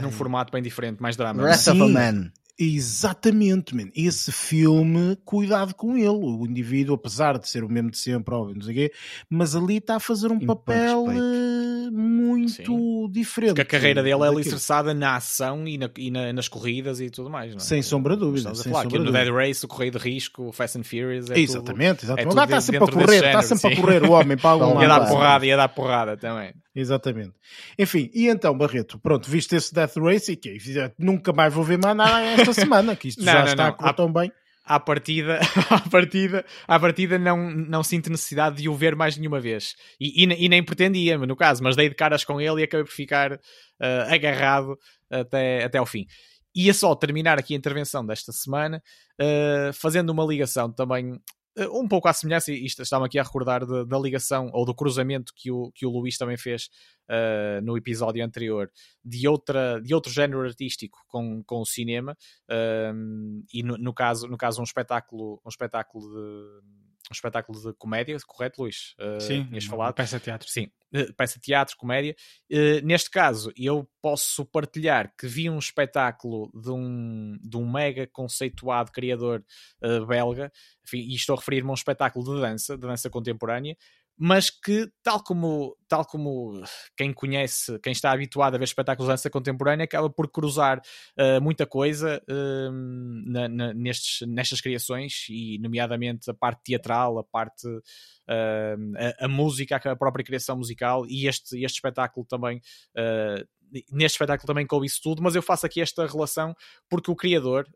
Num 0.00 0.10
formato 0.10 0.52
bem 0.52 0.62
diferente, 0.62 1.00
mais 1.00 1.16
drama. 1.16 1.42
Wrath 1.42 1.58
Sim, 1.58 1.82
of 1.82 1.82
a 1.82 1.88
Man. 1.88 2.30
Exatamente, 2.58 3.76
man. 3.76 3.90
esse 3.94 4.32
filme, 4.32 5.16
cuidado 5.26 5.74
com 5.74 5.96
ele. 5.96 6.08
O 6.08 6.46
indivíduo, 6.46 6.94
apesar 6.94 7.38
de 7.38 7.48
ser 7.48 7.62
o 7.62 7.68
mesmo 7.68 7.90
de 7.90 7.98
sempre, 7.98 8.34
óbvio, 8.34 8.54
não 8.54 8.62
sei 8.62 8.74
quê, 8.74 8.92
mas 9.28 9.54
ali 9.54 9.76
está 9.76 9.96
a 9.96 10.00
fazer 10.00 10.32
um 10.32 10.40
papel 10.40 11.04
uh, 11.04 11.92
muito 11.92 12.50
Sim. 12.52 13.08
diferente. 13.10 13.50
Porque 13.50 13.60
a 13.60 13.64
carreira 13.78 14.02
dele 14.02 14.22
é 14.22 14.26
alicerçada 14.28 14.94
na 14.94 15.16
ação 15.16 15.68
e, 15.68 15.76
na, 15.76 15.90
e 15.98 16.10
na, 16.10 16.32
nas 16.32 16.48
corridas 16.48 16.98
e 16.98 17.10
tudo 17.10 17.28
mais. 17.28 17.50
Não 17.50 17.58
é? 17.58 17.60
Sem 17.60 17.82
sombra 17.82 18.14
de 18.14 18.20
dúvida. 18.20 18.54
Sem 18.54 18.72
falar, 18.72 18.84
sombra 18.84 18.98
no 19.00 19.04
dúvida. 19.04 19.24
Dead 19.24 19.34
Race, 19.34 19.64
o 19.64 19.68
Correio 19.68 19.92
de 19.92 19.98
Risco, 19.98 20.44
o 20.44 20.52
Fast 20.52 20.78
and 20.78 20.84
Furious. 20.84 21.30
É 21.30 21.38
exatamente, 21.38 22.00
tudo, 22.00 22.18
exatamente. 22.18 22.38
É 22.38 22.44
está 22.44 22.60
sempre 22.62 22.84
a 22.84 22.86
correr, 22.86 23.24
está 23.24 23.42
sempre 23.42 23.74
sim. 23.74 23.80
a 23.80 23.84
correr 23.84 24.02
o 24.02 24.12
homem 24.12 24.36
para 24.38 24.50
algum 24.50 24.80
Ia 24.80 24.88
lado. 24.88 25.04
dar 25.04 25.10
porrada, 25.10 25.46
ia 25.46 25.56
dar 25.58 25.68
porrada 25.68 26.16
também. 26.16 26.54
Exatamente. 26.76 27.32
Enfim, 27.78 28.10
e 28.12 28.28
então, 28.28 28.56
Barreto, 28.56 28.98
pronto, 28.98 29.30
viste 29.30 29.56
esse 29.56 29.72
Death 29.72 29.96
Race 29.96 30.30
e 30.30 30.36
que 30.36 30.58
nunca 30.98 31.32
mais 31.32 31.52
vou 31.52 31.64
ver 31.64 31.78
mais 31.78 31.96
nada 31.96 32.20
esta 32.20 32.52
semana, 32.54 32.94
que 32.94 33.08
isto 33.08 33.24
não, 33.24 33.32
já 33.32 33.38
não, 33.38 33.46
está 33.46 33.62
não. 33.62 33.70
a 33.70 33.72
correr 33.72 33.94
tão 33.94 34.12
bem. 34.12 34.30
À 34.62 34.78
partida, 34.80 35.38
à 35.70 35.88
partida, 35.88 36.44
à 36.66 36.78
partida 36.78 37.18
não, 37.18 37.50
não 37.50 37.82
sinto 37.82 38.10
necessidade 38.10 38.56
de 38.56 38.68
o 38.68 38.74
ver 38.74 38.94
mais 38.94 39.16
nenhuma 39.16 39.40
vez. 39.40 39.74
E, 39.98 40.24
e, 40.24 40.44
e 40.44 40.48
nem 40.48 40.62
pretendia, 40.62 41.16
no 41.16 41.36
caso, 41.36 41.62
mas 41.62 41.76
dei 41.76 41.88
de 41.88 41.94
caras 41.94 42.24
com 42.24 42.38
ele 42.40 42.60
e 42.60 42.64
acabei 42.64 42.84
por 42.84 42.92
ficar 42.92 43.32
uh, 43.32 43.38
agarrado 44.12 44.76
até, 45.08 45.64
até 45.64 45.78
ao 45.78 45.86
fim. 45.86 46.04
Ia 46.54 46.74
só 46.74 46.94
terminar 46.94 47.38
aqui 47.38 47.54
a 47.54 47.56
intervenção 47.56 48.04
desta 48.04 48.32
semana, 48.32 48.82
uh, 49.20 49.72
fazendo 49.72 50.10
uma 50.10 50.24
ligação 50.26 50.70
também 50.70 51.18
um 51.72 51.88
pouco 51.88 52.08
à 52.08 52.12
semelhança, 52.12 52.52
e 52.52 52.64
estava 52.66 53.06
aqui 53.06 53.18
a 53.18 53.22
recordar 53.22 53.64
de, 53.64 53.86
da 53.86 53.98
ligação 53.98 54.50
ou 54.52 54.64
do 54.64 54.74
cruzamento 54.74 55.32
que 55.34 55.50
o, 55.50 55.72
que 55.72 55.86
o 55.86 55.90
Luís 55.90 56.18
também 56.18 56.36
fez 56.36 56.68
uh, 57.08 57.64
no 57.64 57.76
episódio 57.76 58.24
anterior 58.24 58.70
de, 59.04 59.26
outra, 59.26 59.80
de 59.80 59.94
outro 59.94 60.12
género 60.12 60.42
artístico 60.42 60.98
com, 61.08 61.42
com 61.44 61.60
o 61.60 61.66
cinema 61.66 62.16
uh, 62.50 63.44
e 63.52 63.62
no, 63.62 63.78
no, 63.78 63.94
caso, 63.94 64.28
no 64.28 64.36
caso 64.36 64.60
um 64.60 64.64
espetáculo 64.64 65.40
um 65.44 65.48
espetáculo 65.48 66.06
de 66.06 66.60
um 67.10 67.14
espetáculo 67.14 67.60
de 67.60 67.72
comédia, 67.74 68.16
correto, 68.26 68.62
Luís? 68.62 68.94
Uh, 68.98 69.20
Sim, 69.20 69.44
tinhas 69.44 69.64
falado? 69.64 69.94
peça 69.94 70.18
teatro. 70.18 70.48
Sim, 70.48 70.70
peça 71.16 71.34
de 71.34 71.42
teatro, 71.42 71.76
comédia. 71.76 72.14
Uh, 72.50 72.84
neste 72.84 73.10
caso, 73.10 73.52
eu 73.56 73.88
posso 74.00 74.44
partilhar 74.44 75.12
que 75.18 75.26
vi 75.26 75.48
um 75.48 75.58
espetáculo 75.58 76.50
de 76.54 76.70
um, 76.70 77.38
de 77.40 77.56
um 77.56 77.70
mega 77.70 78.06
conceituado 78.06 78.92
criador 78.92 79.44
uh, 79.82 80.06
belga, 80.06 80.52
enfim, 80.84 80.98
e 80.98 81.14
estou 81.14 81.34
a 81.34 81.38
referir-me 81.38 81.68
a 81.68 81.72
um 81.72 81.74
espetáculo 81.74 82.24
de 82.34 82.40
dança, 82.40 82.76
de 82.76 82.86
dança 82.86 83.10
contemporânea, 83.10 83.76
mas 84.18 84.48
que, 84.48 84.90
tal 85.02 85.22
como, 85.22 85.76
tal 85.86 86.04
como 86.04 86.62
quem 86.96 87.12
conhece, 87.12 87.78
quem 87.80 87.92
está 87.92 88.10
habituado 88.10 88.54
a 88.54 88.58
ver 88.58 88.64
espetáculos 88.64 89.08
de 89.08 89.12
dança 89.12 89.28
contemporânea, 89.28 89.84
acaba 89.84 90.08
por 90.08 90.30
cruzar 90.30 90.78
uh, 90.78 91.40
muita 91.42 91.66
coisa 91.66 92.22
uh, 92.28 92.72
na, 93.26 93.48
na, 93.48 93.74
nestes, 93.74 94.26
nestas 94.26 94.60
criações, 94.60 95.26
e 95.28 95.58
nomeadamente 95.58 96.30
a 96.30 96.34
parte 96.34 96.62
teatral, 96.64 97.18
a 97.18 97.24
parte. 97.24 97.66
Uh, 97.68 98.96
a, 99.20 99.26
a, 99.26 99.28
música, 99.28 99.76
a 99.76 99.94
própria 99.94 100.24
criação 100.24 100.56
musical 100.56 101.06
e 101.06 101.28
este, 101.28 101.62
este 101.62 101.76
espetáculo 101.76 102.26
também 102.26 102.60
neste 103.92 104.14
espetáculo 104.14 104.46
também 104.46 104.66
coube 104.66 104.86
isso 104.86 105.00
tudo, 105.02 105.22
mas 105.22 105.34
eu 105.36 105.42
faço 105.42 105.66
aqui 105.66 105.80
esta 105.80 106.06
relação 106.06 106.54
porque 106.88 107.10
o 107.10 107.16
criador, 107.16 107.66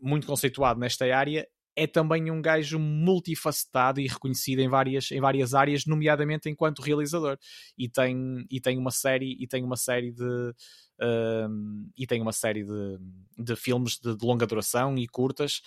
muito 0.00 0.26
conceituado 0.26 0.78
nesta 0.78 1.04
área, 1.16 1.48
é 1.76 1.86
também 1.86 2.30
um 2.30 2.40
gajo 2.40 2.78
multifacetado 2.78 4.00
e 4.00 4.08
reconhecido 4.08 4.60
em 4.60 4.68
várias, 4.68 5.10
em 5.12 5.20
várias 5.20 5.54
áreas, 5.54 5.84
nomeadamente 5.84 6.48
enquanto 6.48 6.80
realizador. 6.82 7.38
E 7.76 7.88
tem, 7.88 8.46
e 8.50 8.60
tem 8.60 8.78
uma 8.78 8.90
série, 8.90 9.36
e 9.38 9.46
tem 9.46 9.62
uma 9.62 9.76
série 9.76 10.10
de. 10.10 10.54
Um, 10.98 11.90
e 11.94 12.06
tem 12.06 12.22
uma 12.22 12.32
série 12.32 12.64
de, 12.64 12.98
de 13.38 13.54
filmes 13.54 13.98
de, 14.02 14.16
de 14.16 14.26
longa 14.26 14.46
duração 14.46 14.96
e 14.96 15.06
curtas 15.06 15.60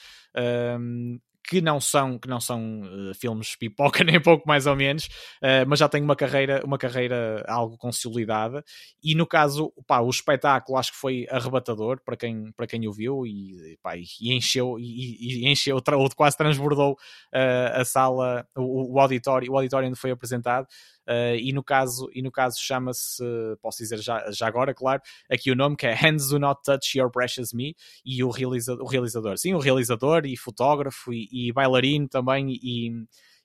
um, 0.80 1.20
que 1.44 1.62
não 1.62 1.80
são 1.80 2.18
que 2.18 2.28
não 2.28 2.40
são 2.40 2.82
uh, 2.82 3.14
filmes 3.16 3.56
pipoca 3.56 4.04
nem 4.06 4.22
pouco 4.22 4.48
mais 4.48 4.66
ou 4.66 4.76
menos 4.76 5.06
uh, 5.42 5.66
mas 5.68 5.80
já 5.80 5.90
tem 5.90 6.04
uma 6.04 6.16
carreira 6.16 6.62
uma 6.64 6.78
carreira 6.78 7.44
algo 7.48 7.78
consolidada. 7.78 8.64
E 9.04 9.16
no 9.16 9.26
caso 9.26 9.74
pá, 9.88 10.00
o 10.00 10.10
espetáculo 10.10 10.78
acho 10.78 10.92
que 10.92 10.98
foi 10.98 11.28
arrebatador 11.30 12.00
para 12.04 12.16
quem 12.16 12.52
para 12.52 12.68
quem 12.68 12.88
o 12.88 12.94
viu 12.94 13.26
e, 13.26 13.78
pá, 13.82 13.98
e 13.98 14.34
encheu 14.34 14.78
e, 14.80 15.44
e 15.44 15.48
encheu 15.48 15.78
ou 15.78 16.10
quase 16.16 16.38
transbordou 16.38 16.94
uh, 16.94 17.80
a 17.80 17.86
sala 17.86 18.48
o, 18.56 18.96
o, 18.96 19.00
auditório 19.00 19.52
o 19.52 19.58
auditório 19.58 19.88
onde 19.88 20.00
foi 20.00 20.12
apresentado 20.12 20.68
Uh, 21.10 21.36
e 21.42 21.52
no 21.52 21.64
caso, 21.64 22.08
e 22.14 22.22
no 22.22 22.32
caso 22.32 22.60
chama-se, 22.60 23.24
posso 23.64 23.80
dizer 23.80 23.98
já, 23.98 24.30
já 24.32 24.48
agora, 24.48 24.76
claro, 24.76 25.02
aqui 25.28 25.50
o 25.50 25.56
nome 25.56 25.76
que 25.76 25.88
é 25.88 25.94
Hands 25.94 26.30
Do 26.30 26.38
Not 26.38 26.62
Touch 26.64 26.96
Your 26.96 27.10
Precious 27.10 27.52
Me 27.52 27.76
e 28.06 28.24
o 28.24 28.30
realizador, 28.30 28.86
o 28.86 28.88
realizador. 28.88 29.36
Sim, 29.40 29.56
o 29.56 29.60
realizador 29.60 30.28
e 30.28 30.38
fotógrafo 30.38 31.12
e, 31.12 31.28
e 31.32 31.52
bailarino 31.52 32.08
também 32.08 32.52
e, 32.62 32.92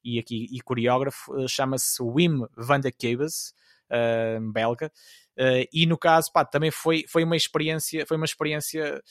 e 0.04 0.18
aqui 0.18 0.46
e 0.52 0.60
coreógrafo 0.60 1.32
uh, 1.32 1.48
chama-se 1.48 2.02
Wim 2.02 2.44
van 2.54 2.80
de 2.80 2.92
Kebes, 2.92 3.54
uh, 3.90 4.52
belga, 4.52 4.92
e 5.72 5.86
no 5.86 5.98
caso, 5.98 6.30
pá, 6.32 6.44
também 6.44 6.70
foi, 6.70 7.06
foi 7.08 7.24
uma 7.24 7.34
experiência, 7.34 8.06
foi 8.06 8.16
uma 8.16 8.26
experiência 8.26 9.02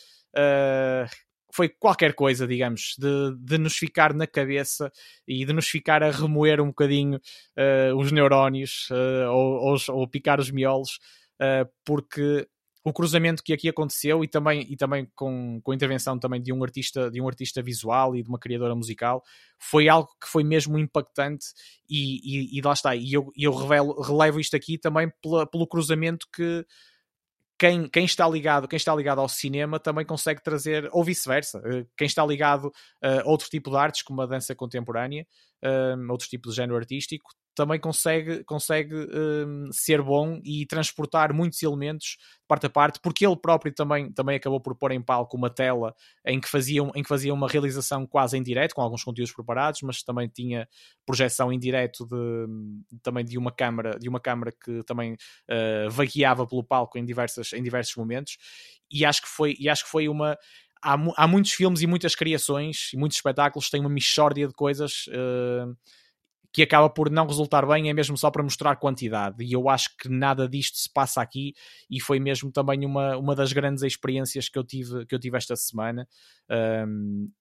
foi 1.54 1.70
qualquer 1.70 2.16
coisa, 2.16 2.48
digamos, 2.48 2.96
de, 2.98 3.36
de 3.38 3.60
nos 3.60 3.78
ficar 3.78 4.12
na 4.12 4.26
cabeça 4.26 4.92
e 5.28 5.46
de 5.46 5.54
nos 5.54 5.68
ficar 5.68 6.02
a 6.02 6.10
remoer 6.10 6.60
um 6.60 6.68
bocadinho 6.68 7.18
uh, 7.18 7.96
os 7.96 8.12
neurónios 8.12 8.90
uh, 8.90 9.30
ou, 9.30 9.72
ou, 9.72 9.78
ou, 9.90 10.08
picar 10.08 10.40
os 10.40 10.50
miolos, 10.50 11.00
uh, 11.40 11.70
porque 11.86 12.48
o 12.84 12.92
cruzamento 12.92 13.44
que 13.44 13.54
aqui 13.54 13.70
aconteceu 13.70 14.24
e 14.24 14.28
também, 14.28 14.66
e 14.68 14.76
também 14.76 15.08
com, 15.14 15.62
com 15.62 15.72
a 15.72 15.76
intervenção 15.76 16.18
também 16.18 16.42
de 16.42 16.52
um 16.52 16.64
artista 16.64 17.12
de 17.12 17.22
um 17.22 17.28
artista 17.28 17.62
visual 17.62 18.16
e 18.16 18.24
de 18.24 18.30
uma 18.30 18.40
criadora 18.40 18.76
musical 18.76 19.24
foi 19.60 19.88
algo 19.88 20.10
que 20.20 20.28
foi 20.28 20.44
mesmo 20.44 20.80
impactante 20.80 21.46
e, 21.88 22.56
e, 22.56 22.58
e 22.58 22.62
lá 22.62 22.74
está, 22.74 22.96
e 22.96 23.14
eu, 23.14 23.32
eu 23.38 23.54
revelo, 23.54 24.02
relevo 24.02 24.40
isto 24.40 24.56
aqui 24.56 24.80
também 24.80 25.10
pela, 25.22 25.46
pelo 25.46 25.68
cruzamento 25.68 26.28
que 26.36 26.66
quem, 27.58 27.88
quem, 27.88 28.06
está 28.06 28.28
ligado, 28.28 28.68
quem 28.68 28.78
está 28.78 28.94
ligado 28.96 29.20
ao 29.20 29.30
cinema 29.30 29.80
também 29.80 30.06
consegue 30.06 30.42
trazer, 30.44 30.90
ou 30.92 31.04
vice-versa, 31.04 31.62
eh, 31.66 31.86
quem 31.96 32.08
está 32.08 32.26
ligado 32.26 32.72
a 33.02 33.28
outro 33.30 33.48
tipo 33.50 33.70
de 33.70 33.78
artes, 33.78 34.02
como 34.02 34.22
a 34.22 34.26
dança 34.26 34.56
contemporânea, 34.56 35.26
um, 35.64 36.12
outro 36.12 36.28
tipo 36.28 36.50
de 36.50 36.56
género 36.56 36.78
artístico, 36.78 37.32
também 37.56 37.80
consegue, 37.80 38.44
consegue 38.44 38.96
um, 38.96 39.70
ser 39.72 40.02
bom 40.02 40.40
e 40.44 40.66
transportar 40.66 41.34
muitos 41.34 41.62
elementos 41.62 42.18
parte 42.48 42.66
a 42.66 42.70
parte, 42.70 43.00
porque 43.02 43.26
ele 43.26 43.36
próprio 43.36 43.74
também, 43.74 44.12
também 44.12 44.36
acabou 44.36 44.60
por 44.60 44.76
pôr 44.76 44.92
em 44.92 45.02
palco 45.02 45.38
uma 45.38 45.50
tela 45.50 45.96
em 46.26 46.40
que, 46.40 46.48
fazia, 46.48 46.82
em 46.82 47.02
que 47.02 47.08
fazia 47.08 47.34
uma 47.34 47.48
realização 47.48 48.06
quase 48.06 48.38
em 48.38 48.44
direto, 48.44 48.76
com 48.76 48.82
alguns 48.82 49.04
conteúdos 49.04 49.34
preparados, 49.34 49.82
mas 49.82 50.04
também 50.04 50.28
tinha 50.28 50.68
projeção 51.06 51.52
em 51.52 51.60
direto 51.60 52.06
de, 52.06 52.48
também 53.02 53.24
de 53.24 53.38
uma 53.38 53.52
câmara, 53.52 53.98
de 54.00 54.10
uma 54.10 54.20
câmara 54.20 54.52
que 54.52 54.84
também 54.84 55.14
uh, 55.14 55.90
vagueava 55.90 56.46
pelo 56.46 56.64
palco 56.64 56.98
em, 56.98 57.06
diversas, 57.06 57.54
em 57.54 57.64
diversos 57.64 57.96
momentos, 57.96 58.38
e 58.92 59.04
acho 59.06 59.22
que 59.22 59.28
foi, 59.28 59.56
e 59.60 59.68
acho 59.70 59.86
que 59.86 59.90
foi 59.90 60.08
uma 60.08 60.38
há, 60.84 60.98
há 61.16 61.28
muitos 61.28 61.52
filmes 61.52 61.82
e 61.82 61.88
muitas 61.88 62.14
criações 62.16 62.92
e 62.94 62.98
muitos 62.98 63.18
espetáculos 63.18 63.66
que 63.66 63.72
têm 63.72 63.82
uma 63.82 63.90
mixórdia 63.90 64.48
de 64.48 64.54
coisas 64.54 65.06
uh, 65.08 65.76
que 66.52 66.62
acaba 66.62 66.88
por 66.90 67.10
não 67.10 67.26
resultar 67.26 67.66
bem, 67.66 67.90
é 67.90 67.94
mesmo 67.94 68.16
só 68.16 68.30
para 68.30 68.44
mostrar 68.44 68.76
quantidade. 68.76 69.44
E 69.44 69.54
eu 69.54 69.68
acho 69.70 69.98
que 69.98 70.08
nada 70.08 70.48
disto 70.48 70.78
se 70.78 70.92
passa 70.92 71.20
aqui, 71.20 71.56
e 71.90 72.00
foi 72.00 72.20
mesmo 72.20 72.52
também 72.52 72.86
uma, 72.86 73.18
uma 73.18 73.34
das 73.36 73.52
grandes 73.52 73.82
experiências 73.84 74.48
que 74.50 74.60
eu 74.60 74.64
tive, 74.64 75.06
que 75.08 75.16
eu 75.16 75.20
tive 75.20 75.36
esta 75.36 75.56
semana. 75.56 76.08
Um, 76.88 77.32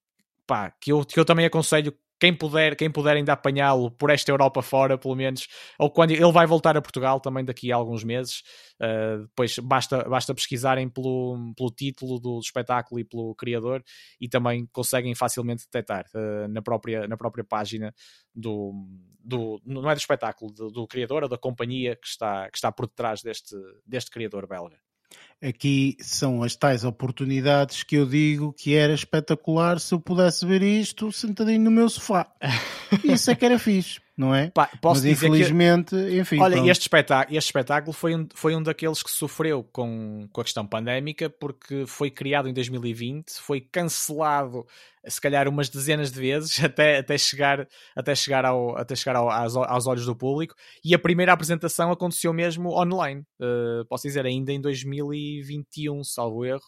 pá, 0.47 0.70
que 0.70 0.93
eu, 0.93 1.05
que 1.05 1.20
eu 1.20 1.26
também 1.26 1.45
aconselho 1.45 1.95
quem 2.21 2.37
puder, 2.37 2.77
quem 2.77 2.91
puder 2.91 3.17
ainda 3.17 3.33
apanhá-lo 3.33 3.91
por 3.91 4.11
esta 4.11 4.31
Europa 4.31 4.63
fora, 4.63 4.97
pelo 4.97 5.15
menos, 5.15 5.49
ou 5.79 5.91
quando 5.91 6.13
ele 6.13 6.33
vai 6.33 6.47
voltar 6.47 6.77
a 6.77 6.83
Portugal 6.83 7.19
também 7.19 7.45
daqui 7.45 7.73
a 7.73 7.77
alguns 7.77 8.05
meses, 8.05 8.43
uh, 8.81 9.23
depois 9.23 9.59
basta, 9.59 10.09
basta 10.09 10.35
pesquisarem 10.35 10.89
pelo, 10.89 11.53
pelo 11.57 11.71
título 11.71 12.21
do 12.21 12.39
espetáculo 12.39 13.01
e 13.01 13.05
pelo 13.05 13.35
criador 13.35 13.83
e 14.21 14.29
também 14.29 14.67
conseguem 14.73 15.15
facilmente 15.15 15.65
detectar 15.65 16.05
uh, 16.15 16.47
na, 16.49 16.63
própria, 16.63 17.09
na 17.09 17.17
própria 17.17 17.45
página 17.45 17.93
do, 18.35 18.73
do 19.19 19.61
não 19.65 19.91
é 19.91 19.95
do 19.95 19.99
espetáculo, 19.99 20.53
do, 20.53 20.71
do 20.71 20.87
criador 20.87 21.25
ou 21.25 21.29
da 21.29 21.39
companhia 21.39 21.97
que 21.97 22.07
está, 22.07 22.49
que 22.51 22.57
está 22.57 22.71
por 22.71 22.87
detrás 22.87 23.23
deste, 23.23 23.57
deste 23.87 24.11
criador 24.11 24.47
belga. 24.47 24.79
Aqui 25.43 25.97
são 26.01 26.43
as 26.43 26.55
tais 26.55 26.85
oportunidades 26.85 27.83
que 27.83 27.97
eu 27.97 28.07
digo 28.07 28.53
que 28.53 28.75
era 28.75 28.93
espetacular 28.93 29.81
se 29.81 29.95
eu 29.95 30.01
pudesse 30.01 30.47
ver 30.47 30.63
isto 30.63 31.11
sentadinho 31.11 31.63
no 31.63 31.71
meu 31.71 31.89
sofá. 31.89 32.27
Isso 33.03 33.31
é 33.31 33.35
que 33.35 33.45
era 33.45 33.59
fixe 33.59 34.02
não 34.17 34.35
é? 34.35 34.51
Pá, 34.51 34.71
Mas 34.83 35.05
infelizmente, 35.05 35.97
que... 35.97 36.21
enfim. 36.21 36.39
Olha, 36.39 36.59
este 36.71 36.83
espetáculo, 36.83 37.37
este 37.37 37.49
espetáculo 37.49 37.93
foi, 37.93 38.15
um, 38.15 38.29
foi 38.35 38.55
um 38.55 38.63
daqueles 38.63 39.03
que 39.03 39.11
sofreu 39.11 39.65
com, 39.65 40.29
com 40.31 40.41
a 40.41 40.45
questão 40.45 40.67
pandémica, 40.67 41.31
porque 41.31 41.87
foi 41.87 42.11
criado 42.11 42.49
em 42.49 42.53
2020, 42.53 43.33
foi 43.41 43.61
cancelado 43.61 44.67
se 45.09 45.21
calhar 45.21 45.49
umas 45.49 45.69
dezenas 45.69 46.13
de 46.13 46.21
vezes 46.21 46.59
até, 46.63 46.99
até 46.99 47.19
chegar, 47.19 47.67
até 47.97 48.15
chegar, 48.15 48.45
ao, 48.45 48.77
até 48.77 48.95
chegar 48.95 49.17
ao, 49.17 49.31
aos, 49.31 49.57
aos 49.57 49.87
olhos 49.87 50.07
do 50.07 50.15
público, 50.15 50.55
e 50.85 50.95
a 50.95 50.99
primeira 50.99 51.33
apresentação 51.33 51.91
aconteceu 51.91 52.33
mesmo 52.33 52.71
online, 52.71 53.23
uh, 53.41 53.85
posso 53.89 54.07
dizer, 54.07 54.27
ainda 54.27 54.53
em 54.53 54.61
2021, 54.61 56.05
salvo 56.05 56.45
erro. 56.45 56.63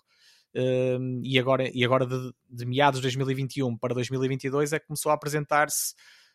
Uh, 0.57 1.21
e 1.25 1.37
agora, 1.37 1.69
e 1.75 1.85
agora 1.85 2.07
de, 2.07 2.33
de 2.49 2.65
meados 2.65 3.01
de 3.01 3.03
2021 3.03 3.77
para 3.77 3.93
2022 3.93 4.73
é 4.73 4.79
que 4.79 4.87
começou 4.87 5.11
a 5.11 5.15
apresentar-se 5.17 5.95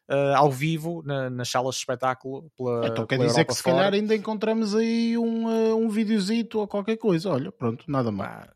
uh, 0.09 0.35
ao 0.35 0.51
vivo 0.51 1.03
na, 1.05 1.29
nas 1.29 1.49
salas 1.49 1.75
de 1.75 1.81
espetáculo. 1.81 2.51
Pela, 2.57 2.87
então 2.87 3.05
quer 3.05 3.17
pela 3.17 3.27
dizer 3.27 3.41
Europa 3.41 3.51
que 3.51 3.57
se 3.57 3.63
fora. 3.63 3.75
calhar 3.75 3.93
ainda 3.93 4.15
encontramos 4.15 4.75
aí 4.75 5.17
um, 5.17 5.47
uh, 5.47 5.75
um 5.75 5.89
videozito 5.89 6.59
ou 6.59 6.67
qualquer 6.67 6.97
coisa. 6.97 7.29
Olha, 7.29 7.51
pronto, 7.51 7.85
nada 7.87 8.11
mais. 8.11 8.47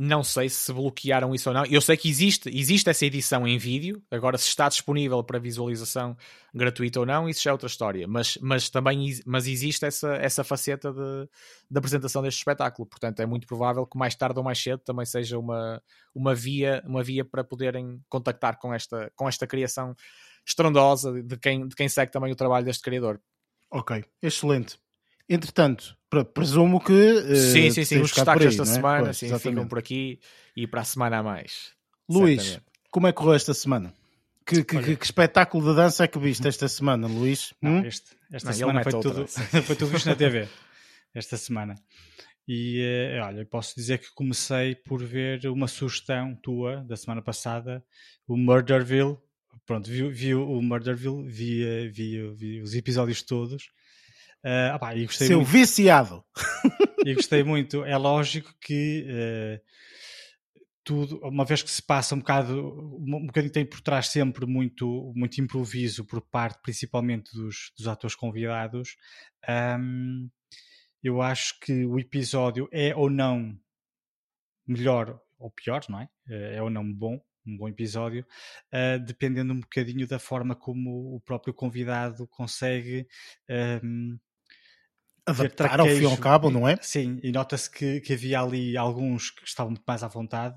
Não 0.00 0.22
sei 0.22 0.48
se 0.48 0.72
bloquearam 0.72 1.34
isso 1.34 1.50
ou 1.50 1.54
não. 1.54 1.66
Eu 1.66 1.80
sei 1.80 1.96
que 1.96 2.08
existe, 2.08 2.48
existe 2.56 2.88
essa 2.88 3.04
edição 3.04 3.48
em 3.48 3.58
vídeo. 3.58 4.00
Agora, 4.12 4.38
se 4.38 4.46
está 4.46 4.68
disponível 4.68 5.24
para 5.24 5.40
visualização 5.40 6.16
gratuita 6.54 7.00
ou 7.00 7.06
não, 7.06 7.28
isso 7.28 7.42
já 7.42 7.50
é 7.50 7.52
outra 7.52 7.66
história. 7.66 8.06
Mas, 8.06 8.38
mas 8.40 8.70
também 8.70 9.18
mas 9.26 9.48
existe 9.48 9.84
essa, 9.84 10.14
essa 10.14 10.44
faceta 10.44 10.92
de, 10.92 11.28
de 11.68 11.78
apresentação 11.78 12.22
deste 12.22 12.38
espetáculo. 12.38 12.86
Portanto, 12.86 13.18
é 13.18 13.26
muito 13.26 13.44
provável 13.48 13.84
que 13.84 13.98
mais 13.98 14.14
tarde 14.14 14.38
ou 14.38 14.44
mais 14.44 14.62
cedo 14.62 14.78
também 14.84 15.04
seja 15.04 15.36
uma, 15.36 15.82
uma, 16.14 16.32
via, 16.32 16.80
uma 16.86 17.02
via 17.02 17.24
para 17.24 17.42
poderem 17.42 18.00
contactar 18.08 18.56
com 18.60 18.72
esta, 18.72 19.10
com 19.16 19.28
esta 19.28 19.48
criação 19.48 19.96
estrondosa 20.48 21.22
de 21.22 21.36
quem, 21.36 21.68
de 21.68 21.76
quem 21.76 21.88
segue 21.88 22.10
também 22.10 22.32
o 22.32 22.36
trabalho 22.36 22.64
deste 22.64 22.82
criador. 22.82 23.20
Ok, 23.70 24.02
excelente. 24.22 24.78
Entretanto, 25.28 25.96
presumo 26.32 26.80
que. 26.80 26.92
Uh, 26.92 27.36
sim, 27.36 27.70
sim, 27.70 27.84
sim. 27.84 28.00
Os 28.00 28.10
destaques 28.10 28.56
desta 28.56 28.62
é? 28.62 28.66
semana 28.66 29.04
pois, 29.04 29.18
sim, 29.18 29.38
ficam 29.38 29.68
por 29.68 29.78
aqui 29.78 30.18
e 30.56 30.66
para 30.66 30.80
a 30.80 30.84
semana 30.84 31.18
a 31.18 31.22
mais. 31.22 31.72
Luís, 32.08 32.42
certamente. 32.42 32.66
como 32.90 33.06
é 33.06 33.12
que 33.12 33.18
correu 33.18 33.34
esta 33.34 33.52
semana? 33.52 33.92
Que, 34.46 34.64
que, 34.64 34.82
que, 34.82 34.96
que, 34.96 35.04
espetáculo 35.04 35.68
de 35.68 35.76
dança 35.76 36.04
é 36.04 36.08
que 36.08 36.18
viste 36.18 36.48
esta 36.48 36.66
semana, 36.66 37.06
Luís? 37.06 37.52
Não, 37.60 37.72
hum? 37.72 37.84
este, 37.84 38.16
esta 38.32 38.48
não, 38.48 38.56
semana 38.56 38.82
foi 38.82 38.92
tudo, 38.92 39.26
foi 39.62 39.76
tudo 39.76 39.90
visto 39.90 40.06
na 40.06 40.16
TV. 40.16 40.48
Esta 41.14 41.36
semana. 41.36 41.74
E 42.46 42.80
uh, 43.20 43.26
olha, 43.26 43.44
posso 43.44 43.74
dizer 43.76 43.98
que 43.98 44.10
comecei 44.14 44.74
por 44.74 45.04
ver 45.04 45.46
uma 45.48 45.68
sugestão 45.68 46.34
tua 46.34 46.82
da 46.84 46.96
semana 46.96 47.20
passada, 47.20 47.84
o 48.26 48.38
Murderville, 48.38 49.18
pronto, 49.66 49.88
vi, 49.90 50.08
vi 50.10 50.34
o 50.34 50.60
Murderville, 50.60 51.26
vi, 51.28 51.88
vi, 51.90 52.30
vi 52.34 52.60
os 52.60 52.74
episódios 52.74 53.22
todos. 53.22 53.64
Uh, 54.44 54.74
opá, 54.76 54.94
e 54.94 55.04
gostei 55.04 55.26
Seu 55.26 55.38
muito. 55.38 55.50
viciado! 55.50 56.24
E 57.04 57.14
gostei 57.14 57.42
muito. 57.42 57.84
É 57.84 57.96
lógico 57.96 58.54
que 58.60 59.06
uh, 59.08 59.60
tudo, 60.84 61.20
uma 61.22 61.44
vez 61.44 61.62
que 61.62 61.70
se 61.70 61.82
passa 61.82 62.14
um 62.14 62.18
bocado, 62.18 62.60
um 62.98 63.26
bocadinho 63.26 63.52
tem 63.52 63.64
por 63.66 63.80
trás 63.80 64.08
sempre 64.08 64.46
muito, 64.46 65.12
muito 65.14 65.40
improviso 65.40 66.04
por 66.04 66.20
parte, 66.20 66.60
principalmente 66.62 67.30
dos, 67.34 67.72
dos 67.76 67.86
atores 67.86 68.16
convidados. 68.16 68.96
Um, 69.78 70.30
eu 71.02 71.20
acho 71.20 71.58
que 71.60 71.84
o 71.84 71.98
episódio 71.98 72.68
é 72.72 72.94
ou 72.96 73.10
não 73.10 73.54
melhor 74.66 75.20
ou 75.38 75.50
pior, 75.50 75.82
não 75.88 76.00
é? 76.00 76.08
Eh, 76.28 76.56
é 76.56 76.62
ou 76.62 76.70
não 76.70 76.92
bom, 76.92 77.20
um 77.48 77.56
bom 77.56 77.68
episódio, 77.68 78.26
uh, 78.72 79.04
dependendo 79.04 79.52
um 79.52 79.60
bocadinho 79.60 80.06
da 80.06 80.18
forma 80.18 80.54
como 80.54 81.14
o 81.14 81.20
próprio 81.20 81.54
convidado 81.54 82.26
consegue 82.28 83.06
um, 83.48 83.54
ehm, 83.54 84.18
adaptar 85.26 85.80
ao 85.80 85.86
fim 85.86 86.04
ao 86.04 86.16
cabo, 86.16 86.50
não 86.50 86.66
é? 86.66 86.76
Sim, 86.80 87.20
e 87.22 87.32
nota-se 87.32 87.70
que, 87.70 88.00
que, 88.00 88.12
havia 88.12 88.40
ali 88.40 88.76
alguns 88.76 89.30
que 89.30 89.46
estavam 89.46 89.70
muito 89.72 89.84
mais 89.86 90.02
à 90.02 90.08
vontade 90.08 90.56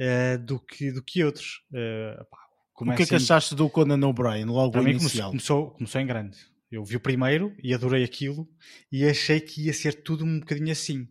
uh, 0.00 0.38
do, 0.44 0.60
que, 0.60 0.92
do 0.92 1.02
que 1.02 1.24
outros. 1.24 1.62
Uh, 1.70 2.24
pá, 2.30 2.38
o 2.80 2.94
que 2.94 3.02
é 3.02 3.06
que 3.06 3.14
achaste 3.16 3.54
do 3.54 3.68
Conan 3.68 4.06
O'Brien 4.06 4.46
logo 4.46 4.72
Para 4.72 4.88
inicial? 4.88 5.30
Começou, 5.30 5.70
começou 5.72 6.00
em 6.00 6.06
grande. 6.06 6.38
Eu 6.70 6.84
vi 6.84 6.96
o 6.96 7.00
primeiro 7.00 7.54
e 7.62 7.74
adorei 7.74 8.04
aquilo 8.04 8.48
e 8.92 9.04
achei 9.04 9.40
que 9.40 9.66
ia 9.66 9.72
ser 9.72 10.02
tudo 10.02 10.24
um 10.24 10.38
bocadinho 10.38 10.70
assim. 10.70 11.08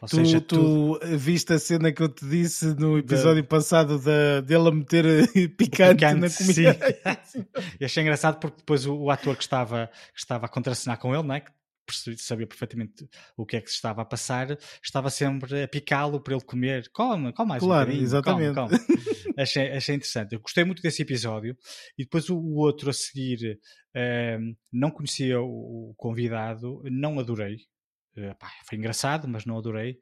Ou 0.00 0.08
tu, 0.08 0.16
seja, 0.16 0.40
tu 0.40 1.00
viste 1.16 1.52
a 1.52 1.58
cena 1.58 1.92
que 1.92 2.02
eu 2.02 2.08
te 2.08 2.26
disse 2.26 2.66
no 2.74 2.98
episódio 2.98 3.42
da... 3.42 3.48
passado 3.48 3.98
da, 3.98 4.40
dele 4.40 4.68
a 4.68 4.72
meter 4.72 5.04
eh, 5.06 5.26
picante, 5.48 5.94
picante 5.96 6.14
na 6.14 6.30
comida. 6.30 6.78
Sim. 7.24 7.46
achei 7.84 8.02
engraçado 8.02 8.38
porque 8.38 8.58
depois 8.58 8.86
o, 8.86 8.94
o, 8.94 9.10
ator 9.10 9.36
que 9.36 9.42
estava, 9.42 9.90
que 10.12 10.20
estava 10.20 10.46
a 10.46 10.48
contracenar 10.48 10.98
com 10.98 11.14
ele, 11.14 11.22
não 11.22 11.34
é? 11.34 11.42
sabia 12.16 12.46
perfeitamente 12.46 13.08
o 13.36 13.46
que 13.46 13.56
é 13.56 13.60
que 13.60 13.70
se 13.70 13.76
estava 13.76 14.02
a 14.02 14.04
passar, 14.04 14.58
estava 14.82 15.10
sempre 15.10 15.62
a 15.62 15.68
picá-lo 15.68 16.20
para 16.20 16.34
ele 16.34 16.44
comer. 16.44 16.90
Come, 16.92 17.32
come 17.32 17.48
mais 17.48 17.62
claro, 17.62 17.90
um 17.90 17.94
exatamente. 17.94 18.54
Come, 18.54 18.78
come. 18.78 18.98
achei, 19.38 19.70
achei 19.70 19.94
interessante. 19.94 20.34
Eu 20.34 20.40
gostei 20.40 20.64
muito 20.64 20.82
desse 20.82 21.02
episódio 21.02 21.56
e 21.96 22.04
depois 22.04 22.28
o, 22.28 22.36
o 22.36 22.56
outro 22.56 22.90
a 22.90 22.92
seguir 22.92 23.58
uh, 23.96 24.56
não 24.72 24.90
conhecia 24.90 25.40
o, 25.40 25.90
o 25.90 25.94
convidado, 25.96 26.82
não 26.84 27.18
adorei. 27.18 27.56
Uh, 28.18 28.34
pá, 28.38 28.50
foi 28.64 28.76
engraçado, 28.78 29.28
mas 29.28 29.44
não 29.44 29.56
adorei. 29.56 29.98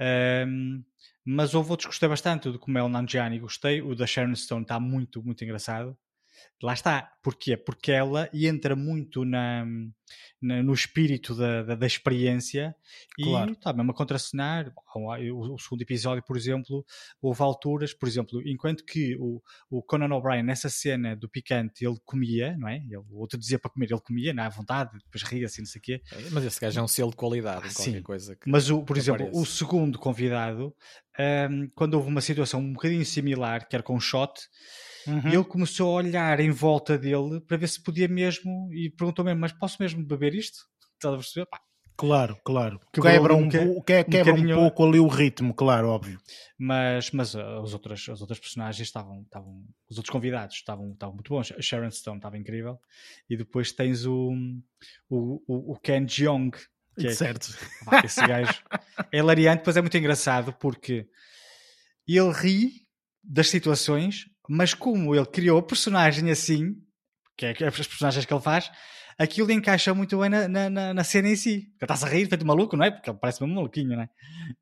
Uh, 0.00 0.84
mas 1.24 1.54
houve 1.54 1.70
outros 1.70 1.86
que 1.86 1.92
gostei 1.92 2.08
bastante. 2.08 2.48
O 2.48 2.52
do 2.52 2.58
Kumel 2.58 2.88
Nanjiani 2.88 3.38
gostei. 3.40 3.82
O 3.82 3.94
da 3.94 4.06
Sharon 4.06 4.34
Stone 4.34 4.62
está 4.62 4.78
muito, 4.78 5.22
muito 5.22 5.42
engraçado. 5.42 5.98
Lá 6.62 6.72
está. 6.72 7.12
Porquê? 7.22 7.56
Porque 7.56 7.92
ela 7.92 8.30
entra 8.32 8.74
muito 8.74 9.24
na, 9.24 9.66
na 10.40 10.62
no 10.62 10.72
espírito 10.72 11.34
da, 11.34 11.62
da, 11.62 11.74
da 11.74 11.86
experiência 11.86 12.74
claro. 13.14 13.50
e 13.50 13.52
está 13.52 13.72
mesmo 13.72 13.90
a 13.90 13.94
contracenar. 13.94 14.72
O, 14.94 15.54
o, 15.54 15.58
segundo 15.58 15.82
episódio, 15.82 16.22
por 16.24 16.36
exemplo, 16.36 16.84
houve 17.20 17.42
alturas, 17.42 17.92
por 17.92 18.08
exemplo, 18.08 18.40
enquanto 18.46 18.84
que 18.84 19.16
o, 19.18 19.42
o 19.68 19.82
Conan 19.82 20.14
O'Brien, 20.14 20.42
nessa 20.42 20.70
cena 20.70 21.14
do 21.14 21.28
picante, 21.28 21.84
ele 21.84 21.98
comia, 22.04 22.56
não 22.56 22.68
é? 22.68 22.76
Ele, 22.76 22.96
o 22.96 23.18
outro 23.18 23.38
dizia 23.38 23.58
para 23.58 23.70
comer, 23.70 23.90
ele 23.90 24.00
comia, 24.00 24.32
não 24.32 24.42
é? 24.42 24.46
À 24.46 24.50
vontade, 24.50 24.92
depois 25.04 25.22
ria 25.24 25.46
assim, 25.46 25.60
não 25.60 25.66
sei 25.68 25.78
o 25.78 25.82
quê. 25.82 26.02
É, 26.10 26.30
mas 26.30 26.44
esse 26.44 26.58
gajo 26.58 26.80
é 26.80 26.82
um 26.82 26.88
selo 26.88 27.10
de 27.10 27.16
qualidade, 27.16 27.66
ah, 27.66 27.74
qualquer 27.74 27.92
sim. 27.92 28.02
coisa. 28.02 28.34
Que, 28.34 28.48
mas, 28.50 28.70
o, 28.70 28.82
por 28.82 28.96
exemplo, 28.96 29.26
aparece. 29.26 29.42
o 29.42 29.44
segundo 29.44 29.98
convidado, 29.98 30.74
um, 31.50 31.68
quando 31.74 31.94
houve 31.94 32.08
uma 32.08 32.22
situação 32.22 32.60
um 32.60 32.72
bocadinho 32.72 33.04
similar, 33.04 33.68
que 33.68 33.76
era 33.76 33.82
com 33.82 33.94
um 33.94 34.00
shot, 34.00 34.40
Uhum. 35.06 35.28
E 35.30 35.34
ele 35.34 35.44
começou 35.44 35.90
a 35.90 36.02
olhar 36.02 36.40
em 36.40 36.50
volta 36.50 36.98
dele 36.98 37.40
para 37.40 37.56
ver 37.56 37.68
se 37.68 37.82
podia 37.82 38.08
mesmo 38.08 38.72
e 38.72 38.90
perguntou 38.90 39.24
mesmo: 39.24 39.40
Mas 39.40 39.52
posso 39.52 39.76
mesmo 39.80 40.04
beber 40.04 40.34
isto? 40.34 40.58
Estás 40.94 41.14
a 41.14 41.16
perceber? 41.16 41.46
Pá. 41.46 41.60
Claro, 41.96 42.38
claro. 42.44 42.78
Quebra, 42.92 43.34
um, 43.34 43.44
um, 43.44 43.48
que, 43.48 44.04
quebra 44.04 44.34
um, 44.34 44.52
um 44.52 44.54
pouco 44.54 44.84
ali 44.84 44.98
o 44.98 45.08
ritmo, 45.08 45.54
claro, 45.54 45.88
óbvio. 45.88 46.18
Mas, 46.58 47.10
mas 47.10 47.34
uh, 47.34 47.62
as, 47.64 47.72
outras, 47.72 48.06
as 48.10 48.20
outras 48.20 48.38
personagens 48.38 48.86
estavam, 48.86 49.22
estavam. 49.22 49.64
Os 49.88 49.96
outros 49.96 50.12
convidados 50.12 50.56
estavam, 50.56 50.92
estavam 50.92 51.14
muito 51.14 51.30
bons. 51.30 51.52
A 51.52 51.62
Sharon 51.62 51.90
Stone 51.90 52.18
estava 52.18 52.36
incrível. 52.36 52.78
E 53.30 53.36
depois 53.36 53.72
tens 53.72 54.04
o, 54.04 54.30
o, 55.08 55.42
o, 55.46 55.72
o 55.72 55.80
Ken 55.80 56.06
Jeong. 56.06 56.50
Que 56.98 57.06
é, 57.06 57.12
certo. 57.14 57.48
Pá, 57.86 58.02
esse 58.04 58.20
gajo 58.26 58.62
é 59.10 59.18
hilariante, 59.18 59.58
depois 59.58 59.76
é 59.76 59.80
muito 59.80 59.96
engraçado 59.96 60.52
porque 60.52 61.08
ele 62.06 62.32
ri 62.32 62.72
das 63.22 63.48
situações, 63.48 64.26
mas 64.48 64.74
como 64.74 65.14
ele 65.14 65.26
criou 65.26 65.58
a 65.58 65.62
personagem 65.62 66.30
assim, 66.30 66.76
que 67.36 67.46
é, 67.46 67.54
é 67.60 67.66
as 67.66 67.86
personagens 67.86 68.24
que 68.24 68.32
ele 68.32 68.42
faz, 68.42 68.70
aquilo 69.18 69.50
encaixa 69.50 69.94
muito 69.94 70.18
bem 70.18 70.28
na, 70.28 70.48
na, 70.48 70.94
na 70.94 71.04
cena 71.04 71.28
em 71.28 71.36
si. 71.36 71.72
Está-se 71.80 72.04
a 72.04 72.08
rir, 72.08 72.26
feito 72.28 72.46
maluco, 72.46 72.76
não 72.76 72.84
é? 72.84 72.90
Porque 72.90 73.10
ele 73.10 73.18
parece 73.18 73.42
mesmo 73.42 73.56
maluquinho, 73.56 73.96
não 73.96 74.02
é? 74.02 74.08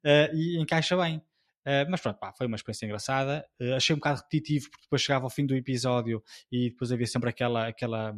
Uh, 0.04 0.36
e 0.36 0.60
encaixa 0.60 0.96
bem. 0.96 1.18
Uh, 1.66 1.88
mas 1.90 2.00
pronto, 2.00 2.18
pá, 2.18 2.32
foi 2.36 2.46
uma 2.46 2.56
experiência 2.56 2.86
engraçada. 2.86 3.44
Uh, 3.60 3.74
achei 3.74 3.94
um 3.94 3.98
bocado 3.98 4.18
repetitivo, 4.18 4.70
porque 4.70 4.84
depois 4.84 5.02
chegava 5.02 5.24
ao 5.24 5.30
fim 5.30 5.46
do 5.46 5.54
episódio 5.54 6.22
e 6.52 6.70
depois 6.70 6.92
havia 6.92 7.06
sempre 7.06 7.30
aquela, 7.30 7.68
aquela, 7.68 8.16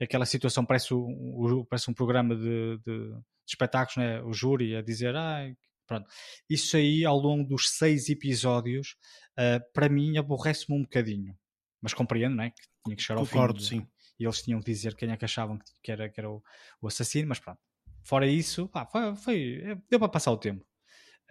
aquela 0.00 0.26
situação 0.26 0.64
parece, 0.64 0.92
o, 0.92 1.66
parece 1.68 1.90
um 1.90 1.94
programa 1.94 2.36
de, 2.36 2.78
de, 2.78 3.08
de, 3.08 3.20
espetáculos, 3.46 3.96
né? 3.96 4.20
o 4.22 4.32
júri 4.32 4.76
a 4.76 4.82
dizer, 4.82 5.16
ah, 5.16 5.40
pronto. 5.86 6.08
Isso 6.48 6.76
aí, 6.76 7.04
ao 7.04 7.16
longo 7.16 7.48
dos 7.48 7.70
seis 7.70 8.08
episódios, 8.08 8.96
uh, 9.38 9.72
para 9.72 9.88
mim, 9.88 10.16
aborrece-me 10.16 10.78
um 10.78 10.82
bocadinho. 10.82 11.36
Mas 11.80 11.94
compreendo, 11.94 12.36
não 12.36 12.44
é? 12.44 12.50
Que 12.50 12.62
tinha 12.84 12.96
que 12.96 13.02
chegar 13.02 13.18
ao 13.18 13.26
Concordo, 13.26 13.60
fim. 13.60 13.80
sim. 13.80 13.86
E 14.18 14.24
eles 14.24 14.42
tinham 14.42 14.60
que 14.60 14.70
dizer 14.70 14.94
quem 14.94 15.10
é 15.10 15.16
que 15.16 15.24
achavam 15.24 15.58
que 15.82 15.90
era, 15.90 16.08
que 16.08 16.20
era 16.20 16.30
o, 16.30 16.42
o 16.80 16.86
assassino, 16.86 17.28
mas 17.28 17.40
pronto. 17.40 17.60
Fora 18.04 18.26
isso, 18.26 18.68
pá, 18.68 18.86
foi, 18.86 19.16
foi, 19.16 19.78
deu 19.90 19.98
para 19.98 20.08
passar 20.08 20.30
o 20.32 20.36
tempo. 20.36 20.64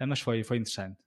Uh, 0.00 0.06
mas 0.06 0.20
foi, 0.20 0.42
foi 0.44 0.58
interessante. 0.58 0.98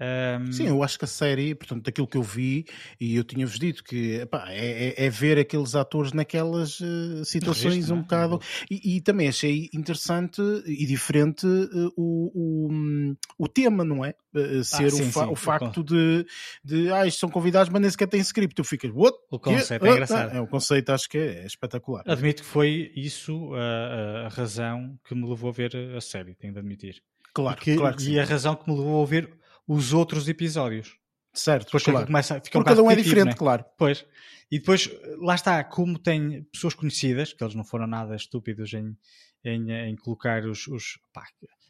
Um... 0.00 0.52
Sim, 0.52 0.68
eu 0.68 0.82
acho 0.82 0.98
que 0.98 1.04
a 1.04 1.08
série, 1.08 1.54
portanto, 1.54 1.84
daquilo 1.84 2.06
que 2.06 2.16
eu 2.16 2.22
vi, 2.22 2.64
e 2.98 3.16
eu 3.16 3.22
tinha-vos 3.22 3.58
dito 3.58 3.84
que 3.84 4.20
epá, 4.20 4.46
é, 4.48 4.88
é, 4.88 5.06
é, 5.06 5.10
ver 5.10 5.38
aqueles 5.38 5.74
atores 5.74 6.12
naquelas 6.12 6.80
uh, 6.80 7.24
situações 7.24 7.74
Registro, 7.74 7.96
um 7.96 7.98
é? 7.98 8.02
bocado. 8.02 8.40
E, 8.70 8.96
e, 8.96 9.00
também 9.02 9.28
achei 9.28 9.68
interessante 9.74 10.40
e 10.66 10.86
diferente 10.86 11.46
uh, 11.46 11.92
o, 11.96 12.30
o, 12.34 13.14
o, 13.38 13.48
tema, 13.48 13.84
não 13.84 14.02
é? 14.04 14.14
Uh, 14.34 14.64
ser 14.64 14.86
ah, 14.86 14.90
sim, 14.90 15.02
o, 15.02 15.12
fa 15.12 15.24
sim, 15.24 15.32
o, 15.32 15.36
facto 15.36 15.84
de, 15.84 16.26
de 16.64 16.90
ah, 16.90 17.10
são 17.10 17.28
convidados, 17.28 17.70
mas 17.70 17.82
nem 17.82 17.90
sequer 17.90 18.08
tem 18.08 18.20
script. 18.20 18.54
Tu 18.54 18.64
ficas, 18.64 18.90
what? 18.94 19.16
O 19.30 19.38
conceito 19.38 19.84
é 19.84 19.90
engraçado. 19.90 20.36
É, 20.36 20.40
o 20.40 20.46
conceito 20.46 20.90
acho 20.90 21.08
que 21.08 21.18
é, 21.18 21.42
é 21.42 21.46
espetacular. 21.46 22.04
Admito 22.06 22.42
que 22.42 22.48
foi 22.48 22.90
isso 22.96 23.52
a, 23.54 24.26
a, 24.26 24.28
razão 24.28 24.98
que 25.04 25.14
me 25.14 25.28
levou 25.28 25.50
a 25.50 25.52
ver 25.52 25.76
a 25.94 26.00
série, 26.00 26.34
tenho 26.34 26.54
de 26.54 26.58
admitir. 26.58 27.02
Claro, 27.34 27.60
que, 27.60 27.76
claro 27.76 27.96
que 27.96 28.10
e 28.10 28.18
a 28.18 28.24
razão 28.24 28.56
que 28.56 28.68
me 28.68 28.76
levou 28.76 29.02
a 29.02 29.06
ver 29.06 29.39
os 29.70 29.92
outros 29.92 30.28
episódios. 30.28 30.98
Certo, 31.32 31.66
depois 31.66 31.84
claro. 31.84 32.04
começa, 32.04 32.34
fica 32.40 32.58
Porque 32.58 32.58
um 32.58 32.64
cada 32.64 32.82
um 32.82 32.90
é 32.90 32.96
diferente, 32.96 33.26
né? 33.26 33.34
claro. 33.34 33.64
Pois. 33.78 34.04
E 34.50 34.58
depois, 34.58 34.90
lá 35.18 35.36
está, 35.36 35.62
como 35.62 35.96
tem 35.96 36.42
pessoas 36.52 36.74
conhecidas, 36.74 37.32
que 37.32 37.44
eles 37.44 37.54
não 37.54 37.62
foram 37.62 37.86
nada 37.86 38.16
estúpidos 38.16 38.74
em, 38.74 38.96
em, 39.44 39.70
em 39.70 39.96
colocar 39.96 40.44
os, 40.44 40.66
os 40.66 40.98
pá, 41.12 41.24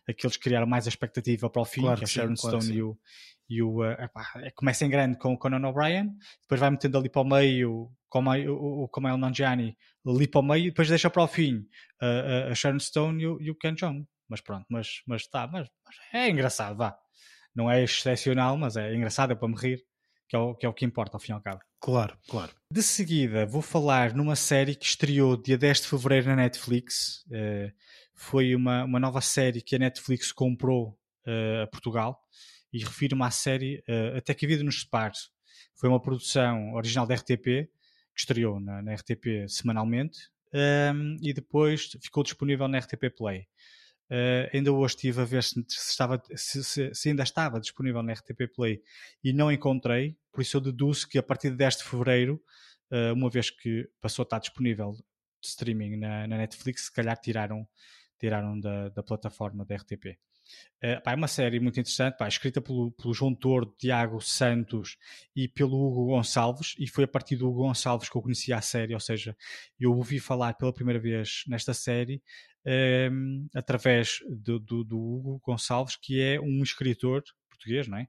aqueles 0.09 0.39
que 0.39 0.45
criaram 0.45 0.67
mais 0.67 0.87
a 0.87 0.89
expectativa 0.89 1.51
para 1.51 1.61
o 1.61 1.65
fim, 1.67 1.83
claro 1.83 1.99
que, 1.99 2.05
é 2.05 2.07
Sharon 2.07 2.37
Stone 2.37 2.59
claro 2.59 2.75
e 2.75 2.83
o, 2.83 2.99
e 3.51 3.63
o 3.63 3.81
uh, 3.81 3.97
é, 4.37 4.51
começa 4.53 4.87
em 4.87 4.89
grande 4.89 5.19
com 5.19 5.35
o 5.35 5.39
Conan 5.39 5.69
O'Brien, 5.69 6.11
depois 6.41 6.59
vai 6.59 6.71
metendo 6.71 6.97
ali 6.97 7.11
para 7.11 7.21
o 7.21 7.29
meio 7.29 7.93
como 8.09 8.31
o, 8.31 8.85
o 8.85 8.89
Kamal 8.89 9.19
Nanjiani 9.19 9.77
ali 10.07 10.27
para 10.27 10.41
o 10.41 10.43
meio, 10.43 10.65
depois 10.71 10.89
deixa 10.89 11.11
para 11.11 11.23
o 11.23 11.29
fim 11.29 11.67
uh, 12.01 12.51
a 12.51 12.55
Sharon 12.55 12.81
Stone 12.81 13.23
e 13.23 13.27
o, 13.27 13.43
e 13.43 13.51
o 13.51 13.55
Ken 13.55 13.75
Jeong. 13.77 14.07
Mas 14.27 14.41
pronto, 14.41 14.65
mas, 14.71 15.03
mas 15.07 15.27
tá, 15.27 15.47
mas, 15.47 15.69
mas 15.85 15.97
é 16.15 16.31
engraçado, 16.31 16.79
vá 16.79 16.99
não 17.55 17.71
é 17.71 17.83
excepcional, 17.83 18.57
mas 18.57 18.77
é 18.77 18.95
engraçado, 18.95 19.33
é 19.33 19.35
para 19.35 19.49
me 19.49 19.57
rir, 19.57 19.85
que 20.29 20.37
é, 20.37 20.39
o, 20.39 20.55
que 20.55 20.65
é 20.65 20.69
o 20.69 20.73
que 20.73 20.85
importa 20.85 21.17
ao 21.17 21.21
fim 21.21 21.33
e 21.33 21.35
ao 21.35 21.41
cabo. 21.41 21.61
Claro, 21.81 22.17
claro. 22.29 22.53
De 22.73 22.83
seguida, 22.83 23.47
vou 23.47 23.63
falar 23.63 24.15
numa 24.15 24.37
série 24.37 24.75
que 24.75 24.85
estreou 24.85 25.37
dia 25.37 25.59
10 25.59 25.81
de 25.81 25.89
fevereiro 25.89 26.27
na 26.29 26.37
Netflix. 26.37 27.25
Uh, 27.27 27.73
foi 28.15 28.55
uma, 28.55 28.85
uma 28.85 29.01
nova 29.01 29.21
série 29.21 29.63
que 29.63 29.75
a 29.75 29.79
Netflix 29.79 30.31
comprou 30.31 30.99
uh, 31.27 31.63
a 31.63 31.67
Portugal 31.67 32.21
e 32.73 32.79
refiro-me 32.79 33.25
à 33.25 33.31
série 33.31 33.83
uh, 33.89 34.19
Até 34.19 34.35
que 34.35 34.45
a 34.45 34.49
Vida 34.49 34.63
nos 34.63 34.83
Separe. 34.83 35.15
Foi 35.75 35.89
uma 35.89 36.01
produção 36.01 36.75
original 36.75 37.07
da 37.07 37.15
RTP, 37.15 37.43
que 38.15 38.21
estreou 38.21 38.61
na, 38.61 38.83
na 38.83 38.95
RTP 38.95 39.49
semanalmente 39.49 40.19
um, 40.53 40.59
ehm, 40.59 41.17
e 41.23 41.33
depois 41.33 41.97
ficou 42.03 42.23
disponível 42.23 42.69
na 42.69 42.79
RTP 42.79 43.11
Play. 43.17 43.47
Uh, 44.11 44.51
ainda 44.53 44.73
hoje 44.73 44.97
estive 44.97 45.21
a 45.21 45.25
ver 45.25 45.45
se, 45.45 45.65
estava, 45.69 46.21
se, 46.35 46.65
se, 46.65 46.93
se, 46.93 47.09
ainda 47.09 47.23
estava 47.23 47.61
disponível 47.61 48.03
na 48.03 48.13
RTP 48.13 48.53
Play 48.53 48.83
e 49.23 49.33
não 49.33 49.53
encontrei, 49.53 50.17
por 50.33 50.43
isso 50.43 50.57
eu 50.57 50.61
deduzo 50.61 51.09
que 51.09 51.17
a 51.17 51.23
partir 51.23 51.51
de 51.51 51.57
10 51.57 51.77
de 51.77 51.85
Fevereiro, 51.85 52.43
uh, 52.91 53.15
uma 53.15 53.31
vez 53.31 53.51
que 53.51 53.89
passou 54.01 54.25
a 54.25 54.25
estar 54.25 54.41
disponível 54.41 54.97
streaming 55.41 55.97
na, 55.97 56.27
na 56.27 56.39
Netflix, 56.39 56.87
se 56.87 56.93
calhar 56.93 57.17
tiraram, 57.21 57.65
tiraram 58.19 58.59
da, 58.59 58.89
da 58.89 59.03
plataforma 59.03 59.65
da 59.65 59.77
RTP. 59.77 60.19
Uh, 60.83 61.01
pá, 61.05 61.13
é 61.13 61.15
uma 61.15 61.29
série 61.29 61.61
muito 61.61 61.79
interessante, 61.79 62.17
pá, 62.17 62.27
escrita 62.27 62.61
pelo, 62.61 62.91
pelo 62.93 63.15
João 63.15 63.33
Tordo, 63.33 63.73
Tiago 63.79 64.21
Santos 64.21 64.97
e 65.37 65.47
pelo 65.47 65.77
Hugo 65.77 66.07
Gonçalves, 66.07 66.75
e 66.79 66.89
foi 66.89 67.05
a 67.05 67.09
partir 67.09 67.37
do 67.37 67.49
Hugo 67.49 67.63
Gonçalves 67.63 68.09
que 68.09 68.17
eu 68.17 68.23
conheci 68.23 68.53
a 68.53 68.61
série, 68.61 68.93
ou 68.93 68.99
seja, 68.99 69.37
eu 69.79 69.93
ouvi 69.93 70.19
falar 70.19 70.55
pela 70.55 70.73
primeira 70.73 70.99
vez 70.99 71.45
nesta 71.47 71.73
série 71.73 72.21
ehm, 72.65 73.47
através 73.55 74.19
do, 74.29 74.59
do, 74.59 74.85
do, 74.85 74.99
Hugo 74.99 75.41
Gonçalves, 75.45 75.97
que 75.97 76.21
é 76.21 76.41
um 76.41 76.63
escritor 76.63 77.23
português, 77.49 77.89
não 77.89 77.99
é? 77.99 78.09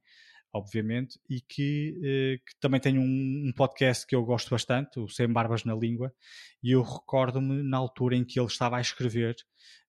Obviamente, 0.54 1.20
e 1.30 1.40
que, 1.40 1.96
uh, 1.98 2.46
que 2.46 2.60
também 2.60 2.80
tem 2.80 3.00
um, 3.00 3.04
um, 3.48 3.54
podcast 3.56 4.06
que 4.06 4.14
eu 4.14 4.24
gosto 4.26 4.50
bastante, 4.50 5.00
o 5.00 5.08
Sem 5.08 5.28
Barbas 5.28 5.64
na 5.64 5.74
Língua, 5.74 6.14
e 6.62 6.72
eu 6.72 6.82
recordo-me 6.82 7.64
na 7.64 7.78
altura 7.78 8.18
em 8.18 8.26
que 8.26 8.38
ele 8.38 8.48
estava 8.48 8.76
a 8.78 8.82
escrever, 8.82 9.38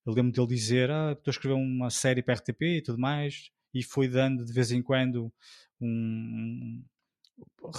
eu 0.07 0.13
lembro 0.13 0.33
dele 0.33 0.47
dizer: 0.47 0.91
Ah, 0.91 1.13
estou 1.13 1.31
a 1.31 1.35
escrever 1.35 1.55
uma 1.55 1.91
série 1.91 2.23
para 2.23 2.35
RTP 2.35 2.63
e 2.63 2.83
tudo 2.83 2.99
mais, 2.99 3.51
e 3.75 3.83
foi 3.83 4.09
dando 4.09 4.45
de 4.45 4.53
vez 4.53 4.73
em 4.73 4.83
quando 4.83 5.33
um. 5.81 6.85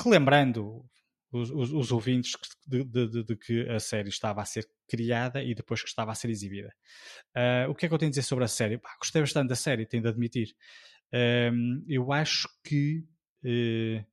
relembrando 0.03 0.85
os, 1.33 1.49
os, 1.49 1.71
os 1.71 1.91
ouvintes 1.91 2.33
de, 2.67 2.83
de, 2.83 3.07
de, 3.09 3.23
de, 3.23 3.35
que 3.35 3.67
a 3.69 3.79
série 3.79 4.09
estava 4.09 4.41
a 4.41 4.45
ser 4.45 4.65
criada 4.87 5.41
e 5.43 5.53
depois 5.55 5.81
que 5.81 5.89
estava 5.89 6.11
a 6.11 6.15
ser 6.15 6.29
exibida. 6.29 6.73
Uh, 7.35 7.69
o 7.69 7.75
que 7.75 7.85
é 7.85 7.89
que 7.89 7.93
eu 7.93 7.97
tenho 7.97 8.09
a 8.09 8.11
dizer 8.11 8.23
sobre 8.23 8.45
a 8.45 8.47
série? 8.47 8.77
Pá, 8.77 8.89
gostei 8.99 9.21
bastante 9.21 9.49
da 9.49 9.55
série, 9.55 9.85
tenho 9.85 10.03
de 10.03 10.09
admitir. 10.09 10.49
Uh, 11.13 11.83
eu 11.87 12.11
acho 12.11 12.47
que 12.63 13.03
uh, 13.43 14.05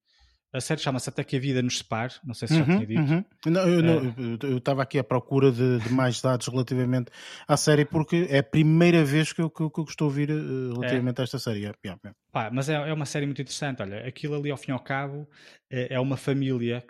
a 0.53 0.61
série 0.61 0.81
chama-se 0.81 1.09
Até 1.09 1.23
que 1.23 1.37
a 1.37 1.41
Vida 1.41 1.63
nos 1.63 1.79
Separe, 1.79 2.15
não 2.25 2.35
sei 2.35 2.49
se 2.49 2.55
já 2.55 2.61
uhum, 2.61 2.85
tinha 2.85 2.87
dito. 2.87 3.01
Uhum. 3.01 3.25
Não, 3.47 4.49
eu 4.51 4.59
estava 4.59 4.83
aqui 4.83 4.99
à 4.99 5.05
procura 5.05 5.53
de, 5.53 5.79
de, 5.79 5.93
mais 5.93 6.21
dados 6.21 6.49
relativamente 6.49 7.13
à 7.47 7.57
série, 7.57 7.85
porque 7.85 8.27
é 8.29 8.39
a 8.39 8.43
primeira 8.43 9.05
vez 9.05 9.33
que 9.33 9.41
eu, 9.41 9.49
que, 9.49 9.71
que 9.71 9.81
eu 9.81 9.85
estou 9.85 10.07
a 10.07 10.09
ouvir 10.09 10.29
relativamente 10.29 11.19
é. 11.19 11.23
a 11.23 11.25
esta 11.25 11.39
série. 11.39 11.67
É, 11.67 11.69
é, 11.69 11.91
é. 11.91 12.13
Pá, 12.33 12.51
mas 12.53 12.69
é, 12.69 12.75
é, 12.75 12.93
uma 12.93 13.07
série 13.07 13.27
muito 13.27 13.41
interessante. 13.41 13.81
Olha, 13.81 14.05
aquilo 14.07 14.35
ali 14.35 14.51
ao 14.51 14.57
fim 14.57 14.73
e 14.73 14.75
ao 14.75 14.81
cabo 14.81 15.29
é, 15.71 15.95
é 15.95 16.01
uma 16.01 16.17
família 16.17 16.85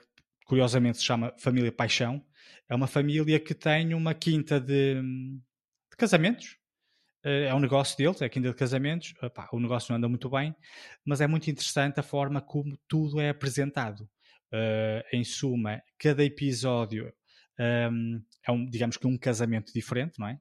curiosamente 0.50 0.98
se 0.98 1.04
chama 1.04 1.32
Família 1.38 1.70
Paixão, 1.70 2.20
é 2.68 2.74
uma 2.74 2.88
família 2.88 3.38
que 3.38 3.54
tem 3.54 3.94
uma 3.94 4.12
quinta 4.12 4.58
de, 4.58 5.00
de 5.00 5.96
casamentos. 5.96 6.58
Eh, 7.24 7.44
é 7.44 7.54
um 7.54 7.60
negócio 7.60 7.96
deles, 7.96 8.20
é 8.20 8.24
a 8.24 8.28
quinta 8.28 8.48
de 8.48 8.54
casamentos. 8.56 9.14
Epá, 9.22 9.48
o 9.52 9.60
negócio 9.60 9.92
não 9.92 9.98
anda 9.98 10.08
muito 10.08 10.28
bem, 10.28 10.52
mas 11.04 11.20
é 11.20 11.28
muito 11.28 11.48
interessante 11.48 12.00
a 12.00 12.02
forma 12.02 12.40
como 12.40 12.76
tudo 12.88 13.20
é 13.20 13.28
apresentado. 13.28 14.10
Uh, 14.52 15.06
em 15.12 15.22
suma, 15.22 15.80
cada 15.96 16.24
episódio 16.24 17.06
um, 17.56 17.62
ehm, 17.62 18.20
é 18.44 18.50
um, 18.50 18.68
digamos 18.68 18.96
que 18.96 19.06
um 19.06 19.16
casamento 19.16 19.72
diferente, 19.72 20.18
não 20.18 20.26
é? 20.26 20.34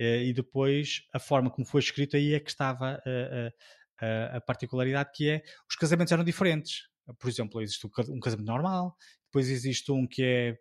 Uh, 0.00 0.24
e 0.24 0.32
depois 0.32 1.02
a 1.12 1.20
forma 1.20 1.48
como 1.48 1.64
foi 1.64 1.80
escrito 1.80 2.16
aí 2.16 2.34
é 2.34 2.40
que 2.40 2.50
estava 2.50 3.00
uh, 3.06 4.36
a 4.36 4.40
particularidade 4.40 5.10
que 5.14 5.30
é 5.30 5.42
os 5.70 5.76
casamentos 5.76 6.10
eram 6.12 6.24
diferentes. 6.24 6.88
Por 7.16 7.28
exemplo, 7.28 7.62
existe 7.62 7.86
um 7.86 8.20
casamento 8.20 8.46
normal, 8.46 8.96
depois 9.28 9.48
existe 9.48 9.92
um 9.92 10.06
que 10.06 10.22
é 10.22 10.56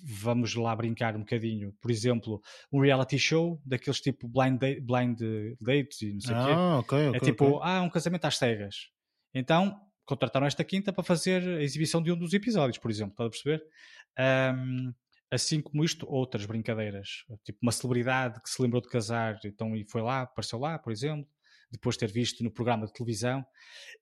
vamos 0.00 0.54
lá 0.54 0.74
brincar 0.74 1.16
um 1.16 1.20
bocadinho, 1.20 1.72
por 1.80 1.90
exemplo, 1.90 2.40
um 2.72 2.80
reality 2.80 3.18
show 3.18 3.60
daqueles 3.64 4.00
tipo 4.00 4.28
blind, 4.28 4.58
date, 4.58 4.80
blind 4.80 5.20
dates 5.60 6.02
e 6.02 6.12
não 6.12 6.20
sei 6.20 6.34
o 6.34 6.36
ah, 6.36 6.44
quê. 6.44 6.52
Okay, 6.52 7.08
okay, 7.08 7.20
é 7.20 7.20
tipo, 7.20 7.44
okay. 7.46 7.60
ah, 7.62 7.82
um 7.82 7.90
casamento 7.90 8.24
às 8.24 8.38
cegas. 8.38 8.76
Então, 9.34 9.78
contrataram 10.04 10.46
esta 10.46 10.64
quinta 10.64 10.92
para 10.92 11.04
fazer 11.04 11.42
a 11.42 11.62
exibição 11.62 12.02
de 12.02 12.12
um 12.12 12.16
dos 12.16 12.32
episódios, 12.32 12.78
por 12.78 12.90
exemplo, 12.90 13.12
estás 13.12 13.26
a 13.26 13.30
perceber? 13.30 13.64
Um, 14.18 14.94
assim 15.30 15.60
como 15.60 15.84
isto, 15.84 16.06
outras 16.08 16.46
brincadeiras, 16.46 17.24
tipo 17.44 17.58
uma 17.60 17.72
celebridade 17.72 18.40
que 18.40 18.48
se 18.48 18.62
lembrou 18.62 18.80
de 18.80 18.88
casar, 18.88 19.38
então 19.44 19.76
e 19.76 19.84
foi 19.84 20.00
lá, 20.00 20.22
apareceu 20.22 20.58
lá, 20.58 20.78
por 20.78 20.92
exemplo 20.92 21.28
depois 21.70 21.96
de 21.96 22.00
ter 22.00 22.12
visto 22.12 22.42
no 22.42 22.50
programa 22.50 22.86
de 22.86 22.92
televisão. 22.92 23.44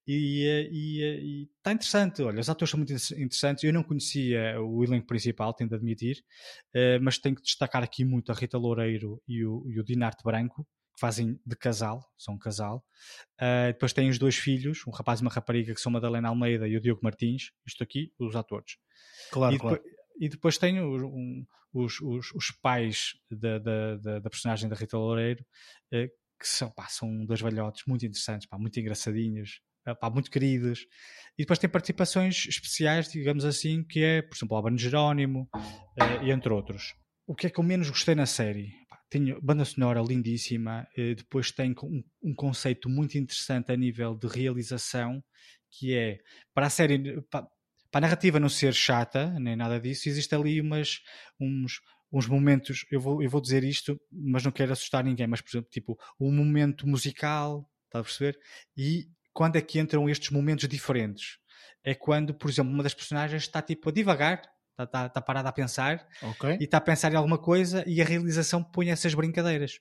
E 0.07 1.49
está 1.57 1.73
interessante. 1.73 2.23
Olha, 2.23 2.41
os 2.41 2.49
atores 2.49 2.70
são 2.70 2.78
muito 2.78 2.93
interessantes. 2.93 3.65
Eu 3.65 3.73
não 3.73 3.82
conhecia 3.82 4.61
o 4.61 4.85
elenco 4.85 5.07
principal, 5.07 5.55
tenho 5.55 5.70
de 5.70 5.77
admitir, 5.77 6.24
uh, 6.74 7.03
mas 7.03 7.19
tenho 7.19 7.35
que 7.35 7.43
destacar 7.43 7.82
aqui 7.82 8.05
muito 8.05 8.31
a 8.31 8.35
Rita 8.35 8.59
Loureiro 8.59 9.23
e 9.27 9.45
o, 9.45 9.65
e 9.69 9.81
o 9.81 9.85
Dinarte 9.85 10.23
Branco, 10.23 10.66
que 10.95 11.01
fazem 11.01 11.41
de 11.45 11.57
casal, 11.57 12.05
são 12.16 12.35
um 12.35 12.39
casal. 12.39 12.85
Uh, 13.41 13.73
depois 13.73 13.93
tem 13.93 14.09
os 14.09 14.19
dois 14.19 14.36
filhos, 14.36 14.86
um 14.86 14.91
rapaz 14.91 15.20
e 15.20 15.23
uma 15.23 15.31
rapariga, 15.31 15.74
que 15.74 15.81
são 15.81 15.91
Madalena 15.91 16.28
Almeida 16.28 16.69
e 16.69 16.77
o 16.77 16.81
Diogo 16.81 17.01
Martins. 17.03 17.51
Isto 17.66 17.82
aqui, 17.82 18.12
os 18.19 18.36
atores. 18.36 18.77
Claro, 19.31 19.55
e 19.55 19.59
claro. 19.59 19.77
Depois, 19.77 19.95
e 20.20 20.28
depois 20.28 20.59
tem 20.59 20.81
um, 20.81 21.45
os, 21.73 22.01
os, 22.01 22.31
os, 22.32 22.51
pais 22.62 23.15
da, 23.28 23.59
da, 23.59 23.97
da, 23.97 24.19
da, 24.20 24.31
personagem 24.31 24.69
da 24.69 24.77
Rita 24.77 24.97
Loureiro, 24.97 25.45
uh, 25.93 26.09
que 26.45 26.49
são, 26.51 26.71
pá, 26.71 26.87
são 26.89 27.25
dois 27.25 27.41
velhotes 27.41 27.85
muito 27.87 28.05
interessantes, 28.05 28.47
pá, 28.47 28.59
muito 28.59 28.79
engraçadinhos, 28.79 29.62
eh, 29.87 29.95
pá, 29.95 30.11
muito 30.11 30.31
queridos. 30.31 30.87
E 31.39 31.43
depois 31.43 31.59
tem 31.59 31.71
participações 31.71 32.47
especiais, 32.47 33.11
digamos 33.11 33.47
assim, 33.47 33.83
que 33.83 34.05
é, 34.05 34.21
por 34.21 34.37
exemplo, 34.37 34.55
Albano 34.55 34.77
Jerónimo, 34.77 35.49
uh, 35.55 36.23
e 36.23 36.31
entre 36.31 36.53
outros. 36.53 36.95
O 37.27 37.35
que 37.35 37.47
é 37.47 37.51
que 37.51 37.59
eu 37.59 37.65
menos 37.65 37.89
gostei 37.89 38.15
na 38.15 38.27
série? 38.27 38.75
Tem 39.09 39.35
banda 39.41 39.65
sonora 39.65 40.03
lindíssima, 40.03 40.87
uh, 40.99 41.15
depois 41.15 41.51
tem 41.51 41.75
um, 41.83 42.03
um, 42.23 42.35
conceito 42.35 42.91
muito 42.91 43.16
interessante 43.16 43.73
a 43.73 43.77
nível 43.77 44.15
de 44.15 44.27
realização, 44.27 45.25
que 45.71 45.95
é, 45.95 46.19
para 46.53 46.66
a 46.66 46.71
série, 46.71 47.23
para, 47.23 47.49
para 47.91 47.99
a 47.99 48.01
narrativa 48.03 48.39
não 48.39 48.51
ser 48.51 48.75
chata, 48.75 49.35
nem 49.41 49.57
nada 49.57 49.81
disso, 49.81 50.11
existe 50.11 50.35
ali 50.35 50.61
umas, 50.61 51.01
uns, 51.41 51.81
uns 52.15 52.28
momentos, 52.28 52.86
eu 52.91 53.01
vou, 53.01 53.20
eu 53.20 53.28
vou 53.28 53.41
dizer 53.41 53.65
isto, 53.65 54.01
mas 54.12 54.45
não 54.45 54.53
quero 54.53 54.73
assustar 54.73 55.03
ninguém, 55.03 55.27
mas 55.27 55.41
por 55.41 55.51
exemplo, 55.51 55.69
tipo, 55.69 55.99
um 56.19 56.31
momento 56.32 56.86
musical, 56.86 57.69
está 57.86 57.99
a 57.99 58.03
perceber? 58.03 58.39
E 58.77 59.09
quando 59.32 59.57
é 59.57 59.61
que 59.61 59.81
entram 59.81 60.09
estes 60.09 60.31
momentos 60.31 60.69
diferentes? 60.69 61.39
É 61.82 61.95
quando, 61.95 62.32
por 62.32 62.49
exemplo, 62.49 62.73
uma 62.73 62.85
das 62.85 62.95
personagens 62.95 63.43
está 63.43 63.61
tipo 63.61 63.89
a 63.89 63.93
divagar, 63.93 64.41
está, 64.70 64.85
está, 64.85 65.07
está 65.07 65.20
parada 65.20 65.49
a 65.49 65.53
pensar 65.53 66.07
Ok. 66.23 66.57
e 66.61 66.65
está 66.65 66.78
a 66.78 66.81
pensar 66.81 67.12
em 67.12 67.16
alguma 67.16 67.36
coisa 67.36 67.82
e 67.86 68.01
a 68.01 68.05
realização 68.05 68.62
põe 68.62 68.91
essas 68.91 69.12
brincadeiras. 69.12 69.81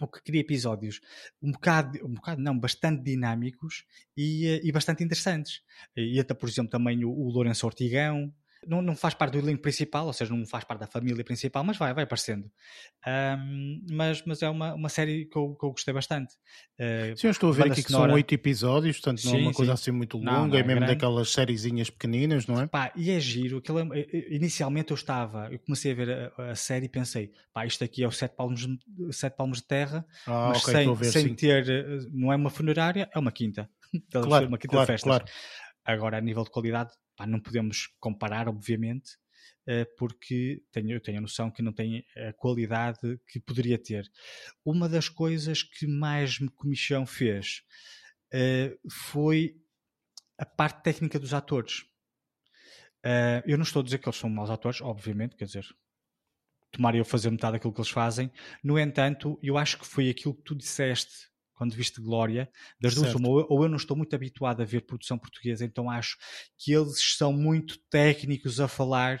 O 0.00 0.06
que 0.06 0.22
cria 0.22 0.42
episódios 0.42 1.00
um 1.42 1.50
bocado, 1.50 1.98
um 2.06 2.14
bocado 2.14 2.40
não, 2.40 2.56
bastante 2.58 3.02
dinâmicos 3.02 3.84
e, 4.16 4.46
eh, 4.46 4.60
e 4.62 4.70
bastante 4.70 5.02
interessantes. 5.02 5.62
E 5.96 6.20
até, 6.20 6.34
por 6.34 6.48
exemplo, 6.48 6.70
também 6.70 7.02
o, 7.04 7.10
o 7.10 7.30
Lourenço 7.30 7.66
Ortigão, 7.66 8.32
não, 8.66 8.82
não 8.82 8.96
faz 8.96 9.14
parte 9.14 9.32
do 9.32 9.38
elenco 9.38 9.62
principal, 9.62 10.06
ou 10.06 10.12
seja, 10.12 10.34
não 10.34 10.46
faz 10.46 10.64
parte 10.64 10.80
da 10.80 10.86
família 10.86 11.24
principal, 11.24 11.62
mas 11.64 11.76
vai, 11.76 11.92
vai 11.94 12.04
aparecendo. 12.04 12.50
Ahm, 13.06 13.80
mas, 13.90 14.22
mas 14.26 14.42
é 14.42 14.48
uma, 14.48 14.74
uma 14.74 14.88
série 14.88 15.26
que 15.26 15.36
eu, 15.38 15.54
que 15.54 15.64
eu 15.64 15.70
gostei 15.70 15.94
bastante. 15.94 16.34
Uh, 16.80 17.14
Sim, 17.16 17.26
eu 17.28 17.30
estou 17.30 17.50
a 17.50 17.52
ver 17.52 17.66
aqui 17.68 17.82
que 17.82 17.90
sonora. 17.90 18.08
são 18.08 18.14
oito 18.16 18.34
episódios, 18.34 18.96
portanto 18.98 19.24
não 19.24 19.32
é 19.32 19.36
Sim, 19.36 19.42
uma 19.44 19.52
coisa 19.52 19.72
sim. 19.72 19.74
assim 19.74 19.90
muito 19.90 20.18
Não, 20.18 20.42
longa, 20.42 20.48
não 20.48 20.56
é 20.56 20.60
é 20.60 20.62
mesmo 20.62 20.80
grande. 20.80 20.92
daquelas 20.94 21.28
sériezinhas 21.30 21.90
pequeninas, 21.90 22.46
não 22.46 22.60
é? 22.60 22.66
Pá, 22.66 22.92
e 22.96 23.10
é 23.10 23.20
giro. 23.20 23.58
Aquilo 23.58 23.78
é- 23.94 24.00
eh, 24.00 24.06
eh, 24.12 24.34
inicialmente 24.34 24.90
eu 24.90 24.94
estava, 24.94 25.48
eu 25.52 25.58
comecei 25.60 25.92
a 25.92 25.94
ver 25.94 26.32
a, 26.38 26.50
a 26.50 26.54
série 26.56 26.86
e 26.86 26.88
pensei, 26.88 27.32
pá, 27.52 27.64
isto 27.66 27.82
aqui 27.84 28.02
é 28.02 28.08
o 28.08 28.12
Sete 28.12 28.34
Palmos, 28.36 28.66
de- 28.66 29.12
Sete 29.12 29.36
Palmos 29.36 29.58
de 29.58 29.66
Terra, 29.66 30.06
Ah, 30.26 30.48
mas 30.48 30.58
ok, 30.58 30.72
sem, 30.72 30.94
ver, 30.94 31.12
sem 31.12 31.34
ter, 31.34 31.64
não 32.12 32.32
é 32.32 32.36
uma 32.36 32.50
funerária, 32.50 33.08
é 33.14 33.18
uma 33.18 33.32
quinta. 33.32 33.68
Claro, 34.10 34.24
perceber? 34.28 34.48
uma 34.48 34.58
quinta 34.58 34.68
claro, 34.74 34.86
de 34.86 34.92
festas. 34.92 35.02
claro. 35.02 35.24
Agora, 35.84 36.18
a 36.18 36.20
nível 36.20 36.42
de 36.44 36.50
qualidade, 36.50 36.92
pá, 37.16 37.26
não 37.26 37.40
podemos 37.40 37.88
comparar, 37.98 38.48
obviamente, 38.48 39.16
eh, 39.66 39.84
porque 39.98 40.62
tenho, 40.70 40.92
eu 40.92 41.00
tenho 41.00 41.18
a 41.18 41.20
noção 41.20 41.50
que 41.50 41.62
não 41.62 41.72
tem 41.72 42.04
a 42.16 42.32
qualidade 42.32 43.18
que 43.28 43.40
poderia 43.40 43.78
ter. 43.78 44.08
Uma 44.64 44.88
das 44.88 45.08
coisas 45.08 45.62
que 45.62 45.86
mais 45.86 46.38
me 46.38 46.48
comichão 46.48 47.06
fez 47.06 47.62
eh, 48.32 48.76
foi 48.90 49.56
a 50.38 50.46
parte 50.46 50.82
técnica 50.82 51.18
dos 51.18 51.34
atores. 51.34 51.84
Eh, 53.04 53.42
eu 53.46 53.56
não 53.56 53.64
estou 53.64 53.80
a 53.80 53.84
dizer 53.84 53.98
que 53.98 54.08
eles 54.08 54.18
são 54.18 54.30
maus 54.30 54.50
atores, 54.50 54.80
obviamente, 54.80 55.36
quer 55.36 55.46
dizer, 55.46 55.66
tomaria 56.70 57.00
eu 57.00 57.04
fazer 57.04 57.30
metade 57.30 57.54
daquilo 57.54 57.72
que 57.72 57.80
eles 57.80 57.90
fazem. 57.90 58.30
No 58.62 58.78
entanto, 58.78 59.38
eu 59.42 59.56
acho 59.56 59.78
que 59.78 59.86
foi 59.86 60.10
aquilo 60.10 60.34
que 60.34 60.42
tu 60.42 60.54
disseste 60.54 61.28
quando 61.56 61.74
viste 61.74 62.00
Glória, 62.00 62.48
das 62.80 62.94
duas, 62.94 63.06
Certo. 63.08 63.18
uma, 63.18 63.28
ou 63.28 63.40
eu- 63.40 63.46
ou 63.50 63.62
eu 63.64 63.68
não 63.68 63.76
estou 63.76 63.96
muito 63.96 64.14
habituado 64.14 64.60
a 64.60 64.64
ver 64.64 64.82
produção 64.82 65.18
portuguesa, 65.18 65.64
então 65.64 65.90
acho 65.90 66.16
que 66.56 66.72
eles 66.72 67.16
são 67.16 67.32
muito 67.32 67.78
técnicos 67.90 68.60
a 68.60 68.68
falar 68.68 69.18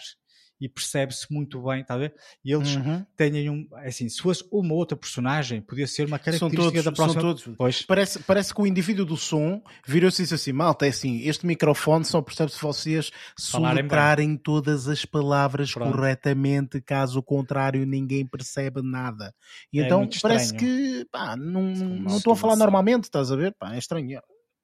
e 0.60 0.68
percebe-se 0.68 1.26
muito 1.32 1.62
bem, 1.62 1.80
está 1.82 1.94
a 1.94 1.98
ver? 1.98 2.14
E 2.44 2.52
eles 2.52 2.76
Uhum. 2.76 3.04
têm 3.16 3.50
um. 3.50 3.68
Assim, 3.84 4.08
se 4.08 4.22
fosse 4.22 4.42
uma 4.50 4.72
outra 4.74 4.96
personagem, 4.96 5.60
podia 5.60 5.86
ser 5.86 6.06
uma 6.06 6.18
característica 6.18 6.62
todos, 6.62 6.84
da 6.84 6.92
próxima. 6.92 7.20
são 7.20 7.22
todos. 7.22 7.56
Pois, 7.58 7.82
Parece, 7.82 8.18
parece 8.20 8.54
que 8.54 8.60
o 8.62 8.66
indivíduo 8.66 9.04
do 9.04 9.16
som 9.16 9.62
virou-se 9.86 10.22
e 10.22 10.24
disse 10.24 10.34
assim: 10.34 10.52
malta, 10.52 10.86
é 10.86 10.88
assim, 10.88 11.20
este 11.28 11.46
microfone 11.46 12.04
só 12.04 12.22
percebe 12.22 12.50
se 12.52 12.60
vocês 12.62 13.10
Falarem 13.50 13.82
bem." 13.82 13.88
soletrarem 13.90 14.36
todas 14.36 14.88
as 14.88 15.04
palavras 15.04 15.72
Pronto. 15.72 15.92
corretamente, 15.92 16.80
caso 16.80 17.22
contrário, 17.22 17.84
ninguém 17.84 18.26
percebe 18.26 18.80
nada. 18.82 19.34
E 19.72 19.80
É 19.80 19.84
então 19.84 20.08
parece 20.22 20.54
que 20.54 21.06
pá, 21.10 21.36
não, 21.36 21.62
não 21.62 21.96
uma 21.96 22.16
estou 22.16 22.32
a 22.32 22.36
falar 22.36 22.56
normalmente, 22.56 23.04
estás 23.04 23.30
a 23.30 23.36
ver? 23.36 23.54
Pá, 23.58 23.74
é 23.74 23.78
estranho. 23.78 24.20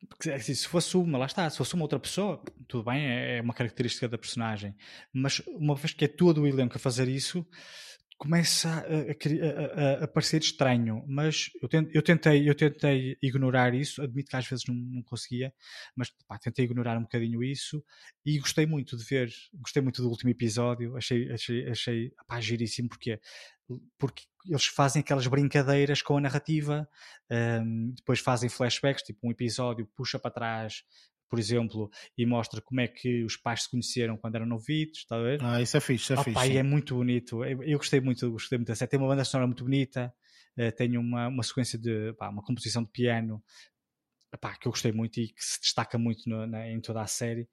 Porque, 0.09 0.31
assim, 0.31 0.55
se 0.55 0.67
fosse 0.69 0.97
uma, 0.97 1.19
lá 1.19 1.27
está, 1.27 1.49
se 1.49 1.57
fosse 1.59 1.75
uma 1.75 1.85
outra 1.85 1.99
pessoa, 1.99 2.43
tudo 2.69 2.85
bem, 2.85 3.07
é 3.07 3.39
é 3.39 3.41
uma 3.41 3.55
característica 3.55 4.09
da 4.09 4.19
personagem. 4.19 4.75
Mas 5.13 5.41
uma 5.47 5.75
vez 5.75 5.93
que 5.95 6.05
é 6.05 6.09
todo 6.09 6.43
o 6.43 6.47
elenco 6.47 6.77
a 6.77 6.81
fazer 6.81 7.09
isso, 7.09 7.47
começa 8.19 8.69
a, 8.69 8.79
a 8.81 10.01
a- 10.03 10.05
a- 10.05 10.09
parecer 10.09 10.41
estranho. 10.43 11.05
Mas 11.09 11.51
eu 11.63 11.69
eu 11.93 12.03
tentei, 12.03 12.49
eu 12.49 12.55
tentei 12.55 13.17
ignorar 13.23 13.75
isso, 13.75 14.03
admito 14.03 14.31
que 14.31 14.37
às 14.37 14.47
vezes 14.47 14.65
não, 14.69 14.75
não 14.75 15.03
conseguia, 15.03 15.53
mas 15.97 16.11
pá, 16.29 16.39
tentei 16.39 16.65
ignorar 16.65 16.99
um 16.99 17.03
bocadinho 17.03 17.43
isso 17.43 17.83
e 18.25 18.39
gostei 18.39 18.67
muito 18.67 18.97
de 18.97 19.05
ver, 19.05 19.31
gostei 19.55 19.83
muito 19.83 20.03
do 20.03 20.09
último 20.09 20.31
episódio, 20.31 20.97
achei, 20.97 21.31
achei, 21.33 21.69
achei 21.69 22.13
pá, 22.27 22.41
giríssimo, 22.41 22.89
porque 22.89 23.19
porque 23.99 24.25
eles 24.49 24.67
fazem 24.67 25.01
aquelas 25.01 25.27
brincadeiras 25.27 26.03
com 26.03 26.17
a 26.17 26.21
narrativa, 26.21 26.89
um, 27.31 27.93
depois 27.95 28.21
fazem 28.21 28.49
flashbacks, 28.49 29.03
tipo 29.03 29.21
um 29.27 29.31
episódio 29.31 29.87
puxa 29.95 30.19
para 30.19 30.31
trás, 30.31 30.83
por 31.29 31.39
exemplo, 31.39 31.91
e 32.19 32.27
mostra 32.27 32.61
como 32.61 32.81
é 32.81 32.89
que 32.89 33.25
os 33.25 33.37
pais 33.37 33.63
se 33.63 33.71
conheceram 33.71 34.17
quando 34.19 34.35
eram 34.35 34.47
novitos, 34.47 35.01
está 35.01 35.17
a 35.17 35.23
ver? 35.23 35.39
Ah, 35.43 35.63
isso 35.63 35.77
é 35.77 35.81
fixe, 35.81 36.05
isso 36.05 36.13
é 36.13 36.17
Opa, 36.17 36.25
fixe. 36.25 36.47
sim. 36.49 36.57
é 36.57 36.63
muito 36.63 36.95
bonito. 36.95 37.45
Eu, 37.45 37.63
eu 37.63 37.79
gostei 37.79 38.01
muito, 38.01 38.31
gostei 38.31 38.59
muito 38.59 38.69
da 38.69 38.75
série. 38.77 38.91
Tem 38.91 39.01
uma 39.01 39.09
banda 39.09 39.25
sonora 39.25 39.47
muito 39.47 39.65
bonita, 39.65 40.13
eh, 40.57 40.71
tem 40.71 40.99
uma, 40.99 41.29
uma 41.29 41.43
sequência 41.43 41.79
de 41.79 42.13
pá, 42.15 42.29
uma 42.29 42.43
composição 42.43 42.83
de 42.83 42.91
piano 42.91 43.43
pá, 44.41 44.57
que 44.57 44.67
eu 44.67 44.73
gostei 44.73 44.93
muito 44.93 45.21
e 45.21 45.29
que 45.29 45.43
se 45.45 45.61
destaca 45.61 45.97
muito 45.99 46.29
no- 46.29 46.47
na- 46.47 46.69
em 46.69 46.81
toda 46.81 47.01
a 47.03 47.07
série. 47.07 47.49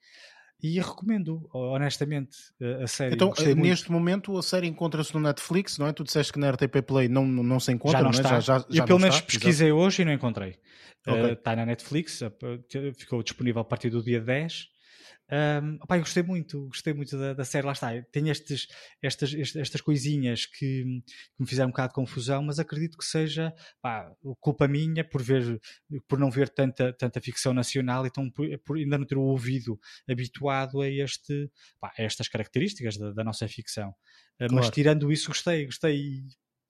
E 0.61 0.77
recomendo, 0.79 1.47
honestamente, 1.53 2.37
a 2.83 2.87
série. 2.87 3.15
Então, 3.15 3.31
eh, 3.39 3.55
neste 3.55 3.89
momento 3.91 4.37
a 4.37 4.43
série 4.43 4.67
encontra-se 4.67 5.13
no 5.13 5.21
Netflix, 5.21 5.77
não 5.77 5.87
é? 5.87 5.93
Tu 5.93 6.03
disseste 6.03 6.33
que 6.33 6.39
na 6.39 6.51
RTP 6.51 6.81
Play 6.85 7.07
não, 7.07 7.25
não 7.25 7.59
se 7.59 7.71
encontra, 7.71 7.99
já 7.99 8.03
não 8.03 8.09
é? 8.09 8.13
está. 8.13 8.29
Já, 8.41 8.59
já, 8.59 8.65
já 8.69 8.83
eu 8.83 8.85
pelo 8.85 8.99
não 8.99 9.03
menos 9.03 9.15
está, 9.15 9.27
pesquisei 9.27 9.71
hoje 9.71 10.01
e 10.01 10.05
não 10.05 10.11
encontrei. 10.11 10.55
Ok. 11.07 11.21
Eh, 11.23 11.31
Está 11.31 11.55
na 11.55 11.65
Netflix, 11.65 12.21
eh, 12.21 12.31
ficou 12.97 13.23
disponível 13.23 13.61
a 13.61 13.65
partir 13.65 13.89
do 13.89 14.03
dia 14.03 14.19
10. 14.19 14.67
Um, 15.31 15.75
opá, 15.83 15.95
eu 15.97 16.01
gostei 16.01 16.23
muito, 16.23 16.67
gostei 16.67 16.91
muito 16.93 17.15
da, 17.17 17.33
da 17.33 17.45
série, 17.45 17.65
lá 17.65 17.73
está. 17.73 17.89
Tem 18.11 18.29
estes, 18.29 18.67
estas, 19.01 19.31
est- 19.33 19.55
estas 19.57 19.79
coisinhas 19.81 20.45
que, 20.47 20.83
que 20.83 21.03
me 21.39 21.47
fizeram 21.47 21.67
um 21.67 21.71
bocado 21.71 21.89
de 21.89 21.93
confusão, 21.95 22.41
mas 22.43 22.57
acredito 22.59 22.97
que 22.97 23.05
seja 23.05 23.53
pá, 23.81 24.11
culpa 24.39 24.67
minha 24.67 25.03
por 25.07 25.21
ver 25.21 25.59
por 26.07 26.17
não 26.19 26.31
ver 26.31 26.49
tanta, 26.49 26.91
tanta 26.93 27.21
ficção 27.21 27.53
nacional 27.53 28.05
e 28.05 28.07
então 28.07 28.29
por, 28.31 28.45
por 28.59 28.77
ainda 28.77 28.97
não 28.97 29.05
ter 29.05 29.17
o 29.17 29.21
ouvido 29.21 29.79
habituado 30.09 30.81
a, 30.81 30.89
este, 30.89 31.49
pá, 31.79 31.93
a 31.97 32.01
estas 32.03 32.27
características 32.27 32.97
da, 32.97 33.11
da 33.11 33.23
nossa 33.23 33.47
ficção. 33.47 33.93
Mas 34.51 34.69
Claro. 34.69 34.71
tirando 34.71 35.11
isso, 35.11 35.27
gostei, 35.27 35.65
gostei 35.65 36.23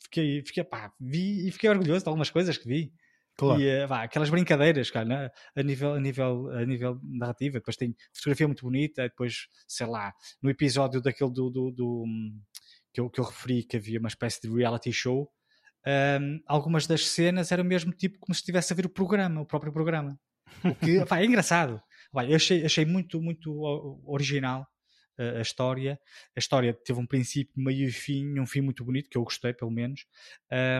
fiquei, 0.03 0.43
fiquei, 0.45 0.63
pá, 0.63 0.91
vi 0.99 1.47
e 1.47 1.51
fiquei 1.51 1.69
orgulhoso 1.69 2.03
de 2.03 2.09
algumas 2.09 2.29
coisas 2.29 2.57
que 2.57 2.67
vi. 2.67 2.93
Claro. 3.39 3.61
E, 3.61 3.67
eh, 3.67 3.87
vá, 3.87 4.03
aquelas 4.03 4.29
brincadeiras, 4.29 4.91
cara, 4.91 5.05
né? 5.05 5.31
a, 5.55 5.63
nível, 5.63 5.93
a, 5.93 5.99
nível, 5.99 6.49
a 6.51 6.65
nível 6.65 6.99
narrativa, 7.03 7.53
depois 7.53 7.77
tem 7.77 7.95
fotografia 8.13 8.47
muito 8.47 8.65
bonita, 8.65 9.03
depois, 9.03 9.47
sei 9.65 9.87
lá, 9.87 10.13
no 10.41 10.49
episódio 10.49 11.01
daquele 11.01 11.31
do, 11.31 11.49
do, 11.49 11.71
do, 11.71 12.03
hum, 12.05 12.41
que, 12.93 12.99
eu, 12.99 13.09
que 13.09 13.19
eu 13.19 13.23
referi 13.23 13.63
que 13.63 13.77
havia 13.77 13.97
uma 13.99 14.09
espécie 14.09 14.41
de 14.41 14.53
reality 14.53 14.91
show, 14.91 15.31
hum, 16.21 16.41
algumas 16.45 16.85
das 16.85 17.07
cenas 17.07 17.49
eram 17.51 17.63
mesmo 17.63 17.93
tipo 17.93 18.19
como 18.19 18.33
se 18.35 18.41
estivesse 18.41 18.73
a 18.73 18.75
ver 18.75 18.85
o 18.85 18.89
programa, 18.89 19.39
o 19.41 19.45
próprio 19.45 19.71
programa. 19.71 20.19
O 20.63 20.75
que 20.75 21.03
pá, 21.07 21.19
é 21.21 21.25
engraçado. 21.25 21.81
Pá, 22.11 22.25
eu 22.25 22.35
achei, 22.35 22.65
achei 22.65 22.83
muito, 22.83 23.21
muito 23.21 23.51
o- 23.53 24.03
original 24.05 24.67
a 25.37 25.41
história. 25.41 25.99
A 26.35 26.39
história 26.39 26.73
teve 26.73 26.97
um 26.97 27.05
princípio, 27.05 27.53
meio 27.57 27.87
e 27.89 27.91
fim, 27.91 28.39
um 28.39 28.45
fim 28.45 28.61
muito 28.61 28.85
bonito, 28.85 29.09
que 29.09 29.17
eu 29.17 29.23
gostei, 29.23 29.53
pelo 29.53 29.69
menos. 29.71 30.05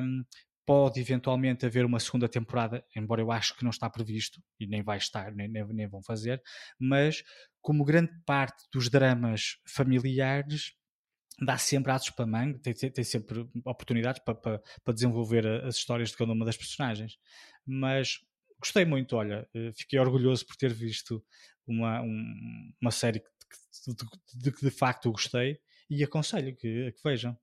Hum, 0.02 0.24
pode 0.70 1.00
eventualmente 1.00 1.66
haver 1.66 1.84
uma 1.84 2.00
segunda 2.00 2.30
temporada, 2.30 2.86
embora 2.96 3.22
eu 3.22 3.32
acho 3.32 3.56
que 3.58 3.64
não 3.64 3.72
está 3.72 3.90
previsto 3.90 4.40
e 4.60 4.68
nem 4.68 4.84
vai 4.84 5.00
estar, 5.00 5.32
nem, 5.34 5.48
nem, 5.48 5.66
nem 5.66 5.88
vão 5.88 6.04
fazer, 6.04 6.40
mas 6.80 7.24
como 7.60 7.84
grande 7.84 8.12
parte 8.24 8.64
dos 8.72 8.88
dramas 8.88 9.58
familiares 9.68 10.74
dá 11.42 11.58
sempre 11.58 11.92
atos 11.92 12.10
para 12.10 12.26
manga, 12.26 12.60
tem, 12.60 12.74
tem, 12.74 12.92
tem 12.92 13.04
sempre 13.04 13.48
oportunidades 13.66 14.22
para, 14.24 14.36
para, 14.36 14.62
para 14.84 14.94
desenvolver 14.94 15.48
as 15.66 15.76
histórias 15.78 16.10
de 16.12 16.18
cada 16.18 16.34
uma 16.34 16.46
das 16.46 16.58
personagens. 16.58 17.18
Mas 17.66 18.20
gostei 18.60 18.86
muito, 18.86 19.16
olha, 19.16 19.48
eh, 19.56 19.72
fiquei 19.76 20.00
orgulhoso 20.00 20.46
por 20.46 20.56
ter 20.58 20.74
visto 20.74 21.24
uma, 21.66 22.02
um- 22.02 22.74
uma 22.82 22.92
série 22.92 23.22
que 23.22 23.28
de, 23.94 24.42
de 24.44 24.52
que 24.52 24.62
de 24.66 24.72
facto 24.72 25.12
gostei 25.12 25.60
e 25.90 26.04
aconselho 26.04 26.56
que, 26.56 26.92
que 26.92 27.02
vejam. 27.04 27.38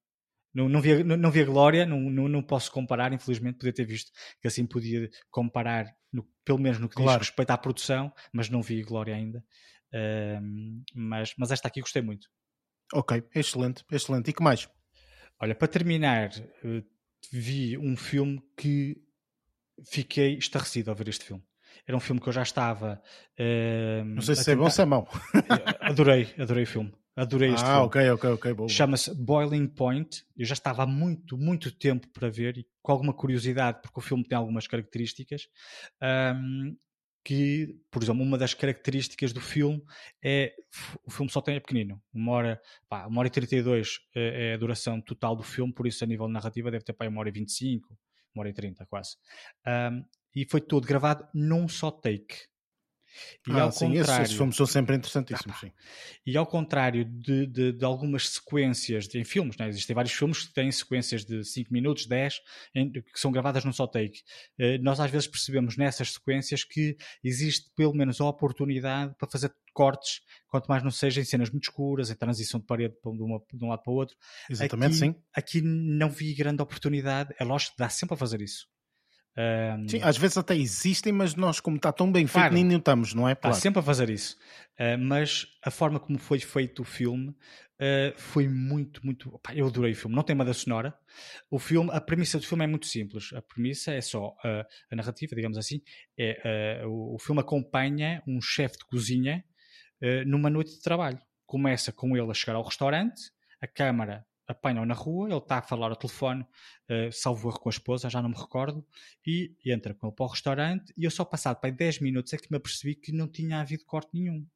Não, 0.56 0.68
não, 0.70 0.80
vi, 0.80 0.92
a- 0.92 1.04
não, 1.04 1.16
não 1.18 1.30
vi 1.30 1.42
a 1.42 1.44
Glória, 1.44 1.84
não, 1.84 2.00
não, 2.00 2.28
não 2.28 2.42
posso 2.42 2.72
comparar, 2.72 3.12
infelizmente, 3.12 3.58
podia 3.58 3.74
ter 3.74 3.84
visto 3.84 4.10
que 4.40 4.48
assim 4.48 4.64
podia 4.66 5.10
comparar, 5.30 5.84
no- 6.10 6.26
pelo 6.44 6.58
menos 6.58 6.78
no 6.78 6.88
que 6.88 6.94
Claro. 6.96 7.20
diz 7.20 7.28
respeito 7.28 7.50
à 7.50 7.58
produção, 7.58 8.10
mas 8.32 8.48
não 8.48 8.62
vi 8.62 8.80
a 8.80 8.84
Glória 8.86 9.14
ainda. 9.14 9.44
Mas, 10.94 11.34
mas 11.36 11.50
esta 11.50 11.68
aqui 11.68 11.80
gostei 11.80 12.02
muito. 12.02 12.28
Ok, 12.94 13.22
excelente, 13.34 13.84
excelente. 13.90 14.30
E 14.30 14.32
que 14.32 14.42
mais? 14.42 14.68
Olha, 15.40 15.54
para 15.54 15.68
terminar, 15.68 16.30
eh, 16.64 16.82
vi 17.32 17.76
um 17.76 17.96
filme 17.96 18.40
que 18.56 18.96
fiquei 19.90 20.38
estarrecido 20.38 20.90
ao 20.90 20.96
ver 20.96 21.08
este 21.08 21.24
filme. 21.24 21.42
Era 21.86 21.96
um 21.96 22.00
filme 22.00 22.20
que 22.20 22.28
eu 22.28 22.32
já 22.32 22.42
estava. 22.42 23.02
Não 24.06 24.22
sei 24.22 24.34
se 24.36 24.50
é 24.52 24.54
bom 24.54 24.62
ou 24.62 24.68
tentar- 24.68 24.74
se 24.74 24.82
é 24.82 24.84
mau. 24.86 25.08
Adorei, 25.80 26.34
adorei 26.38 26.64
o 26.64 26.66
filme. 26.66 26.92
Adorei 27.16 27.51
este 27.51 27.64
Ah, 27.64 27.66
filme. 27.72 27.86
ok, 27.86 28.10
ok, 28.10 28.30
ok, 28.30 28.43
boa. 28.52 28.55
boa. 28.55 28.68
Chama-se 28.68 29.14
Boiling 29.14 29.66
Point. 29.68 30.24
Eu 30.36 30.44
já 30.44 30.52
estava 30.52 30.82
há 30.82 30.86
muito, 30.86 31.38
muito 31.38 31.72
tempo 31.72 32.06
para 32.10 32.28
ver 32.28 32.59
e 32.59 32.66
com 32.82 32.93
alguma 32.93 33.14
curiosidade, 33.14 33.80
porque 33.82 33.98
o 33.98 34.02
filme 34.02 34.22
tem 34.22 34.36
algumas 34.36 34.66
características. 34.66 35.48
Ahm, 36.01 36.76
que, 37.24 37.76
por 37.90 38.01
exemplo, 38.05 38.22
uma 38.22 38.38
das 38.38 38.55
características 38.55 39.32
do 39.32 39.40
filme 39.40 39.82
é 40.22 40.55
o 41.05 41.10
filme 41.10 41.28
só 41.28 41.40
tem 41.40 41.56
é 41.56 41.60
pequenino, 41.60 42.01
uma 42.14 42.30
hora, 42.30 42.62
pá, 42.88 43.05
uma 43.09 43.18
hora 43.18 43.26
e 43.26 43.30
32 43.32 43.98
é, 44.14 44.51
é 44.51 44.55
a 44.55 44.56
duração 44.56 45.01
total 45.01 45.34
do 45.34 45.43
filme, 45.43 45.72
por 45.72 45.88
isso 45.88 46.05
a 46.05 46.06
nível 46.06 46.28
narrativa 46.28 46.70
deve 46.70 46.84
ter 46.84 46.93
para 46.93 47.09
uma 47.09 47.18
hora 47.18 47.28
e 47.28 47.32
25, 47.32 47.98
uma 48.32 48.43
hora 48.43 48.51
e 48.51 48.52
30 48.52 48.86
quase. 48.86 49.16
Um, 49.66 50.05
e 50.36 50.44
foi 50.48 50.60
todo 50.60 50.86
gravado 50.86 51.26
num 51.34 51.66
só 51.66 51.90
take. 51.90 52.36
E 53.47 53.52
ah, 53.52 53.62
ao 53.62 53.72
sim, 53.72 53.94
contrário, 53.94 54.24
esses, 54.24 54.36
filmes 54.36 54.56
são 54.56 54.66
sempre 54.66 54.97
interessantíssimos. 54.97 55.56
E 56.24 56.36
ao 56.36 56.47
contrário 56.47 57.05
de, 57.05 57.47
de, 57.47 57.72
de, 57.72 57.84
algumas 57.84 58.28
sequências 58.28 59.06
de, 59.06 59.18
em 59.18 59.24
filmes, 59.24 59.56
né? 59.56 59.68
existem 59.68 59.94
vários 59.94 60.12
filmes 60.12 60.47
que 60.47 60.52
têm 60.52 60.70
sequências 60.70 61.24
de 61.24 61.44
5 61.44 61.72
minutos, 61.72 62.06
10, 62.06 62.40
em, 62.74 62.90
que 62.93 63.02
são 63.14 63.30
gravadas 63.30 63.64
num 63.64 63.72
só 63.72 63.86
take. 63.86 64.20
Uh, 64.59 64.82
nós 64.82 65.01
às 65.01 65.10
vezes 65.10 65.28
percebemos 65.28 65.76
nessas 65.76 66.12
sequências 66.12 66.64
que 66.64 66.97
existe 67.22 67.70
pelo 67.76 67.94
menos 67.94 68.20
a 68.20 68.26
oportunidade 68.26 69.14
para 69.18 69.28
fazer 69.28 69.52
cortes, 69.72 70.22
quanto 70.48 70.66
mais 70.66 70.82
não 70.82 70.90
seja 70.90 71.20
em 71.20 71.24
cenas 71.24 71.51
muito 71.51 71.64
escuras, 71.64 72.10
em 72.10 72.14
transição 72.14 72.59
de 72.59 72.66
parede 72.66 72.94
de, 72.94 73.22
uma, 73.22 73.43
de 73.52 73.64
um 73.64 73.68
lado 73.68 73.82
para 73.82 73.93
o 73.93 73.97
outro. 73.97 74.16
Exatamente, 74.48 74.86
aqui, 74.86 74.97
sim. 74.97 75.14
Aqui 75.34 75.60
não 75.60 76.09
vi 76.09 76.34
grande 76.34 76.62
oportunidade. 76.62 77.34
É 77.38 77.44
lógico 77.44 77.72
que 77.72 77.78
dá 77.78 77.88
sempre 77.88 78.14
a 78.14 78.16
fazer 78.16 78.40
isso. 78.40 78.66
Um, 79.36 79.86
Sim, 79.86 80.00
às 80.02 80.16
vezes 80.16 80.38
até 80.38 80.56
existem, 80.56 81.12
mas 81.12 81.34
nós, 81.34 81.60
como 81.60 81.76
está 81.76 81.92
tão 81.92 82.10
bem 82.10 82.26
feito, 82.26 82.54
nem 82.54 82.64
notamos, 82.64 83.12
não 83.12 83.28
é? 83.28 83.32
Está 83.32 83.48
claro. 83.48 83.60
sempre 83.60 83.80
a 83.80 83.82
fazer 83.82 84.08
isso. 84.08 84.36
Uh, 84.80 84.96
mas 84.98 85.46
a 85.62 85.70
forma 85.70 86.00
como 86.00 86.18
foi 86.18 86.38
feito 86.38 86.80
o 86.80 86.84
filme 86.84 87.28
uh, 87.28 88.16
foi 88.16 88.48
muito, 88.48 89.04
muito. 89.04 89.34
Opa, 89.34 89.54
eu 89.54 89.66
adorei 89.66 89.92
o 89.92 89.96
filme. 89.96 90.16
Não 90.16 90.22
tem 90.22 90.34
banda 90.34 90.54
sonora. 90.54 90.96
O 91.50 91.58
filme, 91.58 91.90
a 91.92 92.00
premissa 92.00 92.38
do 92.38 92.46
filme 92.46 92.64
é 92.64 92.66
muito 92.66 92.86
simples. 92.86 93.30
A 93.34 93.42
premissa 93.42 93.92
é 93.92 94.00
só 94.00 94.28
uh, 94.28 94.64
a 94.90 94.96
narrativa, 94.96 95.36
digamos 95.36 95.58
assim. 95.58 95.82
É, 96.18 96.82
o, 96.86 97.16
o, 97.16 97.18
filme 97.18 97.40
acompanha 97.40 98.22
um 98.26 98.40
chefe 98.40 98.78
de 98.78 98.86
cozinha 98.86 99.44
numa 100.26 100.50
noite 100.50 100.72
de 100.72 100.82
trabalho. 100.82 101.18
Começa 101.46 101.90
com 101.90 102.16
ele 102.16 102.30
a 102.30 102.34
chegar 102.34 102.54
ao 102.54 102.62
restaurante, 102.62 103.30
a 103.62 103.66
câmara 103.66 104.26
apanham 104.47 104.86
na 104.86 104.94
rua, 104.94 105.28
ele 105.28 105.39
está 105.39 105.59
a 105.59 105.62
falar 105.62 105.89
ao 105.90 105.97
telefone, 105.97 106.43
uh, 106.43 107.10
salvo 107.12 107.48
erro 107.48 107.59
com 107.59 107.68
a 107.68 107.70
esposa, 107.70 108.10
já 108.10 108.23
não 108.23 108.28
me 108.28 108.36
recordo, 108.36 108.86
e 109.27 109.55
entra 109.64 109.94
com 109.94 110.06
ele 110.06 110.16
para 110.16 110.27
o 110.27 110.28
restaurante, 110.28 110.93
e 110.97 111.05
eu 111.05 111.10
só 111.10 111.24
passado 111.24 111.60
para 111.60 111.70
10 111.70 112.01
minutos 112.01 112.32
é 112.32 112.36
que 112.36 112.51
me 112.51 112.56
apercebi 112.56 112.94
que 112.94 113.12
não 113.12 113.28
tinha 113.28 113.60
havido 113.60 113.85
corte 113.85 114.10
nenhum. 114.14 114.47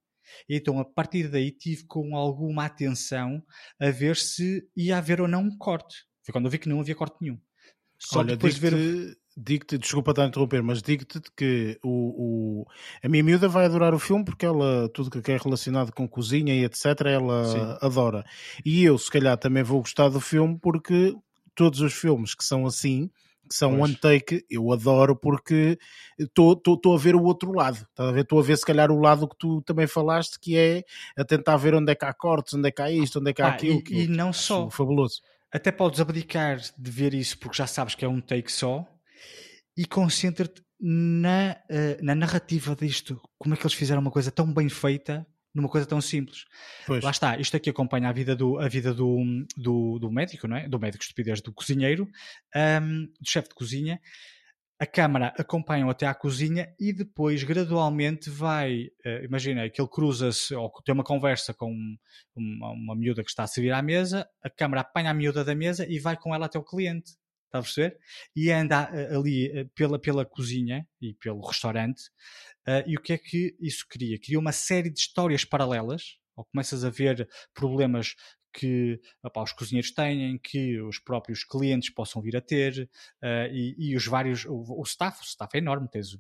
Então, 0.49 0.79
a 0.79 0.85
partir 0.85 1.29
daí, 1.29 1.51
tive 1.51 1.85
com 1.85 2.17
alguma 2.17 2.65
atenção 2.65 3.43
a 3.81 3.91
ver 3.91 4.17
se 4.17 4.69
ia 4.77 4.99
haver 4.99 5.21
ou 5.21 5.29
não 5.29 5.43
um 5.43 5.59
corte. 5.59 6.05
Foi 6.23 6.33
quando 6.33 6.45
eu 6.45 6.51
vi 6.51 6.59
que 6.59 6.69
não 6.69 6.81
havia 6.81 6.95
corte 6.95 7.17
nenhum. 7.21 7.41
Só 7.99 8.21
Olha, 8.21 8.37
depois 8.37 8.55
de 8.55 8.61
ver 8.61 9.19
digo-te, 9.43 9.79
desculpa 9.79 10.11
estar 10.11 10.25
a 10.25 10.27
interromper, 10.27 10.63
mas 10.63 10.83
digo-te 10.83 11.21
que 11.37 11.79
o, 11.83 12.63
o, 12.63 12.67
a 13.03 13.09
minha 13.09 13.23
miúda 13.23 13.49
vai 13.49 13.65
adorar 13.65 13.95
o 13.95 13.99
filme 13.99 14.25
porque 14.25 14.45
ela, 14.45 14.89
tudo 14.93 15.11
que 15.11 15.33
é 15.33 15.37
relacionado 15.37 15.93
com 15.93 16.07
cozinha 16.07 16.55
e 16.55 16.65
etc, 16.65 16.85
ela 17.07 17.45
Sim. 17.45 17.77
adora. 17.81 18.25
E 18.65 18.85
eu, 18.85 18.99
se 18.99 19.11
calhar, 19.11 19.37
também 19.37 19.63
vou 19.63 19.81
gostar 19.81 20.09
do 20.09 20.21
filme 20.21 20.59
porque 20.61 21.15
todos 21.55 21.81
os 21.81 21.95
filmes 21.95 22.35
que 22.35 22.45
são 22.45 22.67
assim, 22.67 23.11
que 23.49 23.55
são 23.55 23.71
pois. 23.71 23.83
one 23.83 23.97
take, 23.97 24.45
eu 24.51 24.71
adoro 24.73 25.17
porque 25.17 25.79
estou 26.19 26.95
a 26.95 26.99
ver 26.99 27.17
o 27.17 27.23
outro 27.25 27.53
lado. 27.53 27.85
Estou 28.17 28.39
a 28.39 28.43
ver 28.43 28.57
se 28.57 28.65
calhar 28.65 28.91
o 28.91 29.01
lado 29.01 29.29
que 29.29 29.37
tu 29.37 29.61
também 29.63 29.87
falaste, 29.87 30.39
que 30.39 30.57
é 30.57 30.85
a 31.17 31.25
tentar 31.25 31.57
ver 31.57 31.75
onde 31.75 31.91
é 31.91 31.95
que 31.95 32.05
há 32.05 32.13
cortes, 32.13 32.55
onde 32.55 32.69
é 32.69 32.71
que 32.71 32.83
há 32.83 32.91
isto, 32.91 33.19
onde 33.19 33.31
é 33.31 33.35
que 33.35 33.43
há 33.43 33.47
ah, 33.47 33.51
aquilo. 33.51 33.83
E, 33.91 34.05
e 34.05 34.07
não 34.07 34.33
só. 34.33 34.71
Fabuloso. 34.71 35.21
Até 35.53 35.73
podes 35.73 36.01
abdicar 36.01 36.61
de 36.79 36.91
ver 36.91 37.13
isso 37.13 37.37
porque 37.37 37.57
já 37.57 37.67
sabes 37.67 37.97
que 37.97 38.05
é 38.05 38.09
um 38.09 38.21
take 38.21 38.53
só 38.53 38.87
e 39.77 39.87
concentra-te 39.87 40.63
na, 40.81 41.57
uh, 41.71 42.05
na 42.05 42.15
narrativa 42.15 42.75
disto. 42.75 43.21
Como 43.39 43.55
é 43.55 43.57
que 43.57 43.63
eles 43.63 43.75
fizeram 43.75 44.01
uma 44.01 44.11
coisa 44.11 44.31
tão 44.31 44.53
bem 44.53 44.69
feita 44.69 45.27
numa 45.55 45.69
coisa 45.69 45.87
tão 45.87 46.01
simples. 46.01 46.45
Pois. 46.87 47.03
Lá 47.03 47.11
está, 47.11 47.39
isto 47.39 47.57
aqui 47.57 47.71
acompanha 47.71 48.09
a 48.09 48.13
vida 48.13 48.37
do, 48.37 48.59
a 48.59 48.69
vida 48.69 48.95
do, 48.95 49.19
do, 49.57 49.99
do 49.99 50.11
médico, 50.11 50.47
não 50.47 50.57
é? 50.57 50.69
Do 50.69 50.79
médico 50.79 51.03
estupidez, 51.03 51.41
do 51.41 51.53
cozinheiro, 51.53 52.09
um, 52.83 53.07
do 53.07 53.29
chefe 53.29 53.49
de 53.49 53.55
cozinha. 53.55 54.01
A 54.79 54.87
câmara 54.87 55.35
acompanha 55.37 55.85
até 55.91 56.07
à 56.07 56.15
cozinha 56.15 56.73
e 56.81 56.91
depois 56.91 57.43
gradualmente 57.43 58.31
vai, 58.31 58.85
uh, 59.05 59.25
imagina 59.25 59.69
que 59.69 59.81
ele 59.81 59.91
cruza-se 59.91 60.55
ou 60.55 60.71
tem 60.85 60.95
uma 60.95 61.05
conversa 61.05 61.53
com 61.53 61.71
uma, 62.35 62.71
uma 62.71 62.97
miúda 62.97 63.23
que 63.23 63.29
está 63.29 63.43
a 63.43 63.47
servir 63.47 63.73
à 63.73 63.83
mesa, 63.83 64.27
a 64.43 64.49
câmara 64.49 64.81
apanha 64.81 65.11
a 65.11 65.15
miúda 65.15 65.45
da 65.45 65.55
mesa 65.55 65.87
e 65.87 65.99
vai 65.99 66.17
com 66.17 66.35
ela 66.35 66.47
até 66.47 66.59
o 66.59 66.65
cliente. 66.65 67.13
Está 67.51 67.59
a 67.59 67.63
perceber? 67.63 67.99
E 68.37 68.49
anda 68.53 68.89
eh, 68.93 69.13
ali 69.13 69.47
eh, 69.47 69.65
pela, 69.75 69.99
pela 69.99 70.25
cozinha 70.25 70.87
e 71.01 71.15
pelo 71.15 71.45
restaurante. 71.45 72.03
Uh, 72.67 72.87
e 72.87 72.97
o 72.97 73.01
que 73.01 73.13
é 73.13 73.19
que 73.19 73.57
isso 73.61 73.85
cria? 73.89 74.21
Cria 74.21 74.39
uma 74.39 74.53
série 74.53 74.89
de 74.89 75.01
histórias 75.01 75.45
paralelas, 75.45 76.19
ou 76.37 76.45
começas 76.45 76.85
a 76.85 76.91
ver 76.91 77.29
problemas 77.53 78.15
que 78.53 79.01
opa, 79.23 79.43
os 79.43 79.53
cozinheiros 79.53 79.91
têm, 79.91 80.39
que 80.39 80.81
os 80.81 81.01
próprios 81.01 81.43
clientes 81.43 81.91
possam 81.91 82.23
vir 82.23 82.37
a 82.37 82.41
ter, 82.41 82.89
e, 83.53 83.75
e, 83.79 83.97
os 83.97 84.07
vários, 84.07 84.45
o, 84.45 84.81
o, 84.81 84.83
staff, 84.83 85.21
o 85.21 85.25
staff 85.25 85.51
é 85.55 85.59
enorme, 85.59 85.89
tens 85.89 86.19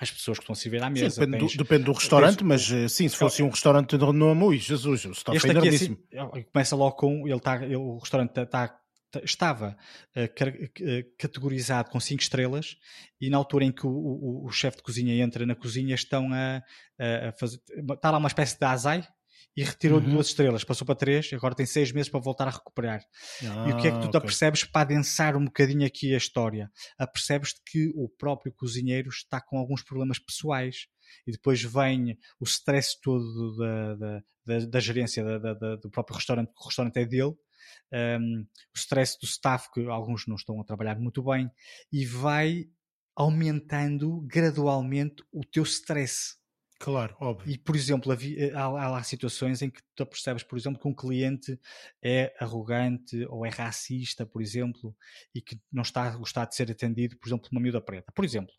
as 0.00 0.10
pessoas 0.10 0.38
que 0.38 0.42
estão 0.42 0.54
a 0.54 0.56
servir 0.56 0.82
à 0.82 0.90
mesa. 0.90 1.10
Sim, 1.10 1.20
depende, 1.20 1.38
tens, 1.38 1.52
do, 1.52 1.58
depende, 1.58 1.84
do, 1.84 1.92
restaurante, 1.92 2.38
tens, 2.38 2.46
mas 2.46 2.92
sim, 2.92 3.08
se 3.08 3.16
fosse 3.16 3.42
um 3.42 3.48
restaurante 3.48 3.96
de 3.96 4.12
nome, 4.12 4.44
ui, 4.44 4.58
Jesus, 4.58 5.04
o 5.04 5.10
staff 5.12 5.46
é 5.46 5.50
enormíssimo. 5.50 5.98
Assim, 6.12 6.42
começa 6.52 6.74
logo 6.74 6.96
com, 6.96 7.28
ele 7.28 7.40
tá, 7.40 7.64
ele, 7.64 7.76
o 7.76 7.98
restaurante 7.98 8.36
está 8.40 8.81
estava 9.22 9.76
uh, 10.16 11.16
categorizado 11.18 11.90
com 11.90 12.00
5 12.00 12.22
estrelas 12.22 12.76
e 13.20 13.28
na 13.28 13.36
altura 13.36 13.64
em 13.64 13.72
que 13.72 13.86
o, 13.86 13.90
o, 13.90 14.46
o 14.46 14.50
chefe 14.50 14.78
de 14.78 14.82
cozinha 14.82 15.22
entra 15.22 15.44
na 15.46 15.54
cozinha 15.54 15.94
estão 15.94 16.32
a, 16.32 16.62
a, 16.98 17.32
fazer 17.32 17.60
está 17.92 18.10
lá 18.10 18.18
uma 18.18 18.28
espécie 18.28 18.58
de 18.58 18.64
azai 18.64 19.06
e 19.56 19.62
retirou 19.62 20.00
uhum. 20.00 20.10
duas 20.10 20.28
estrelas, 20.28 20.64
passou 20.64 20.86
para 20.86 20.94
três, 20.94 21.30
agora 21.32 21.54
tem 21.54 21.66
seis 21.66 21.92
meses 21.92 22.08
para 22.08 22.20
voltar 22.20 22.48
a 22.48 22.50
recuperar. 22.50 23.04
Ah, 23.42 23.68
e 23.68 23.72
o 23.72 23.76
que 23.76 23.88
é 23.88 23.90
que 23.90 23.98
tu 23.98 24.04
ah, 24.04 24.08
okay. 24.08 24.18
apercebes 24.18 24.64
para 24.64 24.82
adensar 24.82 25.36
um 25.36 25.44
bocadinho 25.44 25.86
aqui 25.86 26.14
a 26.14 26.16
história? 26.16 26.70
Apercebes-te 26.98 27.60
que 27.66 27.92
o 27.94 28.08
próprio 28.08 28.52
cozinheiro 28.52 29.10
está 29.10 29.40
com 29.40 29.58
alguns 29.58 29.82
problemas 29.82 30.18
pessoais 30.18 30.86
e 31.26 31.32
depois 31.32 31.62
vem 31.62 32.18
o 32.40 32.44
stress 32.44 32.98
todo 33.00 33.56
da, 33.56 33.94
da, 33.94 34.22
da, 34.46 34.66
da 34.66 34.80
gerência 34.80 35.22
do 35.82 35.90
próprio 35.90 36.16
restaurante, 36.16 36.48
que 36.48 36.62
o 36.62 36.66
restaurante 36.66 36.98
é 36.98 37.04
dele, 37.04 37.34
um, 37.92 38.42
o 38.42 38.76
stress 38.76 39.18
do 39.20 39.26
staff, 39.26 39.70
que 39.72 39.86
alguns 39.86 40.26
não 40.26 40.36
estão 40.36 40.60
a 40.60 40.64
trabalhar 40.64 40.98
muito 40.98 41.22
bem, 41.22 41.50
e 41.92 42.04
vai 42.04 42.66
aumentando 43.14 44.20
gradualmente 44.22 45.22
o 45.32 45.44
teu 45.44 45.62
stress. 45.64 46.40
Claro, 46.82 47.16
óbvio. 47.20 47.48
E, 47.48 47.56
por 47.56 47.76
exemplo, 47.76 48.10
há, 48.10 48.60
há 48.60 48.90
lá 48.90 49.02
situações 49.04 49.62
em 49.62 49.70
que 49.70 49.80
tu 49.94 50.04
percebes, 50.04 50.42
por 50.42 50.58
exemplo, 50.58 50.80
que 50.80 50.88
um 50.88 50.94
cliente 50.94 51.56
é 52.02 52.34
arrogante 52.40 53.24
ou 53.26 53.46
é 53.46 53.50
racista, 53.50 54.26
por 54.26 54.42
exemplo, 54.42 54.92
e 55.32 55.40
que 55.40 55.60
não 55.70 55.82
está 55.82 56.08
a 56.08 56.16
gostar 56.16 56.44
de 56.46 56.56
ser 56.56 56.68
atendido, 56.72 57.16
por 57.18 57.28
exemplo, 57.28 57.48
por 57.48 57.54
uma 57.54 57.62
miúda 57.62 57.80
preta. 57.80 58.10
Por 58.12 58.24
exemplo, 58.24 58.52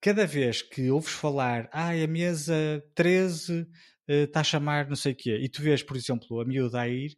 cada 0.00 0.24
vez 0.28 0.62
que 0.62 0.92
ouves 0.92 1.12
falar, 1.12 1.68
ah, 1.72 1.90
a 1.90 2.06
mesa 2.06 2.80
13 2.94 3.62
uh, 3.62 3.66
eh, 4.06 4.22
está 4.22 4.40
a 4.40 4.44
chamar 4.44 4.88
não 4.88 4.94
sei 4.94 5.12
o 5.12 5.16
quê, 5.16 5.38
e 5.42 5.48
tu 5.48 5.60
vês, 5.60 5.82
por 5.82 5.96
exemplo, 5.96 6.40
a 6.40 6.44
miúda 6.44 6.80
a 6.82 6.88
ir, 6.88 7.16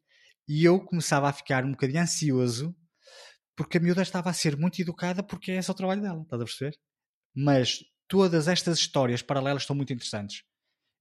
e 0.49 0.65
eu 0.65 0.81
começava 0.81 1.29
a 1.29 1.33
ficar 1.33 1.65
um 1.65 1.73
bocadinho 1.73 2.03
ansioso 2.03 2.75
porque 3.57 3.79
a 3.79 3.81
miúda 3.81 4.03
estava 4.03 4.31
a 4.31 4.33
ser 4.33 4.57
muito 4.57 4.81
educada 4.81 5.23
porque 5.23 5.53
é 5.53 5.57
esse 5.57 5.71
o 5.71 5.75
trabalho 5.75 6.03
dela, 6.03 6.23
estás 6.23 6.43
a 6.43 6.45
perceber? 6.45 6.79
Mas 7.35 7.85
todas 8.09 8.49
estas 8.49 8.79
histórias 8.79 9.23
paralelas 9.23 9.63
estão 9.63 9.77
muito 9.77 9.93
interessantes. 9.93 10.43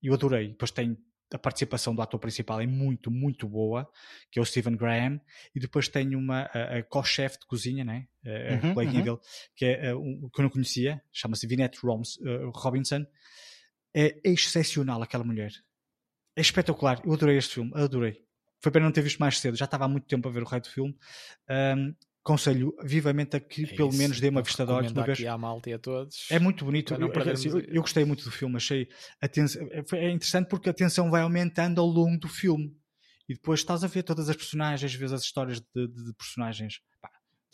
Eu 0.02 0.14
adorei. 0.14 0.50
Depois 0.50 0.72
tem 0.72 0.98
a 1.34 1.40
participação 1.40 1.96
do 1.96 2.02
ator 2.02 2.20
principal 2.20 2.62
é 2.62 2.68
muito, 2.68 3.10
muito 3.10 3.48
boa, 3.48 3.90
que 4.32 4.38
é 4.38 4.42
o 4.42 4.46
Stephen 4.46 4.78
Graham, 4.78 5.20
e 5.56 5.60
depois 5.60 5.88
tem 5.88 6.16
uma 6.16 6.44
a, 6.54 6.78
a 6.78 6.84
co-chefe 6.84 7.40
de 7.40 7.48
cozinha, 7.48 7.84
né? 7.84 8.08
a, 8.24 8.68
uhum, 8.68 8.76
uhum. 8.76 9.04
dele, 9.04 9.18
que 9.56 9.66
é 9.66 9.96
um, 9.96 10.30
que 10.32 10.40
eu 10.40 10.44
não 10.44 10.50
conhecia, 10.50 11.02
chama-se 11.12 11.48
Vinette 11.48 11.80
Roms, 11.82 12.18
uh, 12.18 12.52
Robinson. 12.54 13.04
É 13.96 14.20
excepcional 14.24 15.02
aquela 15.02 15.24
mulher. 15.24 15.52
É 16.36 16.42
espetacular. 16.42 17.02
Eu 17.04 17.14
adorei 17.14 17.38
este 17.38 17.56
filme, 17.56 17.72
adorei. 17.76 18.24
Foi 18.64 18.72
pena 18.72 18.86
não 18.86 18.94
ter 18.94 19.02
visto 19.02 19.20
mais 19.20 19.38
cedo, 19.40 19.58
já 19.58 19.66
estava 19.66 19.84
há 19.84 19.88
muito 19.90 20.08
tempo 20.08 20.26
a 20.28 20.32
ver 20.32 20.42
o 20.42 20.46
rei 20.46 20.62
do 20.62 20.70
filme. 20.70 20.96
Um, 21.78 21.94
conselho 22.24 22.74
vivamente 22.82 23.36
a 23.36 23.40
que 23.42 23.66
é 23.66 23.76
pelo 23.76 23.92
menos 23.92 24.22
dê 24.22 24.30
uma 24.30 24.42
vista 24.42 24.66
de 24.66 24.72
olhos 24.72 24.94
uma 24.94 25.04
vez. 25.04 25.20
à 25.26 25.38
malta 25.38 25.70
e 25.70 25.74
a 25.74 25.80
todos. 25.80 26.32
É 26.32 26.40
muito 26.40 26.64
bonito. 26.64 26.94
Eu, 26.94 27.12
eu, 27.12 27.60
eu, 27.60 27.82
gostei 27.82 28.06
muito 28.06 28.24
do 28.24 28.32
filme, 28.32 28.56
achei 28.56 28.88
atenção, 29.22 29.68
é 29.92 30.10
interessante 30.10 30.48
porque 30.48 30.70
a 30.70 30.74
tensão 30.74 31.12
vai 31.12 31.22
aumentando 31.22 31.82
ao 31.82 31.88
longo 31.88 32.18
do 32.18 32.30
filme. 32.30 32.74
E 33.28 33.34
depois 33.34 33.60
estás 33.60 33.84
a 33.84 33.88
ver 33.88 34.04
todas 34.04 34.30
as 34.30 34.36
personagens, 34.36 34.94
vês 34.96 35.12
as 35.12 35.24
histórias 35.24 35.60
de, 35.60 35.88
de, 35.88 36.06
de 36.06 36.14
personagens. 36.14 36.80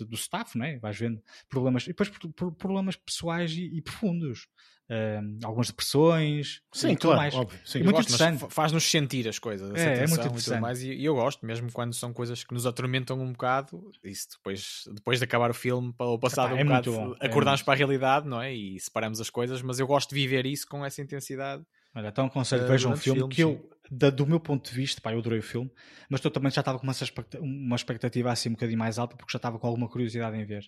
Do 0.05 0.15
staff, 0.15 0.57
não 0.57 0.65
é? 0.65 0.77
Vais 0.79 0.97
vendo 0.97 1.21
problemas, 1.49 1.83
e 1.83 1.87
depois 1.87 2.09
problemas 2.57 2.95
pessoais 2.95 3.51
e, 3.51 3.65
e 3.65 3.81
profundos. 3.81 4.47
Uh, 4.89 5.45
algumas 5.45 5.67
depressões. 5.67 6.63
Sim, 6.73 6.95
claro, 6.95 7.17
mais. 7.17 7.35
óbvio. 7.35 7.59
Sim, 7.63 7.81
é 7.81 7.83
muito 7.83 7.97
gosto, 7.97 8.11
interessante. 8.11 8.51
Faz-nos 8.51 8.89
sentir 8.89 9.27
as 9.27 9.37
coisas, 9.37 9.71
é, 9.75 10.03
é 10.03 10.07
muito 10.07 10.25
interessante. 10.25 10.61
Mais, 10.61 10.81
e, 10.81 11.03
eu 11.03 11.13
gosto, 11.13 11.45
mesmo 11.45 11.71
quando 11.71 11.93
são 11.93 12.11
coisas 12.11 12.43
que 12.43 12.55
nos 12.55 12.65
atormentam 12.65 13.21
um 13.21 13.31
bocado, 13.31 13.91
isso 14.03 14.29
depois, 14.31 14.85
depois 14.91 15.19
de 15.19 15.25
acabar 15.25 15.51
o 15.51 15.53
filme, 15.53 15.93
ou 15.99 16.17
passado 16.17 16.55
Epá, 16.55 16.55
um 16.55 16.59
é 16.59 16.63
bocado, 16.63 17.17
é 17.21 17.27
acordamos 17.27 17.61
para 17.61 17.75
a 17.75 17.77
realidade, 17.77 18.27
não 18.27 18.41
é? 18.41 18.51
E 18.51 18.79
separamos 18.79 19.21
as 19.21 19.29
coisas, 19.29 19.61
mas 19.61 19.79
eu 19.79 19.85
gosto 19.85 20.09
de 20.09 20.15
viver 20.15 20.47
isso 20.47 20.67
com 20.67 20.83
essa 20.83 21.03
intensidade. 21.03 21.63
Olha, 21.95 22.09
então 22.09 22.25
aconselho, 22.25 22.65
uh, 22.65 22.67
vejam 22.67 22.91
um 22.91 22.97
filme 22.97 23.19
filmes, 23.19 23.35
que 23.35 23.41
eu, 23.41 23.69
da, 23.89 24.09
do 24.09 24.25
meu 24.27 24.39
ponto 24.39 24.69
de 24.69 24.75
vista, 24.75 25.01
pá, 25.01 25.11
eu 25.11 25.19
adorei 25.19 25.39
o 25.39 25.43
filme, 25.43 25.71
mas 26.09 26.23
eu 26.23 26.29
também 26.29 26.51
já 26.51 26.61
estava 26.61 26.77
com 26.77 26.85
uma, 26.85 26.93
uma 27.39 27.75
expectativa 27.75 28.31
assim 28.31 28.49
um 28.49 28.53
bocadinho 28.53 28.77
mais 28.77 28.99
alta, 28.99 29.15
porque 29.15 29.31
já 29.31 29.37
estava 29.37 29.57
com 29.57 29.67
alguma 29.67 29.89
curiosidade 29.89 30.37
em 30.37 30.45
ver. 30.45 30.63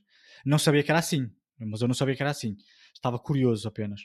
Não 0.46 0.58
sabia 0.58 0.84
que 0.84 0.92
era 0.92 1.00
assim, 1.00 1.30
mas 1.60 1.82
eu 1.82 1.88
não 1.88 1.96
sabia 1.96 2.16
que 2.16 2.24
era 2.24 2.32
assim. 2.32 2.56
Estava 2.94 3.20
curioso 3.20 3.68
apenas. 3.68 4.02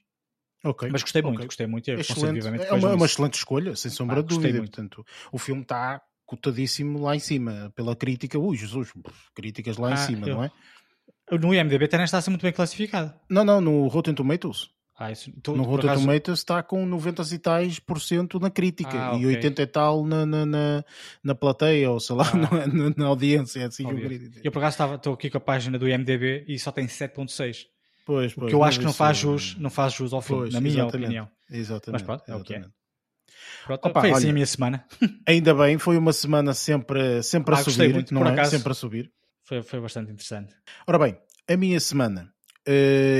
Okay, 0.65 0.89
Mas 0.91 1.03
gostei 1.03 1.23
muito, 1.23 1.37
okay. 1.37 1.47
gostei 1.47 1.67
muito. 1.67 1.91
É 1.91 2.73
uma, 2.73 2.91
é 2.91 2.95
uma 2.95 3.07
excelente 3.07 3.35
escolha, 3.35 3.77
sem 3.77 3.91
sombra 3.91 4.23
de 4.23 4.29
dúvida. 4.29 4.59
Portanto, 4.59 5.05
o 5.31 5.39
filme 5.39 5.63
está 5.63 6.03
cotadíssimo 6.25 7.01
lá 7.01 7.15
em 7.15 7.21
cima, 7.21 7.73
pela 7.77 7.95
crítica. 7.95 8.39
Ui, 8.39 8.57
Jesus, 8.57 8.93
críticas 9.35 9.77
lá 9.77 9.91
ah, 9.91 9.93
em 9.93 9.97
cima, 9.97 10.27
eu... 10.27 10.35
não 10.35 10.45
é? 10.45 10.51
No 11.31 11.55
IMDB 11.55 11.85
até 11.85 12.03
está 12.03 12.19
a 12.19 12.21
ser 12.21 12.31
muito 12.31 12.43
bem 12.43 12.53
classificado. 12.53 13.15
Não, 13.29 13.45
não, 13.45 13.61
no 13.61 13.87
Rotten 13.89 14.15
Tomatoes. 14.15 14.71
Ah, 14.99 15.13
isso, 15.13 15.31
tu, 15.43 15.55
no 15.55 15.63
Rotten 15.63 15.91
acaso... 15.91 16.07
Tomatoes 16.07 16.39
está 16.39 16.63
com 16.63 16.87
90 16.87 17.23
e 17.35 17.39
tais 17.39 17.79
por 17.79 18.01
cento 18.01 18.41
na 18.41 18.49
crítica 18.49 19.11
ah, 19.13 19.15
e 19.15 19.27
80 19.27 19.61
e 19.61 19.67
tal 19.67 20.07
na, 20.07 20.25
na, 20.25 20.47
na, 20.47 20.85
na 21.23 21.35
plateia, 21.35 21.91
ou 21.91 22.01
sei 22.01 22.17
lá, 22.17 22.25
ah. 22.33 22.67
na, 22.67 22.95
na, 22.97 23.07
audiência. 23.07 23.61
É 23.61 23.65
assim 23.67 23.85
eu, 23.87 24.31
eu 24.45 24.51
por 24.51 24.65
acaso 24.65 24.95
estou 24.95 25.13
aqui 25.13 25.29
com 25.29 25.37
a 25.37 25.41
página 25.41 25.79
do 25.79 25.87
IMDB 25.87 26.47
e 26.49 26.59
só 26.59 26.73
tem 26.73 26.87
7.6. 26.87 27.67
Pois, 28.07 28.33
pois. 28.33 28.49
Que 28.49 28.55
eu 28.55 28.65
acho 28.65 28.79
que 28.79 28.85
não 28.87 28.93
faz, 28.93 29.19
jus, 29.19 29.57
não 29.59 29.69
faz 29.69 29.93
jus 29.93 30.15
ao 30.15 30.23
filme, 30.23 30.43
pois, 30.43 30.55
na 30.55 30.61
minha 30.61 30.75
exatamente, 30.75 31.05
opinião. 31.05 31.31
Exatamente. 31.51 31.93
Mas 31.93 32.03
pronto, 32.03 32.25
é 32.27 32.35
o 32.35 32.43
que 32.43 32.55
é. 32.55 32.65
Pronto, 33.67 33.89
Opa, 33.89 34.01
foi 34.01 34.11
assim 34.13 34.21
olha, 34.21 34.31
a 34.31 34.35
minha 34.35 34.47
semana. 34.47 34.87
Ainda 35.27 35.55
bem, 35.55 35.77
foi 35.77 35.99
uma 35.99 36.13
semana 36.13 36.55
sempre, 36.55 37.23
sempre 37.23 37.55
ah, 37.55 37.59
a 37.59 37.65
subir, 37.65 37.93
muito, 37.93 38.15
não 38.15 38.25
é? 38.25 38.31
Acaso, 38.31 38.53
sempre 38.53 38.73
a 38.73 38.75
subir. 38.75 39.13
Foi, 39.43 39.63
foi 39.63 39.81
bastante 39.81 40.11
interessante. 40.11 40.55
Ora 40.87 40.99
bem, 40.99 41.19
a 41.49 41.57
minha 41.57 41.79
semana 41.81 42.33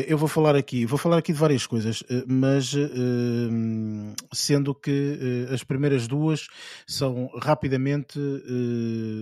eu 0.09 0.19
vou 0.19 0.29
falar 0.29 0.57
aqui, 0.57 0.85
vou 0.85 0.99
falar 0.99 1.19
aqui 1.19 1.33
de 1.33 1.39
várias 1.39 1.67
coisas, 1.67 2.01
uh, 2.01 2.25
mas 2.27 2.75
uh, 2.75 2.89
sendo 4.33 4.75
que 4.75 5.47
as 5.53 5.63
primeiras 5.63 6.09
duas 6.09 6.49
são 6.87 7.29
rapidamente 7.41 8.19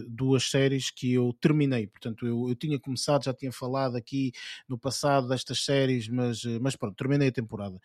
duas 0.09 0.51
séries 0.51 0.91
que 0.91 1.13
eu 1.13 1.33
terminei. 1.41 1.87
Portanto, 1.87 2.27
eu, 2.27 2.49
eu, 2.49 2.55
tinha 2.55 2.79
começado, 2.79 3.25
já 3.25 3.35
tinha 3.35 3.53
falado 3.53 3.97
aqui 3.97 4.33
no 4.69 4.79
passado 4.79 5.29
destas 5.29 5.65
séries, 5.65 6.09
mas, 6.09 6.43
mas 6.61 6.77
pronto, 6.77 6.97
terminei 6.97 7.29
a 7.29 7.33
temporada. 7.33 7.79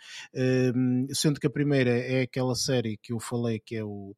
sendo 1.14 1.40
que 1.40 1.48
a 1.48 1.52
primeira 1.52 1.92
é 1.92 2.22
aquela 2.22 2.56
série 2.56 2.98
que 2.98 3.12
eu 3.14 3.20
falei 3.20 3.60
que 3.60 3.76
é 3.76 3.84
o 3.84 4.16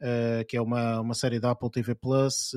Tyron, 0.00 0.44
que 0.48 0.56
é 0.56 0.60
uma, 0.62 1.00
uma 1.00 1.14
série 1.14 1.40
da 1.40 1.50
Apple 1.50 1.70
TV 1.70 1.94
Plus 1.94 2.54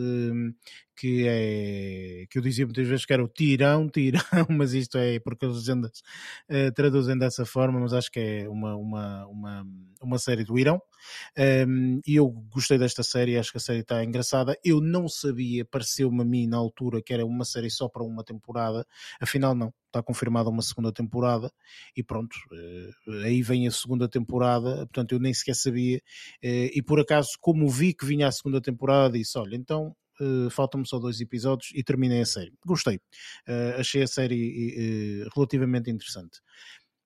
que 0.96 1.26
é 1.28 2.26
que 2.30 2.38
eu 2.38 2.42
dizia 2.42 2.66
muitas 2.66 2.88
vezes 2.88 3.06
que 3.06 3.14
era 3.14 3.24
o 3.24 3.28
tirão, 3.28 3.90
tirão, 3.90 4.22
mas 4.50 4.74
isto 4.74 4.98
é 4.98 5.20
porque 5.20 5.46
as 5.46 5.56
legendas 5.56 6.02
uh, 6.50 6.72
traduzem 6.74 7.18
dessa 7.18 7.46
forma, 7.46 7.80
mas 7.80 7.94
acho 7.94 8.12
que 8.12 8.20
é 8.20 8.50
uma, 8.50 8.76
uma, 8.76 9.26
uma, 9.28 9.68
uma 10.02 10.18
série 10.18 10.44
do 10.44 10.58
Irão. 10.58 10.82
Um, 11.68 12.00
eu 12.06 12.30
gostei 12.30 12.78
desta 12.78 13.04
série, 13.04 13.38
acho 13.38 13.52
que 13.52 13.58
a 13.58 13.62
série 13.62 13.80
está 13.80 14.04
engraçada. 14.04 14.58
Eu 14.64 14.82
não 14.82 15.08
sabia, 15.08 15.66
pareceu-me 15.66 16.22
a 16.22 16.26
mim 16.26 16.48
na 16.48 16.58
altura 16.58 17.02
que 17.02 17.14
era 17.14 17.26
uma 17.26 17.46
série 17.46 17.70
só 17.70 17.88
para 17.88 18.04
uma 18.04 18.24
temporada, 18.24 18.86
afinal 19.20 19.56
não, 19.56 19.74
está 19.88 20.02
confirmada 20.02 20.50
uma 20.50 20.62
segunda 20.62 20.92
temporada 20.92 21.52
e 21.96 22.04
pronto, 22.04 22.36
uh, 22.52 23.12
aí 23.24 23.44
vem 23.44 23.68
a 23.68 23.72
segunda 23.72 24.10
temporada, 24.10 24.78
portanto 24.88 25.14
eu 25.14 25.20
nem 25.20 25.34
sequer 25.34 25.56
sabia. 25.56 25.98
Uh, 26.44 26.70
e 26.74 26.82
por 26.82 27.00
acaso, 27.00 27.32
como 27.40 27.70
vi 27.70 27.94
que 27.94 28.06
vinha 28.06 28.28
a 28.28 28.32
segunda 28.32 28.60
temporada, 28.60 29.18
disse: 29.18 29.38
Olha, 29.38 29.56
então 29.56 29.96
Uh, 30.22 30.48
faltam-me 30.52 30.88
só 30.88 31.00
dois 31.00 31.20
episódios 31.20 31.72
e 31.74 31.84
terminei 31.84 32.22
a 32.22 32.26
série. 32.26 32.54
Gostei. 32.64 33.02
Achei 33.80 34.04
a 34.04 34.08
série 34.08 35.26
relativamente 35.36 35.90
interessante. 35.90 36.40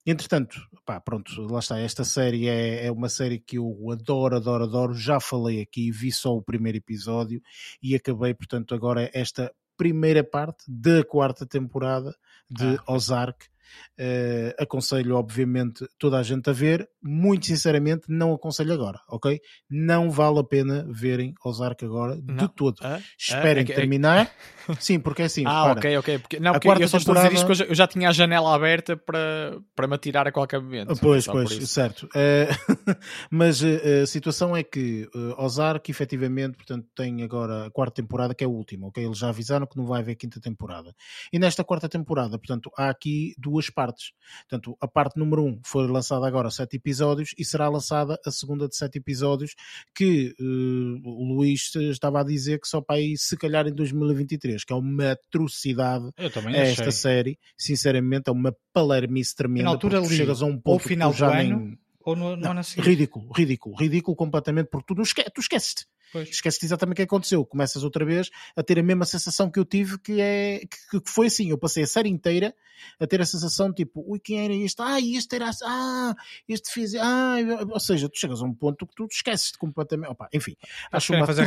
Entretanto, 0.06 0.58
pá, 0.86 1.00
pronto, 1.00 1.30
lá 1.42 1.58
está. 1.58 1.78
Esta 1.78 2.04
série 2.04 2.48
é, 2.48 2.86
é, 2.86 2.92
uma 2.92 3.08
série 3.08 3.38
que 3.38 3.58
eu 3.58 3.90
adoro, 3.90 4.36
adoro, 4.36 4.64
adoro. 4.64 4.94
Já 4.94 5.20
falei 5.20 5.60
aqui, 5.60 5.90
vi 5.90 6.10
só 6.10 6.34
o 6.34 6.42
primeiro 6.42 6.78
episódio 6.78 7.42
e 7.82 7.94
acabei, 7.94 8.34
portanto, 8.34 8.74
agora 8.74 9.10
esta 9.12 9.52
primeira 9.76 10.24
parte 10.24 10.64
da 10.66 11.04
quarta 11.04 11.46
temporada 11.46 12.14
de 12.50 12.76
ah, 12.76 12.92
Ozark. 12.92 13.46
Uh, 13.98 14.54
aconselho, 14.58 15.16
obviamente, 15.16 15.86
toda 15.98 16.18
a 16.18 16.22
gente 16.22 16.48
a 16.48 16.52
ver. 16.52 16.88
Muito 17.02 17.46
sinceramente, 17.46 18.04
não 18.08 18.32
aconselho 18.32 18.72
agora, 18.72 19.00
ok? 19.08 19.40
Não 19.70 20.10
vale 20.10 20.38
a 20.40 20.44
pena 20.44 20.86
verem 20.90 21.34
Ozark 21.44 21.84
agora 21.84 22.16
não. 22.24 22.36
de 22.36 22.48
todo. 22.54 22.76
Ah, 22.82 23.00
Esperem 23.18 23.64
ah, 23.68 23.72
é, 23.72 23.74
terminar. 23.74 24.26
É... 24.68 24.74
Sim, 24.80 25.00
porque 25.00 25.22
é 25.22 25.24
assim. 25.24 25.44
Ah, 25.46 25.72
ok, 25.72 25.96
ok. 25.98 26.18
Porque, 26.18 26.40
não, 26.40 26.52
porque 26.52 26.84
eu 26.84 26.88
só 26.88 26.98
estou 26.98 27.14
temporada... 27.14 27.28
a 27.28 27.30
dizer 27.30 27.52
isto 27.52 27.64
que 27.64 27.70
eu 27.70 27.74
já, 27.74 27.86
tinha 27.86 28.08
a 28.08 28.12
janela 28.12 28.54
aberta 28.54 28.96
para, 28.96 29.58
para 29.74 29.86
me 29.86 29.94
atirar 29.94 30.26
a 30.28 30.32
qualquer 30.32 30.60
momento. 30.60 30.94
Pois, 31.00 31.26
pois, 31.26 31.68
certo. 31.68 32.06
Uh, 32.06 32.94
mas 33.30 33.62
uh, 33.62 34.02
a 34.02 34.06
situação 34.06 34.56
é 34.56 34.62
que 34.62 35.08
Ozark, 35.38 35.90
efetivamente, 35.90 36.56
portanto, 36.56 36.86
tem 36.94 37.22
agora 37.22 37.66
a 37.66 37.70
quarta 37.70 38.02
temporada, 38.02 38.34
que 38.34 38.44
é 38.44 38.46
a 38.46 38.50
última, 38.50 38.88
ok? 38.88 39.04
Eles 39.04 39.18
já 39.18 39.28
avisaram 39.28 39.66
que 39.66 39.76
não 39.76 39.86
vai 39.86 40.00
haver 40.00 40.16
quinta 40.16 40.40
temporada. 40.40 40.94
E 41.32 41.38
nesta 41.38 41.64
quarta 41.64 41.88
temporada, 41.88 42.38
portanto, 42.38 42.70
há 42.76 42.88
aqui 42.90 43.34
duas 43.38 43.57
partes. 43.66 44.12
Portanto, 44.48 44.76
a 44.80 44.86
parte 44.86 45.18
número 45.18 45.44
um 45.44 45.60
foi 45.64 45.86
lançada 45.86 46.26
agora 46.26 46.50
sete 46.50 46.76
episódios 46.76 47.34
e 47.36 47.44
será 47.44 47.68
lançada 47.68 48.18
a 48.24 48.30
segunda 48.30 48.68
de 48.68 48.76
sete 48.76 48.98
episódios 48.98 49.54
que 49.94 50.34
uh, 50.40 51.08
o 51.08 51.34
Luís 51.34 51.74
estava 51.74 52.20
a 52.20 52.24
dizer 52.24 52.60
que 52.60 52.68
só 52.68 52.80
para 52.80 52.96
aí 52.96 53.16
se 53.16 53.36
calhar 53.36 53.66
em 53.66 53.74
2023, 53.74 54.64
que 54.64 54.72
é 54.72 54.76
uma 54.76 55.12
atrocidade 55.12 56.10
esta 56.16 56.90
série. 56.90 57.38
Sinceramente, 57.56 58.28
é 58.28 58.32
uma 58.32 58.54
palermice 58.72 59.34
tremenda. 59.34 59.64
Na 59.64 59.70
altura 59.70 59.98
ali, 59.98 60.08
chegas 60.08 60.42
a 60.42 60.46
um 60.46 60.58
ponto 60.58 60.74
ou 60.74 60.78
final 60.78 61.12
já 61.12 61.28
do 61.30 61.34
nem... 61.34 61.78
ou 62.08 62.16
no, 62.16 62.36
não, 62.36 62.54
ridículo, 62.78 63.30
ridículo, 63.32 63.76
ridículo 63.76 64.16
completamente, 64.16 64.68
porque 64.70 64.94
tu, 64.94 65.02
esque 65.02 65.22
tu 65.30 65.42
esqueces-te. 65.42 65.86
Esqueces-te 66.14 66.64
exatamente 66.64 66.94
o 66.94 66.96
que 66.96 67.02
aconteceu. 67.02 67.44
Começas 67.44 67.84
outra 67.84 68.02
vez 68.02 68.30
a 68.56 68.62
ter 68.62 68.78
a 68.78 68.82
mesma 68.82 69.04
sensação 69.04 69.50
que 69.50 69.58
eu 69.58 69.64
tive, 69.66 69.98
que 69.98 70.18
é 70.18 70.60
que, 70.90 71.00
que 71.02 71.10
foi 71.10 71.26
assim. 71.26 71.50
Eu 71.50 71.58
passei 71.58 71.82
a 71.82 71.86
série 71.86 72.08
inteira 72.08 72.54
a 72.98 73.06
ter 73.06 73.20
a 73.20 73.26
sensação 73.26 73.70
tipo, 73.74 74.02
ui, 74.08 74.18
quem 74.18 74.42
era 74.42 74.54
este? 74.54 74.80
Ah, 74.80 74.98
este 74.98 75.36
era 75.36 75.50
ah, 75.64 76.14
este 76.48 76.72
fez, 76.72 76.94
ah, 76.94 77.36
ou 77.68 77.80
seja, 77.80 78.08
tu 78.08 78.18
chegas 78.18 78.40
a 78.40 78.44
um 78.46 78.54
ponto 78.54 78.86
que 78.86 78.94
tu 78.94 79.06
esqueces-te 79.10 79.58
completamente. 79.58 80.10
Opa, 80.10 80.30
enfim, 80.32 80.56
acho 80.90 81.12
uma 81.12 81.26
fazer. 81.26 81.44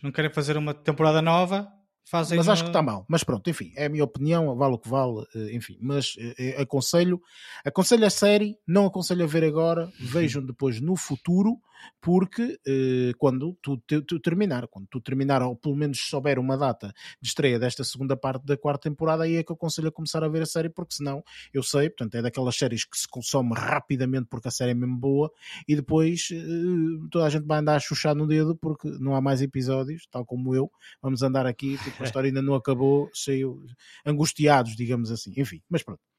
Não 0.00 0.12
querem 0.12 0.32
fazer 0.32 0.56
uma 0.56 0.72
temporada 0.72 1.20
nova, 1.20 1.68
Fazem 2.04 2.36
mas 2.36 2.48
acho 2.48 2.64
que 2.64 2.70
está 2.70 2.82
mal. 2.82 3.06
Mas 3.08 3.24
pronto, 3.24 3.48
enfim, 3.48 3.72
é 3.76 3.86
a 3.86 3.88
minha 3.88 4.04
opinião, 4.04 4.54
vale 4.56 4.74
o 4.74 4.78
que 4.78 4.88
vale, 4.88 5.24
eh, 5.34 5.54
enfim. 5.54 5.78
Mas 5.80 6.14
eh, 6.18 6.34
eh, 6.38 6.62
aconselho, 6.62 7.20
aconselho 7.64 8.04
a 8.04 8.10
série, 8.10 8.56
não 8.66 8.86
aconselho 8.86 9.24
a 9.24 9.26
ver 9.26 9.44
agora, 9.44 9.90
vejam 10.00 10.44
depois 10.44 10.80
no 10.80 10.96
futuro, 10.96 11.58
porque 12.00 12.58
eh, 12.66 13.12
quando 13.18 13.56
tu, 13.62 13.76
tu, 13.86 14.02
tu, 14.02 14.20
terminar, 14.20 14.66
quando 14.68 14.86
tu 14.88 15.00
terminar, 15.00 15.42
ou 15.42 15.56
pelo 15.56 15.76
menos 15.76 15.98
souber 16.00 16.38
uma 16.38 16.56
data 16.56 16.92
de 17.20 17.28
estreia 17.28 17.58
desta 17.58 17.84
segunda 17.84 18.16
parte 18.16 18.44
da 18.44 18.56
quarta 18.56 18.88
temporada, 18.88 19.24
aí 19.24 19.36
é 19.36 19.42
que 19.42 19.50
eu 19.50 19.54
aconselho 19.54 19.88
a 19.88 19.92
começar 19.92 20.22
a 20.24 20.28
ver 20.28 20.42
a 20.42 20.46
série, 20.46 20.68
porque 20.68 20.94
senão 20.94 21.22
eu 21.52 21.62
sei, 21.62 21.88
portanto, 21.90 22.16
é 22.16 22.22
daquelas 22.22 22.56
séries 22.56 22.84
que 22.84 22.98
se 22.98 23.08
consome 23.08 23.52
rapidamente 23.54 24.26
porque 24.28 24.48
a 24.48 24.50
série 24.50 24.72
é 24.72 24.74
mesmo 24.74 24.96
boa 24.96 25.30
e 25.68 25.76
depois 25.76 26.28
eh, 26.32 27.08
toda 27.10 27.26
a 27.26 27.30
gente 27.30 27.46
vai 27.46 27.58
andar 27.58 27.76
a 27.76 27.80
chuchar 27.80 28.14
no 28.14 28.26
dedo 28.26 28.56
porque 28.56 28.88
não 29.00 29.14
há 29.14 29.20
mais 29.20 29.42
episódios, 29.42 30.06
tal 30.10 30.24
como 30.24 30.54
eu. 30.54 30.70
Vamos 31.00 31.22
andar 31.22 31.46
aqui, 31.46 31.78
tipo, 31.78 32.02
a 32.02 32.06
história 32.06 32.28
ainda 32.28 32.42
não 32.42 32.54
acabou, 32.54 33.10
cheio, 33.14 33.64
angustiados, 34.04 34.76
digamos 34.76 35.10
assim. 35.10 35.32
Enfim, 35.36 35.60
mas 35.68 35.82
pronto. 35.82 36.11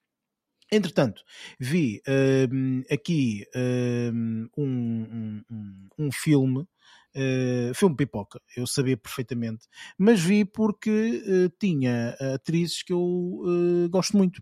Entretanto, 0.74 1.24
vi 1.60 2.02
uh, 2.08 2.94
aqui 2.94 3.46
uh, 3.56 4.12
um, 4.58 5.44
um, 5.48 5.88
um, 6.00 6.12
filme, 6.12 6.62
uh, 6.62 7.74
filme 7.76 7.96
pipoca, 7.96 8.42
eu 8.58 8.66
sabia 8.66 8.98
perfeitamente, 8.98 9.68
mas 10.00 10.20
vi 10.20 10.44
porque 10.44 11.22
eh, 11.28 11.52
tinha 11.60 12.18
atrizes 12.34 12.82
que 12.82 12.92
eu 12.92 13.44
eh, 13.46 13.88
gosto 13.88 14.18
muito, 14.18 14.42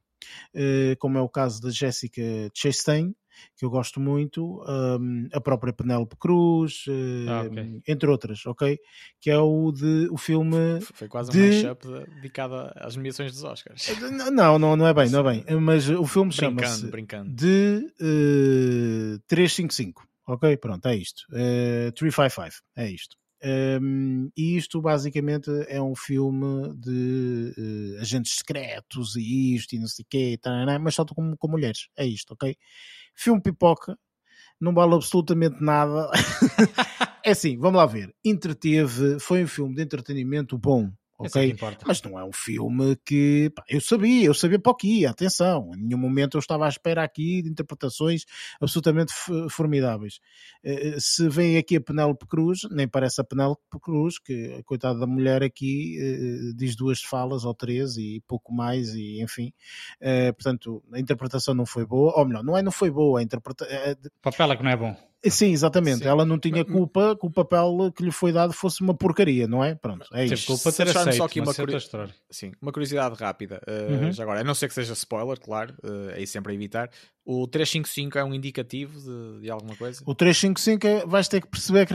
como 0.99 1.17
é 1.17 1.21
o 1.21 1.27
caso 1.27 1.61
da 1.61 1.69
Jessica 1.69 2.21
Chastain, 2.55 3.13
que 3.55 3.65
eu 3.65 3.69
gosto 3.69 3.99
muito, 3.99 4.63
um, 4.67 5.27
a 5.33 5.41
própria 5.41 5.73
Penélope 5.73 6.15
Cruz, 6.17 6.85
ah, 7.27 7.43
okay. 7.45 7.81
entre 7.87 8.09
outras, 8.09 8.45
ok? 8.45 8.77
Que 9.19 9.29
é 9.29 9.37
o 9.37 9.71
de 9.71 10.07
o 10.11 10.17
filme. 10.17 10.81
Foi 10.93 11.07
quase 11.07 11.31
de... 11.31 11.39
um 11.39 11.47
mashup 11.47 11.87
dedicado 12.15 12.55
às 12.75 12.95
nomeações 12.95 13.31
dos 13.31 13.43
Oscars. 13.43 13.87
Não, 14.31 14.59
não, 14.59 14.75
não 14.75 14.87
é 14.87 14.93
bem, 14.93 15.09
não 15.09 15.27
é 15.27 15.33
bem. 15.33 15.45
Mas 15.61 15.89
o 15.89 16.05
filme 16.05 16.31
chama-se 16.31 16.89
de 17.27 17.87
uh, 18.01 19.19
355. 19.27 20.07
Ok, 20.27 20.57
pronto, 20.57 20.87
é 20.87 20.95
isto. 20.95 21.23
Uh, 21.29 21.91
355, 21.93 22.63
é 22.75 22.89
isto. 22.89 23.20
E 23.43 24.57
isto 24.57 24.81
basicamente 24.81 25.49
é 25.67 25.81
um 25.81 25.95
filme 25.95 26.75
de 26.75 27.53
uh, 27.57 28.01
agentes 28.01 28.33
secretos 28.37 29.15
e 29.15 29.55
isto 29.55 29.73
e 29.73 29.79
não 29.79 29.87
sei 29.87 30.03
o 30.03 30.07
quê, 30.09 30.39
mas 30.79 30.95
só 30.95 31.05
com, 31.05 31.35
com 31.35 31.47
mulheres. 31.47 31.87
É 31.95 32.05
isto, 32.05 32.33
ok? 32.33 32.55
Filme 33.15 33.41
pipoca, 33.41 33.97
não 34.59 34.73
vale 34.73 34.93
absolutamente 34.93 35.61
nada. 35.61 36.09
é 37.25 37.31
assim, 37.31 37.57
vamos 37.57 37.77
lá 37.77 37.85
ver. 37.85 38.13
Entreteve, 38.23 39.19
foi 39.19 39.43
um 39.43 39.47
filme 39.47 39.75
de 39.75 39.81
entretenimento 39.81 40.57
bom 40.57 40.91
ok? 41.21 41.55
Mas 41.85 42.01
não 42.01 42.19
é 42.19 42.23
um 42.23 42.31
filme 42.31 42.95
que 43.05 43.51
pá, 43.55 43.63
eu 43.69 43.81
sabia, 43.81 44.25
eu 44.25 44.33
sabia 44.33 44.59
para 44.59 44.71
o 44.71 44.75
que 44.75 45.01
ia, 45.01 45.09
atenção, 45.09 45.71
em 45.75 45.83
nenhum 45.83 45.97
momento 45.97 46.35
eu 46.35 46.39
estava 46.39 46.65
à 46.65 46.69
espera 46.69 47.03
aqui 47.03 47.41
de 47.41 47.49
interpretações 47.49 48.25
absolutamente 48.59 49.13
formidáveis. 49.49 50.19
Uh, 50.63 50.99
se 50.99 51.27
vem 51.29 51.57
aqui 51.57 51.77
a 51.77 51.81
Penélope 51.81 52.25
Cruz, 52.27 52.61
nem 52.71 52.87
parece 52.87 53.21
a 53.21 53.23
Penélope 53.23 53.61
Cruz, 53.81 54.19
que 54.19 54.55
a 54.59 54.63
coitada 54.63 54.99
da 54.99 55.07
mulher 55.07 55.43
aqui 55.43 55.97
uh, 55.99 56.55
diz 56.55 56.75
duas 56.75 57.01
falas 57.01 57.45
ou 57.45 57.53
três 57.53 57.97
e 57.97 58.23
pouco 58.27 58.53
mais, 58.53 58.93
e 58.93 59.21
enfim, 59.21 59.53
uh, 60.01 60.33
portanto, 60.33 60.83
a 60.91 60.99
interpretação 60.99 61.53
não 61.53 61.65
foi 61.65 61.85
boa, 61.85 62.13
ou 62.17 62.25
melhor, 62.25 62.43
não 62.43 62.57
é 62.57 62.61
não 62.61 62.71
foi 62.71 62.89
boa, 62.89 63.19
a 63.19 63.23
interpretação. 63.23 63.75
Papel 64.21 64.51
é 64.51 64.55
que 64.55 64.63
não 64.63 64.71
é 64.71 64.77
bom. 64.77 65.10
Sim, 65.29 65.51
exatamente. 65.51 65.99
Sim. 65.99 66.07
Ela 66.07 66.25
não 66.25 66.39
tinha 66.39 66.65
culpa 66.65 67.15
que 67.15 67.25
o 67.25 67.29
papel 67.29 67.91
que 67.95 68.03
lhe 68.03 68.11
foi 68.11 68.31
dado 68.31 68.53
fosse 68.53 68.81
uma 68.81 68.93
porcaria, 68.93 69.47
não 69.47 69.63
é? 69.63 69.75
Pronto, 69.75 70.07
é 70.13 70.25
isso. 70.25 70.47
culpa 70.47 70.71
ter 70.71 70.89
aceito, 70.89 71.17
só 71.17 71.25
aqui 71.25 71.39
uma, 71.39 71.53
curi... 71.53 71.77
Sim, 72.29 72.51
uma 72.59 72.71
curiosidade 72.71 73.15
rápida. 73.15 73.61
Uh, 73.67 74.05
uhum. 74.05 74.11
Já 74.11 74.23
agora, 74.23 74.41
a 74.41 74.43
não 74.43 74.55
ser 74.55 74.67
que 74.67 74.73
seja 74.73 74.93
spoiler, 74.93 75.39
claro, 75.39 75.75
uh, 75.83 76.09
é 76.11 76.25
sempre 76.25 76.53
a 76.53 76.55
evitar. 76.55 76.89
O 77.23 77.47
355 77.47 78.17
é 78.17 78.23
um 78.23 78.33
indicativo 78.33 78.99
de, 78.99 79.41
de 79.41 79.51
alguma 79.51 79.75
coisa? 79.75 80.01
O 80.07 80.15
355 80.15 80.87
é, 80.87 81.05
vais 81.05 81.27
ter 81.27 81.41
que 81.41 81.47
perceber 81.47 81.85
que 81.85 81.93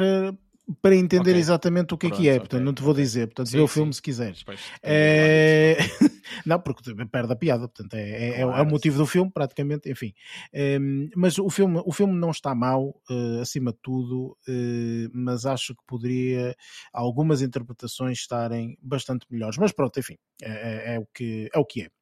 para 0.82 0.96
entender 0.96 1.30
okay. 1.30 1.40
exatamente 1.40 1.94
o 1.94 1.98
que 1.98 2.08
Pronto, 2.08 2.20
é 2.20 2.22
que 2.22 2.28
é, 2.28 2.38
portanto 2.38 2.54
okay. 2.54 2.64
não 2.64 2.74
te 2.74 2.82
vou 2.82 2.92
dizer, 2.92 3.26
portanto 3.28 3.48
sim, 3.48 3.56
vê 3.56 3.62
o 3.62 3.68
filme 3.68 3.94
se 3.94 4.02
quiseres. 4.02 4.42
Pois, 4.42 4.60
é... 4.82 5.76
não, 6.44 6.60
porque 6.60 6.94
perde 7.06 7.32
a 7.32 7.36
piada, 7.36 7.68
portanto 7.68 7.94
é, 7.94 8.40
é, 8.40 8.42
claro, 8.42 8.58
é, 8.58 8.62
o 8.62 8.66
motivo 8.66 8.98
do 8.98 9.06
filme, 9.06 9.30
praticamente, 9.30 9.90
enfim. 9.90 10.12
É, 10.52 10.78
mas 11.14 11.38
o 11.38 11.50
filme, 11.50 11.82
o 11.84 11.92
filme 11.92 12.14
não 12.14 12.30
está 12.30 12.54
mal, 12.54 12.88
uh, 13.10 13.40
acima 13.40 13.72
de 13.72 13.78
tudo, 13.82 14.36
uh, 14.48 15.10
mas 15.12 15.46
acho 15.46 15.74
que 15.74 15.82
poderia 15.86 16.54
algumas 16.92 17.42
interpretações 17.42 18.18
estarem 18.18 18.76
bastante 18.82 19.26
melhores. 19.30 19.58
Mas 19.58 19.72
pronto, 19.72 19.98
enfim, 19.98 20.16
é, 20.42 20.92
é, 20.92 20.94
é 20.94 20.98
o, 20.98 21.06
que, 21.06 21.48
é 21.52 21.58
o 21.58 21.64
que 21.64 21.82
é. 21.82 21.95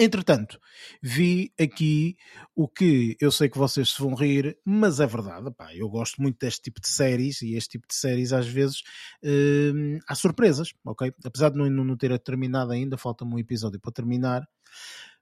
Entretanto, 0.00 0.60
vi 1.02 1.52
aqui 1.60 2.16
o 2.54 2.68
que 2.68 3.16
eu 3.20 3.32
sei 3.32 3.48
que 3.48 3.58
vocês 3.58 3.90
se 3.90 4.00
vão 4.00 4.14
rir, 4.14 4.56
mas 4.64 5.00
é 5.00 5.06
verdade. 5.06 5.50
Pá, 5.56 5.74
eu 5.74 5.88
gosto 5.88 6.22
muito 6.22 6.38
deste 6.38 6.62
tipo 6.62 6.80
de 6.80 6.86
séries 6.86 7.42
e 7.42 7.54
este 7.54 7.70
tipo 7.70 7.88
de 7.88 7.94
séries 7.94 8.32
às 8.32 8.46
vezes 8.46 8.82
hum, 9.24 9.98
há 10.06 10.14
surpresas, 10.14 10.72
ok? 10.84 11.12
Apesar 11.24 11.50
de 11.50 11.58
não, 11.58 11.68
não 11.68 11.96
ter 11.96 12.16
terminado 12.20 12.70
ainda, 12.70 12.96
falta-me 12.96 13.34
um 13.34 13.38
episódio 13.38 13.80
para 13.80 13.92
terminar. 13.92 14.48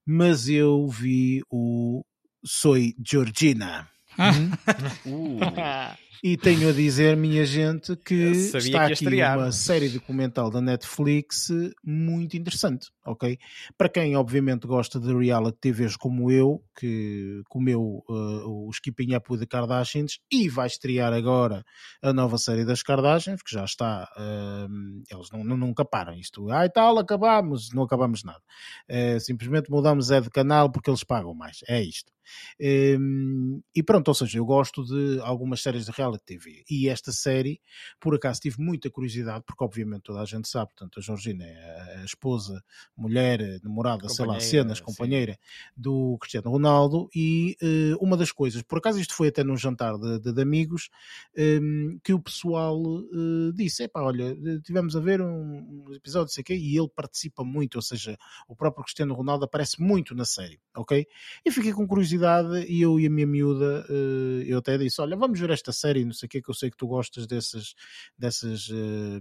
Mas 0.04 0.48
eu 0.48 0.86
vi 0.88 1.42
o 1.50 2.04
Soy 2.44 2.94
Georgina. 3.02 3.88
uh. 5.06 5.96
E 6.22 6.36
tenho 6.36 6.68
a 6.68 6.72
dizer, 6.72 7.16
minha 7.16 7.44
gente, 7.44 7.96
que 7.96 8.14
está 8.14 8.86
que 8.86 8.92
aqui 8.92 9.22
uma 9.22 9.52
série 9.52 9.88
documental 9.88 10.50
da 10.50 10.60
Netflix 10.60 11.48
muito 11.84 12.36
interessante, 12.36 12.90
ok? 13.04 13.38
Para 13.76 13.88
quem 13.88 14.16
obviamente 14.16 14.66
gosta 14.66 14.98
de 14.98 15.14
reality 15.14 15.58
TVs 15.60 15.96
como 15.96 16.30
eu, 16.30 16.62
que 16.78 17.42
comeu 17.48 18.02
uh, 18.08 18.66
o 18.66 18.70
Skipping 18.70 19.14
Up 19.14 19.38
the 19.38 19.46
Kardashians 19.46 20.18
e 20.30 20.48
vai 20.48 20.66
estrear 20.66 21.12
agora 21.12 21.64
a 22.02 22.12
nova 22.12 22.38
série 22.38 22.64
das 22.64 22.82
Kardashians, 22.82 23.42
que 23.42 23.52
já 23.52 23.64
está, 23.64 24.08
uh, 24.16 25.02
eles 25.10 25.30
não, 25.32 25.44
não, 25.44 25.56
nunca 25.56 25.84
param 25.84 26.14
isto. 26.14 26.50
Ai 26.50 26.68
tal, 26.70 26.98
acabamos, 26.98 27.70
não 27.72 27.82
acabamos 27.82 28.24
nada. 28.24 28.42
Uh, 28.90 29.20
simplesmente 29.20 29.70
mudamos 29.70 30.10
é 30.10 30.20
de 30.20 30.30
canal 30.30 30.70
porque 30.70 30.90
eles 30.90 31.04
pagam 31.04 31.34
mais, 31.34 31.60
é 31.68 31.80
isto. 31.82 32.12
Um, 32.60 33.60
e 33.74 33.82
pronto, 33.82 34.08
ou 34.08 34.14
seja, 34.14 34.38
eu 34.38 34.44
gosto 34.44 34.84
de 34.84 35.20
algumas 35.22 35.62
séries 35.62 35.86
de 35.86 35.92
reality 35.92 36.05
TV 36.18 36.64
e 36.70 36.88
esta 36.88 37.12
série, 37.12 37.60
por 38.00 38.14
acaso, 38.14 38.40
tive 38.40 38.60
muita 38.60 38.90
curiosidade, 38.90 39.44
porque 39.46 39.62
obviamente 39.62 40.02
toda 40.02 40.20
a 40.20 40.24
gente 40.24 40.48
sabe, 40.48 40.72
portanto, 40.72 40.98
a 40.98 41.02
Georgina 41.02 41.44
é 41.44 41.96
a 42.00 42.04
esposa, 42.04 42.62
mulher, 42.96 43.60
namorada, 43.62 44.08
sei 44.08 44.24
lá, 44.24 44.40
cenas, 44.40 44.80
companheira 44.80 45.32
sim. 45.32 45.72
do 45.76 46.16
Cristiano 46.20 46.50
Ronaldo. 46.50 47.08
E 47.14 47.56
uh, 47.62 48.04
uma 48.04 48.16
das 48.16 48.32
coisas, 48.32 48.62
por 48.62 48.78
acaso, 48.78 49.00
isto 49.00 49.14
foi 49.14 49.28
até 49.28 49.44
num 49.44 49.56
jantar 49.56 49.98
de, 49.98 50.20
de, 50.20 50.32
de 50.32 50.42
amigos, 50.42 50.88
um, 51.36 51.98
que 52.02 52.12
o 52.12 52.20
pessoal 52.20 52.80
uh, 52.80 53.52
disse: 53.54 53.82
epá, 53.84 54.02
olha, 54.02 54.36
tivemos 54.62 54.96
a 54.96 55.00
ver 55.00 55.20
um, 55.20 55.86
um 55.88 55.94
episódio, 55.94 56.32
sei 56.32 56.44
quê, 56.44 56.54
e 56.54 56.78
ele 56.78 56.88
participa 56.88 57.44
muito, 57.44 57.76
ou 57.76 57.82
seja, 57.82 58.16
o 58.48 58.54
próprio 58.56 58.84
Cristiano 58.84 59.14
Ronaldo 59.14 59.44
aparece 59.44 59.80
muito 59.80 60.14
na 60.14 60.24
série, 60.24 60.60
ok? 60.74 61.06
E 61.44 61.50
fiquei 61.50 61.72
com 61.72 61.86
curiosidade 61.86 62.06
curiosidade 62.06 62.66
e 62.70 62.82
eu 62.82 62.98
e 62.98 63.06
a 63.06 63.10
minha 63.10 63.26
miúda, 63.26 63.84
uh, 63.88 64.42
eu 64.46 64.58
até 64.58 64.78
disse, 64.78 65.00
olha, 65.00 65.16
vamos 65.16 65.38
ver 65.38 65.50
esta 65.50 65.72
série, 65.72 65.95
não 66.04 66.12
sei 66.12 66.26
o 66.26 66.30
que, 66.30 66.42
que 66.42 66.50
eu 66.50 66.54
sei 66.54 66.70
que 66.70 66.76
tu 66.76 66.86
gostas 66.86 67.26
dessas, 67.26 67.74
dessas 68.18 68.68
uh, 68.68 69.20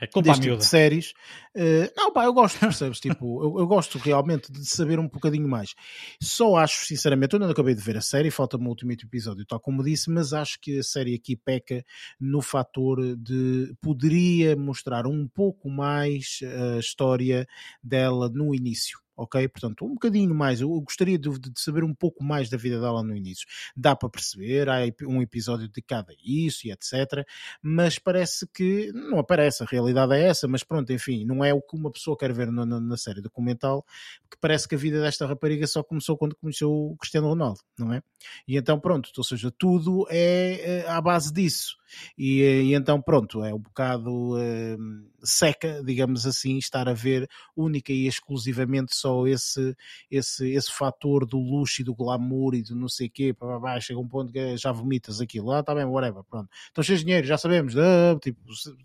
é 0.00 0.06
culpa 0.06 0.34
tipo 0.34 0.56
de 0.56 0.64
séries. 0.64 1.12
Uh, 1.56 1.90
não, 1.96 2.12
pá, 2.12 2.24
eu 2.24 2.32
gosto, 2.32 2.58
percebes? 2.60 3.00
tipo, 3.00 3.42
eu, 3.42 3.60
eu, 3.60 3.66
gosto 3.66 3.98
realmente 3.98 4.52
de 4.52 4.64
saber 4.66 4.98
um 4.98 5.08
bocadinho 5.08 5.48
mais. 5.48 5.74
Só 6.20 6.56
acho, 6.56 6.84
sinceramente, 6.84 7.34
eu 7.34 7.40
não 7.40 7.48
acabei 7.48 7.74
de 7.74 7.80
ver 7.80 7.96
a 7.96 8.02
série, 8.02 8.30
falta-me 8.30 8.66
o 8.66 8.68
último 8.68 8.92
episódio, 8.92 9.46
tal 9.46 9.60
como 9.60 9.82
disse, 9.82 10.10
mas 10.10 10.32
acho 10.32 10.58
que 10.60 10.78
a 10.78 10.82
série 10.82 11.14
aqui 11.14 11.36
peca 11.36 11.84
no 12.20 12.42
fator 12.42 13.16
de 13.16 13.74
poderia 13.80 14.54
mostrar 14.56 15.06
um 15.06 15.26
pouco 15.26 15.70
mais 15.70 16.40
a 16.76 16.78
história 16.78 17.46
dela 17.82 18.28
no 18.28 18.54
início 18.54 18.98
ok? 19.16 19.48
Portanto, 19.48 19.84
um 19.84 19.94
bocadinho 19.94 20.34
mais. 20.34 20.60
Eu 20.60 20.68
gostaria 20.80 21.18
de, 21.18 21.28
de, 21.38 21.60
saber 21.60 21.84
um 21.84 21.94
pouco 21.94 22.22
mais 22.22 22.50
da 22.50 22.56
vida 22.56 22.80
dela 22.80 23.02
no 23.02 23.16
início. 23.16 23.46
Dá 23.76 23.96
para 23.96 24.08
perceber, 24.08 24.68
há 24.68 24.80
um 25.02 25.22
episódio 25.22 25.66
dedicado 25.66 26.12
a 26.12 26.14
isso 26.22 26.66
e 26.66 26.70
etc. 26.70 27.26
Mas 27.62 27.98
parece 27.98 28.46
que 28.46 28.92
não 28.92 29.18
aparece, 29.18 29.62
a 29.62 29.66
realidade 29.66 30.14
é 30.14 30.28
essa. 30.28 30.46
Mas 30.46 30.62
pronto, 30.62 30.92
enfim, 30.92 31.24
não 31.24 31.44
é 31.44 31.54
o 31.54 31.62
que 31.62 31.76
uma 31.76 31.90
pessoa 31.90 32.16
quer 32.16 32.32
ver 32.32 32.50
na, 32.52 32.66
na, 32.66 32.80
na 32.80 32.96
série 32.96 33.20
documental, 33.20 33.84
que 34.30 34.36
parece 34.40 34.68
que 34.68 34.74
a 34.74 34.78
vida 34.78 35.00
desta 35.00 35.26
rapariga 35.26 35.66
só 35.66 35.82
começou 35.82 36.16
quando 36.16 36.36
conheceu 36.36 36.70
o 36.70 36.96
Cristiano 36.96 37.28
Ronaldo, 37.28 37.60
não 37.78 37.92
é? 37.92 38.02
E 38.46 38.56
então, 38.56 38.78
pronto, 38.78 39.10
ou 39.16 39.24
seja, 39.24 39.50
tudo 39.50 40.06
é, 40.10 40.80
é 40.80 40.88
à 40.88 41.00
base 41.00 41.32
disso. 41.32 41.76
E, 42.16 42.42
e, 42.42 42.74
então, 42.74 43.00
pronto, 43.00 43.42
é 43.44 43.52
um 43.52 43.58
bocado 43.58 44.38
eh, 44.38 44.76
seca, 45.22 45.82
digamos 45.84 46.26
assim, 46.26 46.56
estar 46.58 46.88
a 46.88 46.92
ver 46.92 47.28
única 47.56 47.92
e 47.92 48.06
exclusivamente 48.06 48.94
só 48.94 49.26
esse, 49.26 49.76
esse, 50.10 50.48
esse 50.52 50.72
fator 50.72 51.26
do 51.26 51.38
luxo 51.38 51.82
e 51.82 51.84
do 51.84 51.94
glamour 51.94 52.54
e 52.54 52.62
do 52.62 52.74
não 52.74 52.88
sei 52.88 53.08
quê, 53.08 53.34
pá, 53.34 53.60
pá, 53.60 53.80
chega 53.80 53.98
um 53.98 54.08
ponto 54.08 54.32
que 54.32 54.56
já 54.56 54.72
vomitas 54.72 55.20
aquilo, 55.20 55.52
ah, 55.52 55.62
tá 55.62 55.74
bem, 55.74 55.84
whatever, 55.84 56.22
pronto. 56.24 56.48
Então, 56.70 56.82
cheio 56.82 56.98
de 56.98 57.04
dinheiro, 57.04 57.26
já 57.26 57.36
sabemos, 57.36 57.76
ah, 57.76 58.16
tipo, 58.20 58.40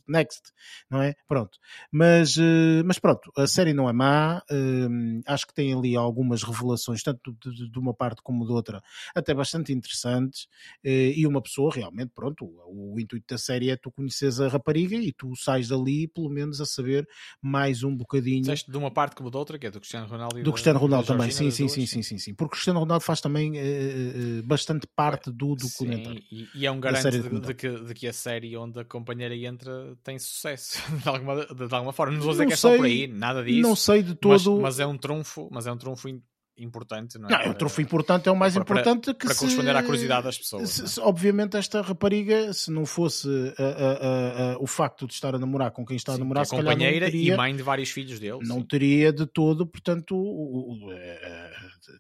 next, 0.08 0.52
não 0.90 1.02
é? 1.02 1.16
Pronto. 1.28 1.58
Mas, 1.92 2.38
eh, 2.38 2.84
mas 2.84 3.00
pronto, 3.00 3.32
a 3.38 3.48
série 3.48 3.74
não 3.74 3.90
é 3.90 3.94
má, 3.94 4.42
eh, 4.50 5.22
acho 5.28 5.48
que 5.48 5.54
tem 5.54 5.74
ali 5.74 5.96
algumas 5.96 6.44
revelações, 6.44 7.04
tanto 7.04 7.36
de, 7.42 7.70
de 7.70 7.80
uma 7.80 7.94
parte 7.94 8.22
como 8.22 8.46
de 8.46 8.52
outra, 8.52 8.82
até 9.16 9.34
bastante 9.34 9.72
interessantes, 9.74 10.48
e 10.84 11.26
uma 11.28 11.42
pessoa 11.42 11.72
realmente, 11.74 12.12
pronto, 12.14 12.46
o 12.68 12.91
o 12.92 13.00
intuito 13.00 13.26
da 13.30 13.38
série 13.38 13.70
é 13.70 13.76
tu 13.76 13.92
conheces 13.92 14.40
a 14.40 14.48
rapariga 14.48 14.96
e 14.96 15.12
tu 15.12 15.36
sais 15.36 15.70
dali 15.70 16.08
pelo 16.08 16.30
menos 16.30 16.60
a 16.60 16.66
saber 16.66 17.08
mais 17.42 17.84
um 17.84 17.96
bocadinho. 17.96 18.42
Dizeste 18.42 18.72
de 18.72 18.78
uma 18.78 18.92
parte 18.92 19.16
como 19.16 19.30
da 19.30 19.40
outra, 19.40 19.58
que 19.58 19.68
é 19.68 19.72
do 19.72 19.80
Cristiano 19.80 20.08
Ronaldo 20.08 20.40
e 20.40 20.44
Do 20.44 20.52
Cristiano 20.52 20.80
Ronaldo 20.80 21.08
também, 21.08 21.32
sim, 21.32 21.52
sim, 21.52 21.68
sim, 21.68 21.86
sim, 21.86 22.02
sim, 22.02 22.18
sim. 22.18 22.34
Porque 22.34 22.48
o 22.48 22.52
Cristiano 22.52 22.80
Ronaldo 22.80 23.04
faz 23.04 23.22
também 23.22 23.52
uh, 23.52 24.44
bastante 24.44 24.88
parte 24.96 25.32
do 25.32 25.56
documentário. 25.56 26.22
Sim, 26.30 26.48
e, 26.54 26.60
e 26.62 26.66
é 26.66 26.72
um 26.72 26.80
garante 26.80 27.22
de, 27.22 27.40
de, 27.40 27.54
que, 27.54 27.70
de 27.70 27.94
que 27.94 28.08
a 28.08 28.14
série 28.14 28.56
onde 28.58 28.80
a 28.80 28.86
companheira 28.86 29.36
entra 29.36 29.96
tem 30.04 30.20
sucesso 30.20 30.80
de 31.02 31.08
alguma, 31.08 31.46
de, 31.46 31.68
de 31.68 31.76
alguma 31.76 31.94
forma. 31.94 32.14
Não 32.14 32.22
vou 32.22 32.32
dizer 32.32 32.44
não 32.44 32.48
que 32.48 32.54
é 32.54 32.58
sei, 32.58 32.72
só 32.72 32.78
por 32.78 32.86
aí, 32.86 33.08
nada 33.08 33.44
disso. 33.44 33.62
Não 33.62 33.76
sei 33.76 34.04
de 34.04 34.16
todo. 34.16 34.54
Mas, 34.54 34.62
mas 34.62 34.80
é 34.80 34.86
um 34.86 34.98
trunfo, 34.98 35.50
mas 35.52 35.68
é 35.68 35.72
um 35.72 35.78
trunfo 35.78 36.08
importante, 36.58 37.18
não 37.18 37.30
é? 37.30 37.32
Não, 37.32 37.40
é 37.40 37.50
o 37.50 37.54
trunfo 37.54 37.82
importante 37.82 38.28
é 38.28 38.32
o 38.32 38.36
mais 38.36 38.54
para, 38.54 38.64
importante 38.64 39.06
para, 39.06 39.14
que 39.14 39.26
Para 39.26 39.34
se, 39.34 39.40
corresponder 39.40 39.76
à 39.76 39.84
curiosidade 39.84 40.24
das 40.24 40.38
pessoas. 40.38 40.70
Se, 40.70 40.88
se, 40.88 41.00
obviamente 41.00 41.58
esta 41.58 41.82
rapariga, 41.82 42.54
se 42.54 42.72
não 42.72 42.86
fosse 42.86 43.28
a, 43.58 43.64
a, 43.64 44.54
a, 44.54 44.58
o 44.60 44.68
facto 44.68 45.08
de 45.08 45.14
estar 45.14 45.34
a 45.36 45.40
namorar 45.40 45.72
com 45.72 45.86
quem 45.86 45.98
está 45.98 46.14
sim, 46.14 46.18
a 46.18 46.20
namorar, 46.20 46.46
é 46.46 46.48
companheira 46.48 47.06
teria, 47.06 47.34
e 47.34 47.38
mãe 47.38 47.56
de 47.56 47.64
vários 47.64 47.90
filhos 47.90 48.20
dele. 48.20 48.40
Não 48.44 48.60
sim. 48.60 48.66
teria 48.66 49.12
de 49.12 49.26
todo, 49.26 49.66
portanto, 49.66 50.16
o, 50.16 50.88
o, 50.88 50.92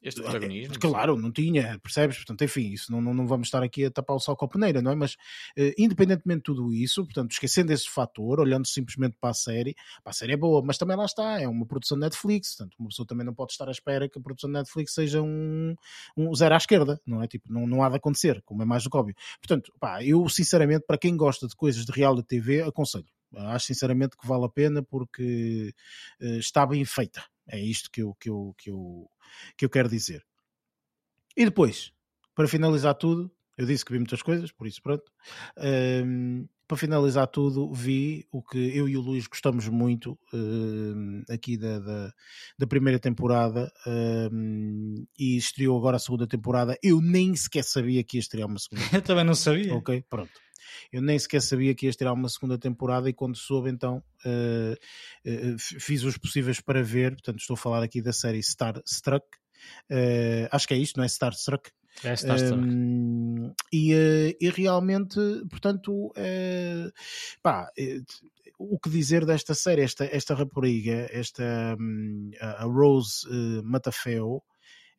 este 0.02 0.22
protagonismo. 0.22 0.80
Claro, 0.80 1.18
não 1.18 1.32
tinha, 1.32 1.80
percebes? 1.80 2.18
Portanto, 2.18 2.44
enfim, 2.44 2.72
isso 2.72 2.92
não, 2.92 3.02
não, 3.02 3.14
não 3.14 3.28
vamos 3.28 3.48
estar 3.48 3.64
aqui 3.64 3.86
a 3.86 3.92
tapar 3.92 4.16
o 4.16 4.20
sol 4.20 4.36
com 4.36 4.46
a 4.46 4.48
peneira, 4.48 4.82
não 4.82 4.92
é? 4.92 4.96
Mas, 4.96 5.14
uh, 5.58 5.74
independentemente 5.78 6.40
de 6.40 6.44
tudo 6.44 6.74
isso, 6.74 7.04
portanto, 7.04 7.32
esquecendo 7.32 7.72
esse 7.74 7.90
fator, 7.90 8.40
olhando 8.40 8.68
simplesmente 8.68 9.16
para 9.20 9.32
a 9.32 9.34
série, 9.34 9.76
para 10.04 10.12
a 10.12 10.14
série 10.14 10.34
é 10.34 10.38
boa, 10.38 10.62
mas 10.64 10.78
também 10.78 10.96
lá 10.96 11.06
está, 11.06 11.40
é 11.40 11.48
uma 11.48 11.66
produção 11.66 11.98
Netflix, 11.98 12.56
portanto, 12.56 12.76
uma 12.80 12.90
pessoa 12.90 13.06
também 13.06 13.26
não 13.26 13.34
pode 13.34 13.52
estar 13.52 13.68
à 13.68 13.72
espera 13.72 14.08
que 14.08 14.18
a 14.18 14.22
produção 14.22 14.50
Netflix 14.52 14.94
seja 14.94 15.22
um, 15.22 15.76
um 16.16 16.34
zero 16.36 16.54
à 16.54 16.58
esquerda, 16.58 17.00
não 17.06 17.22
é? 17.22 17.28
Tipo, 17.28 17.52
não, 17.52 17.66
não 17.66 17.84
há 17.84 17.90
de 17.90 17.98
acontecer, 17.98 18.42
como 18.44 18.62
é 18.62 18.66
mais 18.66 18.84
do 18.84 18.90
que 18.90 18.98
óbvio. 18.98 19.16
Portanto, 19.40 19.72
pá, 19.80 20.04
eu 20.04 20.28
sinceramente, 20.30 20.86
para 20.86 20.98
quem 20.98 21.16
gosta 21.16 21.48
de 21.48 21.56
coisas 21.56 21.86
de 21.86 21.92
reality 21.92 22.28
TV, 22.28 22.62
aconselho. 22.62 23.08
Acho 23.34 23.68
sinceramente 23.68 24.18
que 24.18 24.28
vale 24.28 24.46
a 24.46 24.50
pena 24.50 24.84
porque 24.84 25.74
uh, 26.22 26.38
está 26.38 26.66
bem 26.66 26.84
feita. 26.84 27.24
É 27.48 27.60
isto 27.60 27.90
que 27.90 28.02
eu, 28.02 28.14
que, 28.20 28.30
eu, 28.30 28.54
que, 28.58 28.70
eu, 28.70 29.10
que 29.58 29.66
eu 29.66 29.70
quero 29.70 29.90
dizer. 29.90 30.26
E 31.36 31.46
depois, 31.46 31.94
para 32.36 32.48
finalizar 32.48 32.96
tudo, 32.96 33.32
eu 33.58 33.66
disse 33.66 33.86
que 33.86 33.94
vi 33.94 34.00
muitas 34.00 34.22
coisas, 34.22 34.52
por 34.52 34.68
isso 34.68 34.82
pronto. 34.82 35.12
Para 36.72 36.78
finalizar 36.78 37.28
tudo, 37.28 37.70
vi 37.74 38.26
o 38.32 38.42
que 38.42 38.58
eu 38.58 38.88
e 38.88 38.96
o 38.96 39.02
Luís 39.02 39.28
gostamos 39.28 39.68
muito 39.68 40.18
uh, 40.34 41.22
aqui 41.30 41.58
da, 41.58 41.80
da, 41.80 42.14
da, 42.58 42.66
primeira 42.66 42.98
temporada 42.98 43.70
uh, 43.86 45.06
e 45.20 45.36
estreou 45.36 45.78
agora 45.78 45.98
a 45.98 46.00
segunda 46.00 46.26
temporada. 46.26 46.78
Eu 46.82 47.02
nem 47.02 47.36
sequer 47.36 47.66
sabia 47.66 48.02
que 48.06 48.16
ia 48.16 48.22
estrear 48.22 48.48
uma 48.48 48.58
segunda. 48.58 48.82
eu 48.96 49.02
também 49.02 49.26
não 49.26 49.36
sabia. 49.36 49.76
Ok, 49.76 50.02
pronto. 50.10 50.32
Eu 50.94 51.02
nem 51.02 51.20
sequer 51.20 51.42
sabia 51.42 51.76
que 51.76 51.88
ia 51.88 51.90
estrear 51.90 52.14
uma 52.14 52.30
segunda 52.30 52.58
temporada 52.58 53.10
e 53.10 53.14
quando 53.14 53.36
soube, 53.36 53.70
então 53.70 54.02
uh, 54.26 55.58
fiz 55.58 56.06
os 56.06 56.18
possíveis 56.18 56.62
para 56.62 56.82
ver. 56.82 57.16
Portanto, 57.16 57.40
estou 57.40 57.56
a 57.56 57.58
falar 57.58 57.84
aqui 57.84 58.02
da 58.02 58.14
série 58.14 58.42
Star 58.42 58.82
Struck. 58.86 59.28
acho 60.50 60.68
que 60.70 60.74
é 60.74 60.78
isto, 60.78 60.96
não 60.96 61.04
é? 61.04 61.10
Star 61.10 61.34
Struck. 61.34 61.70
É. 62.04 62.54
Um, 62.54 63.54
e, 63.72 63.94
uh, 63.94 64.36
e, 64.40 64.50
realmente, 64.50 65.20
portanto, 65.50 66.08
uh, 66.08 66.92
pá, 67.42 67.70
uh, 67.78 68.04
o 68.58 68.80
que 68.80 68.90
dizer 68.90 69.26
desta 69.26 69.54
série? 69.54 69.82
Esta, 69.82 70.06
esta 70.06 70.36
rapariga, 70.36 71.08
esta 71.12 71.76
um, 71.80 72.32
a 72.40 72.64
Rose 72.64 73.28
Matafeo, 73.64 74.42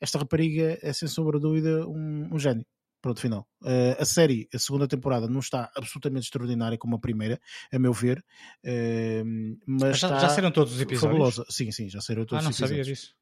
esta 0.01 0.19
rapariga 0.19 0.79
é 0.83 0.93
sem 0.93 1.09
sombra 1.09 1.39
de 1.39 1.43
dúvida 1.43 1.87
um, 1.87 2.29
um 2.33 2.39
gênio. 2.39 2.67
Pronto, 3.01 3.21
final. 3.21 3.49
Uh, 3.61 4.01
a 4.01 4.05
série, 4.05 4.49
a 4.55 4.59
segunda 4.59 4.87
temporada, 4.87 5.29
não 5.29 5.41
está 5.41 5.71
absolutamente 5.77 6.27
extraordinária 6.27 6.79
como 6.79 6.95
a 6.95 7.01
primeira, 7.01 7.41
a 7.73 7.79
meu 7.79 7.93
ver. 7.93 8.25
Uh, 8.65 9.59
mas 9.67 9.99
já, 9.99 10.09
está 10.09 10.21
já 10.21 10.29
saíram 10.29 10.53
todos 10.53 10.73
os 10.73 10.81
episódios? 10.81 11.13
Fabulosa. 11.13 11.45
Sim, 11.51 11.73
sim, 11.73 11.89
já 11.89 12.01
saíram 12.01 12.25
todos 12.25 12.47
ah, 12.47 12.51
os 12.51 12.55
episódios. 12.57 12.79
não 12.79 12.85
sabia 12.85 12.95
disso 12.95 13.22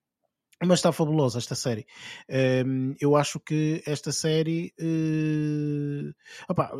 mas 0.66 0.81
está 0.81 0.93
fabulosa 0.93 1.39
esta 1.39 1.55
série. 1.55 1.87
Um, 2.66 2.95
eu 3.01 3.16
acho 3.16 3.41
que 3.41 3.82
esta 3.87 4.12
série 4.12 4.74
uh, 4.78 6.15
opa, 6.49 6.70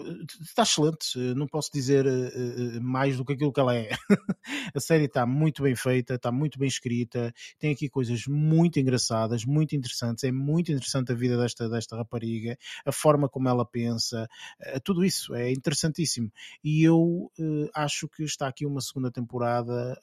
está 0.43 0.63
excelente. 0.63 1.17
Não 1.35 1.47
posso 1.47 1.71
dizer 1.73 2.07
uh, 2.07 2.83
mais 2.83 3.17
do 3.17 3.25
que 3.25 3.33
aquilo 3.33 3.53
que 3.53 3.61
ela 3.61 3.75
é. 3.75 3.91
a 4.75 4.81
série 4.81 5.07
está 5.07 5.25
muito 5.25 5.63
bem 5.63 5.75
feita, 5.75 6.15
está 6.15 6.31
muito 6.31 6.59
bem 6.59 6.69
escrita, 6.69 7.33
tem 7.59 7.73
aqui 7.73 7.89
coisas 7.89 8.27
muito 8.27 8.79
engraçadas, 8.79 9.47
muito 9.47 9.75
interessantes. 9.75 10.25
É 10.25 10.33
muito 10.33 10.71
interessante 10.71 11.13
a 11.13 11.15
vida 11.15 11.39
desta, 11.39 11.69
desta 11.69 11.97
rapariga, 11.97 12.59
a 12.85 12.93
forma 12.93 13.31
como 13.31 13.49
ela 13.49 13.65
pensa, 13.65 14.29
uh, 14.61 14.81
tudo 14.85 15.05
isso 15.05 15.35
é 15.35 15.51
interessantíssimo. 15.51 16.31
E 16.63 16.83
eu 16.85 17.31
acho 17.75 18.07
que 18.09 18.25
está 18.25 18.47
aqui 18.47 18.67
uma 18.67 18.81
segunda 18.81 19.11
temporada 19.11 19.99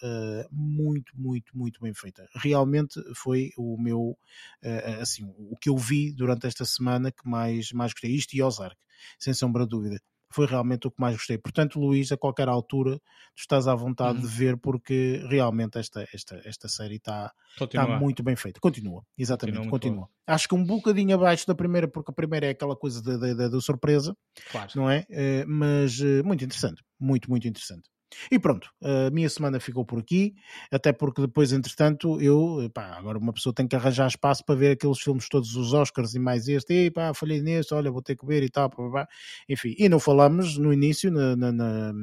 muito, 0.52 1.14
muito, 1.16 1.56
muito 1.56 1.80
bem 1.82 1.94
feita. 1.94 2.28
Realmente 2.36 2.99
foi 3.14 3.52
o 3.56 3.66
o 3.73 3.77
meu, 3.80 4.18
uh, 4.64 5.02
assim, 5.02 5.26
o 5.38 5.56
que 5.57 5.69
eu 5.69 5.77
vi 5.77 6.14
durante 6.14 6.48
esta 6.48 6.65
semana 6.65 7.11
que 7.11 7.27
mais, 7.27 7.72
mais 7.72 7.94
gostei. 7.94 8.11
Isto 8.11 8.35
e 8.35 8.41
Ozark, 8.41 8.77
sem 9.19 9.34
sombra 9.34 9.64
de 9.64 9.69
dúvida. 9.69 9.99
Foi 10.30 10.45
realmente 10.45 10.85
o 10.85 10.91
que 10.91 10.99
mais 10.99 11.15
gostei. 11.15 11.38
Portanto, 11.38 11.80
Luís, 11.80 12.11
a 12.11 12.18
qualquer 12.18 12.49
altura, 12.49 12.98
tu 12.98 13.39
estás 13.39 13.65
à 13.65 13.73
vontade 13.73 14.18
uhum. 14.18 14.26
de 14.26 14.27
ver, 14.27 14.57
porque 14.57 15.23
realmente 15.30 15.80
esta, 15.80 16.06
esta, 16.14 16.41
esta 16.44 16.68
série 16.68 16.98
está, 16.98 17.31
está 17.61 17.98
muito 17.98 18.22
bem 18.22 18.35
feita. 18.35 18.60
Continua, 18.60 19.06
exatamente, 19.18 19.69
continua. 19.69 19.72
continua. 19.72 20.10
Acho 20.27 20.49
que 20.49 20.56
um 20.56 20.65
bocadinho 20.65 21.15
abaixo 21.15 21.48
da 21.48 21.56
primeira, 21.56 21.88
porque 21.88 22.11
a 22.11 22.14
primeira 22.14 22.48
é 22.48 22.49
aquela 22.49 22.76
coisa 22.76 23.02
da 23.02 23.61
surpresa, 23.61 24.18
claro. 24.52 24.69
não 24.76 24.89
é? 24.89 25.06
Uh, 25.10 25.48
mas 25.48 25.98
uh, 26.02 26.23
muito 26.26 26.44
interessante, 26.44 26.84
muito, 26.99 27.30
muito 27.30 27.48
interessante. 27.48 27.89
E 28.32 28.40
pronto, 28.40 28.70
a 28.82 29.10
minha 29.12 29.30
semana 29.30 29.60
ficou 29.60 29.86
por 29.86 30.00
aqui, 30.00 30.34
até 30.72 30.94
porque 30.94 31.22
depois, 31.22 31.52
entretanto, 31.52 32.22
eu, 32.22 32.70
pá, 32.74 32.98
agora 32.98 33.18
uma 33.18 33.34
pessoa 33.34 33.54
tem 33.54 33.68
que 33.68 33.76
arranjar 33.76 34.08
espaço 34.08 34.46
para 34.46 34.56
ver 34.56 34.72
aqueles 34.72 35.00
filmes 35.00 35.28
todos, 35.30 35.56
os 35.56 35.74
Oscars 35.74 36.14
e 36.16 36.20
mais 36.20 36.48
este, 36.48 36.74
e 36.74 36.92
pá, 36.92 37.14
falhei 37.14 37.42
neste, 37.42 37.74
olha, 37.74 37.92
vou 37.92 38.02
ter 38.02 38.16
que 38.16 38.26
ver 38.26 38.44
e 38.44 38.50
tal, 38.50 38.70
pá, 38.70 38.78
pá. 38.92 39.08
enfim. 39.50 39.76
E 39.78 39.90
não 39.90 40.00
falamos 40.00 40.58
no 40.58 40.74
início, 40.74 41.12
na, 41.12 41.36
na, 41.36 41.52
na 41.52 41.94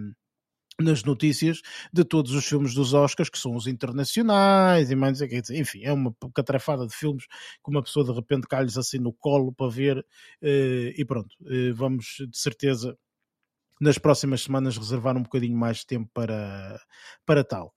nas 0.81 1.05
notícias 1.05 1.61
de 1.93 2.05
todos 2.05 2.33
os 2.33 2.45
filmes 2.45 2.75
dos 2.75 2.95
Oscars, 2.95 3.31
que 3.31 3.39
são 3.39 3.55
os 3.55 3.67
internacionais 3.67 4.91
e 4.91 4.97
mais, 4.97 5.21
enfim, 5.51 5.85
é 5.85 5.93
uma 5.93 6.15
catrafada 6.35 6.87
de 6.87 6.95
filmes 6.95 7.27
que 7.27 7.71
uma 7.71 7.83
pessoa 7.83 8.05
de 8.05 8.13
repente 8.13 8.49
cai-lhes 8.49 8.77
assim 8.77 8.99
no 8.99 9.13
colo 9.13 9.53
para 9.53 9.71
ver 9.71 10.05
eh, 10.43 10.93
e 10.97 11.05
pronto, 11.05 11.29
eh, 11.47 11.73
vamos 11.73 12.17
de 12.29 12.37
certeza 12.37 12.97
nas 13.85 13.99
próximas 13.99 14.43
semanas 14.43 14.79
reservar 14.79 15.15
um 15.15 15.23
bocadinho 15.23 15.57
mais 15.57 15.79
de 15.79 15.87
tempo 15.87 16.11
para, 16.15 16.81
para 17.27 17.45
tal. 17.45 17.75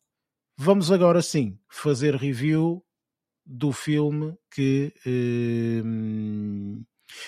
Vamos 0.58 0.90
agora 0.90 1.22
sim 1.22 1.60
fazer 1.70 2.16
review 2.16 2.82
do 3.46 3.74
filme 3.74 4.34
que, 4.50 4.94
eh, 5.06 5.84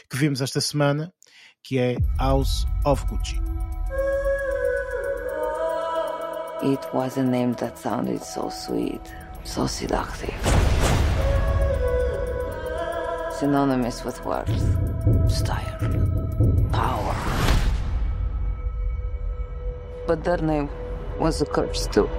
que 0.10 0.18
vimos 0.18 0.40
esta 0.40 0.62
semana, 0.62 1.14
que 1.62 1.78
é 1.78 1.98
House 2.18 2.66
of 2.86 3.06
Gucci. 3.08 3.36
It 6.64 6.82
was 6.94 7.18
a 7.18 7.24
name 7.24 7.54
that 7.56 7.78
sounded 7.78 8.24
so 8.24 8.50
sweet, 8.50 9.02
so 9.44 9.68
seductive. 9.68 10.34
Synonymous 13.40 14.04
with 14.04 14.24
worth, 14.26 14.50
style, 15.30 15.78
but 20.10 20.24
that 20.24 20.42
name 20.42 20.68
was 21.20 21.40
a 21.44 21.46
curse 21.46 21.86
too. 21.86 22.10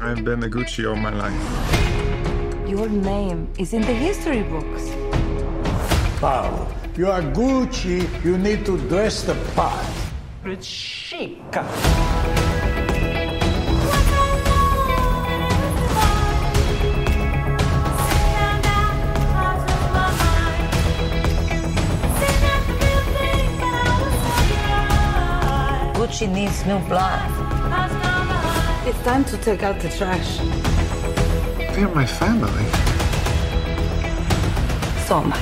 I've 0.00 0.24
been 0.24 0.42
a 0.44 0.48
Gucci 0.48 0.88
all 0.88 0.96
my 0.96 1.10
life. 1.10 1.42
Your 2.66 2.88
name 2.88 3.52
is 3.58 3.74
in 3.74 3.82
the 3.82 3.92
history 3.92 4.42
books. 4.44 4.88
Paolo, 6.20 6.72
you 6.96 7.10
are 7.10 7.20
Gucci, 7.20 7.98
you 8.24 8.38
need 8.38 8.64
to 8.64 8.78
dress 8.88 9.24
the 9.24 9.34
part. 9.54 9.84
It's 10.46 10.66
chic. 10.66 11.36
She 26.12 26.26
needs 26.26 26.66
new 26.66 26.78
blood. 26.88 27.30
It's 28.84 28.98
time 29.04 29.24
to 29.26 29.36
take 29.38 29.62
out 29.62 29.78
the 29.80 29.88
trash. 29.90 30.38
They're 31.74 31.88
my 31.94 32.04
family. 32.04 32.64
So 35.06 35.18
am 35.18 35.32
I. 35.32 35.40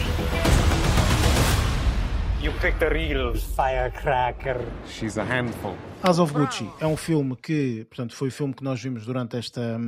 You 2.43 2.53
picked 2.61 2.82
a 2.82 2.90
real 2.90 3.35
firecracker. 3.35 4.61
She's 4.86 5.16
a 5.16 5.24
handful. 5.24 5.74
House 6.03 6.19
of 6.20 6.35
Gucci 6.35 6.70
é 6.81 6.86
um 6.86 6.97
filme 6.97 7.35
que, 7.35 7.86
portanto, 7.86 8.15
foi 8.15 8.28
o 8.28 8.31
filme 8.31 8.53
que 8.53 8.62
nós 8.62 8.81
vimos 8.81 9.07
durante 9.07 9.39
esta, 9.39 9.81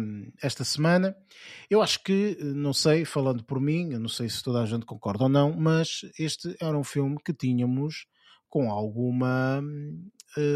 esta 0.42 0.64
semana. 0.64 1.14
Eu 1.68 1.82
acho 1.82 2.02
que, 2.02 2.38
não 2.40 2.72
sei, 2.72 3.04
falando 3.04 3.44
por 3.44 3.60
mim, 3.60 3.92
eu 3.92 4.00
não 4.00 4.08
sei 4.08 4.30
se 4.30 4.42
toda 4.42 4.62
a 4.62 4.66
gente 4.66 4.86
concorda 4.86 5.24
ou 5.24 5.28
não, 5.28 5.52
mas 5.52 6.00
este 6.18 6.56
era 6.58 6.76
um 6.76 6.84
filme 6.84 7.18
que 7.22 7.34
tínhamos 7.34 8.06
com 8.48 8.70
alguma 8.70 9.62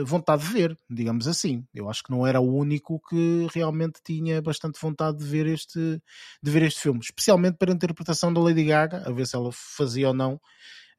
vontade 0.07 0.43
de 0.45 0.53
ver, 0.53 0.77
digamos 0.89 1.27
assim. 1.27 1.65
Eu 1.75 1.89
acho 1.89 2.03
que 2.03 2.11
não 2.11 2.27
era 2.27 2.41
o 2.41 2.55
único 2.55 3.01
que 3.09 3.47
realmente 3.53 4.01
tinha 4.05 4.41
bastante 4.41 4.81
vontade 4.81 5.19
de 5.19 5.25
ver 5.25 5.47
este, 5.47 6.01
de 6.43 6.51
ver 6.51 6.63
este 6.63 6.81
filme, 6.81 7.01
especialmente 7.01 7.57
para 7.57 7.73
a 7.73 7.75
interpretação 7.75 8.33
da 8.33 8.41
Lady 8.41 8.65
Gaga, 8.65 9.03
a 9.07 9.13
ver 9.13 9.27
se 9.27 9.37
ela 9.37 9.51
fazia 9.53 10.09
ou 10.09 10.15
não 10.15 10.41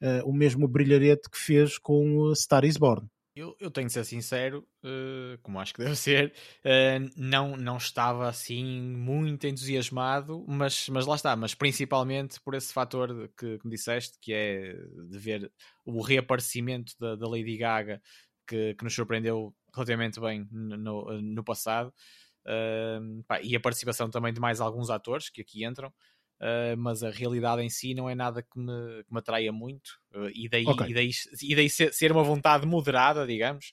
uh, 0.02 0.30
o 0.30 0.34
mesmo 0.34 0.68
brilharete 0.68 1.30
que 1.30 1.38
fez 1.38 1.78
com 1.78 2.34
Star 2.36 2.66
is 2.66 2.78
Born. 2.78 3.08
Eu, 3.36 3.54
eu, 3.60 3.70
tenho 3.70 3.88
de 3.88 3.92
ser 3.92 4.06
sincero, 4.06 4.66
uh, 4.82 5.38
como 5.44 5.60
acho 5.60 5.74
que 5.74 5.80
deve 5.84 5.98
ser, 5.98 6.34
uh, 6.64 7.12
não, 7.18 7.58
não 7.58 7.76
estava 7.76 8.30
assim 8.30 8.64
muito 8.64 9.46
entusiasmado, 9.46 10.46
mas, 10.48 10.88
mas 10.88 11.06
lá 11.06 11.16
está, 11.16 11.36
mas 11.36 11.54
principalmente 11.54 12.40
por 12.40 12.56
esse 12.56 12.72
fator 12.72 13.30
que, 13.38 13.58
que 13.58 13.68
me 13.68 13.76
disseste, 13.76 14.18
que 14.22 14.34
é 14.34 14.74
de 15.10 15.20
ver 15.20 15.52
o 15.84 16.02
reaparecimento 16.02 16.94
da, 16.98 17.18
da 17.18 17.28
Lady 17.28 17.58
Gaga, 17.58 18.02
que, 18.48 18.76
que, 18.76 18.84
nos 18.84 18.94
surpreendeu 18.94 19.54
relativamente 19.74 20.20
bem 20.20 20.48
no, 20.52 21.22
no 21.22 21.44
passado, 21.44 21.94
uh, 22.46 23.24
pá, 23.28 23.42
e 23.42 23.56
a 23.56 23.60
participação 23.60 24.10
também 24.10 24.34
de 24.34 24.40
mais 24.40 24.62
alguns 24.62 24.90
atores 24.90 25.30
que 25.30 25.42
aqui 25.42 25.66
entram. 25.66 25.92
Uh, 26.36 26.76
mas 26.78 27.02
a 27.02 27.10
realidade 27.10 27.62
em 27.62 27.70
si 27.70 27.94
não 27.94 28.10
é 28.10 28.16
nada 28.16 28.44
que 28.44 28.60
me, 28.60 29.04
que 29.06 29.14
me 29.14 29.20
atraia 29.20 29.54
muito, 29.54 29.92
uh, 30.14 30.30
e, 30.36 30.50
daí, 30.50 30.66
okay. 30.66 30.90
e, 30.90 30.94
daí, 30.94 31.10
e 31.42 31.56
daí 31.56 31.70
ser, 31.70 31.94
ser, 31.94 32.12
uma 32.12 32.24
vontade 32.24 32.68
moderada, 32.68 33.26
digamos, 33.26 33.72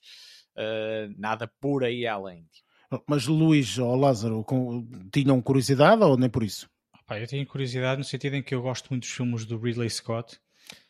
uh, 0.55 1.13
nada 1.17 1.51
por 1.59 1.83
aí 1.83 2.07
além. 2.07 2.47
Mas 3.05 3.27
Luís 3.27 3.77
ou 3.77 3.95
Lázaro 3.97 4.45
tinham 5.11 5.41
curiosidade 5.41 6.03
ou 6.03 6.15
nem 6.15 6.29
por 6.29 6.41
isso? 6.41 6.69
Pá, 7.05 7.19
eu 7.19 7.27
tenho 7.27 7.45
curiosidade 7.45 7.97
no 7.97 8.03
sentido 8.05 8.37
em 8.37 8.43
que 8.43 8.55
eu 8.55 8.61
gosto 8.61 8.89
muito 8.89 9.03
dos 9.03 9.11
filmes 9.11 9.45
do 9.45 9.57
Ridley 9.57 9.89
Scott. 9.89 10.39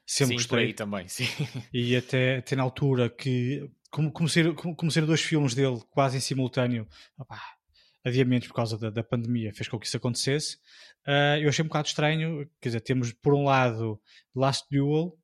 Sempre 0.05 0.31
sim, 0.31 0.35
gostei. 0.35 0.65
aí 0.65 0.73
também, 0.73 1.07
sim. 1.09 1.27
E 1.73 1.95
até, 1.95 2.37
até 2.37 2.55
na 2.55 2.63
altura 2.63 3.09
que, 3.09 3.69
como, 3.89 4.11
como, 4.11 4.27
ser, 4.27 4.53
como, 4.55 4.75
como 4.75 4.91
ser 4.91 5.05
dois 5.05 5.21
filmes 5.21 5.55
dele 5.55 5.81
quase 5.89 6.17
em 6.17 6.19
simultâneo, 6.19 6.87
opá, 7.17 7.41
adiamentos 8.03 8.47
por 8.47 8.55
causa 8.55 8.77
da, 8.77 8.89
da, 8.89 9.03
pandemia 9.03 9.53
fez 9.53 9.67
com 9.67 9.79
que 9.79 9.87
isso 9.87 9.97
acontecesse. 9.97 10.57
Uh, 11.07 11.39
eu 11.41 11.49
achei 11.49 11.63
um 11.63 11.67
bocado 11.67 11.87
estranho, 11.87 12.49
quer 12.59 12.69
dizer, 12.69 12.81
temos 12.81 13.13
por 13.13 13.33
um 13.33 13.45
lado 13.45 13.99
Last 14.35 14.65
Duel, 14.69 15.17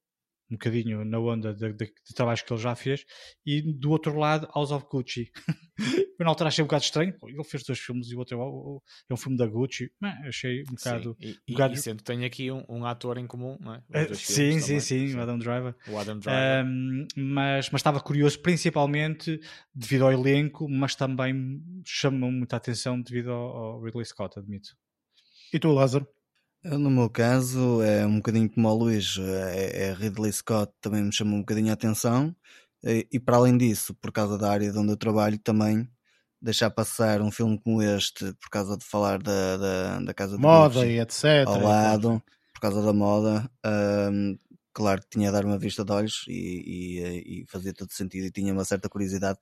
um 0.50 0.56
bocadinho 0.56 1.06
na 1.06 1.20
onda 1.20 1.54
de, 1.54 1.74
de, 1.74 1.86
de, 1.86 2.14
trabalhos 2.16 2.42
que 2.42 2.52
ele 2.52 2.62
já 2.62 2.76
fez, 2.76 3.06
e 3.46 3.62
do 3.62 3.92
outro 3.92 4.18
lado, 4.18 4.50
House 4.54 4.72
of 4.72 4.86
Gucci. 4.90 5.32
eu 6.20 6.24
na 6.24 6.30
altura 6.30 6.50
achei 6.50 6.64
um 6.64 6.68
bocado 6.68 6.84
estranho, 6.84 7.14
ele 7.24 7.44
fez 7.44 7.64
dois 7.64 7.80
filmes 7.80 8.10
e 8.10 8.16
o 8.16 8.20
outro 8.20 8.82
é 9.10 9.14
um 9.14 9.18
filme 9.18 9.38
da 9.38 9.46
Gucci, 9.46 9.92
mas 10.00 10.28
achei 10.28 10.64
um 10.64 10.74
bocado. 10.74 11.18
Sim, 11.20 11.28
e, 11.48 11.52
um 11.52 11.54
bocado... 11.54 11.74
e 11.74 11.78
sendo 11.78 11.98
que 11.98 12.04
tem 12.04 12.26
aqui 12.26 12.52
um, 12.52 12.64
um, 12.68 12.86
ator 12.86 13.18
em 13.18 13.28
comum, 13.28 13.58
não 13.60 13.76
é? 13.76 13.78
Uh, 13.78 14.16
sim, 14.16 14.60
sim, 14.60 14.80
sim, 14.80 15.08
sim, 15.08 15.16
o 15.16 15.22
Adam 15.22 15.38
Driver. 15.38 15.76
O 15.88 15.98
Adam 15.98 16.20
Driver. 16.20 16.66
Um, 16.66 17.08
mas, 17.16 17.70
mas 17.70 17.80
estava 17.80 18.00
curioso, 18.00 18.40
principalmente 18.40 19.40
devido 19.74 20.06
ao 20.06 20.12
elenco, 20.12 20.68
mas 20.68 20.96
também 20.96 21.62
chamou 21.86 22.32
muita 22.32 22.58
atenção 22.58 23.00
devido 23.00 23.32
ao, 23.32 23.58
ao 23.58 23.82
Ridley 23.82 24.06
Scott, 24.06 24.40
admito. 24.40 24.70
E 25.54 25.60
tu, 25.60 25.72
Lázaro? 25.72 26.08
No 26.64 26.90
meu 26.90 27.10
caso, 27.10 27.82
é 27.82 28.06
um 28.06 28.18
bocadinho 28.18 28.50
como 28.50 28.68
o 28.68 28.74
Luís, 28.74 29.18
é, 29.18 29.88
é 29.88 29.94
Ridley 29.94 30.32
Scott 30.34 30.74
também 30.82 31.04
me 31.04 31.14
chamou 31.14 31.36
um 31.36 31.40
bocadinho 31.40 31.70
a 31.70 31.74
atenção. 31.74 32.36
E, 32.84 33.08
e, 33.12 33.20
para 33.20 33.38
além 33.38 33.58
disso, 33.58 33.94
por 33.94 34.12
causa 34.12 34.38
da 34.38 34.52
área 34.52 34.72
de 34.72 34.78
onde 34.78 34.92
eu 34.92 34.98
trabalho, 34.98 35.38
também 35.40 35.90
deixar 36.42 36.70
passar 36.70 37.22
um 37.22 37.32
filme 37.32 37.60
como 37.60 37.82
este, 37.82 38.34
por 38.34 38.50
causa 38.50 38.78
de 38.78 38.86
falar 38.86 39.22
da, 39.22 39.58
da, 39.58 40.00
da 40.00 40.14
casa 40.14 40.36
de 40.36 40.42
moda 40.42 40.86
e 40.86 41.00
etc. 41.00 41.46
Ao 41.46 41.62
lado, 41.62 42.24
por 42.54 42.62
causa 42.62 42.82
da 42.82 42.94
moda. 42.94 43.50
Um, 44.12 44.38
claro 44.74 45.02
que 45.02 45.10
tinha 45.10 45.30
a 45.30 45.32
dar 45.32 45.46
uma 45.46 45.58
vista 45.58 45.84
de 45.84 45.92
olhos 45.92 46.26
e, 46.28 46.34
e, 46.34 47.42
e 47.42 47.46
fazia 47.48 47.74
todo 47.74 47.92
sentido 47.92 48.26
e 48.26 48.32
tinha 48.32 48.54
uma 48.54 48.66
certa 48.66 48.90
curiosidade 48.90 49.40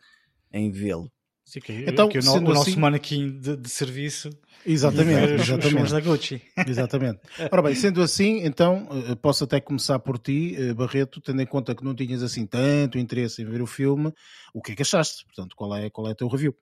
em 0.52 0.72
vê-lo. 0.72 1.12
Sim, 1.48 1.62
que, 1.62 1.72
então, 1.88 2.10
que 2.10 2.20
o, 2.20 2.34
o 2.34 2.42
nosso 2.42 2.72
assim... 2.72 2.78
manequim 2.78 3.40
de, 3.40 3.56
de 3.56 3.70
serviço 3.70 4.30
Exatamente, 4.66 5.42
exatamente. 5.42 5.92
da 5.94 6.02
Gucci. 6.02 6.42
Exatamente. 6.68 7.22
Ora 7.50 7.62
bem, 7.62 7.74
sendo 7.74 8.02
assim, 8.02 8.40
então 8.44 8.86
eh, 9.08 9.16
posso 9.16 9.46
até 9.46 9.62
começar 9.62 9.98
por 10.00 10.20
ti, 10.20 10.58
eh, 10.58 10.74
Barreto, 10.74 11.22
tendo 11.22 11.42
em 11.42 11.46
conta 11.46 11.74
que 11.74 11.86
não 11.86 11.96
tinhas 11.96 12.22
assim 12.22 12.46
tanto 12.46 12.98
interesse 12.98 13.42
em 13.42 13.46
ver 13.46 13.62
o 13.62 13.66
filme, 13.66 14.12
o 14.54 14.62
que 14.62 14.74
é 14.74 14.76
que 14.76 14.82
achaste? 14.82 15.24
Portanto, 15.24 15.56
qual 15.56 15.74
é, 15.74 15.90
qual 15.90 16.10
é 16.10 16.12
o 16.12 16.16
teu 16.16 16.28
review? 16.28 16.54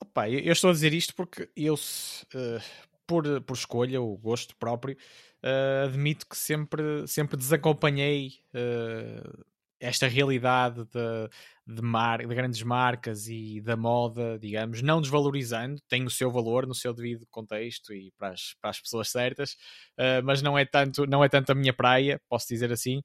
Opa, 0.00 0.30
eu 0.30 0.52
estou 0.52 0.70
a 0.70 0.72
dizer 0.72 0.94
isto 0.94 1.12
porque 1.12 1.50
eu, 1.56 1.74
uh, 1.74 2.62
por, 3.08 3.40
por 3.40 3.56
escolha, 3.56 4.00
o 4.00 4.16
gosto 4.16 4.54
próprio, 4.56 4.96
uh, 5.42 5.88
admito 5.88 6.28
que 6.28 6.36
sempre, 6.36 7.04
sempre 7.08 7.36
desacompanhei 7.36 8.34
uh, 8.54 9.44
esta 9.80 10.06
realidade 10.06 10.84
de, 10.84 11.28
de, 11.66 11.82
mar, 11.82 12.18
de 12.18 12.34
grandes 12.34 12.62
marcas 12.62 13.26
e 13.28 13.60
da 13.60 13.76
moda, 13.76 14.38
digamos, 14.38 14.82
não 14.82 15.00
desvalorizando, 15.00 15.80
tem 15.88 16.04
o 16.04 16.10
seu 16.10 16.30
valor 16.30 16.66
no 16.66 16.74
seu 16.74 16.94
devido 16.94 17.26
contexto 17.30 17.92
e 17.92 18.12
para 18.16 18.30
as, 18.30 18.54
para 18.60 18.70
as 18.70 18.80
pessoas 18.80 19.08
certas, 19.10 19.52
uh, 19.98 20.22
mas 20.24 20.42
não 20.42 20.58
é, 20.58 20.64
tanto, 20.64 21.06
não 21.06 21.22
é 21.24 21.28
tanto 21.28 21.52
a 21.52 21.54
minha 21.54 21.72
praia, 21.72 22.20
posso 22.28 22.46
dizer 22.48 22.72
assim. 22.72 23.02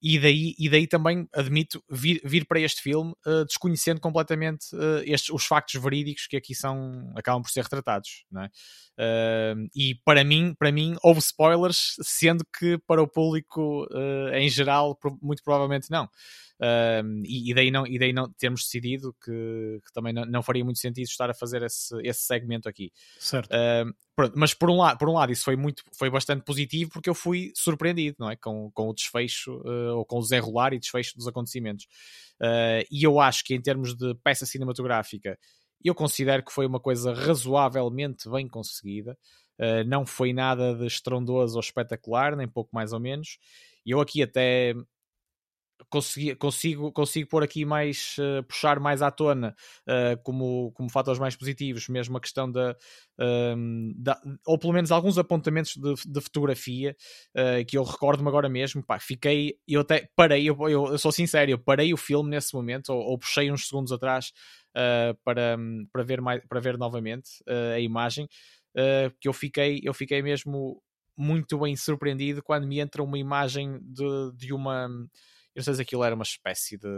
E 0.00 0.18
daí, 0.18 0.54
e 0.58 0.68
daí 0.68 0.86
também 0.86 1.28
admito 1.34 1.82
vir, 1.90 2.20
vir 2.24 2.46
para 2.46 2.60
este 2.60 2.80
filme 2.80 3.12
uh, 3.26 3.44
desconhecendo 3.44 4.00
completamente 4.00 4.74
uh, 4.74 5.02
estes, 5.04 5.30
os 5.30 5.44
factos 5.44 5.80
verídicos 5.80 6.26
que 6.26 6.36
aqui 6.36 6.54
são 6.54 7.12
acabam 7.16 7.42
por 7.42 7.50
ser 7.50 7.62
retratados, 7.62 8.24
é? 8.36 9.54
e 9.74 9.94
para 10.04 10.24
mim, 10.24 10.54
para 10.58 10.72
mim 10.72 10.96
houve 11.02 11.20
spoilers, 11.20 11.96
sendo 12.02 12.44
que 12.58 12.78
para 12.78 13.02
o 13.02 13.08
público 13.08 13.86
em 14.32 14.48
geral 14.48 14.98
muito 15.22 15.42
provavelmente 15.42 15.88
não. 15.90 16.08
Uh, 16.60 17.22
e, 17.24 17.50
e, 17.50 17.54
daí 17.54 17.70
não, 17.70 17.86
e 17.86 17.98
daí 17.98 18.12
não 18.12 18.28
termos 18.32 18.62
decidido 18.62 19.14
que, 19.24 19.80
que 19.84 19.92
também 19.92 20.12
não, 20.12 20.24
não, 20.24 20.42
faria 20.42 20.64
muito 20.64 20.80
sentido 20.80 21.06
estar 21.06 21.30
a 21.30 21.34
fazer 21.34 21.62
esse, 21.62 21.94
esse 22.02 22.22
segmento 22.22 22.68
aqui. 22.68 22.92
Certo. 23.18 23.48
Uh, 23.48 23.94
pronto, 24.16 24.34
mas 24.36 24.54
por 24.54 24.68
um, 24.68 24.78
lado, 24.78 24.98
por 24.98 25.08
um 25.08 25.12
lado 25.12 25.30
isso 25.30 25.44
foi, 25.44 25.56
muito, 25.56 25.84
foi 25.96 26.10
bastante 26.10 26.44
positivo 26.44 26.90
porque 26.92 27.08
eu 27.08 27.14
fui 27.14 27.52
surpreendido 27.54 28.16
não 28.18 28.30
é? 28.30 28.36
com, 28.36 28.70
com 28.72 28.88
o 28.88 28.94
desfecho 28.94 29.52
uh, 29.58 29.96
ou 29.96 30.04
com 30.04 30.18
o 30.18 30.22
desenrolar 30.22 30.72
e 30.72 30.80
desfecho 30.80 31.16
dos 31.16 31.28
acontecimentos. 31.28 31.86
Ah, 32.40 32.82
e 32.90 33.02
eu 33.02 33.18
acho 33.20 33.44
que 33.44 33.54
em 33.54 33.60
termos 33.60 33.96
de 33.96 34.14
peça 34.22 34.46
cinematográfica 34.46 35.38
eu 35.84 35.94
considero 35.94 36.44
que 36.44 36.52
foi 36.52 36.66
uma 36.66 36.80
coisa 36.80 37.12
razoavelmente 37.12 38.28
bem 38.28 38.48
conseguida. 38.48 39.16
Uh, 39.58 39.82
não 39.86 40.06
foi 40.06 40.32
nada 40.32 40.74
de 40.74 40.86
estrondoso 40.86 41.54
ou 41.54 41.60
espetacular, 41.60 42.36
nem 42.36 42.48
pouco 42.48 42.70
mais 42.72 42.92
ou 42.92 43.00
menos. 43.00 43.38
E 43.84 43.90
eu 43.90 44.00
aqui 44.00 44.22
até 44.22 44.74
consegui, 45.88 46.34
consigo, 46.34 46.92
consigo 46.92 47.28
pôr 47.28 47.42
aqui 47.42 47.64
mais, 47.64 48.16
uh, 48.18 48.42
puxar 48.44 48.80
mais 48.80 49.02
à 49.02 49.10
tona 49.10 49.54
uh, 49.86 50.20
como, 50.22 50.72
como 50.72 50.90
fatores 50.90 51.18
mais 51.18 51.36
positivos, 51.36 51.88
mesmo 51.88 52.16
a 52.16 52.20
questão 52.20 52.50
da, 52.50 52.72
uh, 53.18 53.94
da 53.96 54.20
ou 54.46 54.58
pelo 54.58 54.72
menos 54.72 54.90
alguns 54.90 55.18
apontamentos 55.18 55.76
de, 55.76 55.94
de 56.06 56.20
fotografia 56.20 56.96
uh, 57.36 57.64
que 57.66 57.78
eu 57.78 57.84
recordo-me 57.84 58.28
agora 58.28 58.48
mesmo, 58.48 58.82
pá, 58.82 58.98
fiquei, 58.98 59.54
eu 59.66 59.80
até 59.80 60.08
parei, 60.16 60.48
eu, 60.48 60.56
eu, 60.68 60.86
eu, 60.88 60.98
sou 60.98 61.12
sincero, 61.12 61.50
eu 61.50 61.58
parei 61.58 61.92
o 61.92 61.96
filme 61.96 62.30
nesse 62.30 62.54
momento, 62.54 62.90
ou, 62.90 63.00
ou 63.00 63.18
puxei 63.18 63.50
uns 63.50 63.66
segundos 63.66 63.92
atrás 63.92 64.32
para, 65.24 65.56
para, 65.92 66.04
ver 66.04 66.20
mais, 66.20 66.44
para 66.46 66.60
ver 66.60 66.78
novamente 66.78 67.30
a 67.74 67.80
imagem, 67.80 68.28
que 69.20 69.28
eu 69.28 69.32
fiquei, 69.32 69.80
eu 69.82 69.92
fiquei 69.92 70.22
mesmo 70.22 70.80
muito 71.16 71.58
bem 71.58 71.74
surpreendido 71.74 72.40
quando 72.42 72.66
me 72.66 72.78
entra 72.78 73.02
uma 73.02 73.18
imagem 73.18 73.80
de, 73.82 74.32
de 74.36 74.54
uma 74.54 74.88
não 75.58 75.64
sei 75.64 75.74
se 75.74 75.82
aquilo 75.82 76.04
era 76.04 76.14
uma 76.14 76.22
espécie 76.22 76.78
de. 76.78 76.88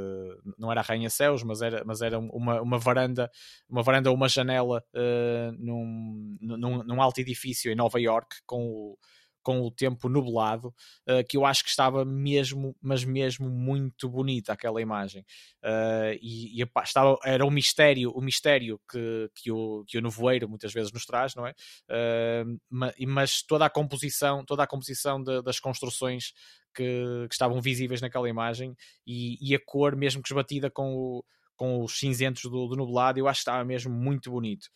Não 0.58 0.70
era 0.70 0.80
arranha-céus, 0.80 1.42
mas 1.42 1.62
era, 1.62 1.82
mas 1.84 2.02
era 2.02 2.18
uma, 2.18 2.60
uma 2.60 2.78
varanda, 2.78 3.30
uma 3.68 3.82
varanda 3.82 4.10
ou 4.10 4.16
uma 4.16 4.28
janela 4.28 4.84
uh, 4.94 5.52
num, 5.58 6.36
num, 6.40 6.82
num 6.84 7.02
alto 7.02 7.20
edifício 7.20 7.72
em 7.72 7.74
Nova 7.74 8.00
York 8.00 8.36
com 8.46 8.66
o 8.66 8.98
com 9.42 9.60
o 9.62 9.70
tempo 9.70 10.08
nublado, 10.08 10.68
uh, 11.08 11.26
que 11.28 11.36
eu 11.36 11.44
acho 11.44 11.64
que 11.64 11.70
estava 11.70 12.04
mesmo, 12.04 12.76
mas 12.80 13.04
mesmo 13.04 13.48
muito 13.48 14.08
bonita 14.08 14.52
aquela 14.52 14.80
imagem. 14.80 15.22
Uh, 15.64 16.16
e, 16.20 16.60
e 16.60 16.66
estava, 16.84 17.16
era 17.24 17.44
o 17.44 17.50
mistério, 17.50 18.10
o 18.10 18.20
mistério 18.20 18.80
que, 18.90 19.30
que, 19.34 19.50
o, 19.50 19.84
que 19.86 19.98
o 19.98 20.02
nevoeiro 20.02 20.48
muitas 20.48 20.72
vezes 20.72 20.92
nos 20.92 21.04
traz, 21.04 21.34
não 21.34 21.46
é? 21.46 21.54
Uh, 21.88 22.60
mas 23.06 23.42
toda 23.42 23.64
a 23.64 23.70
composição, 23.70 24.44
toda 24.44 24.62
a 24.62 24.66
composição 24.66 25.22
de, 25.22 25.42
das 25.42 25.58
construções 25.58 26.32
que, 26.80 27.26
que, 27.28 27.34
estavam 27.34 27.60
visíveis 27.60 28.00
naquela 28.00 28.28
imagem 28.28 28.74
e, 29.06 29.36
e, 29.40 29.54
a 29.54 29.60
cor, 29.64 29.94
mesmo 29.94 30.22
que 30.22 30.28
esbatida 30.30 30.70
com, 30.70 30.94
o, 30.94 31.24
com 31.56 31.82
os 31.84 31.98
cinzentos 31.98 32.42
do, 32.44 32.66
do 32.68 32.76
nublado, 32.76 33.18
eu 33.18 33.28
acho 33.28 33.40
que 33.40 33.42
estava 33.42 33.64
mesmo 33.64 33.92
muito 33.92 34.30
bonito. 34.30 34.66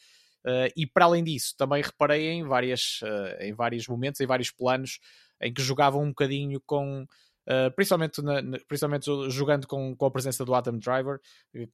Uh, 0.47 0.69
e 0.77 0.87
para 0.87 1.07
além 1.07 1.25
disso, 1.25 1.55
também 1.57 1.83
reparei 1.83 2.29
em, 2.29 2.45
várias, 2.45 3.01
uh, 3.03 3.43
em 3.43 3.55
vários 3.55 3.89
momentos, 3.89 4.21
em 4.21 4.27
vários 4.27 4.51
planos, 4.51 4.99
em 5.41 5.53
que 5.53 5.63
jogavam 5.63 6.03
um 6.03 6.09
bocadinho 6.09 6.61
com 6.67 7.07
Uh, 7.47 7.71
principalmente, 7.77 8.23
na, 8.23 8.41
principalmente 8.67 9.05
jogando 9.29 9.67
com, 9.67 9.95
com 9.95 10.07
a 10.07 10.11
presença 10.11 10.47
do 10.47 10.55
Adam 10.55 10.79
Driver, 10.79 11.21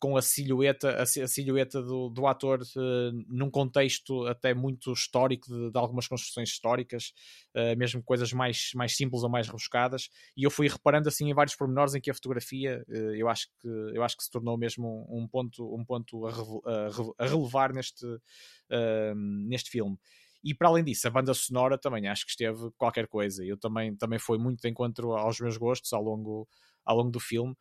com 0.00 0.16
a 0.16 0.22
silhueta, 0.22 0.96
a, 0.98 1.02
a 1.02 1.28
silhueta 1.28 1.80
do, 1.80 2.08
do 2.08 2.26
ator 2.26 2.60
uh, 2.60 3.12
num 3.28 3.48
contexto 3.48 4.26
até 4.26 4.52
muito 4.52 4.92
histórico 4.92 5.46
de, 5.46 5.70
de 5.70 5.78
algumas 5.78 6.08
construções 6.08 6.48
históricas, 6.48 7.12
uh, 7.56 7.78
mesmo 7.78 8.02
coisas 8.02 8.32
mais, 8.32 8.70
mais 8.74 8.96
simples 8.96 9.22
ou 9.22 9.28
mais 9.28 9.46
rebuscadas, 9.46 10.08
e 10.36 10.42
eu 10.42 10.50
fui 10.50 10.68
reparando 10.68 11.08
assim 11.08 11.30
em 11.30 11.34
vários 11.34 11.54
pormenores 11.54 11.94
em 11.94 12.00
que 12.00 12.10
a 12.10 12.14
fotografia 12.14 12.84
eu, 12.88 13.28
acho 13.28 13.46
que, 13.60 13.68
eu 13.94 14.02
acho 14.02 14.16
que 14.16 14.24
se 14.24 14.30
tornou 14.30 14.58
mesmo 14.58 15.06
um 15.08 15.28
ponto, 15.28 15.74
um 15.74 15.84
ponto 15.84 16.26
a, 16.26 16.30
a, 16.30 17.24
a 17.24 17.26
relevar 17.26 17.72
neste, 17.72 18.04
neste 19.46 19.70
filme. 19.70 19.96
E 20.42 20.54
para 20.54 20.68
além 20.68 20.84
disso, 20.84 21.06
a 21.06 21.10
banda 21.10 21.34
sonora 21.34 21.78
também 21.78 22.08
acho 22.08 22.24
que 22.24 22.30
esteve 22.30 22.70
qualquer 22.78 23.06
coisa. 23.08 23.44
Eu 23.44 23.56
também, 23.58 23.94
também 23.96 24.18
foi 24.18 24.38
muito 24.38 24.60
de 24.62 24.68
encontro 24.68 25.12
aos 25.12 25.38
meus 25.40 25.56
gostos 25.56 25.92
ao 25.92 26.02
longo, 26.02 26.48
ao 26.84 26.96
longo 26.96 27.10
do 27.10 27.20
filme. 27.20 27.54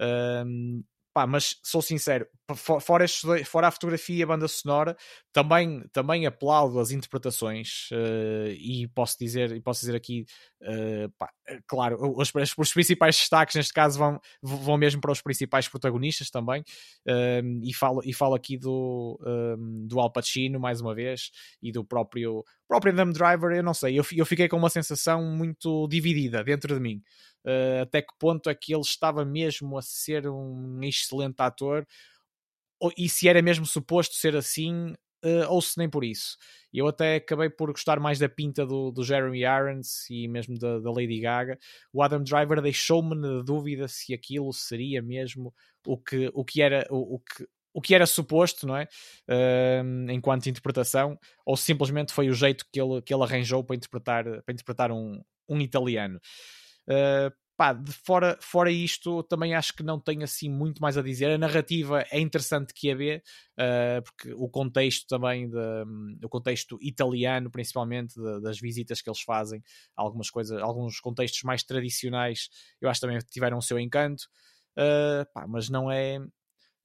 Um, 0.00 0.84
Pá, 1.16 1.26
mas 1.26 1.56
sou 1.62 1.80
sincero, 1.80 2.26
fora, 2.54 3.06
fora 3.46 3.68
a 3.68 3.70
fotografia 3.70 4.16
e 4.16 4.22
a 4.22 4.26
banda 4.26 4.46
sonora, 4.46 4.94
também, 5.32 5.80
também 5.90 6.26
aplaudo 6.26 6.78
as 6.78 6.90
interpretações 6.90 7.88
uh, 7.90 8.50
e 8.50 8.86
posso 8.94 9.16
dizer, 9.18 9.50
e 9.52 9.60
posso 9.62 9.80
dizer 9.80 9.96
aqui, 9.96 10.26
uh, 10.60 11.10
pá, 11.16 11.30
eh, 11.48 11.58
claro, 11.66 11.96
os, 12.18 12.30
os, 12.58 12.70
principais 12.74 13.16
destaques 13.16 13.56
neste 13.56 13.72
caso 13.72 13.98
vão, 13.98 14.20
vão 14.42 14.76
mesmo 14.76 15.00
para 15.00 15.10
os 15.10 15.22
principais 15.22 15.66
protagonistas 15.66 16.28
também, 16.28 16.60
uh, 16.60 17.62
e, 17.64 17.72
falo, 17.72 18.02
e 18.04 18.12
falo 18.12 18.34
aqui 18.34 18.58
do, 18.58 19.18
do 19.86 19.98
Al 19.98 20.12
Pacino 20.12 20.60
mais 20.60 20.82
uma 20.82 20.94
vez 20.94 21.30
e 21.62 21.72
do 21.72 21.82
próprio, 21.82 22.44
próprio 22.68 22.92
Adam 22.92 23.10
Driver, 23.10 23.56
eu 23.56 23.62
não 23.62 23.72
sei, 23.72 23.98
eu, 23.98 24.04
eu 24.14 24.26
fiquei 24.26 24.48
com 24.48 24.58
uma 24.58 24.68
sensação 24.68 25.24
muito 25.24 25.88
dividida 25.88 26.44
dentro 26.44 26.74
de 26.74 26.80
mim. 26.80 27.02
Uh, 27.46 27.82
até 27.82 28.02
que 28.02 28.12
ponto 28.18 28.50
é 28.50 28.54
que 28.54 28.74
ele 28.74 28.82
estava 28.82 29.24
mesmo 29.24 29.78
a 29.78 29.82
ser 29.82 30.28
um 30.28 30.82
excelente 30.82 31.40
ator 31.40 31.86
e 32.96 33.08
se 33.08 33.28
era 33.28 33.40
mesmo 33.40 33.64
suposto 33.64 34.16
ser 34.16 34.36
assim, 34.36 34.92
uh, 35.24 35.48
ou 35.48 35.62
se 35.62 35.78
nem 35.78 35.88
por 35.88 36.04
isso. 36.04 36.36
Eu 36.72 36.86
até 36.88 37.16
acabei 37.16 37.48
por 37.48 37.70
gostar 37.70 37.98
mais 38.00 38.18
da 38.18 38.28
pinta 38.28 38.66
do, 38.66 38.90
do 38.90 39.04
Jeremy 39.04 39.40
Irons 39.40 40.10
e 40.10 40.28
mesmo 40.28 40.58
da, 40.58 40.78
da 40.80 40.90
Lady 40.90 41.20
Gaga. 41.20 41.58
O 41.92 42.02
Adam 42.02 42.22
Driver 42.22 42.60
deixou-me 42.60 43.14
na 43.14 43.42
dúvida 43.42 43.88
se 43.88 44.12
aquilo 44.12 44.52
seria 44.52 45.00
mesmo 45.00 45.54
o 45.86 45.96
que, 45.96 46.30
o 46.34 46.44
que 46.44 46.60
era 46.60 46.86
o, 46.90 47.14
o 47.14 47.20
que 47.20 47.46
o 47.72 47.80
que 47.82 47.94
era 47.94 48.06
suposto, 48.06 48.66
não 48.66 48.74
é? 48.74 48.88
Uh, 49.28 50.10
enquanto 50.10 50.48
interpretação, 50.48 51.18
ou 51.44 51.58
simplesmente 51.58 52.10
foi 52.10 52.30
o 52.30 52.32
jeito 52.32 52.64
que 52.72 52.80
ele, 52.80 53.02
que 53.02 53.12
ele 53.12 53.22
arranjou 53.22 53.62
para 53.62 53.76
interpretar, 53.76 54.24
para 54.24 54.54
interpretar 54.54 54.90
um, 54.90 55.22
um 55.46 55.60
italiano. 55.60 56.18
Uh, 56.88 57.32
pá, 57.56 57.72
de 57.72 57.90
fora, 57.90 58.38
fora 58.40 58.70
isto, 58.70 59.22
também 59.24 59.54
acho 59.54 59.72
que 59.74 59.82
não 59.82 59.98
tem 59.98 60.22
assim 60.22 60.48
muito 60.50 60.80
mais 60.80 60.98
a 60.98 61.02
dizer. 61.02 61.30
A 61.30 61.38
narrativa 61.38 62.04
é 62.10 62.20
interessante 62.20 62.74
que 62.74 62.90
a 62.90 62.94
ver, 62.94 63.22
uh, 63.58 64.02
porque 64.02 64.32
o 64.34 64.48
contexto 64.48 65.06
também, 65.08 65.48
de, 65.48 65.56
um, 65.56 66.18
o 66.22 66.28
contexto 66.28 66.78
italiano, 66.82 67.50
principalmente, 67.50 68.14
de, 68.14 68.40
das 68.42 68.60
visitas 68.60 69.00
que 69.00 69.08
eles 69.08 69.22
fazem, 69.22 69.62
algumas 69.96 70.30
coisas, 70.30 70.60
alguns 70.60 71.00
contextos 71.00 71.42
mais 71.44 71.62
tradicionais, 71.62 72.48
eu 72.80 72.88
acho 72.90 73.00
também 73.00 73.18
tiveram 73.30 73.58
o 73.58 73.62
seu 73.62 73.78
encanto. 73.78 74.24
Uh, 74.78 75.24
pá, 75.32 75.46
mas 75.48 75.70
não 75.70 75.90
é, 75.90 76.18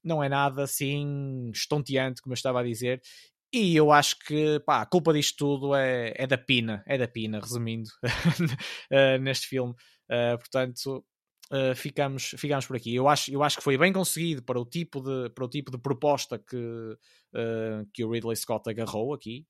não 0.04 0.24
é 0.24 0.30
nada 0.30 0.64
assim 0.64 1.50
estonteante, 1.54 2.22
como 2.22 2.34
eu 2.34 2.36
estava 2.36 2.62
a 2.62 2.64
dizer. 2.64 3.02
E 3.54 3.76
eu 3.76 3.92
acho 3.92 4.18
que 4.20 4.60
pá, 4.62 4.82
a 4.82 4.86
culpa 4.86 5.12
disto 5.12 5.38
tudo 5.38 5.76
é, 5.76 6.14
é 6.16 6.26
da 6.26 6.38
Pina, 6.38 6.84
é 6.88 6.98
da 6.98 7.08
Pina, 7.08 7.40
resumindo, 7.40 7.90
uh, 8.02 9.20
neste 9.22 9.48
filme. 9.48 9.74
Uh, 10.10 10.38
portanto, 10.38 11.06
uh, 11.52 11.76
ficamos, 11.76 12.34
ficamos 12.38 12.66
por 12.66 12.78
aqui. 12.78 12.96
Eu 12.96 13.10
acho, 13.10 13.30
eu 13.30 13.44
acho 13.44 13.58
que 13.58 13.64
foi 13.64 13.78
bem 13.78 13.92
conseguido 13.92 14.42
para 14.42 14.60
o 14.60 14.66
tipo 14.66 15.02
de, 15.02 15.30
para 15.32 15.44
o 15.44 15.50
tipo 15.50 15.70
de 15.70 15.78
proposta 15.78 16.40
que, 16.40 16.56
uh, 16.56 17.86
que 17.94 18.06
o 18.06 18.12
Ridley 18.12 18.38
Scott 18.38 18.70
agarrou 18.70 19.14
aqui. 19.14 19.46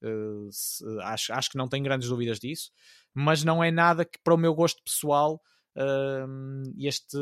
Se, 0.50 0.84
acho, 1.02 1.34
acho 1.34 1.50
que 1.52 1.58
não 1.58 1.68
tenho 1.68 1.84
grandes 1.84 2.10
dúvidas 2.10 2.40
disso, 2.40 2.72
mas 3.14 3.44
não 3.44 3.64
é 3.64 3.70
nada 3.70 4.04
que, 4.04 4.18
para 4.24 4.34
o 4.34 4.38
meu 4.38 4.56
gosto 4.56 4.82
pessoal, 4.84 5.40
este, 6.78 7.18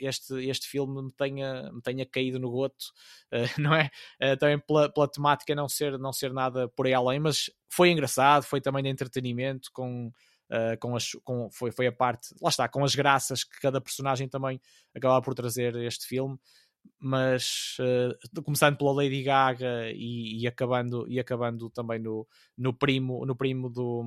este, 0.00 0.34
este 0.48 0.66
filme 0.66 1.02
me 1.02 1.12
tenha, 1.12 1.70
me 1.72 1.82
tenha 1.82 2.06
caído 2.06 2.38
no 2.38 2.50
goto, 2.50 2.86
não 3.58 3.74
é? 3.74 3.90
também 4.36 4.58
pela, 4.58 4.88
pela 4.88 5.08
temática 5.08 5.54
não 5.54 5.68
ser, 5.68 5.98
não 5.98 6.12
ser 6.12 6.32
nada 6.32 6.68
por 6.68 6.86
aí 6.86 6.94
além, 6.94 7.20
mas 7.20 7.50
foi 7.68 7.90
engraçado, 7.90 8.44
foi 8.44 8.60
também 8.60 8.82
de 8.82 8.88
entretenimento 8.88 9.70
com 9.72 10.10
Uh, 10.50 10.78
com 10.80 10.96
as, 10.96 11.12
com, 11.24 11.50
foi, 11.50 11.70
foi 11.70 11.86
a 11.88 11.92
parte, 11.92 12.34
lá 12.40 12.48
está, 12.48 12.66
com 12.66 12.82
as 12.82 12.94
graças 12.94 13.44
que 13.44 13.60
cada 13.60 13.82
personagem 13.82 14.26
também 14.26 14.58
acaba 14.94 15.20
por 15.20 15.34
trazer 15.34 15.76
este 15.76 16.06
filme, 16.06 16.38
mas 16.98 17.76
uh, 17.80 18.42
começando 18.42 18.78
pela 18.78 18.92
Lady 18.92 19.22
Gaga 19.22 19.90
e, 19.92 20.40
e, 20.40 20.46
acabando, 20.46 21.06
e 21.06 21.20
acabando 21.20 21.68
também 21.68 21.98
no, 21.98 22.26
no 22.56 22.72
primo, 22.72 23.26
no 23.26 23.36
primo 23.36 23.68
do 23.68 24.02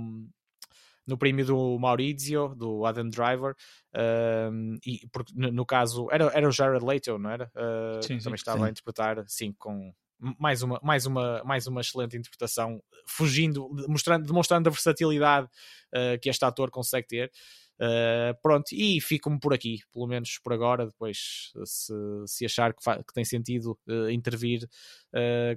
no 1.05 1.17
primo 1.17 1.43
do 1.43 1.79
Maurizio, 1.79 2.53
do 2.55 2.85
Adam 2.85 3.09
Driver, 3.09 3.55
uh, 3.95 4.79
e 4.85 5.07
porque, 5.11 5.33
no, 5.35 5.51
no, 5.51 5.65
caso 5.65 6.07
era, 6.11 6.25
era 6.33 6.47
o 6.47 6.51
Jared 6.51 6.85
Leto, 6.85 7.17
não 7.17 7.29
era? 7.29 7.51
Uh, 7.55 8.01
sim, 8.01 8.17
também 8.19 8.21
sim, 8.21 8.33
estava 8.35 8.59
sim. 8.59 8.65
a 8.65 8.69
interpretar, 8.69 9.23
sim, 9.27 9.53
com 9.57 9.93
mais 10.37 10.61
uma, 10.61 10.79
mais 10.83 11.05
uma, 11.05 11.43
mais 11.43 11.67
uma 11.67 11.81
excelente 11.81 12.15
interpretação, 12.15 12.81
fugindo, 13.07 13.69
mostrando, 13.87 14.25
demonstrando 14.25 14.69
a 14.69 14.71
versatilidade 14.71 15.47
uh, 15.47 16.19
que 16.21 16.29
este 16.29 16.45
ator 16.45 16.69
consegue 16.69 17.07
ter. 17.07 17.31
Uh, 17.79 18.39
pronto, 18.43 18.71
e 18.71 19.01
fico-me 19.01 19.39
por 19.39 19.53
aqui, 19.53 19.79
pelo 19.91 20.05
menos 20.05 20.37
por 20.37 20.53
agora. 20.53 20.85
Depois, 20.85 21.51
se, 21.65 21.93
se 22.27 22.45
achar 22.45 22.73
que, 22.73 22.83
que 22.83 23.13
tem 23.13 23.25
sentido 23.25 23.77
uh, 23.87 24.09
intervir 24.09 24.67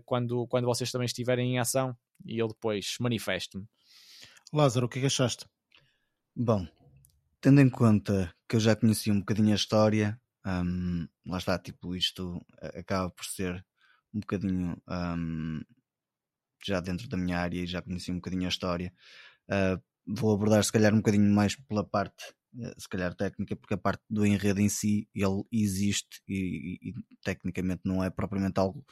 quando, 0.07 0.47
quando 0.49 0.65
vocês 0.65 0.91
também 0.91 1.07
estiverem 1.07 1.55
em 1.55 1.59
ação, 1.59 1.95
e 2.25 2.39
eu 2.39 2.49
depois 2.49 2.97
manifesto-me. 2.99 3.67
Lázaro, 4.55 4.87
o 4.87 4.89
que 4.89 4.99
é 4.99 5.01
que 5.01 5.07
achaste? 5.09 5.47
Bom, 6.37 6.65
tendo 7.41 7.61
em 7.61 7.69
conta 7.69 8.33
que 8.49 8.55
eu 8.55 8.61
já 8.61 8.77
conheci 8.77 9.11
um 9.11 9.19
bocadinho 9.19 9.51
a 9.51 9.57
história, 9.57 10.17
um, 10.47 11.09
lá 11.27 11.39
está, 11.39 11.59
tipo, 11.59 11.97
isto 11.97 12.41
acaba 12.63 13.11
por 13.11 13.25
ser 13.25 13.67
um 14.15 14.21
bocadinho 14.21 14.81
um, 14.89 15.61
já 16.65 16.79
dentro 16.79 17.09
da 17.09 17.17
minha 17.17 17.37
área 17.37 17.59
e 17.59 17.67
já 17.67 17.83
conheci 17.83 18.13
um 18.13 18.17
bocadinho 18.17 18.45
a 18.45 18.49
história. 18.49 18.95
Uh, 19.49 19.83
vou 20.07 20.33
abordar 20.33 20.63
se 20.63 20.71
calhar 20.71 20.95
um 20.95 20.99
bocadinho 20.99 21.29
mais 21.35 21.57
pela 21.57 21.83
parte 21.83 22.25
uh, 22.55 22.81
se 22.81 22.89
calhar 22.89 23.13
técnica, 23.13 23.57
porque 23.57 23.75
a 23.75 23.79
parte 23.79 24.05
do 24.09 24.25
enredo 24.25 24.61
em 24.61 24.69
si 24.69 25.09
ele 25.13 25.43
existe 25.51 26.23
e, 26.29 26.79
e, 26.81 26.91
e 26.91 27.17
tecnicamente 27.25 27.83
não 27.85 28.05
é 28.05 28.09
propriamente 28.09 28.61
algo 28.61 28.87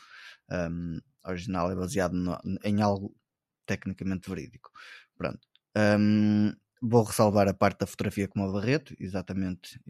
um, 0.50 0.98
original, 1.24 1.70
é 1.70 1.76
baseado 1.76 2.14
no, 2.14 2.36
em 2.64 2.82
algo 2.82 3.14
tecnicamente 3.64 4.28
verídico. 4.28 4.68
Pronto. 5.16 5.51
Um, 5.76 6.52
vou 6.80 7.04
ressalvar 7.04 7.48
a 7.48 7.54
parte 7.54 7.80
da 7.80 7.86
fotografia 7.86 8.26
como 8.26 8.44
a 8.44 8.52
Barreto, 8.52 8.94
exatamente 8.98 9.80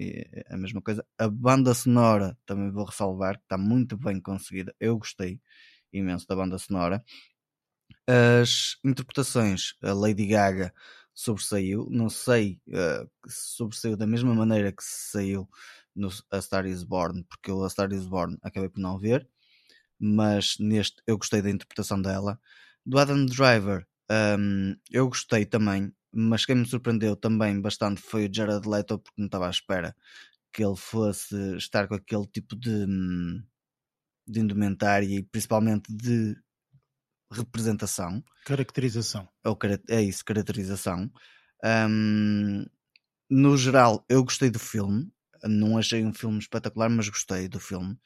a 0.48 0.56
mesma 0.56 0.82
coisa. 0.82 1.04
A 1.18 1.28
banda 1.28 1.72
sonora 1.74 2.36
também 2.44 2.70
vou 2.70 2.84
ressalvar, 2.84 3.36
está 3.36 3.56
muito 3.56 3.96
bem 3.96 4.20
conseguida. 4.20 4.74
Eu 4.78 4.98
gostei 4.98 5.40
imenso 5.92 6.26
da 6.26 6.36
banda 6.36 6.58
sonora. 6.58 7.02
As 8.06 8.76
interpretações, 8.84 9.74
a 9.82 9.92
Lady 9.92 10.26
Gaga 10.26 10.72
sobressaiu, 11.14 11.88
não 11.90 12.08
sei 12.08 12.60
uh, 12.68 13.08
se 13.28 13.56
sobressaiu 13.56 13.96
da 13.96 14.06
mesma 14.06 14.34
maneira 14.34 14.72
que 14.72 14.82
se 14.82 15.10
saiu 15.12 15.48
no 15.94 16.08
A 16.30 16.40
Star 16.40 16.66
Is 16.66 16.82
Born, 16.82 17.24
porque 17.24 17.50
eu 17.50 17.62
A 17.64 17.70
Star 17.70 17.92
Is 17.92 18.06
Born 18.06 18.38
acabei 18.42 18.68
por 18.68 18.80
não 18.80 18.98
ver, 18.98 19.28
mas 19.98 20.56
neste 20.58 21.02
eu 21.06 21.18
gostei 21.18 21.42
da 21.42 21.50
interpretação 21.50 22.00
dela. 22.00 22.40
Do 22.84 22.98
Adam 22.98 23.24
Driver, 23.26 23.86
um, 24.38 24.76
eu 24.90 25.08
gostei 25.08 25.46
também, 25.46 25.92
mas 26.12 26.44
quem 26.44 26.56
me 26.56 26.66
surpreendeu 26.66 27.16
também 27.16 27.60
bastante 27.60 28.00
foi 28.00 28.26
o 28.26 28.34
Jared 28.34 28.68
Leto, 28.68 28.98
porque 28.98 29.20
não 29.20 29.26
estava 29.26 29.46
à 29.46 29.50
espera 29.50 29.94
que 30.52 30.62
ele 30.62 30.76
fosse 30.76 31.56
estar 31.56 31.88
com 31.88 31.94
aquele 31.94 32.26
tipo 32.26 32.54
de, 32.54 32.86
de 34.28 34.40
indumentária 34.40 35.06
e 35.06 35.22
principalmente 35.22 35.90
de 35.90 36.36
representação. 37.30 38.22
Caracterização. 38.44 39.26
Ou, 39.44 39.58
é 39.88 40.02
isso, 40.02 40.24
caracterização. 40.24 41.10
Um, 41.64 42.66
no 43.30 43.56
geral, 43.56 44.04
eu 44.08 44.22
gostei 44.22 44.50
do 44.50 44.58
filme. 44.58 45.10
Não 45.42 45.78
achei 45.78 46.04
um 46.04 46.12
filme 46.12 46.38
espetacular, 46.38 46.90
mas 46.90 47.08
gostei 47.08 47.48
do 47.48 47.58
filme. 47.58 47.98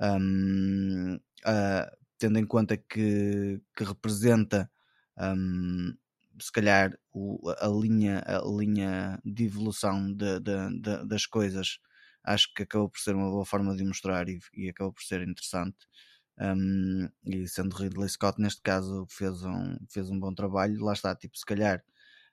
Um, 0.00 1.14
uh, 1.16 1.96
tendo 2.18 2.38
em 2.38 2.46
conta 2.46 2.76
que, 2.76 3.62
que 3.74 3.84
representa 3.84 4.70
um, 5.18 5.94
se 6.40 6.50
calhar 6.52 6.96
o, 7.12 7.38
a, 7.58 7.68
linha, 7.68 8.22
a 8.26 8.42
linha 8.44 9.20
de 9.24 9.44
evolução 9.44 10.12
de, 10.12 10.40
de, 10.40 10.80
de, 10.80 11.06
das 11.06 11.26
coisas 11.26 11.78
acho 12.24 12.52
que 12.54 12.62
acabou 12.62 12.88
por 12.88 12.98
ser 12.98 13.14
uma 13.14 13.30
boa 13.30 13.44
forma 13.44 13.76
de 13.76 13.84
mostrar 13.84 14.28
e, 14.28 14.38
e 14.54 14.68
acabou 14.68 14.92
por 14.92 15.02
ser 15.02 15.20
interessante. 15.22 15.76
Um, 16.38 17.08
e 17.24 17.46
sendo 17.46 17.76
Ridley 17.76 18.08
Scott 18.08 18.40
neste 18.40 18.60
caso 18.60 19.06
fez 19.08 19.44
um, 19.44 19.76
fez 19.88 20.10
um 20.10 20.18
bom 20.18 20.34
trabalho, 20.34 20.82
lá 20.82 20.92
está, 20.92 21.14
tipo, 21.14 21.38
se 21.38 21.44
calhar 21.46 21.84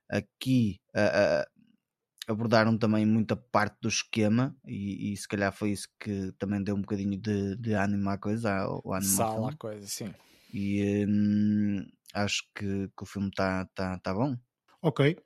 aqui 0.10 0.82
uh, 0.95 1.44
uh, 1.45 2.32
abordaram 2.32 2.78
também 2.78 3.06
muita 3.06 3.36
parte 3.36 3.78
do 3.80 3.90
esquema 3.90 4.56
e, 4.66 5.14
e, 5.14 5.18
se 5.18 5.28
calhar 5.28 5.53
foi 5.53 5.72
isso 5.72 5.88
que 5.99 6.32
também 6.40 6.64
deu 6.64 6.76
um 6.76 6.82
bocadinho 6.82 7.16
de, 7.16 7.56
de 7.58 7.74
ânimo 7.74 8.10
à 8.10 8.18
coisa, 8.18 8.52
ao, 8.56 8.82
ao 8.91 9.02
Sal 9.03 9.48
à 9.48 9.56
coisa, 9.56 9.86
sim. 9.86 10.12
E 10.53 11.06
um, 11.08 11.86
acho 12.13 12.43
que, 12.55 12.89
que 12.95 13.03
o 13.03 13.05
filme 13.05 13.29
está 13.29 13.65
tá, 13.73 13.97
tá 13.99 14.13
bom. 14.13 14.35
Ok. 14.81 15.17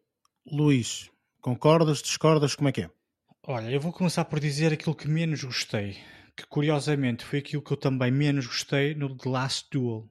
Luís, 0.51 1.09
concordas, 1.41 2.01
discordas, 2.01 2.55
como 2.55 2.69
é 2.69 2.71
que 2.71 2.81
é? 2.83 2.89
Olha, 3.47 3.69
eu 3.69 3.79
vou 3.79 3.93
começar 3.93 4.25
por 4.25 4.39
dizer 4.39 4.73
aquilo 4.73 4.95
que 4.95 5.07
menos 5.07 5.43
gostei, 5.43 5.97
que 6.35 6.45
curiosamente 6.47 7.23
foi 7.23 7.39
aquilo 7.39 7.61
que 7.61 7.71
eu 7.71 7.77
também 7.77 8.11
menos 8.11 8.47
gostei 8.47 8.95
no 8.95 9.15
The 9.15 9.29
Last 9.29 9.67
Duel, 9.71 10.09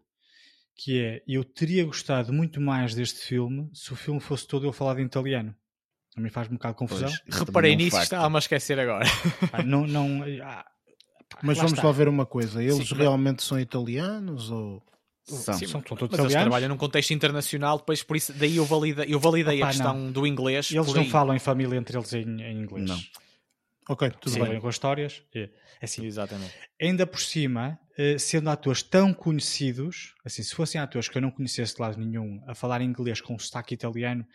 que 0.76 1.00
é, 1.00 1.22
eu 1.26 1.44
teria 1.44 1.84
gostado 1.84 2.32
muito 2.32 2.60
mais 2.60 2.94
deste 2.94 3.20
filme 3.20 3.70
se 3.72 3.92
o 3.92 3.96
filme 3.96 4.20
fosse 4.20 4.46
todo 4.46 4.66
eu 4.66 4.72
falado 4.72 5.00
em 5.00 5.04
italiano. 5.04 5.54
A 6.16 6.20
mim 6.20 6.28
faz 6.30 6.48
um 6.48 6.52
bocado 6.52 6.74
de 6.74 6.78
confusão. 6.78 7.08
Pois, 7.26 7.38
Reparei 7.40 7.74
nisso 7.74 7.96
e 7.96 8.02
estava 8.02 8.36
a 8.36 8.38
esquecer 8.38 8.78
agora. 8.78 9.04
Ah, 9.52 9.62
não, 9.62 9.86
não, 9.86 10.22
ah, 10.42 10.64
Mas 11.42 11.56
lá 11.56 11.64
vamos 11.64 11.78
está. 11.78 11.86
lá 11.88 11.92
ver 11.92 12.08
uma 12.08 12.26
coisa, 12.26 12.62
eles 12.62 12.88
Sim, 12.88 12.94
realmente 12.94 13.42
são 13.42 13.58
italianos 13.58 14.50
ou... 14.50 14.82
São, 15.26 15.54
Sim, 15.54 15.66
são 15.66 15.80
todos 15.80 16.10
mas 16.10 16.20
eles 16.20 16.32
trabalham 16.34 16.68
num 16.68 16.76
contexto 16.76 17.12
internacional, 17.12 17.78
depois 17.78 18.02
por 18.02 18.14
isso 18.14 18.30
daí 18.34 18.56
eu 18.56 18.64
validei, 18.66 19.06
eu 19.08 19.18
validei 19.18 19.56
Opa, 19.56 19.66
a 19.66 19.70
questão 19.70 19.98
não. 19.98 20.12
do 20.12 20.26
inglês. 20.26 20.70
Eles 20.70 20.92
não 20.92 21.06
falam 21.06 21.34
em 21.34 21.38
família 21.38 21.78
entre 21.78 21.96
eles 21.96 22.12
em, 22.12 22.42
em 22.42 22.60
inglês. 22.60 22.86
Não. 22.86 23.00
Ok, 23.88 24.10
tudo 24.20 24.32
Sim. 24.32 24.42
bem. 24.42 24.60
com 24.60 24.68
histórias. 24.68 25.22
É, 25.34 25.48
assim. 25.80 26.04
Exatamente. 26.04 26.52
Ainda 26.80 27.06
por 27.06 27.20
cima, 27.20 27.78
eh, 27.98 28.18
sendo 28.18 28.48
atores 28.48 28.82
tão 28.82 29.12
conhecidos, 29.14 30.14
assim, 30.24 30.42
se 30.42 30.54
fossem 30.54 30.80
atores 30.80 31.08
que 31.08 31.16
eu 31.16 31.22
não 31.22 31.30
conhecesse 31.30 31.74
de 31.74 31.80
lado 31.80 31.98
nenhum 31.98 32.42
a 32.46 32.54
falar 32.54 32.80
inglês 32.80 33.20
com 33.20 33.38
sotaque 33.38 33.74
italiano, 33.74 34.26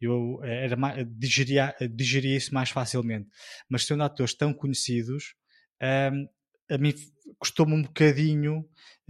eu 0.00 0.40
eh, 0.42 0.64
era 0.64 0.76
mais, 0.76 1.06
digeria, 1.10 1.74
digeria 1.90 2.36
isso 2.36 2.52
mais 2.54 2.70
facilmente. 2.70 3.28
Mas 3.68 3.84
sendo 3.84 4.02
atores 4.02 4.34
tão 4.34 4.52
conhecidos, 4.52 5.34
um, 5.80 5.86
ehm, 5.86 6.28
a 6.70 6.78
mim 6.78 6.94
custou-me 7.38 7.72
um 7.74 7.82
bocadinho 7.82 8.64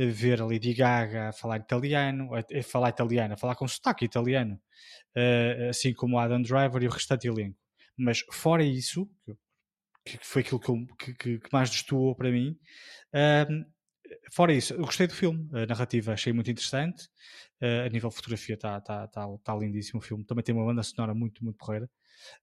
ver 0.07 0.41
a 0.41 0.47
Lady 0.47 0.73
Gaga 0.75 1.31
a 1.31 1.33
falar 1.33 1.59
italiano, 1.59 2.31
a, 2.35 2.39
a 2.39 2.63
falar 2.63 2.91
italiano, 2.91 3.35
a 3.35 3.37
falar 3.37 3.57
com 3.57 3.67
sotaque 3.67 4.05
italiano, 4.05 4.61
uh, 5.17 5.69
assim 5.71 5.93
como 5.93 6.19
Adam 6.19 6.41
Driver 6.41 6.83
e 6.83 6.87
o 6.87 6.91
restante 6.91 7.27
elenco. 7.27 7.59
Mas 7.97 8.25
fora 8.31 8.63
isso, 8.63 9.11
que 10.05 10.19
foi 10.23 10.43
aquilo 10.43 10.61
que, 10.61 11.15
que, 11.15 11.39
que 11.41 11.53
mais 11.53 11.71
destoou 11.71 12.15
para 12.15 12.31
mim, 12.31 12.57
uh, 13.13 13.67
fora 14.33 14.53
isso, 14.53 14.73
eu 14.75 14.85
gostei 14.85 15.07
do 15.07 15.15
filme, 15.15 15.49
a 15.53 15.67
narrativa 15.67 16.13
achei 16.13 16.33
muito 16.33 16.51
interessante, 16.51 17.09
uh, 17.61 17.87
a 17.87 17.89
nível 17.89 18.09
de 18.09 18.17
fotografia 18.17 18.55
está 18.55 18.81
tá, 18.81 19.09
tá, 19.09 19.27
tá 19.43 19.57
lindíssimo 19.57 19.99
o 19.99 20.03
filme, 20.03 20.25
também 20.25 20.45
tem 20.45 20.55
uma 20.55 20.65
banda 20.65 20.83
sonora 20.83 21.13
muito, 21.13 21.43
muito 21.43 21.57
porreira. 21.57 21.91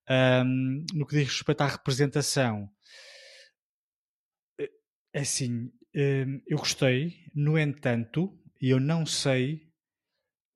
Um, 0.09 0.85
no 0.93 1.05
que 1.05 1.17
diz 1.17 1.27
respeito 1.27 1.61
à 1.61 1.67
representação, 1.67 2.69
é 5.13 5.21
assim, 5.21 5.71
eu 6.47 6.57
gostei, 6.57 7.13
no 7.33 7.57
entanto, 7.57 8.37
eu 8.61 8.79
não 8.79 9.05
sei 9.05 9.65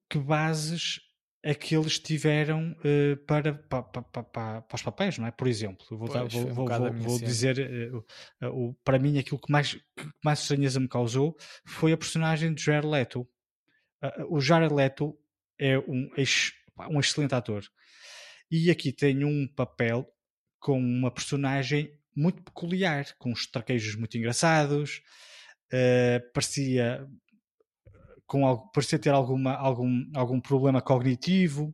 que 0.09 0.17
bases 0.17 0.99
é 1.41 1.53
que 1.55 1.75
eles 1.75 1.99
tiveram 1.99 2.75
uh, 2.79 3.17
para, 3.25 3.53
para, 3.53 3.83
para, 3.83 4.23
para, 4.61 4.75
os 4.75 4.81
papéis, 4.81 5.17
não 5.17 5.27
é? 5.27 5.31
Por 5.31 5.47
exemplo, 5.47 5.85
vou, 5.89 6.09
pois, 6.09 6.33
vou, 6.33 6.41
um 6.43 6.53
vou, 6.53 6.67
vou, 6.67 6.93
vou 6.93 7.19
dizer, 7.19 7.93
uh, 7.93 8.05
uh, 8.49 8.73
para 8.83 8.99
mim, 8.99 9.17
aquilo 9.17 9.39
que 9.39 9.51
mais, 9.51 9.73
que 9.73 10.09
mais 10.23 10.39
estranheza 10.41 10.79
me 10.79 10.89
causou 10.89 11.37
foi 11.65 11.93
a 11.93 11.97
personagem 11.97 12.53
de 12.53 12.61
Jared 12.61 12.87
Leto. 12.87 13.27
o 14.29 14.39
Jared 14.41 14.73
Leto 14.73 15.17
é 15.57 15.77
um, 15.79 16.09
um 16.89 16.99
excelente 16.99 17.33
ator. 17.33 17.63
E 18.51 18.69
aqui 18.69 18.91
tem 18.91 19.23
um 19.23 19.47
papel 19.47 20.05
com 20.59 20.77
uma 20.77 21.11
personagem 21.11 21.97
muito 22.19 22.43
peculiar, 22.43 23.05
com 23.17 23.31
uns 23.31 23.47
traquejos 23.47 23.95
muito 23.95 24.17
engraçados, 24.17 25.01
uh, 25.73 26.33
parecia 26.33 27.07
com 28.27 28.45
algo, 28.45 28.69
parecia 28.71 28.99
ter 28.99 29.09
alguma, 29.09 29.53
algum, 29.53 30.05
algum 30.13 30.39
problema 30.39 30.81
cognitivo. 30.81 31.73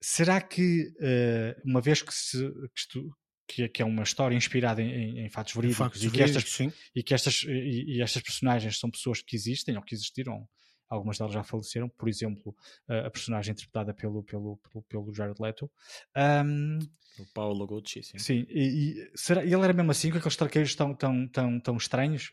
Será 0.00 0.40
que, 0.40 0.92
uh, 0.98 1.60
uma 1.64 1.80
vez 1.80 2.02
que, 2.02 2.12
se, 2.12 2.38
que, 2.38 2.80
isto, 2.80 3.16
que, 3.46 3.68
que, 3.68 3.82
é 3.82 3.84
uma 3.84 4.02
história 4.02 4.36
inspirada 4.36 4.82
em, 4.82 5.20
em 5.20 5.30
fatos 5.30 5.54
verídicos, 5.54 5.78
factos 5.78 6.04
e, 6.04 6.10
que 6.10 6.22
estas, 6.22 6.60
e, 6.94 7.02
que 7.02 7.14
estas, 7.14 7.42
e, 7.44 7.96
e, 7.96 8.02
estas 8.02 8.22
personagens 8.22 8.78
são 8.78 8.90
pessoas 8.90 9.22
que 9.22 9.36
existem 9.36 9.76
ou 9.76 9.82
que 9.82 9.94
existiram, 9.94 10.46
algumas 10.92 11.18
delas 11.18 11.32
já 11.32 11.42
faleceram, 11.42 11.88
por 11.88 12.08
exemplo, 12.08 12.54
a 12.88 13.10
personagem 13.10 13.52
interpretada 13.52 13.94
pelo, 13.94 14.22
pelo, 14.22 14.58
pelo, 14.58 14.82
pelo 14.84 15.14
Jared 15.14 15.40
Leto. 15.40 15.70
Um, 16.16 16.78
o 17.18 17.26
Paulo 17.34 17.66
Gucci, 17.66 18.02
sim. 18.02 18.18
Sim, 18.18 18.46
e, 18.48 18.62
e, 18.62 19.10
será, 19.14 19.44
e 19.44 19.52
ele 19.52 19.64
era 19.64 19.72
mesmo 19.72 19.90
assim, 19.90 20.10
com 20.10 20.18
aqueles 20.18 20.36
traqueiros 20.36 20.74
tão, 20.74 20.94
tão, 20.94 21.28
tão, 21.28 21.60
tão 21.60 21.76
estranhos? 21.76 22.32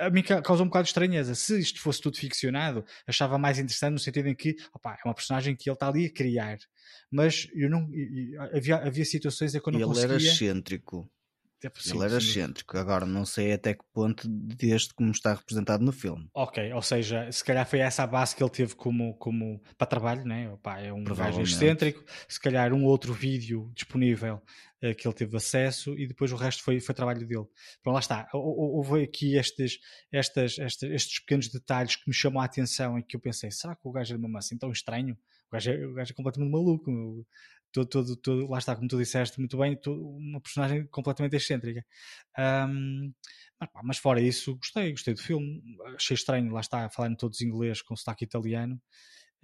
A 0.00 0.10
mim 0.10 0.22
causou 0.22 0.64
um 0.64 0.68
bocado 0.68 0.84
de 0.84 0.90
estranheza. 0.90 1.34
Se 1.34 1.60
isto 1.60 1.80
fosse 1.80 2.00
tudo 2.00 2.16
ficcionado, 2.16 2.84
achava 3.06 3.38
mais 3.38 3.58
interessante 3.58 3.92
no 3.92 3.98
sentido 3.98 4.28
em 4.28 4.34
que 4.34 4.56
opa, 4.72 4.94
é 4.94 5.06
uma 5.06 5.14
personagem 5.14 5.54
que 5.54 5.68
ele 5.68 5.74
está 5.74 5.88
ali 5.88 6.06
a 6.06 6.12
criar. 6.12 6.58
Mas 7.10 7.48
eu 7.54 7.68
não, 7.68 7.88
havia, 8.52 8.76
havia 8.76 9.04
situações 9.04 9.54
em 9.54 9.60
que 9.60 9.68
eu 9.68 9.72
não 9.72 9.80
ele 9.80 9.86
conseguia... 9.86 10.16
Ele 10.16 10.26
era 10.26 10.32
excêntrico. 10.32 11.08
Ele 11.86 12.04
era 12.04 12.18
excêntrico, 12.18 12.76
agora 12.76 13.06
não 13.06 13.24
sei 13.24 13.52
até 13.52 13.74
que 13.74 13.84
ponto 13.92 14.28
deste 14.28 14.94
como 14.94 15.10
está 15.10 15.34
representado 15.34 15.84
no 15.84 15.92
filme. 15.92 16.28
Ok, 16.34 16.72
ou 16.72 16.82
seja, 16.82 17.30
se 17.30 17.44
calhar 17.44 17.66
foi 17.66 17.80
essa 17.80 18.02
a 18.02 18.06
base 18.06 18.34
que 18.34 18.42
ele 18.42 18.50
teve 18.50 18.74
como, 18.74 19.14
como 19.14 19.60
para 19.76 19.86
trabalho, 19.86 20.24
né? 20.24 20.50
Opa, 20.50 20.80
é 20.80 20.92
um 20.92 21.04
gajo 21.04 21.40
excêntrico, 21.40 22.04
se 22.28 22.40
calhar 22.40 22.72
um 22.72 22.84
outro 22.84 23.12
vídeo 23.12 23.70
disponível 23.74 24.42
uh, 24.82 24.94
que 24.94 25.06
ele 25.06 25.14
teve 25.14 25.36
acesso 25.36 25.98
e 25.98 26.06
depois 26.06 26.32
o 26.32 26.36
resto 26.36 26.62
foi, 26.62 26.80
foi 26.80 26.94
trabalho 26.94 27.26
dele. 27.26 27.46
Pronto, 27.82 27.94
lá 27.94 28.00
está. 28.00 28.28
Houve 28.32 29.02
aqui 29.02 29.36
estes, 29.36 29.78
estas, 30.12 30.58
estes, 30.58 30.90
estes 30.90 31.20
pequenos 31.20 31.48
detalhes 31.48 31.96
que 31.96 32.08
me 32.08 32.14
chamam 32.14 32.40
a 32.40 32.44
atenção 32.44 32.98
e 32.98 33.02
que 33.02 33.16
eu 33.16 33.20
pensei, 33.20 33.50
será 33.50 33.74
que 33.74 33.86
o 33.86 33.92
gajo 33.92 34.14
é 34.14 34.18
mesmo 34.18 34.36
assim 34.38 34.56
tão 34.56 34.70
estranho? 34.70 35.16
O 35.48 35.52
gajo 35.52 35.70
é, 35.70 35.86
o 35.86 35.94
gajo 35.94 36.12
é 36.12 36.14
completamente 36.14 36.50
maluco 36.50 36.90
todo, 37.84 37.88
todo, 37.88 38.16
todo, 38.16 38.50
lá 38.50 38.58
está, 38.58 38.74
como 38.74 38.88
tu 38.88 38.96
disseste 38.96 39.38
muito 39.38 39.58
bem, 39.58 39.78
uma 39.86 40.40
personagem 40.40 40.86
completamente 40.86 41.36
excêntrica. 41.36 41.84
Um, 42.38 43.12
mas, 43.82 43.98
fora 43.98 44.20
isso, 44.20 44.56
gostei, 44.56 44.90
gostei 44.92 45.14
do 45.14 45.20
filme. 45.20 45.62
Achei 45.94 46.14
estranho, 46.14 46.52
lá 46.52 46.60
está, 46.60 46.88
falando 46.88 47.16
todos 47.16 47.40
inglês 47.40 47.82
com 47.82 47.96
sotaque 47.96 48.24
italiano. 48.24 48.80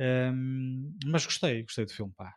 Um, 0.01 0.97
mas 1.07 1.25
gostei, 1.25 1.63
gostei 1.63 1.85
do 1.85 1.93
filme, 1.93 2.13
pá. 2.17 2.33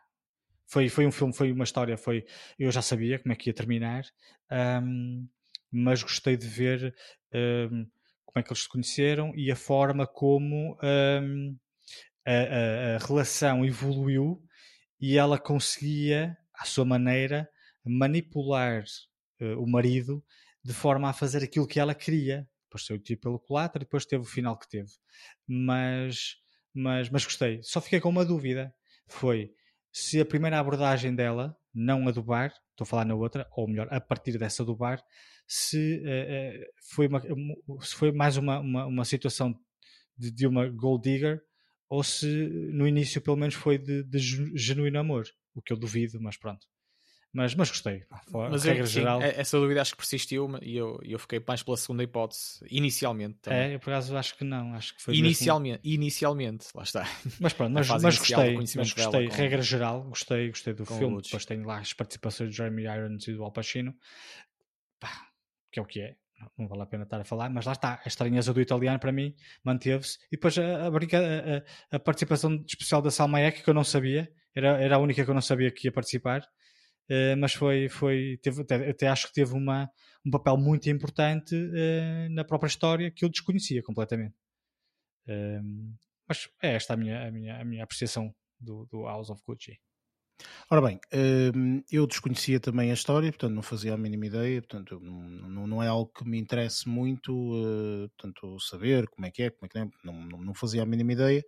Foi, 0.66 0.88
foi 0.88 1.06
um 1.06 1.12
filme, 1.12 1.32
foi 1.32 1.52
uma 1.52 1.64
história, 1.64 1.96
foi. 1.96 2.24
Eu 2.58 2.70
já 2.70 2.82
sabia 2.82 3.18
como 3.18 3.32
é 3.32 3.36
que 3.36 3.48
ia 3.50 3.54
terminar, 3.54 4.04
um, 4.82 5.28
mas 5.70 6.02
gostei 6.02 6.36
de 6.36 6.46
ver 6.48 6.94
como 7.30 8.40
é 8.40 8.42
que 8.42 8.52
eles 8.52 8.62
se 8.62 8.68
conheceram 8.68 9.32
e 9.34 9.50
a 9.50 9.56
forma 9.56 10.06
como 10.06 10.78
a, 10.82 11.20
a, 12.26 12.96
a 12.96 13.06
relação 13.06 13.64
evoluiu 13.64 14.45
e 15.00 15.16
ela 15.16 15.38
conseguia, 15.38 16.36
à 16.54 16.64
sua 16.64 16.84
maneira, 16.84 17.48
manipular 17.84 18.84
uh, 19.40 19.62
o 19.62 19.66
marido 19.68 20.24
de 20.64 20.72
forma 20.72 21.08
a 21.08 21.12
fazer 21.12 21.42
aquilo 21.44 21.66
que 21.66 21.78
ela 21.78 21.94
queria. 21.94 22.48
Depois 22.64 22.84
saiu 22.84 22.98
tiro 22.98 23.20
pelo 23.20 23.38
culatra 23.38 23.82
e 23.82 23.84
depois 23.84 24.04
teve 24.04 24.22
o 24.22 24.26
final 24.26 24.58
que 24.58 24.68
teve. 24.68 24.90
Mas, 25.46 26.36
mas, 26.74 27.08
mas 27.08 27.24
gostei. 27.24 27.60
Só 27.62 27.80
fiquei 27.80 28.00
com 28.00 28.08
uma 28.08 28.24
dúvida. 28.24 28.74
Foi 29.06 29.52
se 29.92 30.20
a 30.20 30.26
primeira 30.26 30.58
abordagem 30.58 31.14
dela, 31.14 31.56
não 31.72 32.08
a 32.08 32.10
do 32.10 32.22
bar, 32.22 32.52
estou 32.70 32.84
a 32.84 32.86
falar 32.86 33.04
na 33.04 33.14
outra, 33.14 33.48
ou 33.52 33.66
melhor, 33.68 33.88
a 33.90 34.00
partir 34.00 34.36
dessa 34.36 34.64
do 34.64 34.76
bar, 34.76 35.02
se, 35.46 36.02
uh, 36.04 36.62
uh, 36.62 36.66
foi, 36.94 37.06
uma, 37.06 37.22
se 37.80 37.94
foi 37.94 38.12
mais 38.12 38.36
uma, 38.36 38.58
uma, 38.58 38.86
uma 38.86 39.04
situação 39.04 39.58
de, 40.18 40.30
de 40.30 40.46
uma 40.46 40.68
gold 40.68 41.02
digger 41.02 41.40
ou 41.88 42.02
se 42.02 42.26
no 42.72 42.86
início 42.86 43.20
pelo 43.20 43.36
menos 43.36 43.54
foi 43.54 43.78
de, 43.78 44.02
de 44.02 44.18
genuíno 44.54 44.98
amor, 44.98 45.26
o 45.54 45.62
que 45.62 45.72
eu 45.72 45.76
duvido, 45.76 46.20
mas 46.20 46.36
pronto. 46.36 46.66
Mas, 47.32 47.54
mas 47.54 47.68
gostei. 47.68 48.02
mas 48.32 48.64
regra 48.64 48.84
eu, 48.84 48.86
geral. 48.86 49.20
Sim, 49.20 49.26
essa 49.26 49.60
dúvida 49.60 49.82
acho 49.82 49.90
que 49.90 49.98
persistiu 49.98 50.48
e 50.62 50.74
eu, 50.74 50.98
eu 51.02 51.18
fiquei 51.18 51.42
mais 51.46 51.62
pela 51.62 51.76
segunda 51.76 52.02
hipótese, 52.02 52.60
inicialmente. 52.70 53.40
Também. 53.42 53.58
É, 53.58 53.74
eu 53.74 53.78
por 53.78 53.90
acaso 53.90 54.16
acho 54.16 54.38
que 54.38 54.44
não. 54.44 54.72
Acho 54.72 54.94
que 54.94 55.02
foi 55.02 55.14
inicialmente, 55.14 55.82
mesmo... 55.84 55.94
inicialmente, 56.00 56.66
lá 56.74 56.82
está. 56.82 57.06
Mas 57.38 57.52
pronto, 57.52 57.74
mas, 57.74 57.88
mas 57.88 58.18
gostei. 58.18 58.54
Mas 58.56 58.74
gostei, 58.74 59.28
com... 59.28 59.34
regra 59.34 59.60
geral, 59.60 60.02
gostei, 60.04 60.48
gostei 60.48 60.72
do 60.72 60.86
filme. 60.86 61.20
Depois 61.20 61.44
tem 61.44 61.62
lá 61.62 61.78
as 61.78 61.92
participações 61.92 62.50
de 62.50 62.56
Jeremy 62.56 62.84
Irons 62.84 63.28
e 63.28 63.34
do 63.34 63.44
Al 63.44 63.52
Pacino, 63.52 63.94
Pá, 64.98 65.28
que 65.70 65.78
é 65.78 65.82
o 65.82 65.86
que 65.86 66.00
é 66.00 66.16
não 66.56 66.68
vale 66.68 66.82
a 66.82 66.86
pena 66.86 67.04
estar 67.04 67.20
a 67.20 67.24
falar, 67.24 67.50
mas 67.50 67.64
lá 67.64 67.72
está, 67.72 68.00
a 68.04 68.08
estranheza 68.08 68.52
do 68.52 68.60
italiano 68.60 68.98
para 68.98 69.12
mim 69.12 69.34
manteve-se. 69.64 70.18
E 70.26 70.36
depois 70.36 70.56
a, 70.58 70.88
a, 70.88 71.96
a, 71.96 71.98
participação 71.98 72.62
especial 72.66 73.00
da 73.00 73.10
Salma 73.10 73.40
Ek, 73.40 73.62
que 73.62 73.70
eu 73.70 73.74
não 73.74 73.84
sabia, 73.84 74.30
era, 74.54 74.80
era 74.82 74.96
a 74.96 74.98
única 74.98 75.24
que 75.24 75.30
eu 75.30 75.34
não 75.34 75.42
sabia 75.42 75.70
que 75.70 75.88
ia 75.88 75.92
participar, 75.92 76.40
uh, 76.40 77.36
mas 77.38 77.54
foi, 77.54 77.88
foi 77.88 78.38
teve, 78.42 78.62
até, 78.62 78.90
até, 78.90 79.08
acho 79.08 79.28
que 79.28 79.34
teve 79.34 79.54
uma, 79.54 79.90
um 80.24 80.30
papel 80.30 80.56
muito 80.56 80.88
importante 80.90 81.54
uh, 81.54 82.30
na 82.30 82.44
própria 82.44 82.68
história 82.68 83.10
que 83.10 83.24
eu 83.24 83.28
desconhecia 83.28 83.82
completamente. 83.82 84.34
Uh, 85.26 85.94
mas 86.28 86.48
é 86.62 86.74
esta 86.74 86.94
a 86.94 86.96
minha, 86.96 87.26
a 87.26 87.30
minha, 87.30 87.60
a 87.60 87.64
minha 87.64 87.84
apreciação 87.84 88.34
do, 88.60 88.86
do 88.86 89.04
House 89.04 89.30
of 89.30 89.42
Gucci. 89.46 89.78
Ora 90.70 90.80
bem, 90.82 90.98
hum, 91.54 91.82
eu 91.90 92.06
desconhecia 92.06 92.60
também 92.60 92.90
a 92.90 92.94
história, 92.94 93.30
portanto 93.30 93.52
não 93.54 93.62
fazia 93.62 93.94
a 93.94 93.96
mínima 93.96 94.26
ideia, 94.26 94.60
portanto 94.60 94.98
não, 95.00 95.82
é 95.82 95.88
algo 95.88 96.10
que 96.12 96.24
me 96.28 96.38
interesse 96.38 96.88
muito, 96.88 97.32
eh, 98.04 98.08
portanto 98.08 98.58
saber 98.60 99.06
como 99.08 99.26
é 99.26 99.30
que 99.30 99.42
é, 99.44 99.50
como 99.50 99.66
é 99.66 99.68
que 99.68 99.90
não, 100.04 100.14
não 100.40 100.54
fazia 100.54 100.82
a 100.82 100.86
mínima 100.86 101.12
ideia. 101.12 101.44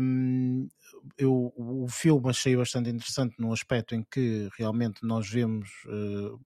Hum, 0.00 0.68
eu, 1.18 1.52
o 1.56 1.86
filme 1.88 2.28
achei 2.30 2.56
bastante 2.56 2.90
interessante 2.90 3.36
no 3.38 3.52
aspecto 3.52 3.94
em 3.94 4.04
que 4.10 4.48
realmente 4.58 5.00
nós 5.04 5.28
vemos 5.28 5.70
eh, 5.88 6.36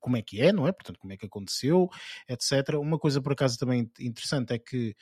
como 0.00 0.16
é 0.18 0.22
que 0.22 0.40
é, 0.42 0.52
não 0.52 0.66
é? 0.68 0.72
Portanto, 0.72 0.98
como 1.00 1.12
é 1.14 1.16
que 1.16 1.26
aconteceu, 1.26 1.88
etc. 2.28 2.78
Uma 2.78 2.98
coisa 2.98 3.22
por 3.22 3.32
acaso 3.32 3.58
também 3.58 3.90
interessante 4.00 4.52
é 4.52 4.58
que 4.58 4.94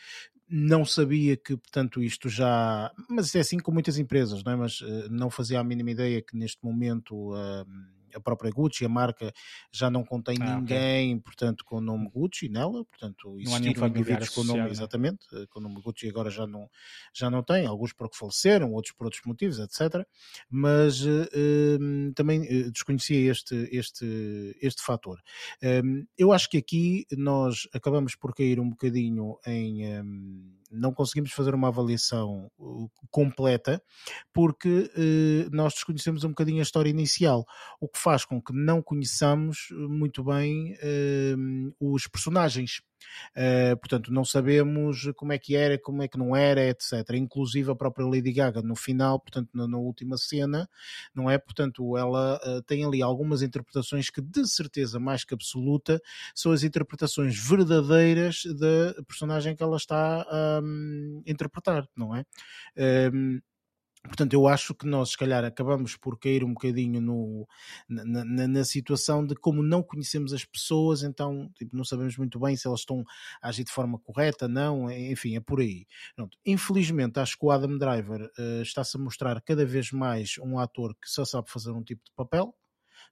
não 0.55 0.85
sabia 0.85 1.35
que, 1.35 1.57
portanto, 1.57 2.03
isto 2.03 2.29
já. 2.29 2.93
Mas 3.09 3.35
é 3.35 3.41
assim 3.41 3.59
com 3.59 3.73
muitas 3.73 3.97
empresas, 3.97 4.45
não 4.45 4.53
é? 4.53 4.57
Mas 4.57 4.83
uh, 4.83 5.09
não 5.11 5.31
fazia 5.31 5.59
a 5.59 5.65
mínima 5.65 5.91
ideia 5.91 6.21
que 6.21 6.37
neste 6.37 6.63
momento. 6.63 7.33
Uh, 7.33 7.67
a 8.15 8.21
própria 8.21 8.51
Gucci, 8.51 8.85
a 8.85 8.89
marca 8.89 9.33
já 9.73 9.91
não 9.91 10.05
contém 10.05 10.37
ah, 10.41 10.57
ninguém, 10.57 11.13
okay. 11.13 11.23
portanto, 11.23 11.65
com 11.65 11.77
o 11.77 11.81
nome 11.81 12.11
Gucci 12.11 12.49
nela, 12.49 12.85
portanto, 12.85 13.39
existiram 13.41 13.87
indivíduos 13.89 14.29
com 14.29 14.41
o 14.43 14.45
nome, 14.45 14.71
exatamente, 14.71 15.27
eh, 15.33 15.47
com 15.49 15.61
o 15.61 15.63
nome 15.63 15.81
Gucci 15.81 16.09
agora 16.09 16.31
já 16.31 16.47
não, 16.47 16.69
já 17.15 17.31
não 17.31 17.43
tem, 17.43 17.67
alguns 17.67 17.93
porque 17.93 18.17
faleceram, 18.17 18.73
outros 18.73 18.95
por 18.95 19.05
outros 19.05 19.23
motivos, 19.25 19.59
etc. 19.59 20.07
Mas 20.51 21.05
uh, 21.05 22.13
também 22.15 22.41
uh, 22.43 22.71
desconhecia 22.71 23.31
este, 23.31 23.69
este, 23.73 24.57
este 24.61 24.83
fator. 24.83 25.19
Um, 25.63 26.07
eu 26.17 26.33
acho 26.33 26.49
que 26.49 26.57
aqui 26.57 27.07
nós 27.17 27.69
acabamos 27.73 28.15
por 28.15 28.35
cair 28.35 28.61
um 28.61 28.71
bocadinho 28.71 29.39
em. 29.47 30.01
Um, 30.01 30.63
não 30.73 30.93
conseguimos 30.93 31.33
fazer 31.33 31.55
uma 31.55 31.69
avaliação 31.69 32.51
completa 33.11 33.83
porque 34.33 34.91
uh, 34.97 35.55
nós 35.55 35.75
desconhecemos 35.75 36.25
um 36.25 36.31
bocadinho 36.31 36.61
a 36.61 36.63
história 36.63 36.89
inicial, 36.89 37.45
o 37.79 37.87
que 37.87 37.99
faz 38.03 38.25
com 38.25 38.43
que 38.43 38.53
não 38.53 38.83
conheçamos 38.83 39.69
muito 39.71 40.25
bem 40.25 40.75
uh, 40.75 41.75
os 41.79 42.07
personagens. 42.09 42.83
Uh, 43.37 43.77
portanto, 43.79 44.13
não 44.13 44.25
sabemos 44.25 45.11
como 45.17 45.33
é 45.33 45.39
que 45.39 45.57
era, 45.57 45.79
como 45.79 46.03
é 46.03 46.09
que 46.09 46.19
não 46.19 46.35
era, 46.35 46.69
etc. 46.69 46.93
Inclusive 47.15 47.71
a 47.71 47.75
própria 47.75 48.07
Lady 48.07 48.33
Gaga 48.33 48.63
no 48.63 48.75
final, 48.75 49.21
portanto, 49.21 49.51
na, 49.55 49.67
na 49.67 49.79
última 49.79 50.17
cena, 50.17 50.69
não 51.15 51.31
é? 51.31 51.39
Portanto, 51.39 51.97
ela 51.97 52.41
uh, 52.45 52.63
tem 52.63 52.85
ali 52.85 53.03
algumas 53.03 53.43
interpretações 53.43 54.11
que, 54.11 54.21
de 54.21 54.47
certeza 54.49 54.99
mais 54.99 55.25
que 55.25 55.35
absoluta, 55.35 56.01
são 56.35 56.53
as 56.53 56.63
interpretações 56.63 57.37
verdadeiras 57.39 58.43
da 58.59 59.03
personagem 59.05 59.55
que 59.55 59.63
ela 59.63 59.77
está 59.77 60.23
a 60.23 60.61
um, 60.63 61.23
interpretar, 61.27 61.89
não 61.97 62.15
é? 62.15 62.25
Um, 63.13 63.41
Portanto, 64.05 64.33
eu 64.33 64.49
acho 64.49 64.75
que 64.75 64.85
nós, 64.85 65.11
se 65.11 65.17
calhar, 65.17 65.45
acabamos 65.45 65.97
por 65.97 66.19
cair 66.19 66.43
um 66.43 66.53
bocadinho 66.53 67.01
no, 67.01 67.47
na, 67.89 68.25
na, 68.25 68.49
na, 68.49 68.65
situação 68.65 69.25
de 69.25 69.37
como 69.37 69.63
não 69.63 69.81
conhecemos 69.81 70.33
as 70.33 70.45
pessoas, 70.45 71.05
então 71.05 71.49
tipo, 71.55 71.77
não 71.77 71.85
sabemos 71.85 72.17
muito 72.17 72.39
bem 72.41 72.57
se 72.57 72.67
elas 72.67 72.81
estão 72.81 73.05
a 73.41 73.49
agir 73.49 73.63
de 73.63 73.71
forma 73.71 74.01
correta, 74.01 74.49
não, 74.49 74.91
enfim, 74.91 75.37
é 75.37 75.41
por 75.41 75.61
aí. 75.61 75.87
Pronto. 76.17 76.37
Infelizmente, 76.45 77.21
acho 77.21 77.39
que 77.39 77.47
o 77.47 77.51
Adam 77.53 77.79
Driver 77.79 78.23
uh, 78.23 78.63
está-se 78.63 78.97
a 78.97 79.01
mostrar 79.01 79.41
cada 79.41 79.65
vez 79.65 79.93
mais 79.93 80.37
um 80.39 80.59
ator 80.59 80.95
que 80.95 81.09
só 81.09 81.25
sabe 81.25 81.49
fazer 81.49 81.71
um 81.71 81.83
tipo 81.83 82.03
de 82.05 82.13
papel, 82.17 82.53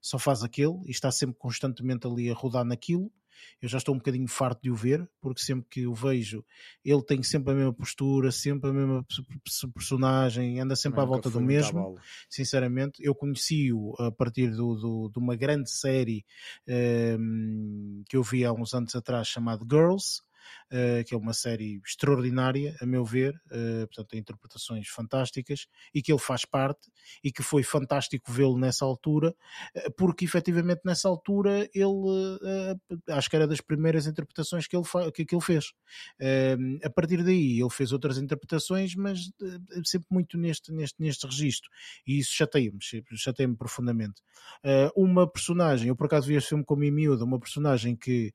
só 0.02 0.18
faz 0.18 0.42
aquele 0.42 0.80
e 0.86 0.90
está 0.90 1.12
sempre 1.12 1.36
constantemente 1.38 2.06
ali 2.06 2.30
a 2.30 2.34
rodar 2.34 2.64
naquilo 2.64 3.12
eu 3.60 3.68
já 3.68 3.78
estou 3.78 3.94
um 3.94 3.98
bocadinho 3.98 4.28
farto 4.28 4.62
de 4.62 4.70
o 4.70 4.74
ver, 4.74 5.08
porque 5.20 5.40
sempre 5.40 5.66
que 5.70 5.86
o 5.86 5.94
vejo, 5.94 6.44
ele 6.84 7.02
tem 7.02 7.22
sempre 7.22 7.52
a 7.52 7.54
mesma 7.54 7.72
postura, 7.72 8.30
sempre 8.30 8.70
a 8.70 8.72
mesma 8.72 9.04
personagem, 9.74 10.60
anda 10.60 10.76
sempre 10.76 11.00
à 11.00 11.04
volta 11.04 11.30
do 11.30 11.40
mesmo. 11.40 11.96
Sinceramente, 12.28 13.02
eu 13.04 13.14
conheci-o 13.14 13.94
a 13.98 14.10
partir 14.10 14.50
do, 14.50 14.74
do, 14.74 15.10
de 15.12 15.18
uma 15.18 15.36
grande 15.36 15.70
série 15.70 16.24
um, 16.66 16.72
ehm, 16.72 18.02
que 18.08 18.16
eu 18.16 18.22
vi 18.22 18.44
há 18.44 18.52
uns 18.52 18.74
anos 18.74 18.94
atrás 18.94 19.28
chamada 19.28 19.64
Girls 19.70 20.22
uh, 20.70 21.04
que 21.04 21.14
é 21.14 21.16
uma 21.16 21.32
série 21.32 21.80
extraordinária, 21.84 22.76
a 22.80 22.86
meu 22.86 23.04
ver, 23.04 23.34
uh, 23.46 23.86
portanto, 23.86 24.08
tem 24.08 24.20
interpretações 24.20 24.88
fantásticas 24.88 25.66
e 25.94 26.02
que 26.02 26.12
ele 26.12 26.18
faz 26.18 26.44
parte 26.44 26.90
e 27.22 27.32
que 27.32 27.42
foi 27.42 27.62
fantástico 27.62 28.30
vê-lo 28.30 28.58
nessa 28.58 28.84
altura, 28.84 29.34
uh, 29.76 29.92
porque 29.96 30.24
efetivamente 30.24 30.80
nessa 30.84 31.08
altura 31.08 31.68
ele, 31.74 32.38
acho 33.08 33.28
que 33.28 33.36
era 33.36 33.46
das 33.46 33.60
primeiras 33.60 34.06
interpretações 34.06 34.66
que 34.66 34.76
ele, 34.76 34.84
que, 35.12 35.24
que 35.24 35.34
ele 35.34 35.42
fez. 35.42 35.72
Ehm, 36.20 36.78
a 36.84 36.90
partir 36.90 37.22
daí 37.22 37.60
ele 37.60 37.70
fez 37.70 37.92
outras 37.92 38.18
interpretações, 38.18 38.94
mas 38.94 39.30
sempre 39.84 40.06
muito 40.10 40.38
neste, 40.38 40.72
neste, 40.72 41.00
neste 41.00 41.26
registro 41.26 41.70
e 42.06 42.18
isso 42.18 42.32
chateia-me, 42.32 42.78
chateia-me 43.16 43.56
profundamente. 43.56 44.22
uma 44.96 45.30
personagem, 45.30 45.88
eu 45.88 45.96
por 45.96 46.06
acaso 46.06 46.26
vi 46.26 46.34
este 46.34 46.50
filme 46.50 46.64
com 46.64 46.76
miúda, 46.76 47.24
uma 47.24 47.38
personagem 47.38 47.96
que 47.96 48.32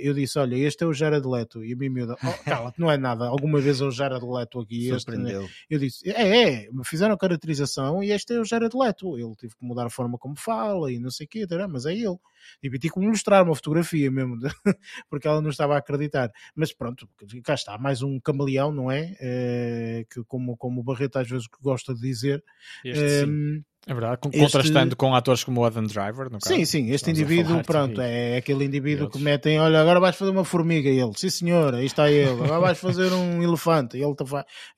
eu 0.00 0.14
disse, 0.14 0.38
olha, 0.38 0.56
este 0.56 0.84
é 0.84 0.86
o 0.86 0.92
Jared 0.92 1.26
Leto 1.26 1.53
Leto. 1.54 1.64
E 1.64 1.72
a 1.72 1.76
minha 1.76 1.90
miúda, 1.90 2.16
oh, 2.22 2.44
cala 2.44 2.74
não 2.76 2.90
é 2.90 2.96
nada. 2.96 3.26
Alguma 3.26 3.60
vez 3.60 3.80
eu 3.80 3.90
já 3.90 4.06
era 4.06 4.18
de 4.18 4.26
Leto 4.26 4.60
aqui. 4.60 4.88
Este, 4.88 5.16
né? 5.16 5.46
Eu 5.68 5.78
disse, 5.78 6.08
é, 6.10 6.64
é, 6.64 6.70
me 6.70 6.84
fizeram 6.84 7.14
a 7.14 7.18
caracterização 7.18 8.02
e 8.02 8.10
este 8.10 8.34
é 8.34 8.40
o 8.40 8.44
Jared 8.44 8.76
Leto. 8.76 9.18
Ele 9.18 9.34
teve 9.36 9.54
que 9.54 9.64
mudar 9.64 9.86
a 9.86 9.90
forma 9.90 10.18
como 10.18 10.36
fala 10.36 10.90
e 10.90 10.98
não 10.98 11.10
sei 11.10 11.26
o 11.26 11.28
quê, 11.28 11.46
mas 11.68 11.86
é 11.86 11.92
ele. 11.92 12.18
E 12.62 12.70
tive 12.78 12.94
que 12.94 13.00
mostrar 13.00 13.42
uma 13.42 13.54
fotografia 13.54 14.10
mesmo, 14.10 14.38
porque 15.08 15.26
ela 15.26 15.40
não 15.40 15.50
estava 15.50 15.74
a 15.74 15.78
acreditar. 15.78 16.30
Mas 16.54 16.72
pronto, 16.72 17.08
cá 17.42 17.54
está, 17.54 17.78
mais 17.78 18.02
um 18.02 18.20
camaleão, 18.20 18.72
não 18.72 18.90
é? 18.90 19.16
é 19.20 20.06
que 20.10 20.22
como, 20.24 20.56
como 20.56 20.80
o 20.80 20.84
Barreto 20.84 21.18
às 21.18 21.28
vezes 21.28 21.46
gosta 21.60 21.94
de 21.94 22.00
dizer. 22.00 22.44
Este, 22.84 23.26
um, 23.26 23.62
é 23.86 23.92
verdade, 23.92 24.20
este... 24.24 24.38
contrastando 24.38 24.96
com 24.96 25.14
atores 25.14 25.44
como 25.44 25.60
o 25.60 25.64
Adam 25.64 25.84
Driver, 25.84 26.24
no 26.30 26.38
caso. 26.38 26.54
Sim, 26.54 26.64
sim, 26.64 26.90
este 26.90 27.10
indivíduo, 27.10 27.62
pronto, 27.62 28.00
é 28.00 28.38
aquele 28.38 28.64
indivíduo 28.64 29.10
que 29.10 29.18
metem, 29.18 29.58
olha, 29.60 29.80
agora 29.80 30.00
vais 30.00 30.16
fazer 30.16 30.30
uma 30.30 30.44
formiga, 30.44 30.88
e 30.88 30.98
ele, 30.98 31.12
sim 31.16 31.28
senhor, 31.28 31.74
aí 31.74 31.84
está 31.84 32.10
ele, 32.10 32.30
agora 32.30 32.60
vais 32.60 32.78
fazer 32.78 33.12
um 33.12 33.42
elefante, 33.44 33.98
ele, 33.98 34.14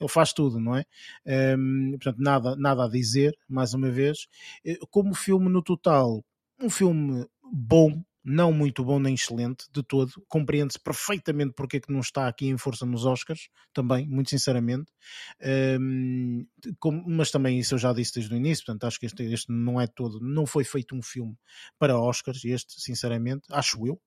ele 0.01 0.09
faz 0.09 0.33
tudo, 0.33 0.59
não 0.59 0.77
é? 0.77 0.85
Um, 1.57 1.93
portanto, 1.93 2.19
nada, 2.19 2.57
nada 2.57 2.85
a 2.85 2.89
dizer, 2.89 3.33
mais 3.49 3.75
uma 3.75 3.91
vez. 3.91 4.27
Eh, 4.65 4.79
como 4.91 5.15
filme 5.15 5.49
no 5.49 5.63
total, 5.63 6.25
um 6.61 6.69
filme 6.69 7.27
bom, 7.53 8.03
não 8.29 8.53
muito 8.53 8.85
bom 8.85 8.99
nem 8.99 9.15
excelente 9.15 9.67
de 9.73 9.85
todo. 9.85 10.11
Compreende-se 10.27 10.81
perfeitamente 10.81 11.55
porque 11.57 11.77
é 11.77 11.81
que 11.81 11.93
não 11.93 12.01
está 12.01 12.27
aqui 12.27 12.49
em 12.49 12.59
força 12.59 12.85
nos 12.85 13.07
Oscars, 13.07 13.49
também, 13.73 14.05
muito 14.09 14.31
sinceramente. 14.31 14.91
Um, 15.81 16.45
como, 16.81 17.05
mas 17.07 17.31
também 17.31 17.57
isso 17.61 17.75
eu 17.75 17.79
já 17.79 17.93
disse 17.93 18.15
desde 18.15 18.35
o 18.35 18.37
início, 18.37 18.65
portanto 18.65 18.85
acho 18.85 18.99
que 18.99 19.07
este, 19.07 19.23
este 19.23 19.53
não 19.53 19.81
é 19.81 19.87
todo, 19.87 20.19
não 20.21 20.45
foi 20.45 20.65
feito 20.65 20.97
um 20.97 21.03
filme 21.03 21.37
para 21.79 21.97
Oscars, 21.97 22.45
este, 22.45 22.81
sinceramente, 22.81 23.47
acho 23.53 23.87
eu. 23.87 24.01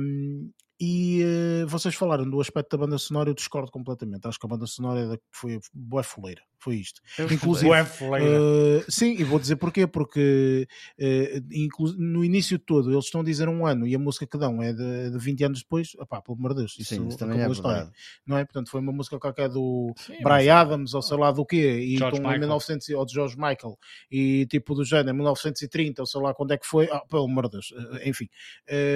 Um, 0.00 0.50
e 0.84 1.22
uh, 1.24 1.66
vocês 1.66 1.94
falaram 1.94 2.28
do 2.28 2.38
aspecto 2.42 2.76
da 2.76 2.84
banda 2.84 2.98
sonora, 2.98 3.30
eu 3.30 3.34
discordo 3.34 3.70
completamente. 3.70 4.28
Acho 4.28 4.38
que 4.38 4.44
a 4.44 4.48
banda 4.48 4.66
sonora 4.66 5.00
é 5.00 5.08
da, 5.08 5.18
foi 5.32 5.58
boa 5.72 6.02
fuleira. 6.02 6.42
Foi 6.58 6.76
isto. 6.76 7.00
Eu 7.18 7.30
Inclusive, 7.30 7.70
uh, 7.70 8.84
sim, 8.88 9.16
e 9.18 9.24
vou 9.24 9.38
dizer 9.38 9.56
porquê, 9.56 9.86
porque 9.86 10.66
uh, 10.98 11.94
no 11.98 12.24
início 12.24 12.58
de 12.58 12.64
todo 12.64 12.90
eles 12.90 13.04
estão 13.04 13.20
a 13.20 13.24
dizer 13.24 13.48
um 13.48 13.66
ano 13.66 13.86
e 13.86 13.94
a 13.94 13.98
música 13.98 14.26
que 14.26 14.38
dão 14.38 14.62
é 14.62 14.72
de, 14.72 15.10
de 15.10 15.18
20 15.18 15.44
anos 15.44 15.58
depois, 15.60 15.94
opá, 15.98 16.22
pelo 16.22 16.38
amor 16.38 16.54
de 16.54 16.60
Deus, 16.60 16.76
isso, 16.78 16.94
sim, 16.94 17.06
isso 17.06 17.18
também 17.18 17.42
é 17.42 17.50
história. 17.50 17.90
Não 18.26 18.38
é? 18.38 18.44
Portanto, 18.44 18.70
foi 18.70 18.80
uma 18.80 18.92
música 18.92 19.18
qualquer 19.18 19.48
do 19.50 19.92
sim, 19.96 20.22
Brian 20.22 20.54
Adams 20.54 20.94
ou 20.94 21.02
sei 21.02 21.16
lá 21.18 21.30
do 21.32 21.44
quê, 21.44 21.80
e 21.80 21.98
George 21.98 22.16
estão 22.16 22.34
em 22.34 22.38
1900, 22.38 22.88
ou 22.90 23.04
de 23.04 23.12
George 23.12 23.36
Michael, 23.36 23.78
e 24.10 24.46
tipo 24.46 24.74
do 24.74 24.84
género, 24.84 25.14
1930, 25.14 26.00
ou 26.00 26.06
sei 26.06 26.20
lá 26.20 26.32
quando 26.32 26.52
é 26.52 26.58
que 26.58 26.66
foi, 26.66 26.88
ah, 26.90 27.02
pelo 27.10 27.24
amor 27.24 27.44
de 27.44 27.52
Deus, 27.52 27.74
enfim. 28.04 28.28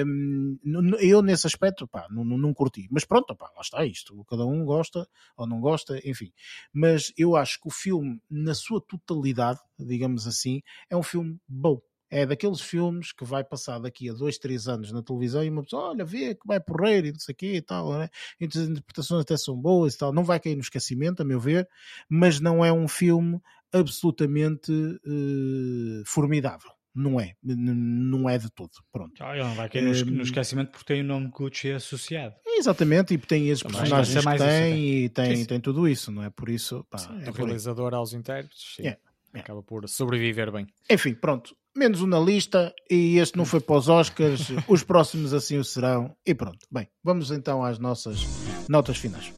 Um, 0.05 0.57
eu 0.99 1.21
nesse 1.21 1.45
aspecto, 1.45 1.78
pá, 1.87 2.07
não, 2.09 2.23
não, 2.23 2.53
curti. 2.53 2.87
Mas 2.91 3.05
pronto, 3.05 3.35
pá, 3.35 3.49
lá 3.55 3.61
está 3.61 3.85
isto. 3.85 4.23
Cada 4.25 4.45
um 4.45 4.65
gosta 4.65 5.07
ou 5.37 5.47
não 5.47 5.59
gosta, 5.59 5.99
enfim. 6.07 6.31
Mas 6.73 7.11
eu 7.17 7.35
acho 7.35 7.59
que 7.59 7.67
o 7.67 7.71
filme, 7.71 8.21
na 8.29 8.53
sua 8.53 8.81
totalidade, 8.81 9.59
digamos 9.77 10.27
assim, 10.27 10.61
é 10.89 10.95
um 10.95 11.03
filme 11.03 11.39
bom. 11.47 11.81
É 12.11 12.25
daqueles 12.25 12.59
filmes 12.59 13.11
que 13.11 13.23
vai 13.23 13.43
passar 13.43 13.77
daqui 13.77 14.09
a 14.09 14.13
dois, 14.13 14.39
três 14.39 14.67
anos 14.67 14.91
na 14.91 15.03
televisão 15.03 15.43
e 15.43 15.49
uma 15.49 15.63
pessoa, 15.63 15.89
olha, 15.89 16.03
vê 16.03 16.33
que 16.33 16.47
vai 16.47 16.59
porrer 16.59 17.05
e 17.05 17.11
não 17.11 17.19
sei 17.19 17.33
o 17.33 17.35
quê 17.35 17.55
e 17.57 17.61
tal, 17.61 17.91
né? 17.99 18.09
E 18.39 18.45
as 18.45 18.55
interpretações 18.55 19.21
até 19.21 19.37
são 19.37 19.55
boas 19.55 19.93
e 19.93 19.97
tal. 19.99 20.11
Não 20.11 20.23
vai 20.23 20.39
cair 20.39 20.55
no 20.55 20.61
esquecimento, 20.61 21.21
a 21.21 21.25
meu 21.25 21.39
ver, 21.39 21.69
mas 22.09 22.39
não 22.39 22.65
é 22.65 22.73
um 22.73 22.87
filme 22.87 23.39
absolutamente 23.71 24.71
uh, 24.71 26.03
formidável 26.05 26.78
não 26.99 27.19
é, 27.19 27.33
não 27.41 28.29
é 28.29 28.37
de 28.37 28.49
todo. 28.49 28.71
Pronto. 28.91 29.13
Ah, 29.21 29.35
ele 29.35 29.43
não 29.43 29.55
vai 29.55 29.69
cair 29.69 29.83
no, 29.83 30.11
no 30.11 30.21
esquecimento 30.21 30.71
porque 30.71 30.93
tem 30.93 31.01
o 31.01 31.05
nome 31.05 31.29
Gucci 31.29 31.71
associado. 31.71 32.35
Exatamente, 32.45 33.13
e 33.13 33.17
tem 33.17 33.49
esses 33.49 33.63
personagens 33.63 34.13
que 34.13 34.37
tem 34.37 35.03
e 35.05 35.09
tem, 35.09 35.45
tem 35.45 35.59
tudo 35.59 35.87
isso, 35.87 36.11
não 36.11 36.23
é? 36.23 36.29
Por 36.29 36.49
isso, 36.49 36.85
pá, 36.89 36.97
sim, 36.97 37.21
é 37.21 37.31
realizador 37.31 37.93
aos 37.93 38.13
intérpretes, 38.13 38.75
sim, 38.75 38.87
é, 38.87 38.97
é. 39.33 39.39
acaba 39.39 39.63
por 39.63 39.87
sobreviver 39.87 40.51
bem. 40.51 40.67
Enfim, 40.89 41.13
pronto, 41.13 41.55
menos 41.75 42.01
um 42.01 42.07
na 42.07 42.19
lista 42.19 42.73
e 42.89 43.17
este 43.17 43.37
não 43.37 43.45
foi 43.45 43.61
para 43.61 43.77
os 43.77 43.87
Oscars, 43.87 44.47
os 44.67 44.83
próximos 44.83 45.33
assim 45.33 45.57
o 45.57 45.63
serão 45.63 46.13
e 46.25 46.35
pronto. 46.35 46.59
Bem, 46.69 46.87
vamos 47.03 47.31
então 47.31 47.63
às 47.63 47.79
nossas 47.79 48.25
notas 48.67 48.97
finais. 48.97 49.33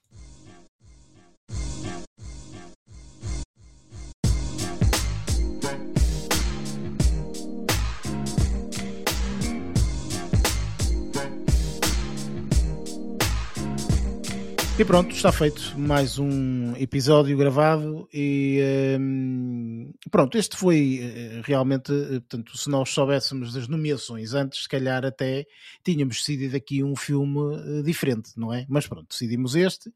E 14.82 14.84
pronto, 14.84 15.14
está 15.16 15.32
feito 15.32 15.78
mais 15.78 16.18
um 16.18 16.76
episódio 16.76 17.38
gravado 17.38 18.10
e 18.12 18.98
um, 19.00 19.94
pronto, 20.10 20.36
este 20.40 20.58
foi 20.58 21.00
eh, 21.04 21.42
realmente, 21.44 21.94
eh, 21.94 22.20
portanto, 22.20 22.58
se 22.58 22.68
nós 22.68 22.90
soubéssemos 22.90 23.54
das 23.54 23.68
nomeações 23.68 24.34
antes, 24.34 24.64
se 24.64 24.68
calhar 24.68 25.06
até 25.06 25.46
tínhamos 25.84 26.18
decidido 26.18 26.58
aqui 26.58 26.84
um 26.84 26.96
filme 26.96 27.58
eh, 27.58 27.84
diferente, 27.84 28.32
não 28.36 28.52
é? 28.52 28.66
Mas 28.68 28.88
pronto, 28.88 29.10
decidimos 29.10 29.56
este 29.56 29.94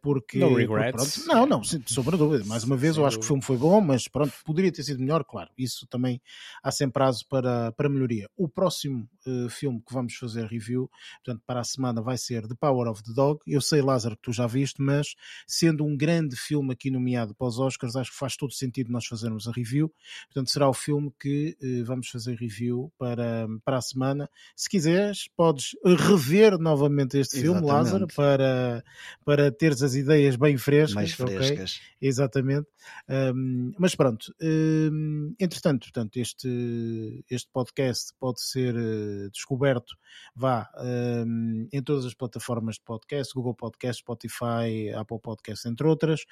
porque... 0.00 0.38
No 0.38 0.54
regrets. 0.54 1.24
Pronto, 1.24 1.34
não, 1.34 1.46
não, 1.46 1.64
sobre 1.64 2.16
dúvida. 2.16 2.44
Mais 2.44 2.62
uma 2.62 2.76
vez, 2.76 2.96
eu 2.96 3.04
acho 3.04 3.18
que 3.18 3.24
o 3.24 3.26
filme 3.26 3.42
foi 3.42 3.56
bom, 3.56 3.80
mas 3.80 4.06
pronto, 4.06 4.32
poderia 4.44 4.70
ter 4.70 4.84
sido 4.84 5.00
melhor, 5.00 5.24
claro. 5.24 5.50
Isso 5.58 5.84
também 5.88 6.20
há 6.62 6.70
sempre 6.70 6.92
prazo 6.92 7.26
para, 7.28 7.72
para 7.72 7.88
melhoria. 7.88 8.30
O 8.36 8.48
próximo 8.48 9.08
uh, 9.26 9.48
filme 9.50 9.82
que 9.84 9.92
vamos 9.92 10.14
fazer 10.14 10.46
review, 10.46 10.88
portanto, 11.24 11.42
para 11.44 11.60
a 11.60 11.64
semana 11.64 12.00
vai 12.00 12.16
ser 12.16 12.46
The 12.46 12.54
Power 12.54 12.88
of 12.88 13.02
the 13.02 13.12
Dog. 13.12 13.40
Eu 13.46 13.60
sei 13.60 13.82
Lázaro, 13.96 14.16
que 14.16 14.22
tu 14.22 14.32
já 14.32 14.46
viste, 14.46 14.80
mas 14.80 15.14
sendo 15.46 15.84
um 15.84 15.96
grande 15.96 16.36
filme 16.36 16.72
aqui 16.72 16.90
nomeado 16.90 17.34
para 17.34 17.46
os 17.46 17.58
Oscars, 17.58 17.96
acho 17.96 18.10
que 18.10 18.18
faz 18.18 18.36
todo 18.36 18.52
sentido 18.52 18.92
nós 18.92 19.06
fazermos 19.06 19.48
a 19.48 19.52
review. 19.52 19.92
Portanto, 20.26 20.50
será 20.50 20.68
o 20.68 20.74
filme 20.74 21.10
que 21.18 21.56
eh, 21.60 21.82
vamos 21.82 22.08
fazer 22.08 22.36
review 22.36 22.92
para, 22.98 23.48
para 23.64 23.78
a 23.78 23.80
semana. 23.80 24.28
Se 24.54 24.68
quiseres, 24.68 25.28
podes 25.34 25.76
rever 25.84 26.58
novamente 26.58 27.18
este 27.18 27.40
filme, 27.40 27.60
Exatamente. 27.60 27.84
Lázaro, 27.84 28.06
para, 28.14 28.84
para 29.24 29.50
teres 29.50 29.82
as 29.82 29.94
ideias 29.94 30.36
bem 30.36 30.58
frescas. 30.58 30.94
Mais 30.94 31.12
frescas. 31.12 31.80
Exatamente. 32.00 32.68
Um, 33.08 33.72
mas 33.78 33.94
pronto, 33.94 34.32
um, 34.40 35.34
entretanto, 35.40 35.84
portanto, 35.86 36.16
este, 36.18 37.24
este 37.30 37.48
podcast 37.52 38.12
pode 38.18 38.40
ser 38.40 38.74
uh, 38.76 39.30
descoberto 39.30 39.96
vá 40.34 40.68
um, 40.76 41.68
em 41.72 41.82
todas 41.82 42.04
as 42.04 42.14
plataformas 42.14 42.76
de 42.76 42.82
podcast, 42.82 43.32
Google 43.34 43.54
Podcast, 43.54 43.85
Spotify, 43.92 44.90
Apple 44.94 45.20
Podcast, 45.20 45.68
entre 45.68 45.86
outras. 45.86 46.24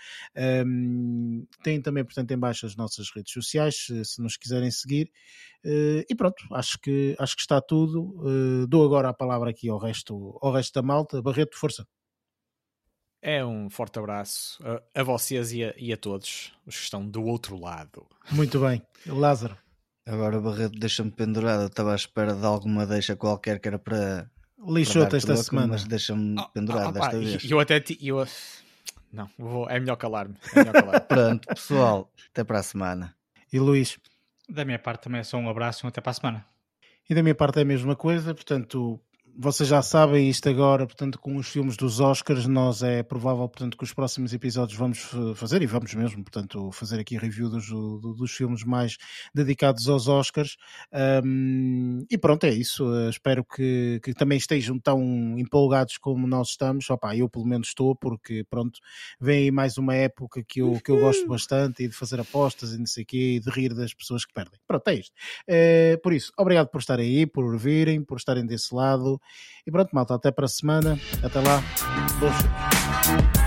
Um, 0.66 1.46
tem 1.62 1.80
também, 1.80 2.04
portanto, 2.04 2.30
em 2.30 2.38
baixo 2.38 2.66
as 2.66 2.76
nossas 2.76 3.10
redes 3.14 3.32
sociais, 3.32 3.86
se, 3.86 4.04
se 4.04 4.22
nos 4.22 4.36
quiserem 4.36 4.70
seguir. 4.70 5.10
Uh, 5.64 6.04
e 6.08 6.14
pronto, 6.14 6.44
acho 6.52 6.78
que, 6.80 7.16
acho 7.18 7.34
que 7.34 7.42
está 7.42 7.60
tudo. 7.60 8.14
Uh, 8.20 8.66
dou 8.66 8.84
agora 8.84 9.08
a 9.08 9.14
palavra 9.14 9.50
aqui 9.50 9.68
ao 9.68 9.78
resto, 9.78 10.38
ao 10.42 10.52
resto 10.52 10.74
da 10.74 10.82
malta. 10.82 11.22
Barreto, 11.22 11.56
força. 11.56 11.86
É 13.26 13.42
um 13.42 13.70
forte 13.70 13.98
abraço 13.98 14.62
a, 14.62 15.00
a 15.00 15.02
vocês 15.02 15.50
e 15.50 15.64
a, 15.64 15.74
e 15.78 15.90
a, 15.94 15.96
todos 15.96 16.52
os 16.66 16.76
que 16.76 16.82
estão 16.82 17.08
do 17.08 17.24
outro 17.24 17.58
lado. 17.58 18.06
Muito 18.30 18.60
bem. 18.60 18.82
Lázaro. 19.06 19.56
Agora 20.06 20.38
Barreto 20.38 20.78
deixa-me 20.78 21.10
pendurado. 21.10 21.62
Eu 21.62 21.68
estava 21.68 21.92
à 21.92 21.96
espera 21.96 22.34
de 22.34 22.44
alguma 22.44 22.86
deixa 22.86 23.16
qualquer 23.16 23.58
que 23.58 23.68
era 23.68 23.78
para. 23.78 24.30
Lixou-te 24.66 25.16
esta 25.16 25.28
troco, 25.34 25.42
semana. 25.44 25.66
Mas 25.68 25.84
deixa-me 25.84 26.38
Oh, 26.38 26.48
pendurado 26.48 26.88
oh, 26.88 26.92
desta 26.92 27.18
vez. 27.18 27.50
Eu 27.50 27.60
até. 27.60 27.80
ti- 27.80 27.98
Eu, 28.00 28.26
não, 29.12 29.28
vou, 29.38 29.68
é 29.68 29.78
melhor 29.78 29.96
calar-me. 29.96 30.34
É 30.54 30.58
melhor 30.60 30.72
calar 30.72 31.00
Pronto, 31.06 31.48
pessoal. 31.48 32.10
Até 32.30 32.42
para 32.44 32.58
a 32.58 32.62
semana. 32.62 33.14
E 33.52 33.58
Luís. 33.60 33.98
Da 34.48 34.64
minha 34.64 34.78
parte 34.78 35.02
também 35.04 35.20
é 35.20 35.24
só 35.24 35.36
um 35.38 35.48
abraço 35.48 35.84
e 35.84 35.86
um 35.86 35.88
até 35.88 36.00
para 36.00 36.10
a 36.10 36.14
semana. 36.14 36.44
E 37.08 37.14
da 37.14 37.22
minha 37.22 37.34
parte 37.34 37.58
é 37.58 37.62
a 37.62 37.64
mesma 37.64 37.94
coisa, 37.94 38.34
portanto, 38.34 39.00
vocês 39.36 39.68
já 39.68 39.82
sabem 39.82 40.28
isto 40.28 40.48
agora, 40.48 40.86
portanto, 40.86 41.18
com 41.18 41.36
os 41.36 41.48
filmes 41.48 41.76
dos 41.76 41.98
Oscars, 42.00 42.46
nós 42.46 42.82
é 42.82 43.02
provável, 43.02 43.48
portanto, 43.48 43.76
que 43.76 43.84
os 43.84 43.92
próximos 43.92 44.32
episódios 44.32 44.78
vamos 44.78 45.10
eh, 45.12 45.34
fazer, 45.34 45.60
e 45.62 45.66
vamos 45.66 45.92
mesmo, 45.94 46.22
portanto, 46.22 46.70
fazer 46.72 47.00
aqui 47.00 47.16
review 47.16 47.48
dos, 47.48 47.68
do- 47.68 48.14
dos 48.14 48.30
filmes 48.32 48.62
mais 48.64 48.96
dedicados 49.34 49.88
aos 49.88 50.08
Oscars. 50.08 50.56
Um, 51.24 52.04
e 52.10 52.16
pronto, 52.18 52.44
é 52.44 52.50
isso. 52.50 52.86
Uh, 52.86 53.08
espero 53.10 53.44
que, 53.44 54.00
que 54.02 54.14
também 54.14 54.38
estejam 54.38 54.78
tão 54.78 55.00
empolgados 55.38 55.98
como 55.98 56.26
nós 56.26 56.50
estamos. 56.50 56.88
Opa, 56.90 57.16
eu 57.16 57.28
pelo 57.28 57.46
menos 57.46 57.68
estou, 57.68 57.94
porque 57.96 58.44
pronto, 58.48 58.78
vem 59.20 59.44
aí 59.44 59.50
mais 59.50 59.76
uma 59.78 59.94
época 59.94 60.42
que 60.46 60.60
eu, 60.60 60.80
que 60.80 60.90
eu 60.90 61.00
gosto 61.00 61.26
bastante 61.26 61.82
e 61.82 61.88
de 61.88 61.94
fazer 61.94 62.20
apostas 62.20 62.72
e 62.72 62.78
não 62.78 62.86
sei 62.86 63.02
o 63.02 63.06
quê, 63.06 63.34
e 63.36 63.40
de 63.40 63.50
rir 63.50 63.74
das 63.74 63.92
pessoas 63.94 64.24
que 64.24 64.32
perdem. 64.32 64.60
Pronto, 64.66 64.86
é 64.88 64.94
isto. 64.94 65.12
Eh, 65.48 65.98
por 66.02 66.12
isso, 66.12 66.32
obrigado 66.38 66.68
por 66.68 66.78
estarem 66.78 67.06
aí, 67.06 67.26
por 67.26 67.56
virem, 67.58 68.02
por 68.04 68.16
estarem 68.16 68.46
desse 68.46 68.74
lado. 68.74 69.20
E 69.66 69.70
pronto, 69.70 69.90
malta, 69.92 70.14
até 70.14 70.30
para 70.30 70.44
a 70.44 70.48
semana. 70.48 70.98
Até 71.22 71.40
lá. 71.40 71.62
Filmes. 72.18 73.43